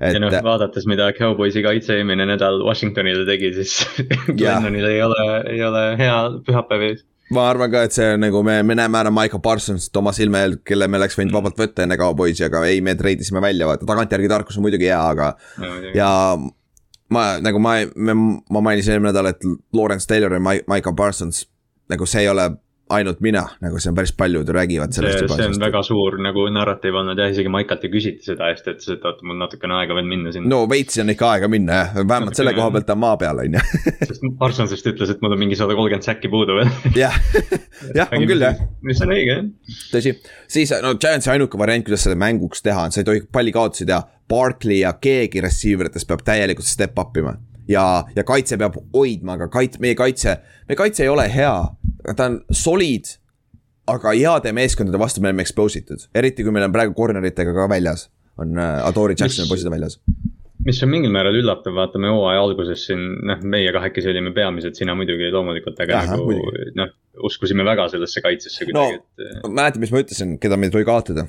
et.... 0.00 0.14
ja 0.14 0.20
noh, 0.20 0.34
vaadates, 0.44 0.86
mida 0.90 1.10
Cowboysi 1.16 1.62
kaitse 1.64 1.98
eelmine 1.98 2.26
nädal 2.28 2.60
Washingtonile 2.66 3.24
tegi, 3.28 3.52
siis 3.58 3.80
Glennonil 4.38 4.86
ei 4.90 5.02
ole, 5.02 5.26
ei 5.54 5.64
ole 5.64 5.84
hea 6.00 6.16
pühapäev 6.46 6.88
ees 6.90 7.04
ma 7.34 7.46
arvan 7.50 7.72
ka, 7.72 7.84
et 7.86 7.96
see 7.96 8.16
nagu 8.20 8.42
me, 8.46 8.58
me 8.66 8.76
näeme 8.78 9.00
ära 9.00 9.12
Michael 9.14 9.42
Parsonsit 9.44 9.96
oma 10.00 10.12
silme 10.16 10.42
eel, 10.44 10.58
kelle 10.66 10.88
me 10.90 11.00
oleks 11.00 11.18
võinud 11.18 11.32
mm. 11.32 11.38
vabalt 11.40 11.62
võtta 11.64 11.84
enne 11.84 11.98
Cowboysi, 12.00 12.46
aga 12.46 12.64
ei, 12.70 12.82
me 12.84 12.96
treidisime 12.98 13.42
välja, 13.44 13.68
vaata 13.70 13.88
tagantjärgi 13.88 14.30
tarkus 14.30 14.58
on 14.58 14.66
muidugi 14.66 14.90
hea, 14.90 15.00
aga 15.14 15.32
no,. 15.62 15.72
ja 15.96 16.10
ma 17.14 17.24
nagu 17.44 17.60
ma, 17.62 17.76
ma 17.94 18.64
mainisin 18.64 18.96
eelmine 18.96 19.12
nädal, 19.12 19.32
et 19.34 19.44
Lawrence 19.76 20.08
Taylor 20.10 20.36
ja 20.36 20.42
Michael 20.42 20.96
Parsons 20.96 21.44
nagu 21.92 22.06
see 22.08 22.24
ei 22.24 22.30
ole 22.32 22.48
ainult 22.92 23.20
mina, 23.24 23.42
nagu 23.64 23.78
see 23.80 23.88
on 23.90 23.96
päris 23.96 24.12
paljud 24.16 24.48
räägivad 24.52 24.92
sellest 24.92 25.22
juba. 25.24 25.36
see 25.38 25.46
on 25.48 25.54
väga 25.60 25.80
suur 25.86 26.18
nagu 26.20 26.44
narratiiv 26.52 26.98
olnud 27.00 27.20
jah, 27.20 27.30
isegi 27.32 27.48
Maikalt 27.52 27.86
ei 27.86 27.92
küsita 27.92 28.26
seda 28.26 28.50
hästi, 28.50 28.74
ütles, 28.74 28.90
et 28.92 29.06
oota, 29.08 29.24
mul 29.24 29.38
natukene 29.40 29.78
aega 29.78 29.96
veel 29.96 30.08
minna 30.10 30.32
sinna. 30.34 30.50
no 30.52 30.66
veits 30.68 31.00
on 31.00 31.12
ikka 31.14 31.30
aega 31.32 31.48
minna 31.48 31.78
jah, 31.78 31.94
vähemalt 32.02 32.36
selle 32.36 32.52
koha 32.56 32.68
pealt 32.74 32.92
on 32.92 33.00
maa 33.00 33.16
peal, 33.20 33.40
on 33.40 33.56
ju. 33.56 33.62
sest 34.10 34.26
Parsons 34.40 34.74
vist 34.76 34.90
ütles, 34.92 35.14
et 35.14 35.24
mul 35.24 35.36
on 35.36 35.40
mingi 35.40 35.56
sada 35.60 35.76
kolmkümmend 35.78 36.04
säkki 36.04 36.28
puudu 36.32 36.58
veel. 36.60 36.74
jah, 37.04 37.16
jah, 38.00 38.12
on 38.12 38.28
küll 38.28 38.44
jah. 38.44 38.60
mis 38.84 39.00
on 39.06 39.16
õige 39.16 39.38
jah. 39.38 39.48
tõsi, 39.94 40.14
siis 40.58 40.76
no 40.84 40.92
Giantsi 41.00 41.32
ainuke 41.32 41.60
variant, 41.60 41.88
kuidas 41.88 42.04
seda 42.04 42.20
mänguks 42.20 42.60
teha, 42.66 42.84
on, 42.84 42.92
sa 42.92 43.00
ei 43.00 43.08
tohi 43.08 43.24
palli 43.32 43.54
kaotusi 43.54 43.88
teha. 43.88 44.04
Barkley 44.28 44.78
ja 44.80 44.94
keegi 44.96 45.40
receiver 45.44 45.90
itest 45.90 46.08
peab 46.08 46.22
täielikult 46.24 46.68
step 46.68 46.96
up 47.00 47.16
ima 47.20 47.34
ja, 47.68 48.04
ja 48.16 48.24
kaitse 48.24 48.58
peab 48.60 48.76
hoidma, 48.94 49.38
aga 49.38 49.48
kait-, 49.52 49.78
meie 49.82 49.96
kaitse, 49.98 50.38
meie 50.68 50.78
kaitse 50.78 51.04
ei 51.04 51.12
ole 51.12 51.26
hea. 51.32 51.54
Ta 52.12 52.28
on 52.30 52.40
solid, 52.52 53.08
aga 53.90 54.12
heade 54.16 54.52
meeskondade 54.56 55.00
vastu 55.00 55.22
me 55.22 55.30
oleme 55.30 55.44
expose 55.44 55.82
itud, 55.82 56.06
eriti 56.16 56.44
kui 56.44 56.54
meil 56.54 56.68
on 56.68 56.74
praegu 56.74 56.96
corner'itega 56.98 57.56
ka 57.56 57.68
väljas. 57.70 58.08
on 58.38 58.56
uh, 58.58 58.82
Adori 58.82 59.14
Jacksoni 59.14 59.46
poisid 59.46 59.70
väljas 59.70 60.00
mis 60.64 60.80
on 60.82 60.90
mingil 60.90 61.12
määral 61.12 61.36
üllatav, 61.38 61.74
vaatame 61.76 62.08
hooaja 62.10 62.40
alguses 62.42 62.86
siin, 62.88 63.02
noh, 63.28 63.42
meie 63.52 63.72
kahekesi 63.74 64.08
olime 64.10 64.32
peamised, 64.34 64.76
sina 64.78 64.94
muidugi 64.96 65.28
loomulikult, 65.32 65.80
aga 65.84 65.98
Aha, 66.00 66.16
nagu 66.16 66.38
noh, 66.78 66.94
uskusime 67.28 67.66
väga 67.66 67.86
sellesse 67.92 68.22
kaitsesse 68.24 68.68
kuidagi 68.68 68.96
no, 68.96 69.02
et. 69.02 69.44
mäletad, 69.44 69.82
mis 69.82 69.92
ma 69.94 70.00
ütlesin, 70.04 70.38
keda 70.40 70.58
me 70.58 70.70
ei 70.70 70.74
tohi 70.74 70.88
kaotada 70.88 71.26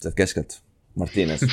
sealt 0.00 0.16
keskelt 0.18 0.60
Martines 0.98 1.44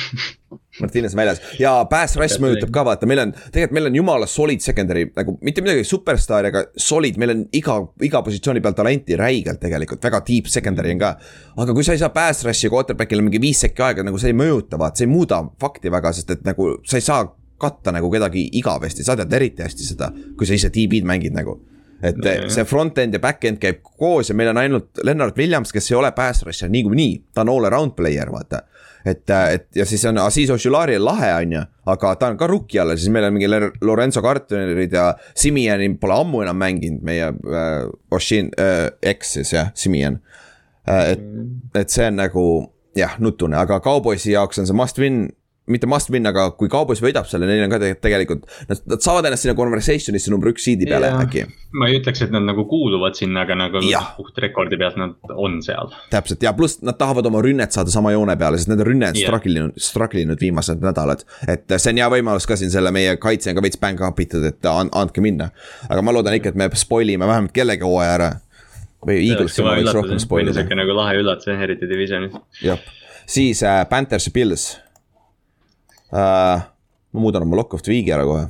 Martines 0.80 1.16
väljas. 1.16 1.40
Ja 1.60 1.72
pass 1.90 2.16
rush 2.20 2.40
mõjutab 2.42 2.70
ka 2.74 2.84
vaata, 2.86 3.08
meil 3.08 3.22
on, 3.22 3.32
tegelikult 3.32 3.76
meil 3.78 3.88
on 3.90 3.96
jumala 3.96 4.28
solid 4.30 4.62
secondary 4.64 5.06
nagu 5.16 5.36
mitte 5.46 5.64
midagi 5.64 5.86
superstaari, 5.88 6.50
aga 6.52 6.64
solid, 6.80 7.16
meil 7.20 7.32
on 7.32 7.44
iga, 7.56 7.78
iga 8.04 8.22
positsiooni 8.26 8.62
peal 8.64 8.76
talenti 8.76 9.16
räigelt 9.18 9.60
tegelikult, 9.62 10.02
väga 10.04 10.20
deep 10.26 10.50
secondary 10.52 10.92
on 10.94 11.00
ka. 11.02 11.14
aga 11.64 11.76
kui 11.76 11.86
sa 11.86 11.96
ei 11.96 12.02
saa 12.02 12.12
pass 12.14 12.44
rush'i 12.46 12.70
quarterback'ile 12.72 13.24
mingi 13.24 13.40
viis 13.42 13.64
sekki 13.64 13.86
aega, 13.86 14.04
nagu 14.06 14.20
see 14.20 14.34
ei 14.34 14.38
mõjuta, 14.38 14.80
vaata, 14.80 15.00
see 15.00 15.08
ei 15.08 15.14
muuda 15.14 15.40
fakti 15.60 15.92
väga, 15.92 16.12
sest 16.16 16.36
et 16.36 16.44
nagu 16.46 16.74
sa 16.84 17.00
ei 17.00 17.08
saa 17.08 17.24
katta 17.60 17.94
nagu 17.96 18.10
kedagi 18.12 18.50
igavesti, 18.60 19.04
sa 19.04 19.16
tead 19.16 19.32
eriti 19.32 19.64
hästi 19.64 19.88
seda, 19.94 20.12
kui 20.36 20.48
sa 20.48 20.58
ise 20.58 20.68
DB-d 20.72 21.08
mängid 21.08 21.36
nagu. 21.36 21.56
Et 22.04 22.16
no, 22.20 22.32
see 22.52 22.66
front-end 22.68 23.16
ja 23.16 23.20
back-end 23.22 23.56
käib 23.56 23.78
koos 23.80 24.28
ja 24.28 24.34
meil 24.36 24.50
on 24.50 24.58
ainult 24.60 25.00
Lennart 25.00 25.38
Williams, 25.40 25.72
kes 25.72 25.88
ei 25.88 25.96
ole 25.96 26.10
pass 26.12 26.44
rusher 26.44 26.68
niikuinii, 26.68 27.14
ta 27.32 27.40
on 27.46 27.54
all 27.54 27.68
around 27.70 27.96
player, 27.96 28.28
vaata 28.28 28.66
et, 29.06 29.30
et 29.30 29.66
ja 29.78 29.86
siis 29.86 30.04
on 30.08 30.18
Aziz 30.18 30.50
Oshulari 30.50 30.96
on 30.98 31.04
lahe, 31.06 31.30
on 31.40 31.56
ju, 31.56 31.62
aga 31.92 32.14
ta 32.18 32.30
on 32.32 32.38
ka 32.40 32.48
rookie 32.50 32.80
all, 32.82 32.94
siis 32.98 33.12
meil 33.14 33.28
on 33.28 33.36
mingi 33.36 33.50
Lorenzo 33.86 34.22
Cartenerid 34.24 34.94
ja 34.96 35.08
Simiani 35.34 35.92
pole 36.00 36.18
ammu 36.20 36.42
enam 36.44 36.58
mänginud, 36.60 37.04
meie 37.06 37.30
äh, 37.30 37.86
Oshin 38.10 38.50
äh,, 38.60 38.88
eks 39.02 39.36
siis 39.38 39.54
jah, 39.54 39.72
Simian 39.78 40.20
äh,. 40.88 41.12
et, 41.14 41.26
et 41.82 41.92
see 41.94 42.08
on 42.10 42.18
nagu 42.22 42.46
jah, 42.98 43.18
nutune, 43.22 43.58
aga 43.60 43.80
Cowboysi 43.84 44.34
jaoks 44.34 44.62
on 44.62 44.68
see 44.68 44.76
must 44.76 44.98
win 45.02 45.26
mitte 45.66 45.88
must 45.90 46.10
win, 46.14 46.26
aga 46.28 46.46
kui 46.58 46.70
Cowboys 46.70 47.00
võidab 47.02 47.26
selle, 47.26 47.46
neil 47.48 47.64
on 47.64 47.72
ka 47.72 47.80
tegelikult, 48.02 48.44
nad, 48.70 48.82
nad 48.92 49.02
saavad 49.02 49.26
ennast 49.26 49.46
sinna 49.46 49.56
conversation'isse 49.58 50.30
number 50.30 50.52
üks 50.52 50.66
seed'i 50.66 50.86
peale 50.86 51.10
yeah. 51.10 51.22
äkki. 51.24 51.42
ma 51.76 51.88
ei 51.90 51.98
ütleks, 51.98 52.22
et 52.22 52.34
nad 52.34 52.46
nagu 52.46 52.64
kuuluvad 52.70 53.18
sinna, 53.18 53.42
aga 53.42 53.56
nagu 53.58 53.82
puht 54.18 54.38
rekordi 54.42 54.78
pealt 54.80 54.98
nad 55.00 55.34
on 55.34 55.58
seal. 55.66 55.90
täpselt 56.12 56.46
ja 56.46 56.54
pluss 56.56 56.78
nad 56.86 56.98
tahavad 57.00 57.26
oma 57.26 57.42
rünnet 57.44 57.74
saada 57.74 57.92
sama 57.92 58.14
joone 58.14 58.38
peale, 58.38 58.60
sest 58.60 58.70
nende 58.70 58.86
rünne 58.86 59.10
on 59.10 59.18
yeah. 59.18 59.26
struggle 59.26 59.62
inud, 59.62 59.82
struggle 59.88 60.22
inud 60.22 60.46
viimased 60.46 60.86
nädalad. 60.86 61.26
et 61.50 61.76
see 61.76 61.94
on 61.94 62.02
hea 62.04 62.08
võimalus 62.14 62.46
ka 62.46 62.58
siin 62.60 62.70
selle 62.72 62.94
meie 62.94 63.18
kaitse 63.22 63.50
on 63.50 63.58
ka 63.58 63.66
veits 63.66 63.82
bang 63.82 64.06
up 64.06 64.22
itud, 64.22 64.46
et 64.46 64.70
and, 64.70 64.94
andke 64.94 65.24
minna. 65.24 65.50
aga 65.90 66.06
ma 66.06 66.14
loodan 66.14 66.38
ikka, 66.38 66.54
et 66.54 66.62
me 66.62 66.70
spoil 66.78 67.10
ime 67.16 67.26
vähemalt 67.26 67.54
kellegi 67.56 67.86
hooaja 67.86 68.16
ära. 68.20 68.32
või 69.06 69.18
Eaglesi 69.26 69.66
ma 69.66 69.74
võiks 69.80 69.98
rohkem 69.98 70.22
spoil 70.22 70.46
ida. 70.46 70.60
sihuke 70.60 70.78
nagu 70.78 70.94
lahe 70.94 71.18
üllatus, 71.18 71.50
eriti 71.50 71.90
divisionis. 71.90 72.38
jah, 72.62 72.78
siis 73.26 73.66
äh, 73.66 73.82
Panthers 73.90 74.30
ja 74.30 74.38
Pils 74.38 74.70
uh,. 76.12 76.64
ma 77.12 77.20
muudan 77.20 77.42
oma 77.46 77.56
lock 77.56 77.74
of 77.74 77.82
the 77.82 77.92
week'i 77.92 78.12
ära 78.14 78.24
kohe 78.28 78.48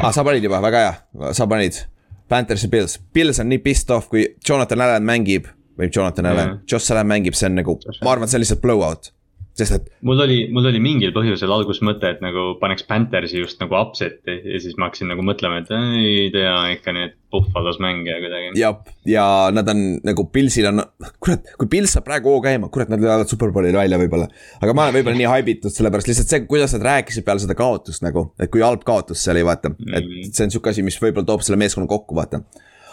ah,. 0.00 0.12
sa 0.12 0.24
panid 0.24 0.44
juba, 0.44 0.60
väga 0.64 0.82
hea, 0.84 0.94
sa 1.34 1.46
panid. 1.46 1.84
Panthers 2.26 2.64
ja 2.64 2.68
Pils, 2.70 2.96
Pils 3.14 3.38
on 3.38 3.46
nii 3.52 3.60
pissed 3.62 3.90
off, 3.94 4.08
kui 4.10 4.24
Jonathan 4.48 4.80
Allan 4.82 5.04
mängib 5.06 5.46
või 5.78 5.90
Jonathan 5.94 6.26
Allan 6.26 6.48
mm, 6.48 6.54
-hmm. 6.56 6.72
Josh 6.72 6.90
Allan 6.90 7.06
mängib, 7.06 7.36
see 7.38 7.46
on 7.46 7.54
nagu, 7.60 7.76
ma 8.02 8.10
arvan, 8.12 8.28
see 8.28 8.38
on 8.38 8.42
lihtsalt 8.42 8.62
blowout 8.64 9.12
sest 9.56 9.76
et. 9.76 9.86
mul 10.04 10.20
oli, 10.20 10.38
mul 10.52 10.68
oli 10.68 10.80
mingil 10.82 11.12
põhjusel 11.16 11.52
alguses 11.52 11.80
mõte, 11.86 12.10
et 12.12 12.20
nagu 12.24 12.54
paneks 12.60 12.84
Panthersi 12.88 13.40
just 13.40 13.60
nagu 13.62 13.76
upset'i 13.78 14.34
ja 14.52 14.60
siis 14.60 14.76
ma 14.76 14.90
hakkasin 14.90 15.08
nagu 15.12 15.24
mõtlema, 15.24 15.62
et 15.62 15.72
ei 15.72 16.28
tea 16.34 16.52
ikka 16.74 16.92
need 16.96 17.16
Buffalos 17.32 17.80
mängija 17.82 18.18
kuidagi. 18.22 18.52
jah, 18.60 18.76
ja 19.08 19.24
nad 19.56 19.68
on 19.72 19.80
nagu 20.06 20.26
Pilsil 20.32 20.68
on, 20.70 20.84
kurat, 21.24 21.48
kui 21.56 21.70
Pils 21.72 21.96
saab 21.96 22.06
praegu 22.06 22.34
hoo 22.34 22.42
käima, 22.44 22.68
kurat, 22.72 22.92
nad 22.92 23.02
lähevad 23.02 23.32
superbowlile 23.32 23.80
välja 23.80 24.00
võib-olla. 24.00 24.28
aga 24.60 24.76
ma 24.76 24.86
olen 24.86 24.98
võib-olla 24.98 25.20
nii 25.22 25.32
haibitud, 25.32 25.72
sellepärast 25.72 26.12
lihtsalt 26.12 26.32
see, 26.32 26.44
kuidas 26.50 26.76
nad 26.76 26.86
rääkisid 26.90 27.26
peale 27.26 27.42
seda 27.42 27.56
kaotust 27.58 28.04
nagu, 28.04 28.28
et 28.40 28.52
kui 28.52 28.64
halb 28.64 28.84
kaotus 28.86 29.24
see 29.24 29.32
oli, 29.34 29.46
vaata 29.48 29.72
mm. 29.72 29.82
-hmm. 29.82 30.28
et 30.28 30.36
see 30.36 30.46
on 30.46 30.54
sihuke 30.54 30.72
asi, 30.74 30.84
mis 30.86 31.00
võib-olla 31.00 31.32
toob 31.32 31.44
selle 31.46 31.60
meeskonna 31.64 31.88
kokku, 31.90 32.16
vaata. 32.18 32.44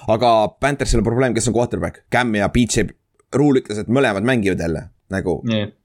aga 0.08 0.34
Panthersil 0.64 1.04
on 1.04 1.12
probleem, 1.12 1.36
kes 1.36 1.52
on 1.52 1.60
quarterback, 1.60 2.06
Cam 2.12 2.36
ja 2.40 2.50
BJ 2.50 2.88
Rule 3.34 3.64
ütles, 3.64 3.80
et 3.82 3.90
mõlemad 3.90 4.26
mängivad 4.26 4.62
jälle 4.62 4.88
nagu. 5.14 5.40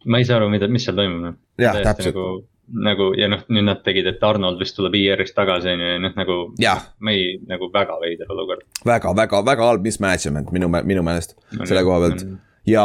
ma 0.06 0.20
ei 0.20 0.28
saa 0.28 0.40
aru, 0.40 0.48
mida, 0.52 0.68
mis 0.72 0.86
seal 0.88 0.96
toimub 0.98 1.24
noh. 1.24 1.36
jah, 1.60 1.78
täpselt 1.84 2.16
nagu, 2.16 2.26
nagu 2.88 3.08
ja 3.18 3.30
noh, 3.32 3.44
nüüd 3.52 3.68
nad 3.68 3.84
tegid, 3.84 4.08
et 4.10 4.24
Arnold 4.24 4.60
vist 4.60 4.76
tuleb 4.78 4.96
IR-ist 4.98 5.36
tagasi 5.36 5.72
on 5.74 5.84
ju 5.84 5.92
ja 5.94 6.02
noh, 6.02 6.16
nagu. 6.18 6.40
ma 7.04 7.14
ei, 7.14 7.38
nagu 7.48 7.70
väga 7.74 8.00
veider 8.02 8.34
olukord. 8.34 8.66
väga, 8.88 9.14
väga, 9.22 9.44
väga 9.46 9.70
halb 9.70 9.88
mismanagement 9.88 10.52
minu, 10.54 10.70
minu 10.78 11.06
meelest 11.06 11.36
no, 11.52 11.64
selle 11.64 11.84
koha 11.86 12.02
pealt. 12.06 12.26
ja 12.68 12.84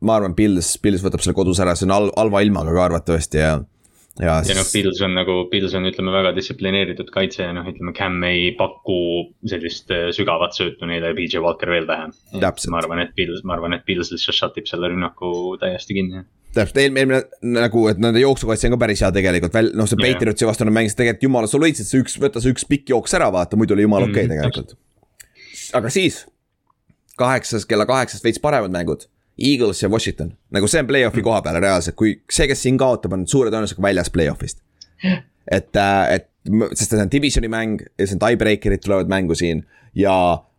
ma 0.00 0.16
arvan, 0.16 0.36
Pils, 0.38 0.76
Pils 0.82 1.04
võtab 1.04 1.24
selle 1.24 1.36
kodus 1.38 1.60
ära, 1.62 1.76
see 1.76 1.88
on 1.88 1.96
halva 1.96 2.40
al 2.40 2.48
ilmaga 2.48 2.76
ka 2.76 2.86
arvatavasti 2.88 3.42
ja 3.42 3.58
ja, 4.18 4.40
ja 4.46 4.56
noh, 4.56 4.66
Pils 4.72 5.00
on 5.04 5.14
nagu, 5.14 5.36
Pils 5.52 5.74
on, 5.78 5.86
ütleme 5.88 6.12
väga 6.14 6.32
distsiplineeritud 6.36 7.12
kaitse 7.14 7.44
ja 7.44 7.54
noh, 7.56 7.66
ütleme 7.70 7.94
Cam 7.96 8.18
ei 8.26 8.50
paku 8.58 8.98
sellist 9.48 9.92
äh, 9.94 10.08
sügavat 10.16 10.56
söötu 10.56 10.88
neile 10.90 11.12
ja 11.12 11.16
BJ 11.16 11.44
Walker 11.44 11.70
veel 11.70 11.86
vähem. 11.88 12.14
ma 12.34 12.80
arvan, 12.80 13.04
et 13.04 13.14
Pils, 13.16 13.44
ma 13.46 13.56
arvan, 13.56 13.76
et 13.76 13.86
Pils 13.86 14.12
lihtsalt 14.14 14.36
shut 14.36 14.60
ib 14.60 14.68
selle 14.70 14.90
rünnaku 14.92 15.54
täiesti 15.62 15.96
kinni. 16.00 16.24
täpselt, 16.56 16.82
eelmine 16.82 17.22
nagu, 17.54 17.86
et 17.92 18.02
nende 18.02 18.24
jooksukaitse 18.24 18.70
on 18.70 18.74
ka 18.74 18.82
päris 18.82 19.04
hea 19.04 19.12
tegelikult, 19.14 19.54
väl-, 19.54 19.72
noh, 19.78 19.88
see 19.90 20.00
Patriotsi 20.00 20.48
vastu 20.48 20.66
nad 20.66 20.74
mängisid 20.80 20.98
tegelikult 20.98 21.28
jumala 21.28 21.50
soliidselt, 21.50 21.90
see 21.90 22.02
üks, 22.02 22.18
võta 22.22 22.42
see 22.42 22.54
üks 22.56 22.66
pikk 22.66 22.90
jooks 22.96 23.14
ära, 23.18 23.30
vaata, 23.34 23.58
muidu 23.60 23.76
oli 23.76 23.86
jumala 23.86 24.10
okei 24.10 24.26
okay, 24.26 24.26
mm, 24.26 24.34
tegelikult. 24.34 24.76
aga 25.78 25.94
siis, 25.94 26.24
kaheksas, 27.20 27.68
kella 27.70 27.86
kaheksast 27.86 28.26
veits 28.26 28.42
paremad 28.42 28.74
mängud 28.74 29.06
Eagles 29.40 29.82
ja 29.82 29.88
Washington, 29.88 30.34
nagu 30.52 30.68
see 30.68 30.82
on 30.82 30.90
play-off'i 30.90 31.24
koha 31.24 31.40
peal 31.44 31.60
reaalselt, 31.62 31.96
kui 31.98 32.18
see, 32.30 32.48
kes 32.50 32.66
siin 32.66 32.78
kaotab, 32.80 33.16
on 33.16 33.26
suure 33.30 33.52
tõenäosusega 33.52 33.84
väljas 33.88 34.12
play-off'ist. 34.12 34.60
et, 35.50 35.76
äh, 35.76 36.14
et, 36.16 36.28
sest 36.74 36.92
see 36.92 37.00
on 37.00 37.12
divisioni 37.12 37.48
mäng 37.52 37.80
ja 37.80 38.06
see 38.06 38.16
on 38.18 38.22
tiebreaker'id 38.26 38.84
tulevad 38.84 39.10
mängu 39.10 39.36
siin 39.38 39.64
ja 39.96 40.14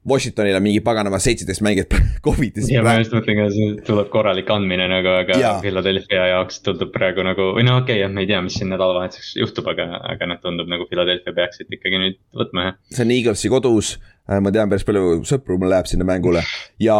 Washingtonil 0.10 0.56
on 0.58 0.64
mingi 0.66 0.80
paganama 0.82 1.20
seitseteist 1.22 1.62
mängijat 1.62 1.94
Covidis. 2.26 2.70
ja 2.72 2.82
ma 2.86 2.96
just 2.98 3.14
mõtlen 3.14 3.38
ka, 3.38 3.48
see 3.54 3.74
tuleb 3.86 4.08
korralik 4.14 4.50
andmine 4.50 4.88
nagu, 4.90 5.12
aga 5.14 5.38
ja. 5.38 5.52
Philadelphia 5.62 6.26
jaoks 6.32 6.64
tundub 6.66 6.90
praegu 6.96 7.26
nagu, 7.26 7.52
või 7.58 7.68
no 7.68 7.78
okei 7.78 8.00
okay,, 8.00 8.02
jah, 8.02 8.14
me 8.14 8.26
ei 8.26 8.32
tea, 8.32 8.40
mis 8.42 8.58
siin 8.58 8.74
nädalavahetuseks 8.74 9.36
juhtub, 9.44 9.70
aga, 9.76 9.86
aga 10.16 10.32
noh, 10.32 10.42
tundub 10.42 10.72
nagu 10.72 10.90
Philadelphia 10.90 11.36
peaks 11.38 11.62
siit 11.62 11.78
ikkagi 11.78 12.02
nüüd 12.02 12.18
võtma, 12.42 12.66
jah. 12.66 12.80
see 12.90 13.06
on 13.06 13.14
Eaglesi 13.14 13.54
kodus, 13.54 13.94
äh, 14.26 14.42
ma 14.42 14.54
tean 14.56 14.74
päris 14.74 14.88
palju 14.90 15.22
sõpru, 15.30 15.60
mul 15.62 15.70
läheb 15.76 15.92
sinna 15.92 16.08
mängule 16.10 16.42
ja 16.82 16.98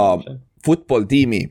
football 0.62 1.10
tiimi 1.10 1.48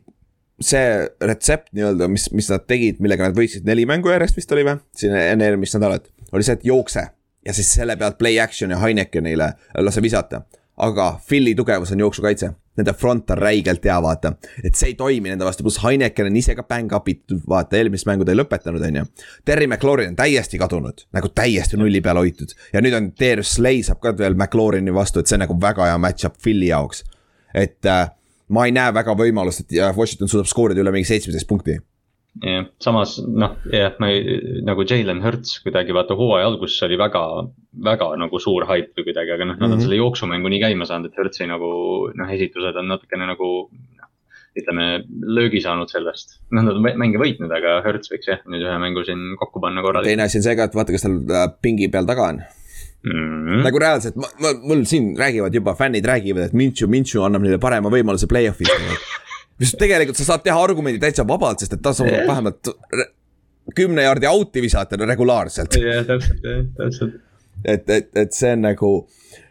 see 0.60 1.08
retsept 1.24 1.72
nii-öelda, 1.76 2.08
mis, 2.12 2.28
mis 2.36 2.50
nad 2.52 2.66
tegid, 2.68 3.00
millega 3.02 3.28
nad 3.28 3.36
võitsid 3.36 3.66
neli 3.68 3.86
mängu 3.88 4.12
järjest 4.12 4.36
vist 4.36 4.52
oli 4.52 4.66
või, 4.66 4.76
siin 4.96 5.16
enne 5.16 5.48
eelmist 5.48 5.78
nädalat, 5.78 6.10
oli 6.32 6.46
see, 6.46 6.58
et 6.58 6.66
jookse. 6.68 7.08
ja 7.46 7.52
siis 7.56 7.70
selle 7.72 7.96
pealt 7.96 8.18
play 8.18 8.36
action 8.40 8.70
ja 8.70 8.78
Heinekenile 8.78 9.52
lase 9.80 10.02
visata. 10.02 10.42
aga 10.76 11.20
Philly 11.28 11.54
tugevus 11.54 11.92
on 11.92 12.00
jooksukaitse, 12.00 12.50
nende 12.76 12.92
front 12.92 13.30
on 13.30 13.38
räigelt 13.38 13.84
hea, 13.84 13.96
vaata. 14.02 14.34
et 14.64 14.74
see 14.74 14.92
ei 14.92 14.94
toimi 14.94 15.32
nende 15.32 15.44
vastu, 15.44 15.64
pluss 15.64 15.80
Heineken 15.82 16.28
on 16.28 16.36
ise 16.36 16.54
ka 16.54 16.62
bang 16.62 16.92
up 16.92 17.08
itud, 17.08 17.40
vaata, 17.48 17.76
eelmist 17.80 18.06
mängu 18.06 18.24
ta 18.24 18.32
ei 18.32 18.40
lõpetanud, 18.42 18.84
on 18.84 19.00
ju. 19.00 19.04
Terry 19.44 19.66
McLaurin 19.66 20.12
on 20.12 20.20
täiesti 20.20 20.60
kadunud, 20.60 21.06
nagu 21.16 21.32
täiesti 21.32 21.80
nulli 21.80 22.04
peal 22.04 22.20
hoitud 22.20 22.52
ja 22.74 22.84
nüüd 22.84 22.96
on 22.96 23.12
Darius 23.20 23.56
Slay 23.56 23.82
saab 23.86 24.04
ka 24.04 24.12
veel 24.18 24.36
McLaurini 24.36 24.92
vastu, 24.94 25.20
et 25.20 25.28
see 25.28 25.40
on 25.40 25.46
nagu 25.46 25.56
väga 25.60 25.88
hea 25.88 25.98
match-up 25.98 26.36
Philly 26.42 26.68
jaoks. 26.68 27.04
et 27.54 27.86
äh, 27.86 28.10
ma 28.50 28.66
ei 28.66 28.74
näe 28.74 28.92
väga 28.94 29.14
võimalust, 29.18 29.64
et 29.64 29.96
Washington 29.96 30.30
suudab 30.30 30.50
skoorida 30.50 30.82
üle 30.82 30.92
mingi 30.94 31.08
seitsmeteist 31.08 31.48
punkti 31.50 31.78
jah, 32.38 32.66
samas 32.82 33.16
noh, 33.26 33.56
jah, 33.72 33.96
ma 34.02 34.10
ei, 34.12 34.38
nagu 34.66 34.84
Jalen 34.86 35.22
Hurts 35.24 35.58
kuidagi 35.64 35.94
vaata 35.96 36.16
hooaja 36.18 36.50
alguses 36.50 36.78
oli 36.86 36.98
väga, 37.00 37.22
väga 37.86 38.12
nagu 38.20 38.40
suur 38.42 38.66
haip 38.70 38.92
või 38.96 39.08
kuidagi, 39.08 39.34
aga 39.34 39.48
noh, 39.48 39.56
nad 39.56 39.58
mm 39.58 39.66
-hmm. 39.66 39.72
on 39.72 39.78
mhm. 39.78 39.86
selle 39.86 39.98
jooksumängu 40.00 40.52
nii 40.52 40.62
käima 40.62 40.86
saanud, 40.86 41.10
et 41.10 41.18
Hurtsi 41.18 41.48
nagu 41.50 41.72
noh, 42.14 42.36
esitused 42.36 42.76
on 42.76 42.88
natukene 42.92 43.26
nagu 43.32 43.50
noh, 43.72 44.08
ütleme, 44.60 44.86
löögi 45.38 45.62
saanud 45.64 45.90
sellest. 45.90 46.38
noh, 46.50 46.62
nad 46.62 46.76
on 46.76 46.86
mänge 47.02 47.18
võitnud, 47.18 47.50
aga 47.50 47.80
Hurts 47.86 48.12
võiks 48.12 48.30
jah, 48.30 48.40
nüüd 48.46 48.62
ühe 48.62 48.78
mängu 48.78 49.04
siin 49.04 49.34
kokku 49.40 49.60
panna 49.60 49.82
korralikult. 49.82 50.10
teine 50.14 50.28
asi 50.28 50.38
on 50.38 50.46
see 50.46 50.56
ka, 50.56 50.70
et 50.70 50.78
vaata, 50.78 50.94
kas 50.94 51.06
tal 51.06 51.18
äh, 51.18 51.46
pingi 51.62 51.90
peal 51.90 52.06
taga 52.06 52.30
on 52.30 52.42
Mm 53.06 53.62
nagu 53.64 53.80
reaalselt, 53.80 54.16
mul 54.62 54.82
siin 54.88 55.14
räägivad 55.18 55.54
juba, 55.54 55.72
fännid 55.76 56.04
räägivad, 56.04 56.50
et 56.50 56.56
Minchu, 56.56 56.88
Minchu 56.88 57.22
annab 57.24 57.46
neile 57.46 57.56
parema 57.60 57.88
võimaluse 57.92 58.28
play-off'is 58.28 58.68
mis 59.60 59.72
tegelikult 59.80 60.18
sa 60.20 60.26
saad 60.32 60.44
teha 60.44 60.60
argumendi 60.64 61.00
täitsa 61.02 61.26
vabalt, 61.28 61.62
sest 61.62 61.76
et 61.76 61.82
ta 61.84 61.92
saab 61.96 62.10
yeah. 62.10 62.26
vähemalt 62.28 62.72
kümne 63.76 64.04
jaardi 64.06 64.28
out'i 64.30 64.62
visata 64.64 64.98
regulaarselt. 65.00 65.76
jah, 65.80 66.04
täpselt, 66.08 66.44
jah, 66.44 66.64
täpselt. 66.78 67.20
et, 67.64 67.88
et, 67.88 68.10
et 68.24 68.36
see 68.36 68.54
on 68.56 68.64
nagu, 68.68 68.92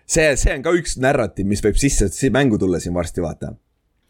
see, 0.09 0.29
see 0.41 0.55
on 0.57 0.65
ka 0.65 0.73
üks 0.77 0.97
narratiiv, 1.01 1.49
mis 1.49 1.63
võib 1.65 1.77
sisse 1.79 2.31
mängu 2.33 2.59
tulla 2.61 2.81
siin 2.81 2.97
varsti, 2.97 3.23
vaata 3.25 3.53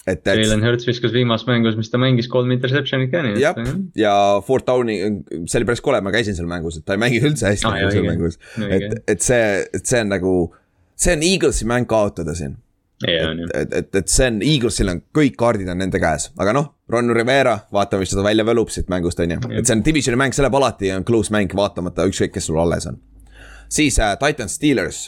et, 0.07 0.21
et. 0.27 0.39
Jalen 0.39 0.63
Hurts 0.63 0.87
viskas 0.87 1.13
viimases 1.13 1.47
mängus, 1.49 1.75
mis 1.79 1.91
ta 1.91 1.99
mängis, 2.01 2.29
kolm 2.31 2.51
interception'it 2.55 3.11
ka 3.11 3.23
nii. 3.25 3.41
jah, 3.41 3.59
ja 3.99 4.13
Fort 4.45 4.67
Downi, 4.67 4.99
see 5.43 5.59
oli 5.59 5.67
päris 5.69 5.83
kole, 5.85 5.99
ma 6.05 6.13
käisin 6.15 6.37
seal 6.37 6.49
mängus, 6.49 6.79
et 6.79 6.87
ta 6.87 6.95
ei 6.95 7.03
mänginud 7.03 7.31
üldse 7.31 7.51
hästi 7.51 7.67
ah, 7.67 7.75
nagu 7.75 7.91
seal 7.93 8.07
mängus. 8.07 8.39
et, 8.69 8.97
et 9.15 9.25
see, 9.25 9.43
et 9.75 9.85
see 9.85 10.01
on 10.05 10.11
nagu, 10.15 10.33
see 10.99 11.15
on 11.17 11.27
Eaglesi 11.29 11.69
mäng 11.69 11.89
kaotada 11.89 12.35
siin. 12.37 12.57
et, 13.07 13.45
et, 13.55 13.75
et, 13.81 13.93
et 14.01 14.11
see 14.11 14.31
on, 14.31 14.41
Eaglesil 14.43 14.91
on 14.91 15.03
kõik 15.15 15.37
kaardid 15.39 15.69
on 15.71 15.79
nende 15.83 16.01
käes, 16.03 16.29
aga 16.39 16.55
noh, 16.55 16.73
Ron 16.91 17.13
Rivera, 17.15 17.55
vaatame, 17.75 18.03
mis 18.03 18.15
ta 18.15 18.25
välja 18.25 18.47
võlub 18.47 18.71
siit 18.73 18.89
mängust, 18.91 19.21
on 19.23 19.37
ju. 19.37 19.53
et 19.55 19.67
see 19.67 19.77
on 19.77 19.85
divisioni 19.85 20.19
mäng, 20.19 20.35
see 20.35 20.43
läheb 20.43 20.57
alati, 20.59 20.91
on 20.95 21.07
close 21.07 21.33
mäng, 21.35 21.53
vaatamata 21.55 22.07
ükskõik, 22.09 22.35
kes 22.35 22.49
sul 22.49 22.59
alles 22.59 22.89
on. 22.89 22.99
siis 23.69 23.99
äh, 24.03 24.17
Titans 24.19 24.57
Steelers 24.59 25.07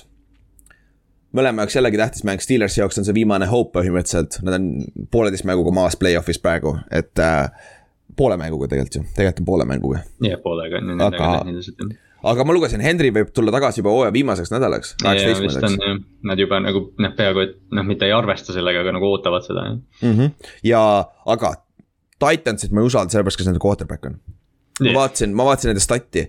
mõlema 1.38 1.66
jaoks 1.66 1.76
jällegi 1.76 2.00
tähtis 2.00 2.26
mäng, 2.28 2.44
Steelersi 2.44 2.82
jaoks 2.82 3.00
on 3.00 3.08
see 3.08 3.16
viimane 3.16 3.48
hope 3.52 3.80
põhimõtteliselt, 3.80 4.42
nad 4.46 4.58
on 4.58 4.70
pooleteist 5.14 5.48
mänguga 5.48 5.74
maas 5.76 5.98
play-off'is 6.00 6.42
praegu, 6.44 6.76
et 6.92 7.20
äh, 7.24 7.72
poole 8.18 8.38
mänguga 8.40 8.70
tegelikult 8.72 9.00
ju, 9.00 9.04
tegelikult 9.16 9.44
on 9.44 9.50
poole 9.52 9.68
mänguga. 9.70 10.04
jah, 10.26 10.40
poolega 10.44 10.82
on 10.82 11.06
aga, 11.08 11.32
aga 12.34 12.46
ma 12.48 12.56
lugesin, 12.56 12.84
Henry 12.86 13.14
võib 13.16 13.32
tulla 13.36 13.54
tagasi 13.56 13.82
juba 13.82 13.96
hooaja 13.96 14.14
viimaseks 14.16 14.52
nädalaks, 14.54 14.96
kaheksateistkümnendaks. 15.04 16.04
Nad 16.28 16.44
juba 16.44 16.60
nagu 16.64 16.86
noh, 17.02 17.16
peaaegu 17.18 17.46
et 17.46 17.58
noh, 17.78 17.88
mitte 17.88 18.10
ei 18.10 18.16
arvesta 18.16 18.56
sellega, 18.56 18.84
aga 18.84 18.96
nagu 18.98 19.10
ootavad 19.14 19.48
seda 19.48 19.66
mm. 19.72 20.12
-hmm. 20.12 20.54
ja, 20.68 20.84
aga 21.26 21.56
Titansit 22.22 22.70
ma 22.72 22.84
ei 22.84 22.92
usalda 22.92 23.10
sellepärast, 23.10 23.40
kes 23.40 23.48
nende 23.50 23.64
quarterback 23.64 24.06
on. 24.06 24.20
ma 24.86 24.94
vaatasin, 25.00 25.34
ma 25.34 25.48
vaatasin 25.48 25.72
nende 25.72 25.82
stat'i 25.82 26.28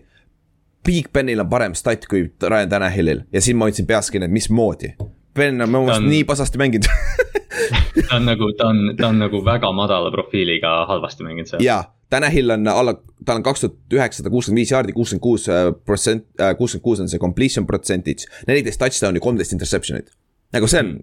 Big 0.87 1.13
Benil 1.15 1.41
on 1.41 1.49
parem 1.51 1.75
stat 1.79 2.07
kui 2.11 2.27
Ryan 2.43 2.69
Tanahillil 2.69 3.25
ja 3.33 3.41
siin 3.41 3.57
ma 3.57 3.69
hoidsin 3.69 3.87
peas 3.87 4.11
kinni, 4.11 4.27
et 4.27 4.35
mismoodi. 4.35 4.95
Ben 5.37 5.61
on 5.63 5.71
minu 5.71 5.87
meelest 5.87 6.09
nii 6.09 6.25
pasasti 6.29 6.61
mänginud 6.61 6.89
ta 8.09 8.17
on 8.17 8.27
nagu, 8.27 8.53
ta 8.59 8.69
on, 8.73 8.81
ta 8.99 9.09
on 9.09 9.21
nagu 9.23 9.41
väga 9.45 9.71
madala 9.73 10.11
profiiliga 10.13 10.83
halvasti 10.89 11.25
mänginud 11.25 11.51
seal. 11.51 11.65
jaa, 11.65 11.85
Tanahill 12.13 12.51
on 12.53 12.69
alla, 12.69 12.95
tal 13.25 13.41
on 13.41 13.45
kaks 13.47 13.65
tuhat 13.65 13.97
üheksasada 13.97 14.33
kuuskümmend 14.33 14.61
viis 14.61 14.73
jaardi, 14.75 14.93
kuuskümmend 14.97 15.25
kuus 15.25 15.47
äh, 15.49 15.71
protsent, 15.87 16.27
äh, 16.41 16.53
kuuskümmend 16.59 16.85
kuus 16.85 17.01
on 17.01 17.09
see 17.09 17.21
completion 17.23 17.67
percentage. 17.67 18.29
neliteist 18.49 18.81
touchdown'i, 18.83 19.23
kolmteist 19.25 19.57
interception'it. 19.57 20.13
nagu 20.53 20.69
see 20.69 20.83
on, 20.85 20.99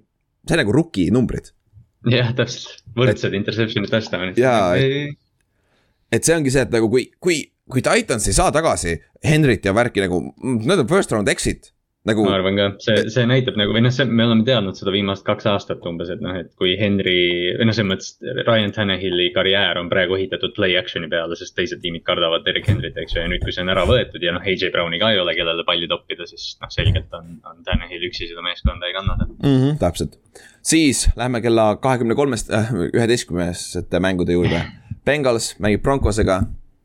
see 0.45 0.57
on 0.57 0.61
nagu 0.63 0.75
rookie 0.75 1.09
numbrid. 1.13 1.49
jah, 2.13 2.29
täpselt, 2.37 2.83
võrdsed 2.97 3.37
interception'id, 3.41 3.93
touchdown'id. 3.93 4.37
jaa, 4.37 4.75
et 6.11 6.25
see 6.25 6.37
ongi 6.37 6.53
see, 6.53 6.67
et 6.67 6.77
nagu 6.77 6.91
kui, 6.93 7.07
kui, 7.21 7.41
kui 7.71 7.83
Titans 7.85 8.27
ei 8.27 8.37
saa 8.37 8.51
tagasi 8.55 8.97
Henryt 9.25 9.65
ja 9.65 9.75
värki 9.75 10.05
nagu, 10.05 10.23
need 10.43 10.79
on 10.79 10.87
first 10.89 11.11
round 11.13 11.29
exit 11.31 11.71
nagu. 12.07 12.23
ma 12.23 12.35
arvan 12.37 12.57
ka, 12.57 12.67
see, 12.83 13.01
see 13.13 13.25
näitab 13.27 13.57
nagu 13.59 13.73
või 13.75 13.83
noh, 13.83 13.93
see, 13.93 14.07
me 14.07 14.25
oleme 14.25 14.45
teadnud 14.47 14.77
seda 14.77 14.93
viimast 14.93 15.25
kaks 15.27 15.47
aastat 15.51 15.83
umbes, 15.89 16.11
et 16.13 16.21
noh, 16.23 16.35
et 16.39 16.49
kui 16.59 16.75
Henry 16.79 17.17
või 17.59 17.67
noh, 17.67 17.75
selles 17.75 17.89
mõttes 17.89 18.45
Ryan 18.47 18.73
Tannehilli 18.75 19.29
karjäär 19.35 19.79
on 19.81 19.91
praegu 19.91 20.15
ehitatud 20.17 20.55
play 20.55 20.77
action'i 20.79 21.09
peale, 21.11 21.37
sest 21.39 21.55
teised 21.57 21.83
tiimid 21.83 22.05
kardavad 22.07 22.45
Derek 22.47 22.69
Henryt, 22.69 22.97
eks 22.99 23.17
ju, 23.17 23.23
ja 23.23 23.31
nüüd, 23.31 23.43
kui 23.43 23.55
see 23.55 23.65
on 23.65 23.73
ära 23.75 23.85
võetud 23.89 24.23
ja 24.23 24.35
noh, 24.35 24.45
AJ 24.45 24.71
Browni 24.75 25.01
ka 25.01 25.11
ei 25.13 25.21
ole, 25.21 25.35
kellele 25.37 25.65
palli 25.67 25.89
toppida, 25.91 26.27
siis 26.29 26.53
noh, 26.63 26.71
selgelt 26.73 27.19
on, 27.19 27.35
on 27.51 27.63
Tannehill 27.67 28.07
üksi 28.09 28.29
seda 28.31 28.45
meeskonda 28.45 28.89
ei 28.89 28.95
kanna 28.95 29.17
seal 29.19 29.33
mm. 29.35 29.57
-hmm, 29.57 29.79
täpselt, 29.83 30.19
siis 30.63 31.07
lähme 31.19 31.43
kella 31.45 31.73
kahekümne 31.83 32.15
kolmest, 32.15 32.53
äh, 32.53 32.71
üheteistkümneste 32.93 33.99
mängude 33.99 34.37
juurde. 34.37 34.63
Bengals 35.05 35.55
mängib 35.59 35.81
Broncosega 35.83 36.43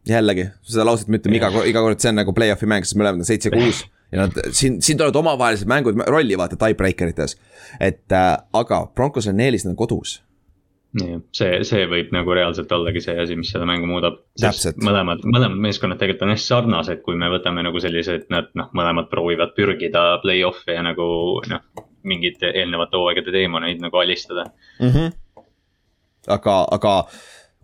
jällegi, 0.08 0.48
seda 0.68 0.84
lauset 0.86 1.08
me 1.08 1.20
ütleme 1.20 1.38
iga, 1.40 1.50
iga 1.68 1.82
kord, 1.84 2.00
see 2.02 2.12
on 2.12 2.20
nagu 2.20 2.34
play-off'i 2.36 2.68
mäng, 2.68 2.84
sest 2.84 2.98
me 2.98 3.06
oleme 3.06 3.26
seitse-kuus 3.26 3.84
ja 4.14 4.20
nad 4.20 4.36
siin, 4.50 4.82
siin 4.82 4.98
tulevad 4.98 5.16
omavahelised 5.16 5.68
mängud 5.68 5.98
rolli 6.06 6.38
vaata 6.38 6.56
tiebreaker 6.56 7.08
ites. 7.08 7.36
et 7.80 8.12
äh, 8.12 8.36
aga 8.52 8.86
Broncos 8.94 9.26
on 9.26 9.40
eelis, 9.40 9.64
nad 9.64 9.72
on 9.72 9.76
kodus. 9.76 10.22
jah, 11.00 11.22
see, 11.34 11.64
see 11.66 11.86
võib 11.90 12.12
nagu 12.14 12.36
reaalselt 12.36 12.72
ollagi 12.72 13.02
see 13.02 13.16
asi, 13.20 13.36
mis 13.36 13.50
seda 13.50 13.66
mängu 13.66 13.88
muudab. 13.90 14.20
mõlemad, 14.76 15.24
mõlemad 15.24 15.58
meeskonnad 15.66 15.98
tegelikult 15.98 16.28
on 16.28 16.34
hästi 16.34 16.52
sarnased, 16.52 17.02
kui 17.02 17.18
me 17.18 17.32
võtame 17.32 17.64
nagu 17.66 17.80
sellised, 17.82 18.28
nad 18.30 18.52
noh, 18.54 18.70
mõlemad 18.76 19.10
proovivad 19.10 19.56
pürgida 19.56 20.06
play-off'i 20.22 20.78
ja 20.78 20.86
nagu 20.86 21.08
noh, 21.50 21.84
mingite 22.04 22.52
eelnevate 22.54 23.00
hooaegade 23.00 23.32
teemaneid 23.32 23.80
nagu 23.82 23.96
alistada 23.98 24.44
mm. 24.78 24.90
-hmm. 24.90 25.46
aga, 26.28 26.58
aga 26.70 26.96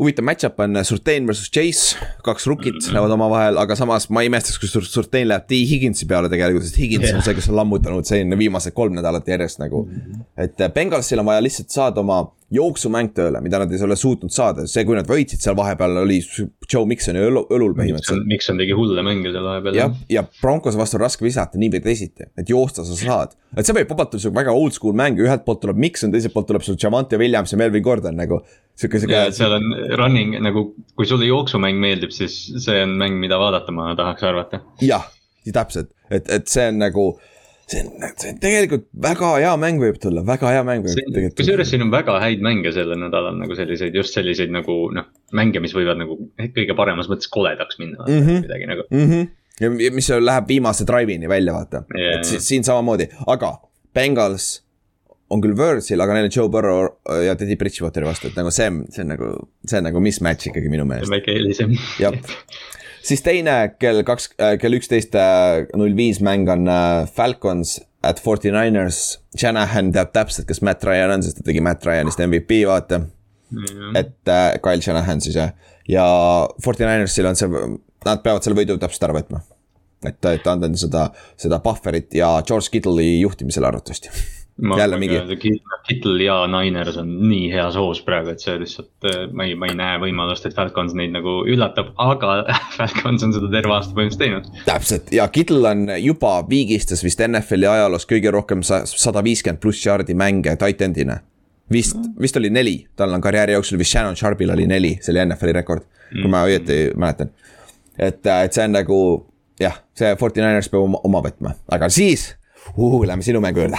huvitav 0.00 0.24
match-up 0.24 0.60
on 0.64 0.80
Surtain 0.84 1.26
versus 1.28 1.50
Chase, 1.52 1.96
kaks 2.24 2.46
rukit 2.50 2.78
mm 2.78 2.88
lähevad 2.90 3.12
omavahel, 3.14 3.58
aga 3.60 3.76
samas 3.78 4.08
ma 4.10 4.22
ei 4.24 4.30
imestaks, 4.30 4.58
kui 4.58 4.68
Surtain 4.70 5.28
läheb 5.28 5.44
T 5.46 5.58
Higginsi 5.68 6.08
peale 6.10 6.30
tegelikult, 6.32 6.64
sest 6.66 6.78
Higgins 6.80 7.06
yeah. 7.10 7.18
on 7.18 7.24
see, 7.26 7.36
kes 7.36 7.50
on 7.52 7.58
lammutanud 7.60 8.08
siin 8.08 8.34
viimased 8.40 8.74
kolm 8.74 8.96
nädalat 8.96 9.28
järjest 9.28 9.60
nagu. 9.62 9.84
-hmm. 9.86 10.24
et 10.36 10.64
Bengalsil 10.74 11.20
on 11.20 11.28
vaja 11.28 11.42
lihtsalt 11.44 11.70
saada 11.70 12.00
oma 12.00 12.24
jooksumäng 12.50 13.12
tööle, 13.14 13.40
mida 13.44 13.60
nad 13.62 13.70
ei 13.70 13.82
ole 13.86 13.96
suutnud 13.98 14.32
saada, 14.34 14.64
see, 14.70 14.82
kui 14.86 14.96
nad 14.98 15.06
võitsid 15.08 15.42
seal 15.42 15.54
vahepeal, 15.58 16.00
oli 16.02 16.18
Joe 16.66 16.88
Miksoni 16.88 17.22
õlul, 17.22 17.46
õlul 17.54 17.76
põhimõtteliselt. 17.78 18.26
Mikson 18.30 18.58
tegi 18.58 18.74
hulle 18.76 19.04
mänge 19.06 19.30
seal 19.30 19.46
vahepeal. 19.46 19.78
jah, 19.78 19.94
ja 20.10 20.24
Broncos 20.40 20.78
vastu 20.78 20.98
on 20.98 21.04
raske 21.04 21.26
visata 21.26 21.60
nii 21.60 21.70
või 21.76 21.82
teisiti, 21.84 22.26
et 22.40 22.50
joosta 22.50 22.84
sa 22.86 22.98
saad. 22.98 23.36
et 23.54 23.66
see 23.66 23.76
võib 23.76 23.94
vabalt 23.94 24.16
olla 24.16 24.24
sihuke 24.24 24.40
väga 24.40 24.56
oldschool 24.62 24.98
mäng, 24.98 25.22
ühelt 25.22 25.46
poolt 25.46 25.62
tuleb 25.62 25.78
Mikson, 25.86 26.10
teiselt 26.14 26.34
poolt 26.34 26.50
tuleb 26.50 26.66
sul 26.66 26.78
Javante 26.80 27.20
Williams 27.20 27.54
ja 27.54 27.60
Melvin 27.60 27.86
Gordon 27.86 28.18
nagu. 28.18 28.40
sihuke, 28.74 28.98
sihuke. 28.98 29.22
seal 29.36 29.54
on 29.60 29.70
running 30.00 30.34
nagu, 30.42 30.72
kui 30.98 31.06
sulle 31.06 31.30
jooksumäng 31.30 31.78
meeldib, 31.78 32.10
siis 32.14 32.42
see 32.64 32.82
on 32.82 32.98
mäng, 32.98 33.22
mida 33.22 33.38
vaadata, 33.38 33.70
ma 33.74 33.92
tahaks 33.98 34.26
arvata. 34.26 34.64
jah, 34.82 35.06
täpselt, 35.54 35.94
et, 36.10 36.26
et 36.26 36.50
see 36.50 36.66
on 36.72 36.82
nagu 36.82 37.12
see 37.70 37.82
on, 37.86 38.06
see 38.18 38.32
on 38.32 38.38
tegelikult 38.42 38.86
väga 39.06 39.32
hea 39.38 39.50
mäng 39.60 39.82
võib 39.82 39.98
tulla, 40.02 40.22
väga 40.26 40.54
hea 40.54 40.62
mäng 40.66 40.86
võib 40.86 40.96
tegelikult. 40.98 41.36
kusjuures 41.40 41.70
siin 41.72 41.84
on 41.86 41.92
väga 41.92 42.16
häid 42.22 42.42
mänge 42.44 42.72
sellel 42.74 42.98
nädalal 43.00 43.36
nagu 43.38 43.58
selliseid, 43.58 43.96
just 43.96 44.16
selliseid 44.16 44.52
nagu 44.54 44.78
noh, 44.96 45.10
mänge, 45.36 45.62
mis 45.62 45.74
võivad 45.76 46.00
nagu 46.00 46.18
kõige 46.40 46.76
paremas 46.78 47.10
mõttes 47.10 47.30
koledaks 47.32 47.78
minna 47.82 48.06
mm, 48.06 48.24
-hmm. 48.24 48.46
midagi 48.46 48.70
nagu 48.70 48.86
mm. 48.88 49.12
-hmm. 49.12 49.84
ja 49.84 49.92
mis 49.94 50.10
läheb 50.30 50.50
viimase 50.50 50.88
drive'ini 50.88 51.30
välja, 51.30 51.54
vaata 51.56 51.84
yeah., 51.94 52.18
et 52.18 52.26
siin, 52.28 52.42
siin 52.48 52.66
samamoodi, 52.66 53.10
aga 53.26 53.54
Bengals 53.94 54.50
on 55.30 55.42
küll 55.42 55.54
Versil, 55.56 56.00
aga 56.02 56.14
neil 56.16 56.26
on 56.26 56.34
Joe 56.34 56.50
Burrow 56.50 56.88
ja 57.22 57.36
Teddy 57.38 57.56
Bridgewateri 57.56 58.06
vastu, 58.06 58.30
et 58.30 58.38
nagu 58.38 58.50
see, 58.54 58.66
see 58.90 59.04
on 59.06 59.12
nagu, 59.14 59.30
see 59.66 59.78
on 59.78 59.86
nagu 59.86 60.02
mismatch 60.02 60.50
ikkagi 60.50 60.72
minu 60.72 60.88
meelest. 60.90 61.12
väike 61.12 61.36
eelisem. 61.38 61.76
jah 62.02 62.18
siis 63.10 63.22
teine 63.26 63.56
kell 63.80 64.04
kaks, 64.06 64.30
äh, 64.38 64.56
kell 64.60 64.76
üksteist 64.78 65.16
äh, 65.18 65.66
null 65.78 65.96
viis 65.98 66.20
mäng 66.24 66.48
on 66.52 66.68
äh, 66.70 67.06
Falcons 67.10 67.78
at 68.06 68.20
Forty 68.22 68.52
Niners. 68.54 69.18
Shanahan 69.36 69.92
teab 69.94 70.14
täpselt, 70.14 70.48
kes 70.48 70.62
Matt 70.64 70.84
Ryan 70.86 71.16
on, 71.16 71.24
sest 71.26 71.40
ta 71.40 71.46
tegi 71.46 71.62
Matt 71.64 71.84
Ryanist 71.86 72.22
MVP, 72.24 72.62
vaata 72.68 73.02
mm. 73.02 73.64
-hmm. 73.64 73.98
et 74.00 74.28
äh, 74.28 74.58
Kyle 74.62 74.82
Shanahan 74.82 75.20
siis 75.20 75.36
jah, 75.36 75.52
ja 75.88 76.04
Forty 76.64 76.86
Ninersil 76.86 77.26
on 77.26 77.36
see, 77.36 77.48
nad 78.04 78.22
peavad 78.22 78.42
selle 78.42 78.58
võidu 78.58 78.78
täpselt 78.78 79.08
ära 79.08 79.18
võtma. 79.20 79.42
et, 80.06 80.24
et 80.24 80.46
anda 80.46 80.70
seda, 80.80 81.10
seda 81.36 81.58
buffer'it 81.60 82.14
ja 82.16 82.42
George 82.46 82.70
Kittle'i 82.72 83.20
juhtimisel 83.20 83.64
arvatavasti 83.64 84.08
jälle 84.78 84.98
mingi. 84.98 85.20
Kittel 85.88 86.20
ja 86.20 86.46
Niners 86.46 86.96
on 86.96 87.10
nii 87.28 87.52
heas 87.52 87.76
hoos 87.76 88.02
praegu, 88.04 88.32
et 88.34 88.42
see 88.42 88.56
lihtsalt, 88.60 88.90
äh, 89.08 89.22
ma 89.32 89.46
ei, 89.48 89.54
ma 89.58 89.70
ei 89.70 89.76
näe 89.78 89.98
võimalust, 90.02 90.46
et 90.46 90.56
Falcons 90.56 90.94
neid 90.98 91.14
nagu 91.14 91.40
üllatab, 91.48 91.92
aga 92.00 92.34
Falcons 92.76 93.24
on 93.26 93.34
seda 93.36 93.50
terve 93.52 93.74
aasta 93.76 93.96
põhimõtteliselt 93.96 94.22
teinud. 94.24 94.64
täpselt 94.66 95.12
ja 95.14 95.28
Kittel 95.32 95.64
on 95.70 95.86
juba 95.98 96.34
viigistas 96.48 97.04
vist 97.06 97.22
NFL-i 97.26 97.70
ajaloos 97.70 98.08
kõige 98.10 98.32
rohkem 98.34 98.64
sada 98.64 99.24
viiskümmend 99.24 99.62
pluss 99.62 99.86
jaardi 99.86 100.14
mänge 100.14 100.56
titan'ina. 100.60 101.20
vist, 101.72 101.96
vist 102.20 102.36
oli 102.36 102.50
neli, 102.50 102.76
tal 102.96 103.14
on 103.14 103.24
karjääri 103.24 103.56
jooksul 103.56 103.78
vist 103.78 103.90
Shannon 103.94 104.16
Sharpil 104.16 104.50
oli 104.50 104.66
neli, 104.66 104.96
see 105.00 105.14
oli 105.14 105.24
NFL-i 105.24 105.56
rekord, 105.60 105.88
kui 106.12 106.28
ma 106.30 106.44
õieti 106.48 106.90
mäletan. 106.96 107.32
et, 107.98 108.26
et 108.26 108.52
see 108.52 108.64
on 108.64 108.76
nagu 108.76 109.00
jah, 109.60 109.80
see 109.96 110.12
Forty 110.16 110.42
Niners 110.42 110.68
peab 110.68 110.84
oma, 110.84 111.00
oma 111.04 111.22
võtma, 111.24 111.54
aga 111.72 111.88
siis 111.92 112.34
uh,. 112.76 113.06
Lähme 113.06 113.22
sinu 113.22 113.40
mängu 113.40 113.60
juurde. 113.64 113.78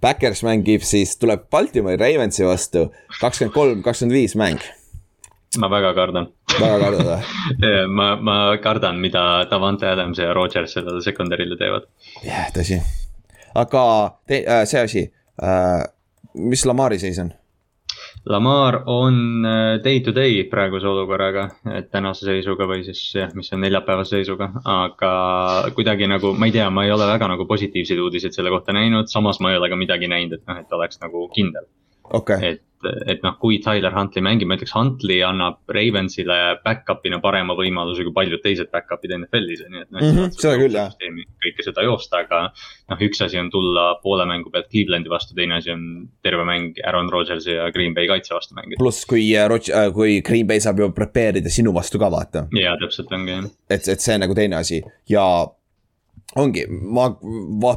Backers 0.00 0.42
mängib 0.46 0.84
siis, 0.86 1.16
tuleb 1.20 1.46
Baltimori 1.50 1.96
Ravensi 2.00 2.44
vastu, 2.46 2.88
kakskümmend 3.20 3.54
kolm, 3.54 3.82
kakskümmend 3.82 4.16
viis 4.16 4.36
mäng. 4.36 4.60
ma 5.58 5.70
väga 5.70 5.94
kardan. 5.94 6.28
väga 6.60 6.78
kardad 6.78 7.06
või 7.06 7.72
ma, 7.98 8.10
ma 8.20 8.36
kardan, 8.62 8.98
mida 9.00 9.46
Davante 9.50 9.88
Adams 9.88 10.18
ja 10.18 10.34
Rodgers 10.34 10.74
sellele 10.76 11.00
secondary'le 11.04 11.56
teevad. 11.58 11.88
jah 12.22 12.28
yeah,, 12.28 12.52
tõsi. 12.52 12.80
aga 13.54 13.82
te, 14.26 14.42
äh, 14.44 14.64
see 14.68 14.82
asi 14.82 15.04
äh,, 15.42 15.82
mis 16.34 16.66
Lamari 16.66 16.98
seis 17.00 17.18
on? 17.22 17.32
Lamar 18.26 18.82
on 18.90 19.44
äh, 19.46 19.78
day 19.84 20.00
to 20.02 20.12
day 20.14 20.42
praeguse 20.50 20.88
olukorraga, 20.90 21.44
et 21.78 21.92
tänase 21.94 22.26
seisuga 22.26 22.66
või 22.66 22.82
siis 22.82 23.02
jah, 23.14 23.30
mis 23.38 23.52
on 23.54 23.62
neljapäevase 23.62 24.16
seisuga, 24.16 24.48
aga 24.66 25.12
kuidagi 25.76 26.08
nagu, 26.10 26.32
ma 26.34 26.48
ei 26.48 26.56
tea, 26.56 26.66
ma 26.74 26.82
ei 26.88 26.90
ole 26.90 27.06
väga 27.06 27.28
nagu 27.30 27.46
positiivseid 27.46 28.02
uudiseid 28.02 28.34
selle 28.34 28.50
kohta 28.50 28.74
näinud, 28.74 29.06
samas 29.12 29.38
ma 29.38 29.52
ei 29.52 29.60
ole 29.60 29.70
ka 29.70 29.78
midagi 29.78 30.10
näinud, 30.10 30.40
et 30.40 30.50
noh, 30.50 30.58
et 30.58 30.74
oleks 30.74 30.98
nagu 31.04 31.28
kindel. 31.36 31.70
Okay.. 32.18 32.50
et, 32.50 32.65
et 32.84 33.22
noh, 33.24 33.34
kui 33.40 33.58
Tyler 33.64 33.94
Huntley 33.94 34.22
mängib, 34.24 34.48
ma 34.50 34.56
ütleks, 34.58 34.74
Huntley 34.76 35.22
annab 35.24 35.58
Ravensile 35.72 36.36
back-up'ina 36.64 37.18
parema 37.24 37.56
võimaluse 37.58 38.04
kui 38.06 38.14
paljud 38.16 38.42
teised 38.44 38.70
back-up'id 38.72 39.14
NFL-is, 39.16 39.64
nii 39.70 39.82
et 39.84 39.90
noh 39.94 40.02
mm 40.02 40.18
-hmm,. 40.18 40.34
seda 40.36 40.54
küll, 40.60 40.76
jah. 40.76 40.92
kõike 41.46 41.66
seda 41.66 41.86
joosta, 41.86 42.22
aga 42.26 42.42
noh, 42.52 43.04
üks 43.08 43.22
asi 43.24 43.40
on 43.40 43.50
tulla 43.50 43.86
poole 44.02 44.26
mängu 44.28 44.52
pealt 44.52 44.68
Clevelandi 44.72 45.12
vastu, 45.12 45.34
teine 45.38 45.58
asi 45.60 45.72
on 45.74 46.08
terve 46.22 46.44
mäng 46.48 46.80
Aaron 46.84 47.10
Rodgersi 47.12 47.56
ja 47.56 47.70
Green 47.72 47.94
Bay 47.94 48.08
kaitse 48.10 48.34
vastu 48.34 48.54
mängida. 48.58 48.80
pluss, 48.82 49.06
kui 49.06 49.28
äh, 49.36 49.48
Rodg-, 49.48 49.72
äh, 49.72 49.92
kui 49.92 50.20
Green 50.22 50.46
Bay 50.46 50.60
saab 50.60 50.78
ju 50.78 50.90
prepare 50.92 51.42
ida 51.42 51.52
sinu 51.52 51.74
vastu 51.74 51.98
ka, 51.98 52.10
vaata. 52.10 52.46
jaa, 52.52 52.76
täpselt 52.80 53.12
ongi 53.12 53.32
jah. 53.32 53.48
et, 53.70 53.88
et 53.88 54.00
see 54.00 54.14
on 54.14 54.26
nagu 54.26 54.34
teine 54.34 54.60
asi 54.60 54.82
ja 55.08 55.24
ongi, 56.36 56.66
ma, 56.68 57.10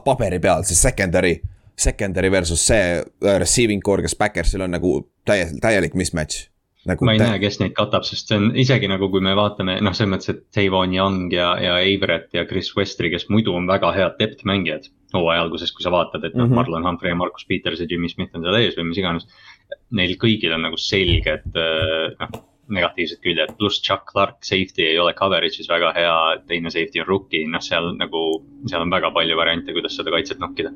paberi 0.05 0.39
peal 0.43 0.63
see 0.67 0.75
secondary 0.75 1.39
secondary 1.79 2.31
versus 2.31 2.61
see 2.61 2.99
uh, 2.99 3.37
receiving 3.41 3.81
core, 3.81 4.03
kes 4.05 4.17
backers'il 4.19 4.65
on 4.65 4.75
nagu 4.75 4.99
täie-, 5.27 5.51
täielik 5.63 5.97
mismatch. 5.99 6.47
Nagu 6.87 7.03
ma 7.03 7.13
ei 7.13 7.19
näe, 7.19 7.39
kes 7.41 7.59
neid 7.59 7.73
katab, 7.75 8.05
sest 8.07 8.31
see 8.31 8.37
on 8.39 8.53
isegi 8.57 8.87
nagu, 8.87 9.09
kui 9.11 9.21
me 9.23 9.33
vaatame, 9.35 9.75
noh, 9.83 9.95
selles 9.95 10.13
mõttes, 10.13 10.31
et 10.31 10.45
Tavon 10.55 10.93
Young 10.95 11.33
ja, 11.35 11.51
ja 11.59 11.75
Averett 11.83 12.31
ja 12.35 12.45
Chris 12.47 12.71
Westry, 12.77 13.11
kes 13.11 13.27
muidu 13.29 13.53
on 13.57 13.67
väga 13.69 13.91
head 13.95 14.15
depth 14.21 14.47
mängijad. 14.47 14.87
hooaja 15.09 15.41
alguses, 15.41 15.71
kui 15.73 15.81
sa 15.81 15.89
vaatad, 15.89 16.21
et 16.23 16.35
noh 16.35 16.45
mm 16.45 16.51
-hmm., 16.51 16.55
Marlon 16.55 16.85
Humphrey 16.85 17.09
ja 17.09 17.15
Markus 17.17 17.45
Peters 17.49 17.79
ja 17.79 17.87
Jimmy 17.89 18.09
Smith 18.09 18.35
on 18.35 18.43
seal 18.45 18.55
ees 18.59 18.77
või 18.77 18.83
mis 18.91 18.99
iganes. 19.01 19.25
Neil 19.91 20.13
kõigil 20.21 20.53
on 20.53 20.61
nagu 20.61 20.77
selged, 20.77 21.49
äh, 21.57 22.13
noh 22.19 22.43
negatiivsed 22.73 23.21
küljed, 23.23 23.55
pluss 23.59 23.81
Chuck 23.85 24.09
Clark, 24.11 24.39
safety 24.45 24.85
ei 24.87 24.99
ole 25.01 25.13
coverage'is 25.17 25.69
väga 25.69 25.93
hea, 25.97 26.17
teine 26.49 26.73
safety 26.73 27.03
on 27.03 27.09
rookie, 27.09 27.45
noh, 27.49 27.63
seal 27.63 27.93
nagu, 27.99 28.25
seal 28.69 28.85
on 28.85 28.93
väga 28.93 29.13
palju 29.15 29.39
variante, 29.39 29.75
kuidas 29.75 29.97
seda 29.99 30.13
kaitset 30.13 30.41
nokkida. 30.41 30.73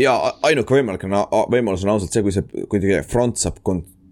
ja 0.00 0.16
ainuke 0.48 0.78
võimalik 0.78 1.08
on, 1.08 1.18
võimalus 1.52 1.86
on 1.86 1.96
ausalt 1.96 2.14
see, 2.14 2.24
kui 2.24 2.34
see, 2.34 2.66
kuidagi 2.70 3.02
front 3.08 3.40
saab 3.42 3.62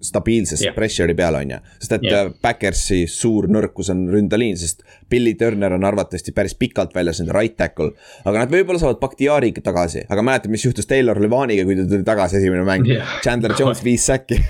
stabiilsest 0.01 0.65
yeah. 0.65 0.75
pressure'i 0.75 1.15
peale, 1.17 1.43
on 1.45 1.51
ju. 1.55 1.59
sest 1.79 1.95
et 1.99 2.07
yeah. 2.09 2.31
Backersi 2.43 3.03
suur 3.11 3.49
nõrkus 3.53 3.91
on 3.93 4.07
ründeliin, 4.13 4.57
sest 4.57 4.85
Billy 5.13 5.35
Turner 5.39 5.75
on 5.77 5.85
arvatavasti 5.85 6.33
päris 6.37 6.57
pikalt 6.59 6.95
väljas, 6.97 7.21
nende 7.21 7.37
right 7.37 7.57
tackle. 7.59 7.93
aga 8.25 8.45
nad 8.45 8.55
võib-olla 8.55 8.81
saavad 8.81 9.01
Bakhtiari 9.03 9.53
tagasi, 9.61 10.07
aga 10.09 10.25
mäletad, 10.25 10.53
mis 10.53 10.65
juhtus 10.65 10.89
Taylor 10.91 11.21
Levaniga, 11.21 11.67
kui 11.69 11.77
ta 11.79 11.89
tuli 11.89 12.07
tagasi 12.07 12.41
esimene 12.41 12.65
mäng 12.69 12.89
yeah.. 12.89 13.19
Chandler 13.25 13.57
Jones 13.59 13.85
viis 13.89 14.09
säkki 14.09 14.41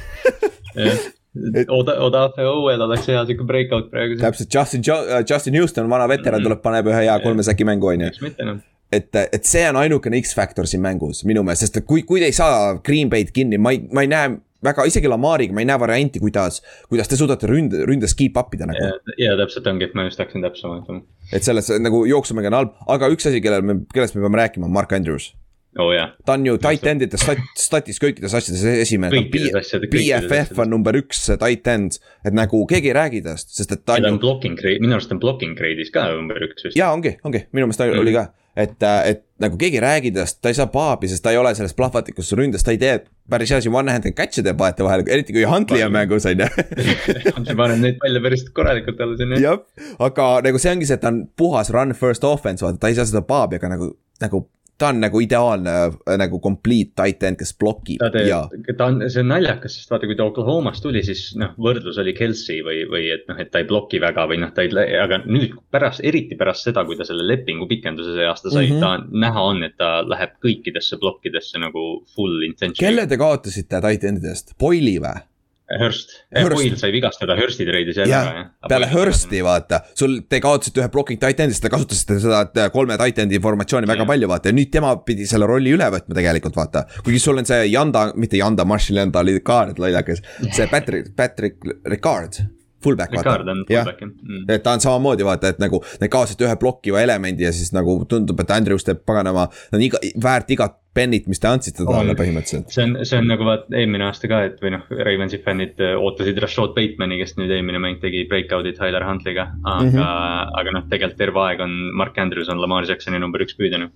jah, 1.35 1.71
Oda, 1.75 1.95
Odafe 2.07 2.47
Owel 2.49 2.83
oleks 2.87 3.07
hea 3.11 3.23
sihuke 3.29 3.47
breakout 3.47 3.91
praegu. 3.93 4.19
täpselt, 4.21 4.51
Justin, 4.55 4.83
Justin 5.29 5.61
Houston, 5.61 5.91
vana 5.91 6.09
veteran, 6.11 6.43
tuleb, 6.43 6.63
paneb 6.65 6.91
ühe 6.91 7.07
hea 7.07 7.17
kolme 7.23 7.47
säki 7.47 7.67
mängu, 7.69 7.93
on 7.93 8.09
ju. 8.09 8.35
noh 8.45 8.61
et, 8.93 9.15
et 9.15 9.47
see 9.47 9.63
on 9.71 9.79
ainukene 9.81 10.19
X-faktor 10.25 10.67
siin 10.67 10.83
mängus 10.83 11.23
minu 11.29 11.45
meelest, 11.47 11.69
sest 11.69 11.81
et 11.81 11.87
kui, 11.89 12.03
kui 12.07 12.23
te 12.23 12.31
ei 12.31 12.37
saa 12.37 12.79
Green 12.85 13.11
Bay'd 13.13 13.31
kinni, 13.35 13.59
ma 13.63 13.75
ei, 13.75 13.85
ma 13.95 14.03
ei 14.05 14.11
näe 14.11 14.33
väga, 14.65 14.85
isegi 14.91 15.09
Lamariga 15.11 15.55
ma 15.57 15.63
ei 15.63 15.69
näe 15.71 15.81
varianti, 15.81 16.23
kuidas, 16.23 16.61
kuidas 16.91 17.11
te 17.11 17.19
suudate 17.19 17.49
ründe, 17.51 17.85
ründes 17.89 18.17
keep 18.19 18.37
up 18.41 18.55
ida 18.57 18.69
nagu. 18.69 18.91
ja 19.21 19.37
täpselt 19.41 19.69
ongi, 19.71 19.89
et 19.89 19.95
ma 19.97 20.09
just 20.09 20.21
hakkasin 20.21 20.45
täpsemalt 20.45 20.91
et 21.33 21.47
selles 21.47 21.71
nagu 21.81 22.03
jooksumäng 22.11 22.51
on 22.51 22.59
halb, 22.59 22.75
aga 22.97 23.13
üks 23.15 23.31
asi, 23.31 23.43
kellel 23.45 23.65
me, 23.67 23.81
kellest 23.95 24.19
me 24.19 24.27
peame 24.27 24.43
rääkima, 24.43 24.67
on 24.69 24.75
Mark 24.75 24.93
Andrews 24.97 25.31
oh,. 25.79 25.93
ta 26.27 26.35
on 26.35 26.47
ju 26.47 26.57
tight 26.63 26.87
end'ide 26.91 27.21
stat-, 27.21 27.47
statis 27.59 28.01
kõikides 28.03 28.35
asjades 28.37 28.65
esimene. 28.83 29.23
BFF 29.31 30.59
on 30.65 30.75
number 30.75 30.99
üks 30.99 31.27
tight 31.31 31.71
end, 31.71 32.01
et 32.27 32.37
nagu 32.37 32.65
keegi 32.71 32.93
ei 32.93 32.97
räägi 32.97 33.23
tast, 33.27 33.53
sest 33.55 33.77
et 33.77 33.85
ta 33.85 33.99
on. 33.99 34.09
ta 34.09 34.13
on 34.17 34.21
blocking 34.23 34.59
grade, 34.59 34.83
minu 34.83 34.99
arust 34.99 35.15
on 35.15 35.23
blocking 35.23 35.57
grade'is 35.59 35.93
ka 35.95 36.11
number 36.17 36.43
üks 36.49 36.67
vist. 36.67 36.79
jaa, 36.79 36.93
ongi, 36.97 37.17
ongi, 37.25 37.47
minu 37.55 37.69
meelest 37.69 37.83
ta 37.83 37.89
mm. 37.91 38.03
oli 38.03 38.17
ka. 38.19 38.27
et, 38.59 38.77
et 38.83 39.25
nagu 39.41 39.57
keegi 39.61 39.79
ei 39.79 39.85
räägi 39.87 40.13
tast, 40.19 40.41
ta 40.43 40.51
ei 40.51 40.59
saa 40.59 40.69
paabi, 40.73 41.09
sest 41.09 41.23
ta 41.25 41.33
ei 41.33 41.39
ole 41.41 41.55
selles 41.57 41.77
plahvatikus 41.79 42.35
ründes, 42.39 42.67
ta 42.67 42.75
ei 42.75 42.81
tee 42.83 42.99
päris 43.31 43.53
hea 43.55 43.61
siin 43.63 43.75
one-handed 43.79 44.17
catch'e 44.19 44.43
teeb 44.45 44.59
vahetevahel, 44.59 45.05
eriti 45.07 45.35
kui 45.37 45.47
Huntley 45.47 45.85
on 45.87 45.95
mängus, 45.95 46.27
on 46.27 46.43
ju. 46.43 46.49
Huntley 47.37 47.57
paneb 47.57 47.79
neid 47.85 48.01
palle 48.03 48.23
päris 48.25 48.43
korralikult 48.57 49.01
alla 49.07 49.19
sinna. 49.21 49.39
jah, 49.41 49.61
aga 50.03 50.31
nagu 50.45 50.61
see 50.63 50.75
ongi 50.75 50.89
see, 50.89 50.99
et 50.99 51.05
ta 51.05 51.13
on 51.15 51.23
puhas 51.39 51.71
run 51.75 51.95
first 51.97 52.27
offense, 52.27 52.67
vaata, 52.67 52.83
ta 52.83 52.91
ei 52.91 52.99
saa 52.99 53.07
seda 53.07 53.23
paabi, 53.27 53.61
aga 53.63 53.71
nagu, 53.77 53.93
nagu 54.25 54.43
ta 54.81 54.91
on 54.91 55.01
nagu 55.03 55.21
ideaalne 55.23 55.75
äh, 55.91 56.17
nagu 56.21 56.41
complete 56.43 56.95
tight 56.97 57.23
end, 57.27 57.39
kes 57.41 57.53
blokib 57.61 58.01
ta 58.01 58.11
teeb, 58.15 58.29
ja. 58.31 58.41
ta 58.79 58.89
on, 58.91 59.03
see 59.13 59.23
on 59.25 59.31
naljakas, 59.35 59.77
sest 59.77 59.93
vaata, 59.93 60.09
kui 60.09 60.19
ta 60.19 60.27
Oklahomast 60.29 60.85
tuli, 60.85 61.03
siis 61.07 61.31
noh, 61.41 61.53
võrdlus 61.61 62.01
oli 62.01 62.15
Kelsey 62.17 62.65
või, 62.67 62.83
või 62.91 63.09
et 63.15 63.27
noh, 63.31 63.39
et 63.43 63.53
ta 63.53 63.63
ei 63.63 63.69
bloki 63.69 64.01
väga 64.03 64.27
või 64.31 64.41
noh, 64.43 64.53
ta 64.57 64.65
ei, 64.65 64.73
aga 65.01 65.21
nüüd 65.27 65.57
pärast, 65.73 66.05
eriti 66.07 66.39
pärast 66.41 66.69
seda, 66.69 66.85
kui 66.89 66.99
ta 66.99 67.07
selle 67.09 67.27
lepingu 67.29 67.69
pikenduse 67.71 68.17
see 68.17 68.29
aasta 68.29 68.53
sai 68.53 68.69
mm, 68.71 68.77
-hmm. 68.77 68.85
ta 69.11 69.21
näha 69.27 69.47
on, 69.53 69.65
et 69.69 69.77
ta 69.81 69.93
läheb 70.07 70.39
kõikidesse 70.45 71.01
plokkidesse 71.01 71.61
nagu 71.63 71.89
full 72.15 72.47
intention. 72.49 72.81
kelle 72.81 73.07
te 73.11 73.21
kaotasite 73.21 73.83
tight 73.85 74.09
end'idest, 74.09 74.57
Boyle'i 74.61 75.01
või? 75.03 75.30
Hurst, 75.79 76.13
Boyle 76.35 76.77
sai 76.79 76.91
vigastada, 76.91 77.37
Hursti 77.39 77.67
treidis 77.69 78.01
jälle 78.01 78.15
ära, 78.17 78.35
jah. 78.41 78.69
peale 78.69 78.89
Hursti 78.91 79.43
vaata, 79.47 79.83
sul, 79.95 80.17
te 80.29 80.41
kaotasite 80.43 80.83
ühe 80.83 80.91
blocking 80.91 81.21
tight 81.23 81.43
end'ist, 81.45 81.63
te 81.63 81.71
kasutasite 81.71 82.19
seda 82.25 82.43
äh, 82.49 82.71
kolme 82.75 82.99
tight 82.99 83.21
end'i 83.23 83.39
formatsiooni 83.43 83.91
väga 83.91 84.03
ja. 84.03 84.11
palju, 84.11 84.31
vaata 84.33 84.51
ja 84.51 84.59
nüüd 84.59 84.73
tema 84.75 84.97
pidi 85.07 85.29
selle 85.31 85.47
rolli 85.51 85.75
üle 85.77 85.87
võtma 85.95 86.17
tegelikult, 86.19 86.59
vaata. 86.59 86.87
kuigi 87.07 87.23
sul 87.23 87.39
on 87.39 87.47
see 87.47 87.69
Yanda, 87.71 88.09
mitte 88.19 88.41
Yanda, 88.41 88.67
Marshall 88.67 88.99
Yanda 89.05 89.23
oli 89.23 89.39
ka 89.47 89.63
nüüd 89.71 89.79
lollakas, 89.83 90.25
see 90.49 90.67
Patrick, 90.73 91.15
Patrick 91.19 91.63
Ricard 91.87 92.43
fullback 92.85 93.15
vaata. 93.15 93.55
jah, 93.71 93.89
mm. 94.01 94.45
et 94.49 94.63
ta 94.65 94.75
on 94.77 94.83
samamoodi 94.83 95.27
vaata, 95.27 95.55
et 95.55 95.63
nagu 95.63 95.83
need 96.01 96.13
kaotasid 96.13 96.45
ühe 96.47 96.57
blokkiva 96.61 97.03
elemendi 97.05 97.47
ja 97.47 97.53
siis 97.55 97.75
nagu 97.77 98.01
tundub, 98.09 98.41
et 98.41 98.53
Andrews 98.55 98.87
teeb 98.87 99.03
paganama, 99.07 99.49
on 99.75 99.85
iga, 99.85 100.01
väärt 100.23 100.51
igat 100.55 100.79
pennit, 100.95 101.29
mis 101.31 101.39
te 101.39 101.47
andsite 101.51 101.87
talle 101.87 102.17
põhimõtteliselt. 102.19 102.73
see 102.75 102.87
on, 102.87 102.97
see 103.07 103.21
on 103.21 103.29
nagu 103.31 103.47
vaat 103.47 103.69
eelmine 103.71 104.09
aasta 104.09 104.31
ka, 104.31 104.43
et 104.49 104.59
või 104.63 104.75
noh, 104.75 104.89
Ravensi 104.91 105.39
fännid 105.45 105.79
äh, 105.85 105.95
ootasid 106.01 106.41
Rashad 106.43 106.75
Batemani, 106.77 107.21
kes 107.21 107.37
nüüd 107.39 107.53
eelmine 107.55 107.83
mäng 107.83 108.01
tegi 108.03 108.25
breakout'i 108.31 108.75
Tyler 108.79 109.07
Huntley'ga. 109.07 109.47
aga 109.63 109.85
mm, 109.85 109.95
-hmm. 109.95 110.59
aga 110.63 110.77
noh, 110.79 110.89
tegelikult 110.91 111.21
terve 111.21 111.45
aeg 111.47 111.65
on 111.67 111.77
Mark 112.01 112.19
Andrews 112.19 112.51
on 112.51 112.63
Lamar 112.63 112.89
Jacksoni 112.89 113.23
number 113.23 113.45
üks 113.47 113.55
püüdjana. 113.59 113.91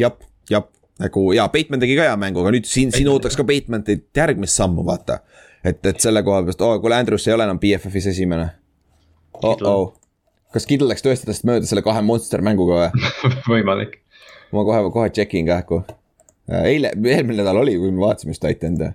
jah, 0.00 0.16
jah, 0.50 0.64
nagu 1.02 1.26
jaa, 1.36 1.48
Bateman 1.52 1.84
tegi 1.84 1.98
ka 1.98 2.08
hea 2.08 2.16
mängu, 2.16 2.40
aga 2.40 2.54
nüüd 2.56 2.70
siin, 2.70 2.94
siin 2.96 3.12
ootaks 3.12 3.36
ka 3.36 3.44
Batemanilt 3.44 4.08
järgmist 4.16 4.56
sammu, 4.56 4.86
vaata 4.86 5.20
et, 5.64 5.86
et 5.86 6.00
selle 6.00 6.22
koha 6.22 6.42
pealt, 6.46 6.60
oo, 6.62 6.80
kuule, 6.80 6.98
Andrus 6.98 7.28
ei 7.28 7.34
ole 7.34 7.46
enam 7.48 7.60
BFF-is 7.62 8.10
esimene 8.12 8.50
oh-oh, 9.42 9.92
kas 10.54 10.66
Kidl 10.68 10.88
läks 10.90 11.04
tõesti 11.04 11.28
tast 11.28 11.46
mööda 11.48 11.68
selle 11.68 11.84
kahe 11.86 12.02
monster 12.04 12.42
mänguga 12.44 12.88
või 12.92 13.32
võimalik. 13.52 13.98
ma 14.54 14.64
kohe, 14.66 14.82
kohe 14.94 15.10
check 15.14 15.34
in 15.38 15.48
kähku. 15.48 15.82
eile, 16.48 16.92
eelmine 16.96 17.42
nädal 17.42 17.62
oli, 17.62 17.76
kui 17.78 17.92
me 17.92 18.04
vaatasime 18.06 18.34
just 18.34 18.44
Titan'e. 18.44 18.92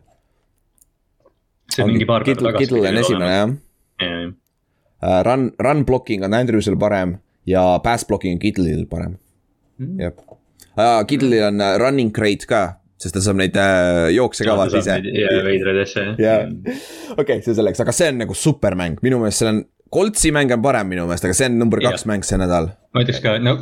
see 1.72 1.84
on 1.84 1.94
mingi 1.94 2.08
paar 2.10 2.26
päeva 2.26 2.50
tagasi. 2.50 2.66
Kidl 2.66 2.82
on 2.82 3.04
esimene 3.04 3.34
jah 3.34 3.54
ja,. 4.02 4.32
Uh, 5.04 5.20
run, 5.28 5.50
run 5.60 5.82
blocking 5.86 6.24
on 6.24 6.34
Andrewsil 6.34 6.78
parem 6.80 7.18
ja 7.46 7.80
pass 7.84 8.06
blocking 8.08 8.38
on 8.38 8.40
Kidlil 8.40 8.86
parem 8.88 9.18
mm., 9.78 10.00
jah 10.00 10.14
uh,. 10.16 11.04
Kidlil 11.08 11.44
on 11.50 11.60
running 11.80 12.14
grade 12.16 12.48
ka, 12.48 12.80
sest 13.04 13.18
ta 13.18 13.24
saab 13.24 13.40
neid 13.42 13.58
äh, 13.60 14.10
jookse 14.16 14.48
ka 14.48 14.58
vaata 14.60 14.82
ise. 14.82 15.00
veidraid 15.50 15.84
asju 15.84 16.08
jah. 16.22 16.50
okei, 17.18 17.42
see 17.46 17.56
selleks, 17.58 17.84
aga 17.84 17.96
see 17.96 18.12
on 18.14 18.24
nagu 18.24 18.38
supermäng, 18.38 19.00
minu 19.06 19.22
meelest 19.24 19.44
see 19.44 19.54
on 19.54 19.64
Coltsi 19.94 20.32
mäng 20.34 20.50
on 20.50 20.62
parem 20.64 20.88
minu 20.90 21.04
meelest, 21.06 21.28
aga 21.28 21.36
see 21.38 21.46
on 21.52 21.60
number 21.62 21.82
kaks 21.84 22.08
mäng 22.10 22.26
see 22.26 22.40
nädal. 22.42 22.72
ma 22.94 23.04
ütleks 23.04 23.20
ka, 23.22 23.36
no 23.42 23.54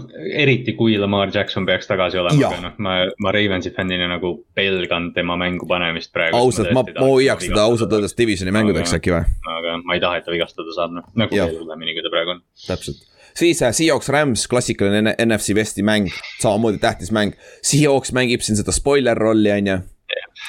eriti 0.43 0.77
kui 0.79 0.95
Lamar 0.99 1.31
Jackson 1.33 1.67
peaks 1.67 1.89
tagasi 1.89 2.19
olema, 2.21 2.47
aga 2.47 2.63
noh, 2.69 2.77
ma, 2.83 2.95
ma 3.23 3.33
Ravensi 3.35 3.73
fännina 3.75 4.07
nagu 4.11 4.33
pelgan 4.55 5.11
tema 5.15 5.35
mängu 5.39 5.67
panemist 5.67 6.13
praegu. 6.15 6.39
ausalt, 6.39 6.71
ma, 6.77 6.85
ma 6.87 7.07
hoiaks 7.09 7.49
teda 7.49 7.67
ausalt 7.67 7.95
öeldes 7.97 8.15
divisioni 8.15 8.55
mängudeks 8.55 8.95
äkki 8.99 9.15
või? 9.15 9.23
aga 9.57 9.77
ma 9.83 9.99
ei 9.99 10.03
taha, 10.03 10.21
et 10.21 10.27
ta 10.27 10.35
vigastada 10.35 10.75
saab, 10.75 10.95
noh, 10.99 11.07
nagu 11.19 11.35
veel 11.35 11.57
hullemini, 11.59 11.97
kui 11.97 12.07
ta 12.07 12.13
praegu 12.15 12.37
on. 12.37 12.43
täpselt 12.67 13.10
siis 13.37 13.61
äh, 13.61 13.73
Seahawks 13.75 14.09
Rams, 14.09 14.47
klassikaline 14.47 15.15
NFC 15.25 15.55
Westi 15.55 15.83
mäng, 15.83 16.11
samamoodi 16.41 16.81
tähtis 16.81 17.11
mäng. 17.11 17.33
Seahawks 17.65 18.13
mängib 18.15 18.43
siin 18.45 18.59
seda 18.59 18.73
spoiler 18.75 19.17
rolli, 19.17 19.51
on 19.51 19.67
ju. 19.67 19.79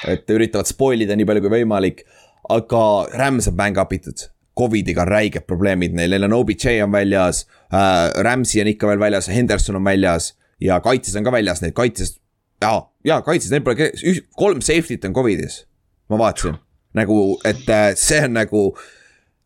et 0.09 0.29
üritavad 0.29 0.67
spoil 0.67 1.03
ida 1.05 1.15
nii 1.15 1.27
palju 1.27 1.43
kui 1.43 1.57
võimalik. 1.59 2.05
aga 2.49 2.83
Rams 3.15 3.47
on 3.47 3.55
bang 3.55 3.77
up 3.79 3.93
itud, 3.95 4.27
Covidiga 4.57 5.01
on 5.01 5.09
räiged 5.09 5.45
probleemid 5.47 5.95
neil, 5.97 6.11
neil 6.11 6.27
on 6.27 6.35
OBJ 6.37 6.81
on 6.83 6.91
väljas 6.91 7.45
äh,, 7.73 8.11
Ramsey 8.21 8.61
on 8.61 8.67
ikka 8.69 8.87
veel 8.87 8.99
väljas, 8.99 9.29
Henderson 9.31 9.79
on 9.79 9.85
väljas 9.85 10.33
ja 10.61 10.79
kaitses 10.83 11.15
on 11.15 11.25
ka 11.25 11.31
väljas, 11.33 11.61
neid 11.63 11.73
kaitses. 11.77 12.19
jaa, 12.61 12.83
jaa, 13.05 13.21
kaitses, 13.25 13.51
neil 13.51 13.63
pole, 13.65 13.89
kolm 14.37 14.61
safety't 14.61 15.07
on 15.07 15.15
Covidis, 15.15 15.63
ma 16.09 16.19
vaatasin. 16.21 16.59
nagu, 16.93 17.17
et 17.45 17.69
äh, 17.69 17.89
see 17.97 18.21
on 18.27 18.37
nagu, 18.37 18.63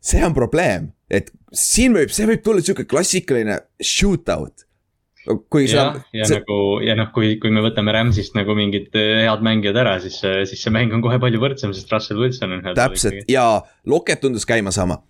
see 0.04 0.26
on 0.26 0.36
probleem, 0.36 0.92
et 1.10 1.32
siin 1.55 1.95
võib, 1.95 2.12
see 2.14 2.28
võib 2.30 2.43
tulla 2.43 2.64
sihuke 2.64 2.88
klassikaline 2.89 3.60
shootout 3.82 4.68
kui 5.51 5.68
sa. 5.68 5.76
ja, 5.76 6.22
ja 6.22 6.28
see... 6.28 6.39
nagu 6.39 6.80
ja 6.86 6.95
noh, 6.97 7.10
kui, 7.16 7.36
kui 7.41 7.51
me 7.53 7.62
võtame 7.66 7.93
Rams'ist 7.95 8.36
nagu 8.38 8.55
mingid 8.58 8.95
äh, 8.97 9.26
head 9.26 9.43
mängijad 9.45 9.80
ära, 9.82 9.97
siis, 10.03 10.20
äh, 10.28 10.41
siis 10.47 10.62
see 10.64 10.74
mäng 10.74 10.93
on 10.95 11.03
kohe 11.03 11.20
palju 11.22 11.41
võrdsem, 11.41 11.74
sest 11.76 11.91
Russell 11.93 12.22
Wilson 12.22 12.58
on. 12.58 12.68
täpselt 12.78 13.28
ja 13.32 13.45
Locket 13.89 14.24
tundus 14.24 14.47
käima 14.47 14.74
sama. 14.76 15.01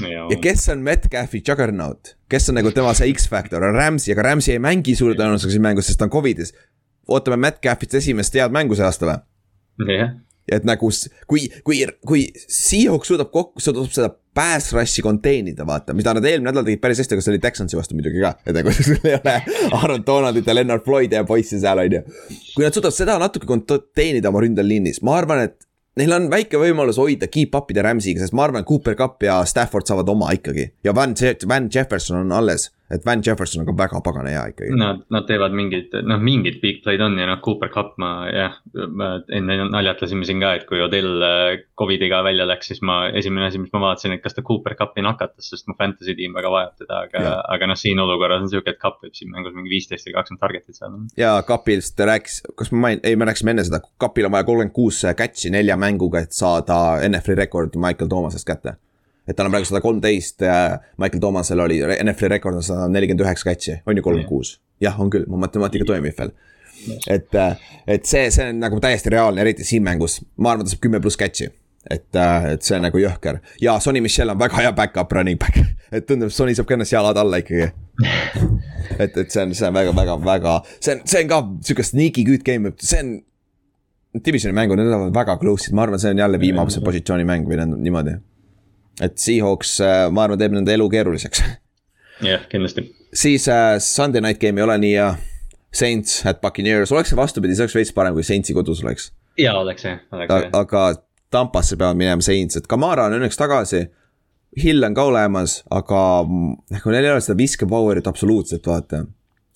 Ja, 0.00 0.24
ja 0.30 0.38
kes 0.40 0.64
on 0.72 0.80
Metcalfi 0.84 1.42
juggernaut, 1.44 2.14
kes 2.30 2.48
on 2.50 2.56
nagu 2.56 2.72
tema 2.72 2.94
see 2.96 3.10
X-faktor, 3.12 3.66
on 3.68 3.76
Rams'i, 3.76 4.14
aga 4.14 4.30
Rams'i 4.30 4.54
ei 4.54 4.62
mängi 4.62 4.94
suure 4.96 5.16
tõenäosusega 5.18 5.58
siin 5.58 5.66
mängus, 5.66 5.90
sest 5.90 6.00
ta 6.00 6.08
on 6.08 6.14
Covidis. 6.14 6.54
ootame 7.10 7.36
Metcalfist 7.44 7.98
esimest 8.00 8.34
head 8.38 8.54
mängu 8.54 8.78
see 8.78 8.86
aasta 8.86 9.10
või? 9.10 10.08
et 10.50 10.64
nagu 10.66 10.88
kui, 11.30 11.46
kui, 11.66 11.82
kui 12.06 12.24
Seahawks 12.40 13.12
suudab 13.12 13.30
kokku, 13.34 13.60
suudab 13.62 13.92
seda 13.92 14.10
pass 14.34 14.72
rush'i 14.74 15.02
contain 15.02 15.48
ida, 15.50 15.66
vaata, 15.66 15.94
mida 15.96 16.14
nad 16.16 16.26
eelmine 16.26 16.50
nädal 16.50 16.66
tegid 16.66 16.82
päris 16.82 17.00
hästi, 17.02 17.16
aga 17.16 17.24
see 17.24 17.32
oli 17.34 17.42
Texansi 17.42 17.78
vastu 17.78 17.96
muidugi 17.98 18.22
ka, 18.22 18.34
et 18.46 18.54
nagu 18.56 18.74
sul 18.76 19.00
ei 19.02 19.16
ole 19.18 19.36
Aaron 19.78 20.04
Donaldit 20.06 20.46
ja 20.46 20.54
Leonard 20.54 20.86
Floyd 20.86 21.16
ja 21.16 21.24
poisse 21.26 21.58
seal, 21.62 21.82
on 21.82 21.98
ju. 21.98 22.04
kui 22.54 22.66
nad 22.66 22.76
suudavad 22.76 22.96
seda 22.96 23.18
natuke 23.22 23.48
contain 23.50 24.20
ida 24.20 24.30
oma 24.30 24.44
ründeliinis, 24.44 25.02
ma 25.06 25.18
arvan, 25.18 25.44
et 25.48 25.66
neil 25.98 26.14
on 26.14 26.28
väike 26.32 26.60
võimalus 26.60 27.00
hoida 27.02 27.28
keep 27.32 27.56
up 27.58 27.72
ida 27.74 27.84
Rams'iga, 27.86 28.22
sest 28.22 28.36
ma 28.36 28.46
arvan, 28.46 28.66
Cooper 28.68 28.96
Cup 28.98 29.26
ja 29.26 29.40
Stafford 29.48 29.90
saavad 29.90 30.08
oma 30.12 30.30
ikkagi. 30.36 30.70
Ja 30.86 30.94
Van, 30.96 31.16
Van 31.50 31.66
Jefferson 31.72 32.22
on 32.22 32.36
alles 32.36 32.70
et 32.90 33.06
Van 33.06 33.22
Jefferson 33.22 33.62
on 33.62 33.68
ka 33.68 33.74
väga 33.78 34.00
pagana 34.04 34.32
hea 34.32 34.42
ikkagi. 34.52 34.74
Nad, 34.78 35.04
nad 35.14 35.26
teevad 35.28 35.54
mingid, 35.56 35.94
noh 36.06 36.20
mingid 36.22 36.58
big 36.62 36.80
play'd 36.84 37.02
on 37.04 37.16
ja 37.20 37.28
noh, 37.28 37.38
Cooper 37.44 37.70
Cup 37.72 37.94
ma 38.02 38.10
jah, 38.30 38.56
enne 39.36 39.58
naljatlesime 39.70 40.26
siin 40.26 40.42
ka, 40.42 40.52
et 40.58 40.66
kui 40.68 40.82
Odell 40.82 41.22
äh, 41.26 41.62
Covidiga 41.78 42.22
välja 42.26 42.46
läks, 42.50 42.72
siis 42.72 42.82
ma, 42.86 43.02
esimene 43.16 43.46
asi, 43.48 43.62
mis 43.62 43.72
ma 43.74 43.84
vaatasin, 43.86 44.16
et 44.16 44.24
kas 44.24 44.36
ta 44.36 44.44
Cooper 44.46 44.74
Cupi 44.78 45.04
nakatas, 45.06 45.52
sest 45.52 45.70
mu 45.70 45.76
fantasy 45.78 46.16
tiim 46.18 46.34
väga 46.36 46.52
vajab 46.52 46.82
teda, 46.82 47.00
aga, 47.06 47.24
aga 47.56 47.70
noh, 47.70 47.78
siin 47.78 48.02
olukorras 48.02 48.44
on 48.44 48.52
sihuke, 48.52 48.74
et 48.74 48.82
Cup 48.82 49.00
võib 49.04 49.14
siin 49.16 49.32
mängus 49.34 49.54
mingi 49.56 49.72
viisteist 49.72 50.10
või 50.10 50.18
kakskümmend 50.18 50.44
target'it 50.44 50.82
saada. 50.82 51.00
ja 51.20 51.36
Cupist 51.46 52.06
rääkis, 52.10 52.42
kas 52.58 52.74
ma 52.74 52.88
main-, 52.88 53.02
ei, 53.06 53.18
me 53.18 53.30
rääkisime 53.30 53.54
enne 53.54 53.66
seda, 53.66 53.82
Cupil 54.02 54.28
on 54.28 54.34
vaja 54.34 54.48
kolmkümmend 54.48 54.74
kuus 54.76 55.02
catch'i 55.16 55.54
nelja 55.54 55.78
mänguga, 55.80 56.24
et 56.26 56.34
saada 56.36 57.00
NFL-i 57.06 57.38
rekord 57.44 57.78
Michael 57.78 58.10
Thomasest 58.10 58.48
kätte 58.48 58.80
et 59.30 59.38
tal 59.38 59.46
on 59.46 59.54
praegu 59.54 59.68
sada 59.68 59.82
kolmteist 59.84 60.42
ja 60.42 60.56
Michael 60.98 61.22
Thomasel 61.22 61.62
oli, 61.62 61.78
NFL-i 62.02 62.34
rekord 62.34 62.58
on 62.58 62.66
sada 62.66 62.88
nelikümmend 62.90 63.24
üheksa 63.24 63.50
catch'i, 63.50 63.78
on 63.86 63.98
ju 63.98 64.04
kolmkümmend 64.04 64.30
kuus? 64.30 64.56
jah, 64.80 64.96
on 65.00 65.10
küll, 65.12 65.26
mu 65.28 65.38
matemaatika 65.40 65.86
toimib 65.88 66.16
veel. 66.18 66.32
et, 67.12 67.36
et 67.86 68.06
see, 68.08 68.28
see 68.32 68.50
on 68.50 68.62
nagu 68.62 68.80
täiesti 68.82 69.12
reaalne, 69.12 69.42
eriti 69.44 69.66
siin 69.68 69.84
mängus, 69.84 70.20
ma 70.40 70.54
arvan, 70.54 70.66
ta 70.66 70.74
saab 70.74 70.86
kümme 70.86 71.02
pluss 71.04 71.20
catch'i. 71.20 71.50
Et, 71.90 72.16
et 72.16 72.60
see 72.60 72.76
on 72.76 72.82
nagu 72.84 73.00
jõhker. 73.00 73.38
Ja 73.60 73.78
Sonny 73.80 74.02
Michel 74.04 74.28
on 74.28 74.36
väga 74.40 74.58
hea 74.60 74.72
back-up 74.76 75.12
running 75.16 75.38
back, 75.40 75.56
et 75.96 76.04
tundub, 76.08 76.32
Sonny 76.32 76.56
saab 76.56 76.68
ka 76.68 76.76
ennast 76.76 76.92
jalad 76.92 77.20
alla 77.20 77.40
ikkagi. 77.40 77.70
Et, 79.00 79.14
et 79.16 79.30
see 79.30 79.38
on, 79.38 79.52
see 79.54 79.68
on 79.68 79.74
väga, 79.76 79.92
väga, 79.94 80.14
väga, 80.24 80.52
see 80.82 80.96
on, 80.96 81.02
see 81.08 81.20
on 81.22 81.28
ka 81.30 81.36
sihuke 81.68 81.84
sneaky 81.86 82.24
good 82.26 82.42
game, 82.44 82.72
see 82.82 82.98
on. 82.98 83.12
Divisioni 84.26 84.56
mängud, 84.56 84.80
need 84.80 84.90
on 84.90 85.12
väga 85.14 85.36
close'id, 85.38 85.76
ma 85.78 85.84
arvan, 85.84 86.00
see 86.02 86.10
on 86.10 86.18
jälle 86.18 86.40
viimase 86.42 86.82
positsiooni 86.82 87.22
mäng 87.28 87.46
või 87.46 87.60
niimoodi 87.70 88.16
et 89.00 89.18
Seahawks, 89.18 89.78
ma 90.12 90.26
arvan, 90.26 90.40
teeb 90.40 90.54
nende 90.56 90.74
elu 90.74 90.88
keeruliseks. 90.92 91.42
jah, 92.30 92.46
kindlasti. 92.52 92.86
siis 93.14 93.48
äh, 93.48 93.78
Sunday 93.84 94.22
night 94.24 94.40
game 94.42 94.60
ei 94.60 94.68
ole 94.68 94.78
nii 94.78 94.94
hea. 94.98 95.10
Saints 95.70 96.24
at 96.26 96.40
Buccaneers, 96.42 96.90
oleks 96.90 97.12
see 97.12 97.16
vastupidi, 97.18 97.54
see 97.54 97.62
oleks 97.62 97.76
veits 97.78 97.92
parem, 97.94 98.16
kui 98.16 98.24
Saintsi 98.26 98.54
kodus 98.56 98.80
oleks. 98.82 99.12
jaa, 99.38 99.54
oleks 99.60 99.84
jah, 99.86 100.00
oleks 100.12 100.32
jah. 100.34 100.50
aga 100.58 100.82
Tampasse 101.30 101.76
peavad 101.78 101.98
minema 101.98 102.24
Saints, 102.26 102.58
et 102.58 102.66
Kamara 102.66 103.04
on 103.06 103.14
õnneks 103.20 103.38
tagasi. 103.38 103.84
Hill 104.58 104.82
on 104.82 104.96
ka 104.98 105.04
olemas, 105.06 105.60
aga 105.70 106.00
kui 106.82 106.90
neil 106.90 107.06
ei 107.06 107.12
ole 107.12 107.22
seda 107.22 107.38
viske 107.38 107.68
power'it 107.70 108.08
absoluutselt, 108.10 108.66
vaata 108.66 109.04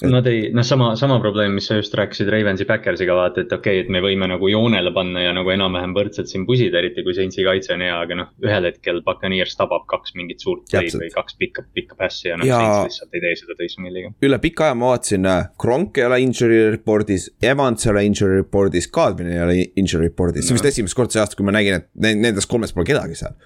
Nad 0.02 0.26
ei, 0.26 0.48
noh, 0.50 0.64
sama, 0.66 0.88
sama 0.98 1.20
probleem, 1.22 1.52
mis 1.54 1.68
sa 1.70 1.76
just 1.78 1.92
rääkisid 1.94 2.26
Ravensi 2.32 2.64
Backersiga 2.66 3.14
vaata, 3.14 3.44
et 3.44 3.52
okei 3.54 3.76
okay,, 3.78 3.82
et 3.84 3.92
me 3.94 4.00
võime 4.02 4.26
nagu 4.26 4.48
joonele 4.50 4.90
panna 4.94 5.22
ja 5.22 5.30
nagu 5.36 5.52
enam-vähem 5.54 5.94
võrdselt 5.94 6.32
siin 6.32 6.42
pusida, 6.48 6.80
eriti 6.80 7.04
kui 7.06 7.14
Saintsi 7.14 7.44
kaitse 7.46 7.76
on 7.76 7.84
hea, 7.86 7.94
aga 8.02 8.16
noh, 8.18 8.32
ühel 8.42 8.66
hetkel 8.66 8.98
Buccaneers 9.06 9.54
tabab 9.54 9.86
kaks 9.90 10.16
mingit 10.18 10.42
suurt 10.42 10.66
play'd 10.66 10.98
või 10.98 11.12
kaks 11.14 11.38
pikka, 11.38 11.62
pikka 11.78 11.98
pass'i 12.00 12.32
ja 12.32 12.40
noh 12.40 12.48
ja..., 12.48 12.58
Saints 12.58 12.90
lihtsalt 12.90 13.14
ei 13.14 13.22
tee 13.22 13.38
seda 13.38 13.58
Taysom 13.60 13.86
Hilliga. 13.86 14.10
üle 14.26 14.40
pika 14.42 14.66
aja 14.66 14.78
ma 14.80 14.90
vaatasin, 14.96 15.30
Kronk 15.62 16.02
ei 16.02 16.08
ole 16.08 16.18
injury 16.26 16.58
report'is, 16.74 17.28
Evans 17.54 17.86
ei 17.86 17.94
ole 17.94 18.04
injury 18.10 18.40
report'is, 18.42 18.90
Kadrin 18.98 19.30
ei 19.30 19.44
ole 19.46 19.60
injury 19.78 20.08
report'is 20.08 20.42
no., 20.42 20.48
see 20.48 20.56
on 20.56 20.62
vist 20.62 20.72
esimest 20.72 20.98
korda 20.98 21.14
see 21.14 21.22
aasta, 21.22 21.38
kui 21.38 21.46
ma 21.46 21.54
nägin, 21.54 21.84
et 21.84 22.18
nendest 22.18 22.50
kolmest 22.50 22.74
pole 22.74 22.90
kedagi 22.90 23.22
seal 23.22 23.38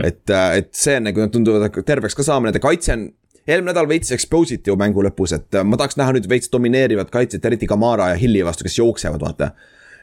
et, 0.00 0.24
et 0.32 0.72
see 0.74 0.96
on 0.96 1.10
nagu, 1.10 1.20
nad 1.20 1.32
tunduvad 1.34 1.76
terveks 1.84 2.16
ka 2.16 2.24
saama, 2.24 2.48
nende 2.48 2.62
kaitse 2.62 2.96
on 2.96 3.04
eelmine 3.48 3.72
nädal 3.72 3.88
veits 3.88 4.12
expose 4.14 4.58
iti 4.58 4.72
ju 4.72 4.76
mängu 4.80 5.04
lõpus, 5.04 5.34
et 5.36 5.58
äh, 5.58 5.66
ma 5.66 5.78
tahaks 5.80 5.98
näha 6.00 6.16
nüüd 6.16 6.28
veits 6.30 6.50
domineerivat 6.52 7.12
kaitset, 7.14 7.44
eriti 7.44 7.68
Kamara 7.70 8.12
ja 8.12 8.18
Hilli 8.20 8.44
vastu, 8.46 8.66
kes 8.66 8.78
jooksevad, 8.78 9.22
vaata. 9.22 9.50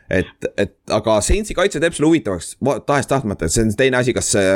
et, 0.09 0.49
et 0.57 0.75
aga 0.91 1.19
Saintsi 1.23 1.55
kaitse 1.57 1.79
teeb 1.79 1.95
selle 1.95 2.11
huvitavaks 2.11 2.55
tahes-tahtmata, 2.85 3.47
et 3.47 3.55
see 3.55 3.65
on 3.65 3.75
teine 3.77 4.01
asi, 4.01 4.13
kas 4.13 4.33
see 4.35 4.47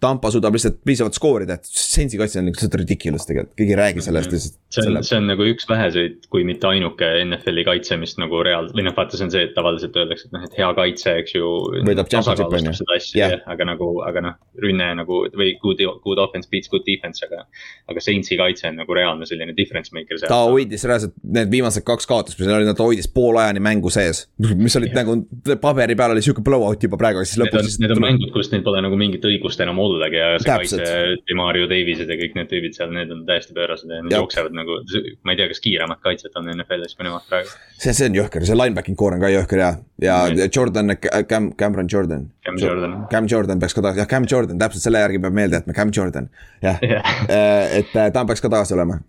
Tampa 0.00 0.30
suudab 0.34 0.56
lihtsalt 0.56 0.80
piisavalt 0.86 1.16
skoorida, 1.16 1.58
et 1.58 1.68
Sensi 1.68 2.18
kaitse 2.20 2.40
on 2.40 2.50
lihtsalt 2.50 2.74
ridiculous 2.80 3.26
tegelikult, 3.28 3.54
keegi 3.58 3.74
ei 3.74 3.78
räägi 3.78 4.04
sellest 4.04 4.34
lihtsalt. 4.34 4.58
see 4.74 4.86
on, 4.90 4.98
see 5.06 5.18
on 5.20 5.28
nagu 5.30 5.46
üks 5.46 5.68
väheseid, 5.70 6.26
kui 6.32 6.44
mitte 6.46 6.66
ainuke 6.68 7.08
NFL-i 7.24 7.64
kaitse, 7.68 7.98
mis 8.00 8.16
nagu 8.20 8.42
reaal-, 8.46 8.70
või 8.74 8.86
noh, 8.88 8.94
vaata, 8.96 9.18
see 9.18 9.28
on 9.28 9.32
see, 9.34 9.44
et 9.48 9.54
tavaliselt 9.56 9.96
öeldakse, 10.00 10.28
et 10.28 10.36
noh, 10.36 10.44
et 10.48 10.58
hea 10.58 10.70
kaitse, 10.78 11.14
eks 11.22 11.36
ju. 11.36 11.52
võidab 11.86 12.10
championship'i 12.10 12.60
on 12.60 12.70
ju. 12.70 12.88
Yeah. 13.14 13.36
aga 13.50 13.68
nagu, 13.68 13.90
aga 14.06 14.24
noh, 14.24 14.38
rünne 14.62 14.90
nagu 14.98 15.20
või 15.34 15.54
good, 15.62 15.82
good 16.04 16.20
offense 16.22 16.50
beats 16.50 16.70
good 16.72 16.84
defense, 16.88 17.22
aga. 17.26 17.44
aga 17.90 18.02
Saintsi 18.04 18.38
kaitse 18.40 18.68
on 18.70 18.80
nagu 18.82 18.96
reaalne 18.96 19.28
selline 19.28 19.54
difference 19.56 19.94
maker. 19.94 20.18
ta 20.26 20.40
hoidis 20.48 20.84
reaalselt 20.88 21.14
need 21.22 21.52
viimased 21.52 21.86
kaks 21.86 22.08
kaotust, 22.10 22.38
mis 22.38 22.48
neil 22.48 22.58
olid, 22.60 22.72
ta 22.74 22.86
hoidis 22.86 23.08
pool 23.10 23.38
ajani 23.40 23.62
mängu 23.64 23.92
sees. 23.94 24.24
mis 24.64 24.76
olid 24.80 24.92
ja. 24.92 25.02
nagu 25.02 25.18
paberi 25.62 25.96
peal 25.98 26.14
oli 26.14 26.24
sihuke 26.24 26.44
blowout 26.44 26.82
juba 26.82 26.98
praegu, 27.00 27.24
siis 27.26 27.40
lõpuks. 27.42 27.78
Need 27.82 27.94
on 27.96 28.02
mängud, 28.04 28.32
kus 28.34 28.50
neil 28.52 28.64
pole 28.66 28.82
nagu 28.84 28.98
mingit 28.98 29.24
õigust 29.28 29.62
enam 29.64 29.80
ollagi 29.84 30.18
ja 30.18 30.28
see 30.38 30.48
Täpselt. 30.48 30.82
kaitse, 30.82 31.36
Mario 31.38 31.68
Davised 31.70 32.10
ja 32.10 32.16
kõik 32.18 32.36
need 32.38 32.50
tüübid 32.50 32.76
seal, 32.76 32.90
need 32.94 33.12
on 33.14 33.22
täiesti 33.28 33.54
pöörased 33.56 33.90
ja 33.90 34.00
nad 34.04 34.14
jooksevad 34.14 34.56
nagu, 34.56 34.78
ma 35.26 35.34
ei 35.34 35.40
tea, 35.40 35.48
kas 35.50 35.62
kiiremat 35.64 36.00
kaitset 36.04 36.36
on 36.40 36.50
NFL-is 36.54 36.96
kui 36.96 37.06
nemad 37.06 37.26
praegu. 37.28 37.52
see, 37.76 37.92
see 37.92 38.08
on 38.10 38.18
jõhker, 38.18 38.46
see 38.48 38.58
linebacking 38.58 38.98
core 39.00 39.18
on 39.18 39.24
ka 39.24 39.30
jõhker 39.32 39.62
ja, 39.62 39.70
ja 40.04 40.16
mm. 40.30 40.54
Jordan, 40.54 40.96
Cam, 41.30 41.50
Cameron 41.60 41.90
Jordan. 41.92 42.26
Cam 42.46 42.60
Jordan. 42.60 42.96
Cam 43.12 43.28
Jordan 43.30 43.62
peaks 43.62 43.76
ka 43.76 43.84
tagasi, 43.84 44.02
jah, 44.04 44.10
Cam 44.10 44.28
Jordan, 44.30 44.60
täpselt 44.62 44.86
selle 44.86 45.04
järgi 45.04 45.22
peab 45.24 45.36
meelde 45.36 45.60
jätma, 45.60 45.76
Cam 45.76 45.92
Jordan, 45.94 46.30
jah 46.64 46.82
yeah. 46.84 47.14
Äh, 47.28 47.78
et 47.80 47.94
äh, 47.96 48.10
ta 48.14 48.24
peaks 48.28 48.44
ka 48.44 48.52
tagasi 48.52 48.76
olema. 48.78 49.00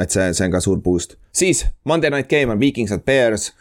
et 0.00 0.10
see, 0.10 0.32
see 0.34 0.48
on 0.48 0.54
ka 0.54 0.62
suur 0.64 0.80
boost, 0.82 1.18
siis 1.34 1.66
Monday 1.84 2.10
night 2.10 2.30
game 2.30 2.52
on 2.52 2.60
Vikings 2.60 2.92
at 2.94 3.04
Bears. 3.06 3.52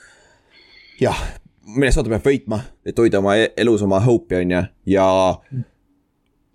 jah, 1.01 1.19
Minnesota 1.63 2.11
peab 2.11 2.25
võitma, 2.27 2.59
et 2.85 2.97
hoida 2.99 3.21
oma 3.21 3.37
e-, 3.39 3.51
elus 3.57 3.83
oma 3.85 4.01
hope'i 4.03 4.41
on 4.43 4.57
ju, 4.57 4.63
ja 4.95 5.05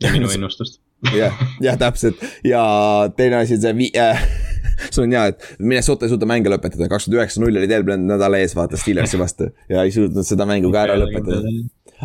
minu 0.06 0.30
ennustust. 0.36 0.80
jah, 1.14 1.34
jah, 1.62 1.78
täpselt 1.78 2.22
ja 2.46 2.62
teine 3.16 3.42
asi 3.42 3.58
on 3.58 3.64
see 3.64 3.74
vi- 3.78 3.94
äh, 3.98 4.22
sul 4.92 5.06
on 5.06 5.16
hea, 5.16 5.26
et 5.32 5.48
Minnesota 5.58 6.06
ei 6.06 6.12
suuda 6.14 6.28
mänge 6.28 6.50
lõpetada, 6.52 6.90
kakskümmend 6.90 7.20
üheksa 7.22 7.42
null 7.42 7.58
olid 7.58 7.74
eelmine 7.74 8.14
nädal 8.14 8.38
ees, 8.38 8.56
vaata 8.58 8.80
Steelersi 8.80 9.20
vastu 9.24 9.52
ja 9.70 9.84
ei 9.86 9.94
suutnud 9.94 10.26
seda 10.26 10.46
mängu 10.48 10.72
ka 10.74 10.86
ära 10.88 10.98
lõpetada 11.02 11.42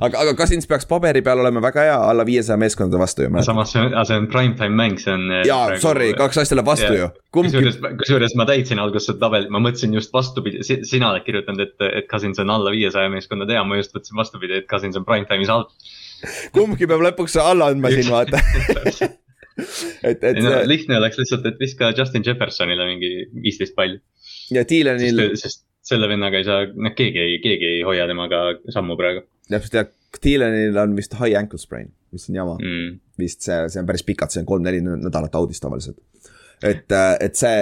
aga, 0.01 0.23
aga 0.23 0.33
Cousins 0.37 0.65
peaks 0.69 0.87
paberi 0.89 1.21
peal 1.25 1.41
olema 1.41 1.61
väga 1.63 1.85
hea 1.87 1.97
alla 2.09 2.25
viiesaja 2.25 2.57
meeskondade 2.61 3.01
vastu 3.01 3.25
ju. 3.25 3.43
samas 3.45 3.73
see 3.73 3.81
on, 3.83 3.97
see 4.09 4.17
on 4.17 4.27
prime 4.31 4.55
time 4.59 4.77
mäng, 4.77 4.97
see 5.01 5.13
on. 5.13 5.25
Äh, 5.31 5.43
jaa, 5.49 5.77
sorry, 5.81 6.11
kaks 6.17 6.41
asja 6.43 6.57
läheb 6.57 6.69
vastu 6.69 6.93
ju. 6.97 7.09
kusjuures, 7.35 7.77
kusjuures 8.01 8.37
ma 8.39 8.47
täitsin 8.49 8.81
alguses 8.81 9.09
seda 9.11 9.25
tabelit, 9.27 9.53
ma 9.53 9.61
mõtlesin 9.63 9.93
just 9.97 10.13
vastupidi, 10.13 10.63
sina 10.65 11.11
oled 11.11 11.25
kirjutanud, 11.27 11.65
et, 11.67 11.89
et 12.01 12.09
Cousins 12.09 12.41
on 12.41 12.53
alla 12.53 12.73
viiesaja 12.73 13.11
meeskondade 13.13 13.57
hea, 13.57 13.65
ma 13.67 13.77
just 13.81 13.93
mõtlesin 13.97 14.21
vastupidi, 14.21 14.61
et 14.61 14.69
Cousins 14.69 14.97
on 14.99 15.05
prime 15.07 15.29
time'is 15.29 15.51
alt 15.53 15.73
kumbki 16.55 16.87
peab 16.89 17.03
lõpuks 17.09 17.37
alla 17.41 17.69
andma 17.71 17.91
siin, 17.93 18.09
vaata 18.11 18.41
et, 20.09 20.23
et. 20.23 20.39
No, 20.41 20.55
lihtne 20.69 20.97
oleks 20.99 21.19
lihtsalt, 21.21 21.45
et 21.49 21.61
viska 21.61 21.91
Justin 21.97 22.25
Jeffersonile 22.25 22.87
mingi 22.89 23.11
viisteist 23.43 23.75
palli. 23.77 23.99
ja 24.53 24.65
Dylanil. 24.69 25.25
sest, 25.39 25.65
selle 25.83 26.07
vennaga 26.11 26.39
ei 26.39 26.47
saa, 26.47 26.65
noh, 26.73 26.95
keegi 26.97 27.21
ei, 27.21 27.37
keegi 27.43 27.69
ei 27.77 27.83
hoia 27.87 28.07
temaga 28.09 28.45
sammu 28.73 28.97
praegu. 28.99 29.25
täpselt 29.51 29.79
ja, 29.79 29.85
Dylanil 30.23 30.77
on 30.81 30.97
vist 30.97 31.15
high 31.19 31.37
ankle 31.39 31.61
sprain, 31.61 31.89
mis 32.13 32.29
on 32.29 32.37
jama 32.41 32.57
mm.. 32.59 32.99
vist 33.19 33.45
see, 33.45 33.63
see 33.73 33.81
on 33.81 33.89
päris 33.89 34.05
pikalt, 34.07 34.33
see 34.33 34.43
on 34.43 34.49
kolm-neli 34.49 34.83
nädalat 34.85 35.35
audis 35.41 35.61
tavaliselt. 35.63 35.99
et, 36.63 36.93
et 37.19 37.39
see 37.39 37.57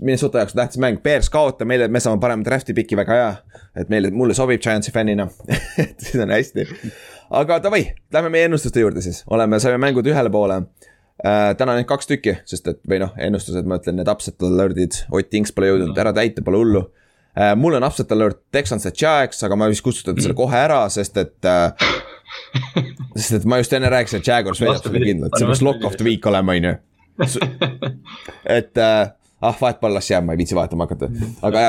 Minnesota 0.00 0.42
jaoks 0.42 0.54
tähtis 0.56 0.80
mäng, 0.82 1.00
Bears 1.02 1.30
kaotab 1.32 1.68
meile, 1.68 1.88
me 1.88 2.00
saame 2.02 2.20
parema 2.20 2.44
draft'i 2.44 2.74
piki, 2.76 2.96
väga 2.98 3.18
hea. 3.18 3.60
et 3.76 3.92
meile, 3.92 4.10
mulle 4.10 4.34
sobib 4.34 4.62
Giantsi 4.62 4.92
fännina 4.92 5.28
et 5.82 6.00
siis 6.00 6.22
on 6.22 6.32
hästi 6.34 6.66
aga 7.30 7.60
davai, 7.62 7.82
lähme 8.12 8.30
meie 8.32 8.50
ennustuste 8.50 8.80
juurde 8.80 9.02
siis, 9.04 9.22
oleme, 9.30 9.60
saime 9.62 9.80
mängud 9.82 10.06
ühele 10.06 10.30
poole 10.30 10.60
äh,. 10.60 11.54
täna 11.58 11.72
on 11.72 11.80
neid 11.80 11.88
kaks 11.88 12.10
tükki, 12.10 12.38
sest 12.48 12.68
et 12.70 12.82
või 12.88 13.00
noh, 13.02 13.16
ennustused, 13.18 13.66
ma 13.66 13.80
ütlen, 13.80 13.98
need 14.00 14.10
upset 14.10 14.42
alert'id, 14.46 15.02
Ott 15.10 15.34
Inks 15.34 15.54
pole 15.56 15.72
jõudnud 15.72 15.98
ära 15.98 16.14
täita, 16.16 16.44
pole 16.46 16.60
hullu 16.62 16.84
äh,. 17.34 17.54
mul 17.58 17.78
on 17.78 17.86
upset 17.86 18.12
alert 18.14 18.42
Texans 18.54 18.86
at 18.86 19.00
Jags, 19.00 19.42
aga 19.46 19.58
ma 19.58 19.70
vist 19.72 19.84
kustutan 19.86 20.20
selle 20.22 20.38
kohe 20.38 20.58
ära, 20.60 20.84
sest 20.92 21.18
et 21.22 21.50
äh, 21.50 21.72
sest 23.16 23.40
et 23.40 23.48
ma 23.48 23.60
just 23.62 23.74
enne 23.76 23.90
rääkisin, 23.92 24.22
et 24.22 24.30
Jaguars 24.30 24.62
võidab 24.62 24.82
selle 24.84 25.04
kindlalt, 25.04 25.38
see 25.38 25.48
peaks 25.48 25.64
lock 25.64 25.86
of 25.88 25.98
the 25.98 26.06
week 26.06 26.26
olema, 26.26 26.56
on 26.56 26.70
ju. 26.70 26.76
et 28.58 28.82
äh, 28.82 29.06
ah, 29.42 29.56
vahet 29.60 29.80
pole, 29.80 29.96
las 29.98 30.10
jääb, 30.10 30.26
ma 30.26 30.36
ei 30.36 30.42
viitsi 30.42 30.58
vahetama 30.58 30.88
hakata, 30.88 31.10
aga 31.46 31.66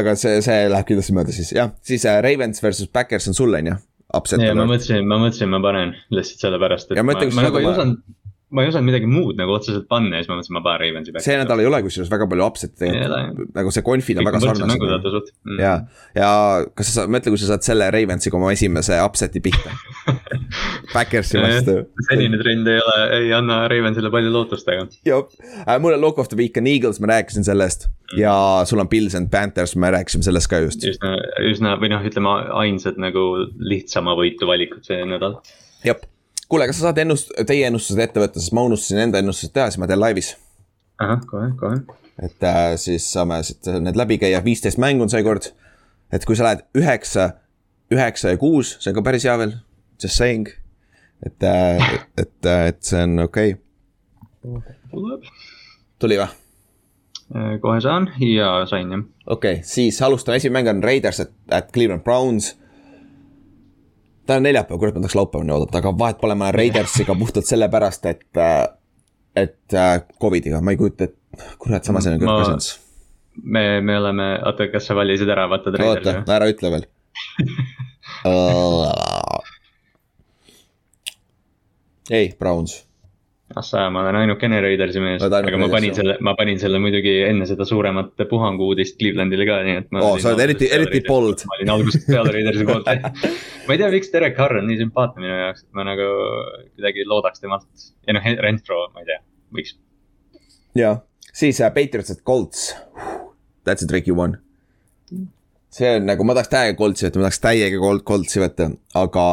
aga 0.00 0.16
see, 0.18 0.40
see 0.44 0.66
läheb 0.70 0.88
kindlasti 0.88 1.16
mööda 1.16 1.34
siis. 1.34 1.52
Jah, 1.56 1.72
siis 1.86 2.06
äh, 2.08 2.20
Ravens 2.24 2.62
versus 2.62 2.90
Backers 2.92 3.28
on 3.30 3.36
sul 3.38 3.56
on 3.58 3.72
ju? 3.72 3.78
Upset. 4.14 4.42
ma 4.42 4.66
mõtlesin, 4.66 5.04
ma 5.06 5.20
mõtlesin, 5.22 5.50
ma 5.52 5.60
panen 5.62 5.92
lihtsalt 6.10 6.42
sellepärast, 6.42 6.90
et 6.90 6.98
ja 6.98 7.04
ma, 7.06 7.14
ma, 7.14 7.28
ma 7.36 7.44
nagu 7.46 7.60
ei 7.60 7.68
osanud 7.70 8.00
ma 8.50 8.64
ei 8.64 8.70
osanud 8.70 8.88
midagi 8.88 9.06
muud 9.06 9.38
nagu 9.38 9.52
otseselt 9.54 9.86
panna 9.90 10.18
ja 10.18 10.24
siis 10.24 10.30
ma 10.30 10.36
mõtlesin, 10.38 10.54
ma 10.56 10.62
panen 10.64 10.80
Ravensi 10.82 11.12
back'i. 11.14 11.26
see 11.28 11.38
nädal 11.38 11.62
ei 11.62 11.68
ole 11.68 11.78
kusjuures 11.86 12.10
väga 12.10 12.26
palju 12.30 12.46
upset'e 12.46 12.78
tegelikult, 12.80 13.52
nagu 13.54 13.72
see 13.74 13.84
konfid 13.86 14.20
on 14.20 14.26
väga 14.26 14.40
sarnased. 14.42 15.30
Mm. 15.46 15.60
ja, 15.62 15.74
ja 16.18 16.30
kas 16.78 16.90
sa, 16.96 17.06
mõtle, 17.10 17.30
kui 17.34 17.42
sa 17.42 17.52
saad 17.52 17.66
selle 17.66 17.86
Ravensiga 17.94 18.38
oma 18.40 18.50
esimese 18.54 18.98
upset'i 19.04 19.42
pihta 19.44 19.74
Backersi 20.94 21.38
vastu. 21.38 21.76
senine 22.08 22.42
trend 22.42 22.70
ei 22.74 22.82
ole, 22.82 22.98
ei 23.20 23.32
anna 23.38 23.62
Ravensile 23.70 24.10
palju 24.12 24.34
lootust, 24.34 24.70
aga. 24.74 24.88
jah, 25.06 25.26
äh, 25.62 25.74
mul 25.78 25.94
on 25.94 26.02
lock 26.02 26.18
of 26.18 26.30
the 26.32 26.38
week 26.40 26.58
on 26.58 26.66
Eagles, 26.70 26.98
ma 27.02 27.12
rääkisin 27.14 27.46
sellest 27.46 27.86
mm. 27.86 28.18
ja 28.24 28.34
sul 28.66 28.82
on 28.82 28.90
Pils 28.90 29.14
and 29.18 29.30
Panthers, 29.30 29.76
me 29.78 29.94
rääkisime 29.94 30.26
sellest 30.26 30.50
ka 30.50 30.64
just. 30.66 30.86
üsna, 30.90 31.14
üsna 31.46 31.78
või 31.78 31.94
noh, 31.94 32.02
ütleme 32.02 32.34
ainsad 32.66 32.98
nagu 32.98 33.46
lihtsama 33.62 34.18
võitu 34.18 34.50
valikud 34.50 34.82
see 34.86 35.04
nädal. 35.06 35.38
jah 35.86 36.02
kuule, 36.50 36.66
kas 36.66 36.80
sa 36.80 36.88
saad 36.88 36.98
ennust-, 37.04 37.32
teie 37.46 37.68
ennustused 37.70 38.02
ette 38.02 38.22
võtta, 38.22 38.42
sest 38.42 38.54
ma 38.56 38.64
unustasin 38.66 39.04
enda 39.06 39.22
ennustused 39.22 39.54
teha, 39.54 39.68
siis 39.70 39.80
ma 39.80 39.88
teen 39.90 40.00
laivis. 40.02 40.34
ahah, 41.00 41.22
kohe, 41.30 41.50
kohe. 41.60 41.78
et 42.20 42.46
äh, 42.46 42.74
siis 42.80 43.06
saame 43.12 43.40
siit 43.46 43.70
need 43.80 43.98
läbi 43.98 44.18
käia, 44.20 44.42
viisteist 44.44 44.80
mängu 44.82 45.06
on 45.06 45.12
seekord. 45.12 45.52
et 46.12 46.26
kui 46.26 46.38
sa 46.38 46.48
lähed 46.48 46.66
üheksa, 46.76 47.30
üheksa 47.94 48.34
ja 48.34 48.40
kuus, 48.40 48.76
see 48.80 48.90
on 48.92 48.98
ka 48.98 49.06
päris 49.06 49.28
hea 49.28 49.38
veel, 49.38 49.56
just 50.02 50.18
saying. 50.18 50.50
et 51.26 51.46
äh,, 51.46 51.96
et, 52.18 52.36
äh, 52.44 52.66
et 52.74 52.82
see 52.82 53.02
on 53.06 53.26
okei 53.28 53.56
okay.. 54.42 54.76
tuleb. 54.90 55.32
tuli 56.02 56.18
või? 56.18 56.30
Äh, 57.30 57.58
kohe 57.62 57.78
saan 57.80 58.10
ja 58.26 58.56
sain 58.66 58.90
jah. 58.90 59.06
okei 59.26 59.60
okay,, 59.60 59.66
siis 59.66 60.02
alustame, 60.02 60.42
esimene 60.42 60.64
mäng 60.64 60.74
on 60.74 60.82
Raiders 60.84 61.22
at, 61.22 61.36
at 61.50 61.70
Cleveland 61.72 62.02
Browns 62.02 62.56
ta 64.30 64.36
on 64.38 64.44
neljapäev, 64.46 64.78
kurat, 64.78 64.94
ma 64.94 65.00
tahaks 65.02 65.16
laupäevani 65.18 65.50
oodata, 65.54 65.78
aga 65.82 65.90
vahet 65.98 66.18
pole, 66.20 66.34
ma 66.38 66.44
olen 66.46 66.54
Raidersiga 66.54 67.14
puhtalt 67.18 67.46
sellepärast, 67.48 68.04
et, 68.06 68.36
äh, 68.38 68.68
et 69.36 69.74
äh, 69.74 70.02
Covidiga, 70.22 70.60
ma 70.62 70.70
ei 70.70 70.76
kujuta, 70.78 71.04
et 71.08 71.14
kurat, 71.58 71.84
samas 71.84 72.06
on 72.06 72.18
Kirk 72.20 72.30
Cousins. 72.30 72.80
me, 73.42 73.80
me 73.80 73.98
oleme, 73.98 74.38
oota, 74.46 74.68
kas 74.70 74.86
sa 74.86 74.94
valisid 74.98 75.28
ära, 75.34 75.48
vaatad 75.50 75.74
Raidersi? 75.82 76.14
oota, 76.14 76.34
ära 76.36 76.46
ütle 76.52 76.68
veel 76.76 76.86
ei, 82.20 82.26
Browns. 82.38 82.89
Ah 83.56 83.64
sa, 83.66 83.88
ma 83.90 84.04
olen 84.04 84.16
ainukene 84.20 84.60
Raidersi 84.62 85.00
mees, 85.02 85.22
aga 85.26 85.58
ma 85.58 85.66
panin 85.72 85.94
selle, 85.94 86.16
ma 86.22 86.34
panin 86.38 86.60
selle 86.62 86.78
muidugi 86.82 87.16
enne 87.26 87.46
seda 87.50 87.66
suuremat 87.66 88.22
puhangu 88.30 88.68
uudist 88.70 88.98
Clevelandile 89.00 89.46
ka, 89.48 89.56
nii 89.66 89.78
et. 89.80 89.88
oo, 89.98 90.12
sa 90.22 90.30
oled 90.30 90.42
eriti, 90.44 90.68
eriti 90.70 91.00
bold. 91.06 91.42
ma 91.48 91.56
olin 91.58 91.72
algusest 91.74 92.06
peale 92.06 92.34
Raidersi 92.36 92.66
poolt 92.68 92.90
ma 93.66 93.74
ei 93.74 93.80
tea, 93.80 93.88
miks 93.94 94.12
Derek 94.12 94.36
Carr 94.36 94.60
on 94.60 94.68
nii 94.70 94.78
sümpaatne 94.84 95.24
minu 95.24 95.38
jaoks, 95.40 95.64
et 95.66 95.78
ma 95.78 95.86
nagu 95.88 96.06
kuidagi 96.76 97.06
loodaks 97.10 97.42
temalt 97.42 97.88
ja 98.06 98.14
noh, 98.14 98.28
Renfro, 98.46 98.84
ma 98.94 99.02
ei 99.02 99.08
tea, 99.08 99.18
võiks. 99.58 99.74
jah, 100.78 101.00
siis 101.32 101.58
uh, 101.64 101.72
Patriots 101.74 102.14
at 102.14 102.22
Colts. 102.26 102.68
That's 103.66 103.82
a 103.84 103.88
tricky 103.90 104.14
one. 104.14 104.38
see 105.74 105.90
on 105.96 106.06
nagu, 106.06 106.22
ma 106.26 106.38
tahaks 106.38 106.52
täiega 106.54 106.78
Coltsi 106.78 107.08
võtta, 107.08 107.18
ma 107.18 107.26
tahaks 107.26 107.42
täiega 107.42 107.82
Coltsi 108.06 108.42
võtta, 108.42 108.70
aga. 109.02 109.26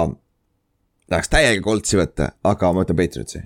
tahaks 1.13 1.31
täiega 1.35 1.61
Coltsi 1.69 2.01
võtta, 2.01 2.31
aga 2.49 2.73
ma 2.73 2.81
võtan 2.81 2.97
Patriotsi 2.97 3.43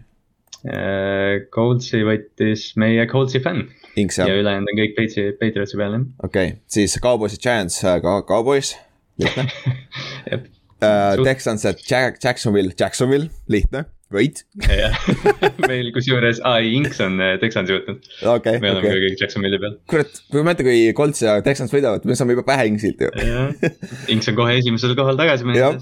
Coltsi 1.53 2.03
võttis 2.05 2.67
meie 2.77 3.07
Coltsi 3.09 3.41
fänn. 3.41 3.69
ja 3.97 4.27
ülejäänud 4.29 4.69
on 4.69 4.77
kõik 4.77 4.93
Patriotsi, 4.97 5.37
Patriotsi 5.39 5.77
peal 5.79 5.95
jah. 5.97 6.03
okei 6.23 6.51
okay., 6.53 6.59
siis 6.69 6.97
Cowboys 7.01 7.37
ja 7.37 7.41
Giants 7.41 7.79
äh, 7.83 7.97
ka 8.03 8.21
Cowboys, 8.29 8.75
lihtne 9.21 9.47
uh,. 10.29 11.23
Texans 11.23 11.65
ja 11.65 11.73
Jack, 11.89 12.21
Jacksonville, 12.23 12.71
Jacksonville, 12.79 13.29
lihtne, 13.49 13.83
võit 14.13 14.43
meil 15.69 15.91
kusjuures, 15.95 16.41
aa 16.45 16.61
ei, 16.61 16.75
Inks 16.77 17.01
on 17.05 17.17
Texansi 17.41 17.77
võtnud 17.77 18.09
okay,. 18.35 18.61
me 18.61 18.71
oleme 18.71 18.85
okay. 18.85 18.93
ka 18.93 19.05
kõik 19.05 19.23
Jacksonville'i 19.25 19.61
peal. 19.61 19.77
kurat, 19.93 20.21
kui 20.29 20.45
mõelda, 20.45 20.67
kui 20.67 20.83
Colts 20.97 21.23
ja 21.25 21.39
Texans 21.45 21.73
võidavad, 21.73 22.05
me 22.05 22.17
saame 22.19 22.37
juba 22.37 22.45
pähe 22.49 22.69
Inksilt 22.69 23.01
ju 23.01 23.09
Inks 24.13 24.29
on 24.29 24.37
kohe 24.37 24.59
esimesel 24.61 24.93
kohal 24.99 25.17
tagasi 25.21 25.49
seas 25.57 25.81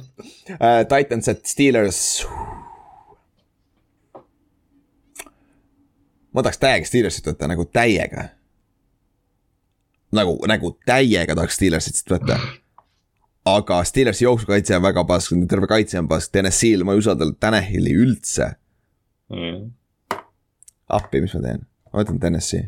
uh,. 0.56 0.82
Titans 0.88 1.32
ja 1.32 1.36
Steelers 1.44 2.02
ma 6.34 6.44
tahaks 6.44 6.62
täiega 6.62 6.88
Steelersit 6.88 7.28
võtta 7.32 7.50
nagu 7.50 7.66
täiega. 7.66 8.30
nagu, 10.16 10.38
nagu 10.50 10.74
täiega 10.86 11.36
tahaks 11.36 11.60
Steelersit 11.60 12.14
võtta. 12.14 12.40
aga 13.50 13.84
Steelersi 13.84 14.26
jooksukaitse 14.28 14.78
on 14.78 14.86
väga 14.86 15.04
pask, 15.10 15.36
terve 15.50 15.68
kaitse 15.68 16.00
on 16.00 16.08
pask, 16.08 16.32
TNS-il 16.32 16.84
ma 16.84 16.96
ei 16.96 17.04
usalda 17.04 17.30
Tanahili 17.40 17.94
üldse. 17.96 18.54
Mm.. 19.34 19.70
appi, 20.90 21.22
mis 21.22 21.38
ma 21.38 21.46
teen, 21.46 21.64
ma 21.92 22.02
võtan 22.02 22.20
TNS-i. 22.22 22.66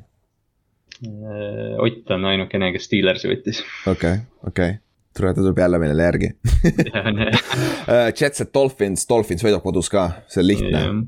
Äh, 1.01 1.81
Ott 1.81 2.11
on 2.13 2.29
ainukene, 2.29 2.69
kes 2.75 2.85
Steelersi 2.89 3.29
võttis. 3.31 3.65
okei 3.85 4.21
okay,, 4.21 4.25
okei. 4.45 4.73
Okay 4.77 4.79
tule, 5.17 5.33
ta 5.33 5.41
tuleb 5.41 5.57
jälle 5.57 5.79
meile 5.79 6.03
järgi. 6.03 6.29
Äh, 7.91 8.13
Jets 8.21 8.41
at 8.41 8.53
Dolphins, 8.53 9.07
Dolphins 9.09 9.41
võidab 9.43 9.63
kodus 9.65 9.89
ka, 9.91 10.03
see 10.31 10.39
on 10.39 10.47
lihtne. 10.47 10.79
Yeah.. 10.79 10.99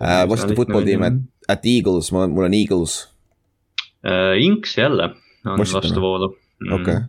Uh, 0.00 0.26
Washington 0.28 0.56
football 0.56 0.84
team 0.84 1.02
at 1.06 1.18
at 1.48 1.66
Eagles, 1.66 2.12
mul 2.12 2.26
on, 2.26 2.30
mul 2.34 2.48
on 2.48 2.54
Eagles 2.54 3.08
uh,. 4.04 4.34
Inks 4.40 4.78
jälle 4.78 5.10
on 5.46 5.58
vastuvoolu 5.58 6.28
mm.. 6.60 6.72
okei 6.72 6.94
okay., 6.94 7.02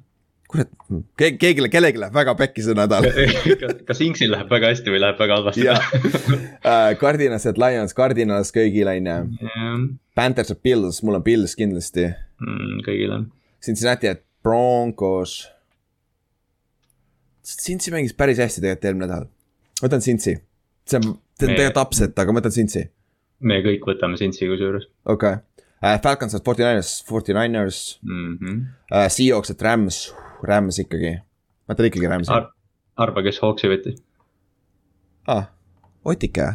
kurat, 0.48 0.70
keegi, 1.18 1.38
keegi, 1.38 1.70
kellelgi 1.70 2.00
läheb 2.00 2.14
väga 2.14 2.36
pekki 2.40 2.66
see 2.66 2.78
nädal 2.78 3.08
kas 3.88 4.02
Inksil 4.06 4.32
läheb 4.36 4.52
väga 4.52 4.72
hästi 4.74 4.94
või 4.94 5.02
läheb 5.04 5.20
väga 5.20 5.40
halvasti 5.40 5.68
uh, 5.72 6.92
Cardinals 7.02 7.48
at 7.50 7.62
Lions, 7.62 7.96
Cardinals 7.98 8.54
kõigil 8.56 8.92
on 8.92 9.12
ju. 9.12 9.18
Panthers 10.16 10.54
at 10.54 10.62
Bills, 10.64 11.02
mul 11.04 11.18
on 11.20 11.26
Bills 11.26 11.58
kindlasti 11.60 12.08
mm,. 12.12 12.80
kõigil 12.86 13.12
on. 13.18 13.28
Cincinnati 13.66 14.08
at 14.12 14.22
Broncos. 14.46 15.48
Cincy 17.46 17.92
mängis 17.94 18.14
päris 18.18 18.40
hästi 18.42 18.62
tegelikult 18.62 18.88
eelmine 18.90 19.08
nädal. 19.10 19.28
ma 19.82 19.88
võtan 19.88 20.04
Cincy, 20.06 20.38
see 20.88 21.02
on, 21.02 21.18
see 21.36 21.48
on 21.50 21.56
tegelikult 21.56 21.82
upset, 21.84 22.20
aga 22.20 22.32
ma 22.32 22.42
võtan 22.42 22.56
Cincy 22.56 22.86
me 23.46 23.60
kõik 23.66 23.86
võtame 23.90 24.20
Cincy 24.20 24.48
kusjuures. 24.50 24.88
okei 25.06 25.38
okay. 25.38 25.64
uh,, 25.84 25.98
Falcons 26.04 26.36
at 26.38 26.46
Forty 26.46 26.64
Niners, 26.64 27.00
Forty 27.08 27.36
Niners 27.36 28.00
mm. 28.04 28.38
-hmm. 28.38 28.62
Uh, 28.92 29.08
Seahawks 29.10 29.52
at 29.52 29.62
Rams, 29.62 30.14
Rams 30.44 30.80
ikkagi, 30.80 31.18
ma 31.68 31.76
ütlen 31.76 31.90
ikkagi 31.92 32.12
Ramsi 32.12 32.32
Ar. 32.32 32.52
arva, 32.98 33.24
kes 33.26 33.42
Hawksi 33.44 33.72
võttis 33.72 34.00
ah,? 35.28 35.52
Otike 36.06 36.48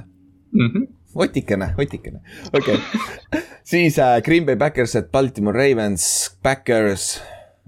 mm? 0.52 0.70
-hmm. 0.70 0.88
Otikene, 1.14 1.74
Otikene, 1.78 2.20
okei 2.52 2.74
okay. 2.74 3.42
siis 3.72 3.98
uh, 3.98 4.20
Green 4.24 4.46
Bay 4.46 4.56
Backers 4.56 4.96
at 4.96 5.10
Baltimore 5.12 5.58
Ravens, 5.58 6.36
Backers. 6.42 7.20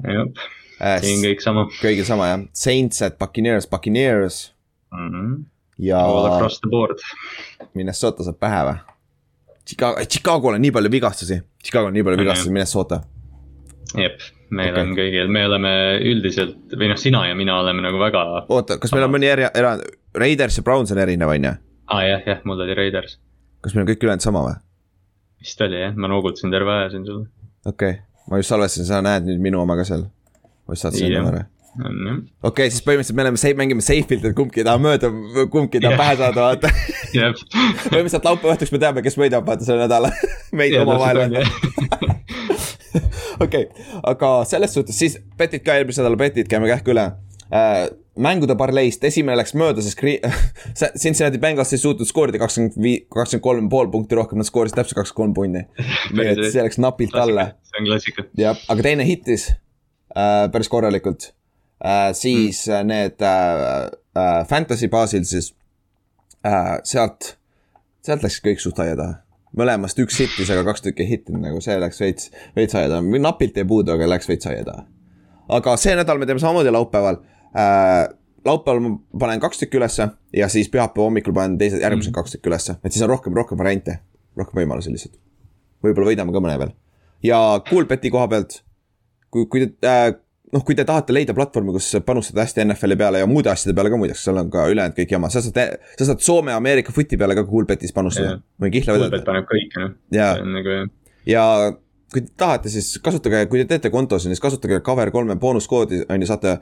jah 0.02 0.26
uh,, 0.26 0.98
siin 1.02 1.22
kõik 1.22 1.42
sama. 1.42 1.68
kõigil 1.82 2.06
sama 2.08 2.32
jah, 2.32 2.44
Saints 2.52 3.02
at 3.02 3.18
Buccaneers, 3.18 3.68
Buccaneers 3.68 4.54
mm. 4.92 5.08
-hmm. 5.08 5.44
Ja. 5.82 6.00
All 6.06 6.32
across 6.32 6.60
the 6.60 6.70
board. 6.70 7.02
Minnesota 7.74 8.26
saab 8.26 8.38
pähe 8.42 8.60
või? 8.68 8.76
Chicago, 9.68 10.04
Chicago'l 10.10 10.58
on 10.58 10.62
nii 10.62 10.72
palju 10.74 10.90
vigastusi, 10.90 11.38
Chicago'l 11.62 11.92
on 11.92 11.96
nii 11.96 12.04
palju 12.06 12.18
vigastusi, 12.18 12.52
Minnesota. 12.54 13.00
jep, 13.94 14.24
meil 14.50 14.72
okay. 14.72 14.82
on 14.82 14.94
kõigil, 14.96 15.30
me 15.30 15.44
oleme 15.46 15.72
üldiselt 16.10 16.74
või 16.74 16.88
noh, 16.90 16.98
sina 16.98 17.26
ja 17.28 17.36
mina 17.38 17.58
oleme 17.60 17.84
nagu 17.84 18.00
väga. 18.00 18.24
oota, 18.48 18.78
kas 18.82 18.94
meil 18.94 19.06
on 19.06 19.14
mõni 19.14 19.30
eri, 19.30 19.46
erand, 19.54 19.86
Raiders 20.18 20.58
ja 20.58 20.66
Browns 20.66 20.90
on 20.94 21.00
erinev, 21.02 21.30
on 21.30 21.46
ju? 21.46 21.54
aa 21.86 21.98
ah, 21.98 22.06
jah, 22.08 22.26
jah, 22.26 22.42
mul 22.48 22.64
oli 22.64 22.74
Raiders. 22.78 23.18
kas 23.62 23.76
meil 23.76 23.86
on 23.86 23.92
kõik 23.92 24.02
ülejäänud 24.02 24.26
sama 24.26 24.44
või? 24.48 24.58
vist 25.44 25.62
oli 25.68 25.78
jah, 25.84 25.94
ma 25.94 26.10
noogutasin 26.10 26.54
terve 26.54 26.74
aja 26.78 26.90
siin 26.96 27.06
sulle. 27.06 27.28
okei 27.66 27.98
okay., 27.98 28.02
ma 28.30 28.42
just 28.42 28.54
salvestasin, 28.54 28.88
sa 28.90 29.02
näed 29.04 29.30
nüüd 29.30 29.46
minu 29.46 29.62
oma 29.62 29.78
ka 29.78 29.86
seal. 29.86 30.08
ma 30.66 30.74
just 30.74 30.88
saatsin 30.88 31.12
enne 31.12 31.36
ära 31.36 31.46
okei 31.80 32.28
okay,, 32.48 32.70
siis 32.70 32.82
põhimõtteliselt 32.84 33.16
me 33.16 33.24
oleme, 33.24 33.52
mängime 33.56 33.84
safe'ilt, 33.84 34.26
et 34.28 34.36
kumbki 34.36 34.60
ei 34.60 34.66
taha 34.68 34.80
mööda, 34.82 35.08
kumbki 35.52 35.80
ei 35.80 35.86
taha 35.86 35.94
yeah. 35.94 36.02
pähe 36.02 36.18
saada, 36.20 36.44
vaata 36.44 36.68
põhimõtteliselt 37.92 38.28
laupäeva 38.28 38.56
õhtuks 38.56 38.74
me 38.74 38.80
teame, 38.82 39.04
kes 39.06 39.16
võidab, 39.20 39.46
vaata 39.48 39.64
selle 39.64 39.86
nädala 39.86 40.12
meid 40.58 40.76
omavahel. 40.82 41.38
okei, 43.46 43.64
aga 44.12 44.34
selles 44.52 44.76
suhtes 44.76 45.00
siis 45.00 45.16
betid 45.40 45.64
ka 45.64 45.78
eelmise 45.78 46.04
nädala 46.04 46.20
betid, 46.20 46.50
käime 46.52 46.68
kähku 46.68 46.92
üle 46.92 47.08
äh,. 47.48 47.88
mängude 48.20 48.52
parleist, 48.60 49.04
esimene 49.08 49.38
läks 49.40 49.54
mööda, 49.56 49.80
sest 49.80 50.02
Cincinnati 51.00 51.40
Bengals 51.40 51.72
ei 51.72 51.80
suutnud 51.80 52.04
skoorida 52.04 52.36
kakskümmend 52.42 52.76
viis, 52.76 53.06
kakskümmend 53.08 53.48
kolm 53.48 53.72
pool 53.72 53.88
punkti 53.94 54.18
rohkem, 54.20 54.42
nad 54.42 54.48
skoorisid 54.48 54.76
täpselt 54.76 55.00
kakskümmend 55.00 55.38
kolm 55.40 55.54
punni. 55.56 55.64
nii 56.12 56.32
et 56.34 56.48
see 56.52 56.68
läks 56.68 56.76
napilt 56.84 57.16
alla. 57.16 57.54
see 57.64 57.80
on 57.80 57.88
klassika. 57.88 58.28
jah, 58.36 58.60
aga 58.68 58.90
teine 58.92 59.08
hittis 59.08 59.54
äh, 60.12 60.50
päris 60.52 60.68
korralikult 60.68 61.32
äh,, 61.84 62.12
siis 62.12 62.66
mm. 62.68 62.86
need 62.86 63.22
äh, 63.22 63.90
äh, 64.16 64.46
fantasy 64.48 64.88
baasil 64.88 65.24
siis 65.24 65.54
äh, 66.46 66.78
sealt, 66.84 67.36
sealt 68.02 68.22
läks 68.22 68.40
kõik 68.44 68.62
suht 68.62 68.80
aia 68.82 68.96
taha. 68.98 69.18
mõlemast 69.58 69.98
üks 70.00 70.16
hittis, 70.22 70.48
aga 70.50 70.64
kaks 70.70 70.80
tükki 70.86 71.04
ei 71.04 71.10
hittinud, 71.10 71.42
nagu 71.44 71.60
see 71.60 71.74
läks 71.80 72.00
veits, 72.00 72.30
veits 72.56 72.76
aia 72.78 72.88
taha, 72.88 73.04
napilt 73.20 73.58
jäi 73.58 73.68
puudu, 73.68 73.92
aga 73.92 74.08
läks 74.14 74.30
veits 74.30 74.48
aia 74.48 74.64
taha. 74.68 74.86
aga 75.58 75.76
see 75.80 75.96
nädal 75.98 76.20
me 76.20 76.28
teeme 76.28 76.42
samamoodi 76.42 76.72
laupäeval 76.72 77.20
äh,. 77.52 78.08
laupäeval 78.44 78.80
ma 78.86 78.96
panen 79.26 79.42
kaks 79.42 79.62
tükki 79.62 79.78
ülesse 79.78 80.08
ja 80.36 80.48
siis 80.48 80.70
pühapäeva 80.72 81.10
hommikul 81.10 81.34
panen 81.36 81.58
teised, 81.58 81.82
järgmised 81.82 82.10
mm. 82.10 82.18
kaks 82.20 82.36
tükki 82.36 82.52
ülesse, 82.52 82.78
et 82.82 82.94
siis 82.94 83.04
on 83.04 83.12
rohkem, 83.12 83.36
rohkem 83.36 83.58
variante, 83.58 83.98
rohkem 84.38 84.62
võimalusi 84.62 84.94
lihtsalt. 84.94 85.18
võib-olla 85.84 86.12
võidame 86.12 86.34
ka 86.34 86.44
mõne 86.46 86.58
veel. 86.58 86.76
ja 87.22 87.38
Coolbeti 87.68 88.10
koha 88.10 88.28
pealt, 88.28 88.62
kui, 89.30 89.46
kui 89.46 89.66
te 89.66 89.88
äh, 89.88 90.12
noh, 90.52 90.64
kui 90.66 90.76
te 90.76 90.84
tahate 90.88 91.14
leida 91.14 91.34
platvormi, 91.36 91.74
kus 91.76 91.88
panustada 92.06 92.44
hästi 92.44 92.64
NFL-i 92.66 92.98
peale 93.00 93.22
ja 93.22 93.28
muude 93.28 93.50
asjade 93.52 93.74
peale 93.76 93.92
ka 93.92 94.00
muideks, 94.00 94.24
seal 94.26 94.40
on 94.42 94.50
ka 94.52 94.66
ülejäänud 94.72 94.96
kõik 94.98 95.14
jama, 95.16 95.30
sa 95.32 95.42
saad, 95.44 95.78
sa 95.98 96.08
saad 96.08 96.24
Soome, 96.24 96.52
Ameerika 96.56 96.92
footi 96.94 97.18
peale 97.20 97.36
ka 97.38 97.46
Coolbetis 97.48 97.94
panustada 97.96 98.36
või 98.60 98.72
kihla 98.74 98.96
vedada. 98.98 99.08
Coolbet 99.08 99.28
paneb 99.28 99.48
kõike 99.48 99.80
noh. 99.80 99.94
ja, 100.12 100.28
nagu, 100.44 100.76
ja 101.28 101.46
kui 102.12 102.24
te 102.26 102.34
tahate, 102.36 102.72
siis 102.72 102.90
kasutage, 103.04 103.46
kui 103.48 103.62
te 103.62 103.70
teete 103.70 103.90
konto, 103.92 104.18
siis 104.20 104.40
kasutage 104.44 104.82
Cover3 104.84 105.38
boonuskoodi, 105.40 106.02
on 106.12 106.20
ju, 106.20 106.28
saate, 106.28 106.58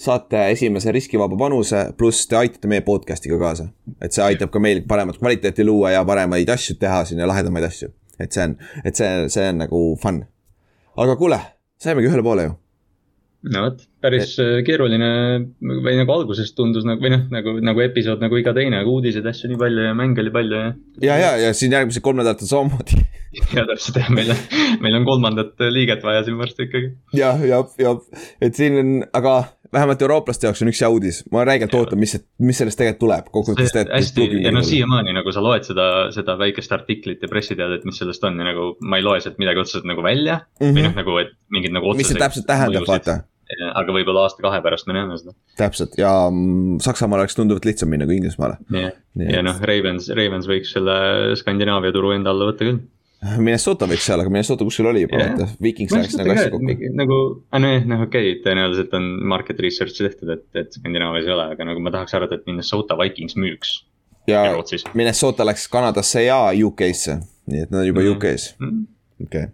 saate 0.00 0.46
esimese 0.54 0.94
riskivaba 0.96 1.36
panuse, 1.36 1.84
pluss 1.98 2.24
te 2.30 2.40
aitate 2.40 2.70
meie 2.70 2.84
podcast'iga 2.86 3.38
kaasa. 3.40 3.68
et 4.00 4.16
see 4.16 4.24
aitab 4.24 4.50
ka 4.54 4.62
meil 4.62 4.82
paremat 4.88 5.20
kvaliteeti 5.20 5.64
luua 5.68 5.92
ja 5.92 6.04
paremaid 6.04 6.48
asju 6.48 6.78
teha 6.80 7.04
siin 7.04 7.20
ja 7.20 7.28
lahedamaid 7.28 7.68
asju. 7.68 7.92
et 8.18 8.32
see 8.32 8.48
on, 8.48 8.56
et 8.84 8.96
see, 8.96 9.28
see 9.28 9.48
on 9.52 9.64
nagu 9.66 9.86
fun. 10.00 10.24
aga 10.96 11.16
kuule, 11.20 11.40
saimegi 11.76 12.08
ühele 12.08 12.24
poole 12.24 12.48
ju 12.48 12.60
no 13.52 13.64
vot, 13.66 13.82
päris 14.04 14.34
et... 14.38 14.44
Äh, 14.44 14.60
keeruline 14.66 15.08
või 15.60 15.96
nagu 15.98 16.14
alguses 16.14 16.52
tundus 16.56 16.86
nagu 16.88 17.02
või 17.04 17.12
noh, 17.12 17.26
nagu, 17.34 17.56
nagu 17.64 17.84
episood 17.84 18.22
nagu 18.24 18.38
iga 18.40 18.54
teine, 18.56 18.80
aga 18.80 18.92
uudiseid, 18.92 19.26
asju 19.28 19.50
nii 19.52 19.60
palju 19.60 19.88
ja 19.88 19.96
mänge 19.98 20.22
oli 20.24 20.32
palju 20.34 20.60
ja. 20.60 20.70
ja, 21.04 21.18
ja, 21.20 21.32
ja 21.46 21.56
siin 21.56 21.74
järgmised 21.76 22.04
kolm 22.04 22.22
nädalat 22.22 22.44
on 22.44 22.50
samamoodi 22.50 23.02
ja 23.56 23.66
täpselt 23.68 24.00
jah, 24.00 24.12
meil 24.14 24.32
on, 24.32 24.40
meil 24.84 25.00
on 25.00 25.08
kolmandat 25.08 25.66
liiget 25.74 26.04
vaja 26.06 26.24
siin 26.24 26.40
varsti 26.40 26.68
ikkagi. 26.68 26.94
jah, 27.18 27.42
jah, 27.44 27.68
jah, 27.80 28.00
et 28.44 28.56
siin 28.56 28.80
on, 28.80 28.96
aga 29.12 29.42
vähemalt 29.74 30.02
eurooplaste 30.06 30.46
jaoks 30.46 30.62
on 30.62 30.70
üks 30.70 30.80
hea 30.84 30.88
uudis, 30.92 31.20
ma 31.34 31.42
räigelt 31.46 31.74
ootan, 31.74 31.98
mis, 32.00 32.14
mis 32.38 32.60
sellest 32.60 32.78
tegelikult 32.78 33.02
tuleb, 33.02 33.28
kokkuvõttes 33.34 33.74
tead. 33.74 33.90
hästi, 33.90 34.28
ja 34.44 34.52
no 34.54 34.62
siiamaani 34.64 35.16
nagu 35.16 35.34
sa 35.34 35.42
loed 35.44 35.66
seda, 35.66 35.88
seda 36.14 36.38
väikest 36.40 36.72
artiklit 36.76 37.24
ja 37.24 37.30
pressiteadet, 37.30 37.84
mis 37.88 37.98
sellest 38.00 38.24
on 38.28 38.38
ja 38.40 38.48
nagu 38.52 38.70
ma 38.86 39.00
ei 39.00 39.06
loe 39.06 39.20
sealt 39.24 39.40
midagi 39.42 39.64
otseselt 39.64 39.88
nagu 39.90 40.04
välja 40.04 40.38
mm. 40.38 40.64
-hmm. 40.64 40.78
või 40.78 40.86
noh, 40.86 40.98
nagu, 41.02 41.18
et 41.24 41.34
mingid 41.50 41.74
nagu. 41.74 41.94
mis 41.98 42.12
see 42.12 42.22
täpselt 42.22 42.46
tähendab, 42.48 42.86
vaata 42.88 43.22
aga 43.74 43.94
võib-olla 43.96 44.24
aasta-kahe 44.26 44.60
pärast 44.64 44.88
me 44.88 44.96
näeme 44.96 45.18
seda. 45.20 45.34
täpselt 45.58 45.98
ja 45.98 46.10
mm, 46.30 46.80
Saksamaale 46.84 47.24
oleks 47.24 47.38
tunduvalt 47.38 47.66
lihtsam 47.68 47.92
minna 47.92 48.08
kui 48.08 48.18
Inglismaale. 48.18 48.58
jah, 48.74 48.96
ja 49.20 49.44
noh, 49.44 49.60
Ravens, 49.70 50.10
Ravens 50.16 50.48
võiks 50.50 50.74
selle 50.76 50.96
Skandinaavia 51.40 51.94
turu 51.94 52.14
enda 52.16 52.34
alla 52.34 52.50
võtta 52.50 52.68
küll. 52.68 52.82
Minnesota 53.40 53.86
võiks 53.88 54.04
seal, 54.04 54.20
aga 54.20 54.28
Minnesota 54.32 54.66
kuskil 54.68 54.90
oli 54.90 55.06
juba 55.06 55.16
vaata, 55.22 55.46
Vikings 55.64 55.94
läks 55.96 56.16
nagu 56.20 56.34
asja 56.34 56.50
kokku. 56.52 56.90
nagu, 56.98 57.18
nojah, 57.56 57.86
noh 57.88 58.04
okei 58.04 58.34
okay,, 58.34 58.40
tõenäoliselt 58.44 58.96
on 58.98 59.06
market 59.32 59.62
research 59.64 59.96
tehtud, 59.96 60.34
et, 60.34 60.44
et 60.60 60.76
Skandinaavias 60.76 61.30
ei 61.30 61.36
ole, 61.36 61.46
aga 61.56 61.68
nagu 61.70 61.80
ma 61.84 61.92
tahaks 61.94 62.18
arvata, 62.18 62.36
et 62.36 62.50
Minnesota 62.50 62.98
Vikings 63.00 63.38
müüks. 63.40 63.78
ja 64.28 64.44
Minnesota 64.92 65.46
läks 65.48 65.64
Kanadasse 65.72 66.26
ja 66.26 66.42
UK-sse, 66.52 67.22
nii 67.48 67.64
et 67.64 67.72
nad 67.72 67.80
on 67.80 67.88
juba 67.88 68.04
mm 68.04 68.10
-hmm. 68.10 68.18
UK-s. 68.18 68.56
-hmm 68.60 68.82
okei 69.22 69.42
okay., 69.42 69.52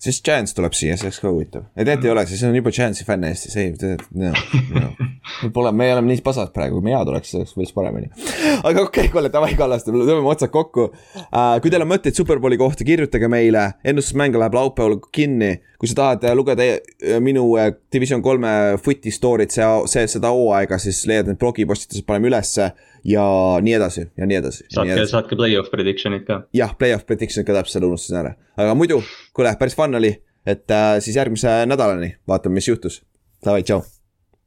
siis 0.00 0.20
Chance 0.24 0.56
tuleb 0.56 0.74
siia, 0.76 0.96
see 0.98 1.08
oleks 1.08 1.20
ka 1.22 1.30
huvitav, 1.30 1.66
ja 1.74 1.84
tegelikult 1.84 2.08
ei 2.08 2.12
ole, 2.14 2.24
siis 2.30 2.42
on 2.48 2.56
juba 2.56 2.72
Chance'i 2.74 3.06
fänne 3.06 3.30
Eestis, 3.32 3.56
ei, 3.60 3.72
no, 4.16 4.32
no. 4.74 4.90
me 5.42 5.50
pole, 5.54 5.72
me 5.76 5.90
oleme 5.94 6.12
nii 6.12 6.22
pasad 6.24 6.52
praegu, 6.54 6.78
kui 6.78 6.88
mina 6.88 7.00
tuleks, 7.06 7.32
see 7.32 7.40
oleks 7.40 7.56
veits 7.58 7.74
paremini. 7.76 8.10
aga 8.58 8.84
okei 8.86 9.06
okay,, 9.06 9.12
kuule, 9.12 9.32
davai 9.32 9.52
Kallaste, 9.58 9.92
tõmbame 9.94 10.32
otsad 10.32 10.52
kokku 10.54 10.88
uh,. 10.90 11.56
kui 11.62 11.72
teil 11.72 11.84
on 11.84 11.90
mõtteid 11.92 12.16
Superbowli 12.16 12.58
kohta, 12.60 12.86
kirjutage 12.86 13.30
meile, 13.32 13.66
ennustusmäng 13.84 14.38
läheb 14.40 14.56
laupäeval 14.56 14.98
kinni. 15.12 15.58
kui 15.80 15.88
sa 15.88 15.96
tahad 15.96 16.26
lugeda 16.36 16.66
äh, 16.66 17.18
minu 17.24 17.46
äh, 17.56 17.72
Division 17.92 18.22
kolme 18.22 18.50
footi 18.84 19.12
story'd, 19.14 19.52
see, 19.54 19.66
see, 19.88 20.06
seda 20.12 20.32
hooaega, 20.34 20.76
siis 20.80 21.06
leiad 21.08 21.30
need 21.30 21.40
blogipostitused, 21.40 22.04
paneme 22.08 22.28
ülesse 22.28 22.72
ja 23.04 23.26
nii 23.62 23.76
edasi 23.78 24.06
ja 24.16 24.26
nii 24.26 24.40
edasi. 24.40 24.66
saatke, 24.72 25.04
saatke 25.10 25.38
play-off 25.40 25.72
prediction'id 25.74 26.26
ka. 26.28 26.42
jah, 26.56 26.74
play-off 26.78 27.06
prediction'id 27.08 27.48
ka 27.48 27.58
täpselt, 27.60 27.86
unustasin 27.88 28.22
ära, 28.22 28.34
aga 28.56 28.74
muidu, 28.78 29.02
kuule, 29.36 29.54
päris 29.60 29.78
fun 29.78 30.00
oli, 30.00 30.14
et 30.46 30.74
äh, 30.74 30.96
siis 31.04 31.20
järgmise 31.20 31.60
nädalani 31.70 32.14
vaatame, 32.28 32.60
mis 32.60 32.68
juhtus. 32.68 33.02
Davai, 33.44 33.62
tšau. 33.64 33.84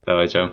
Davai, 0.05 0.27
tšau 0.29 0.51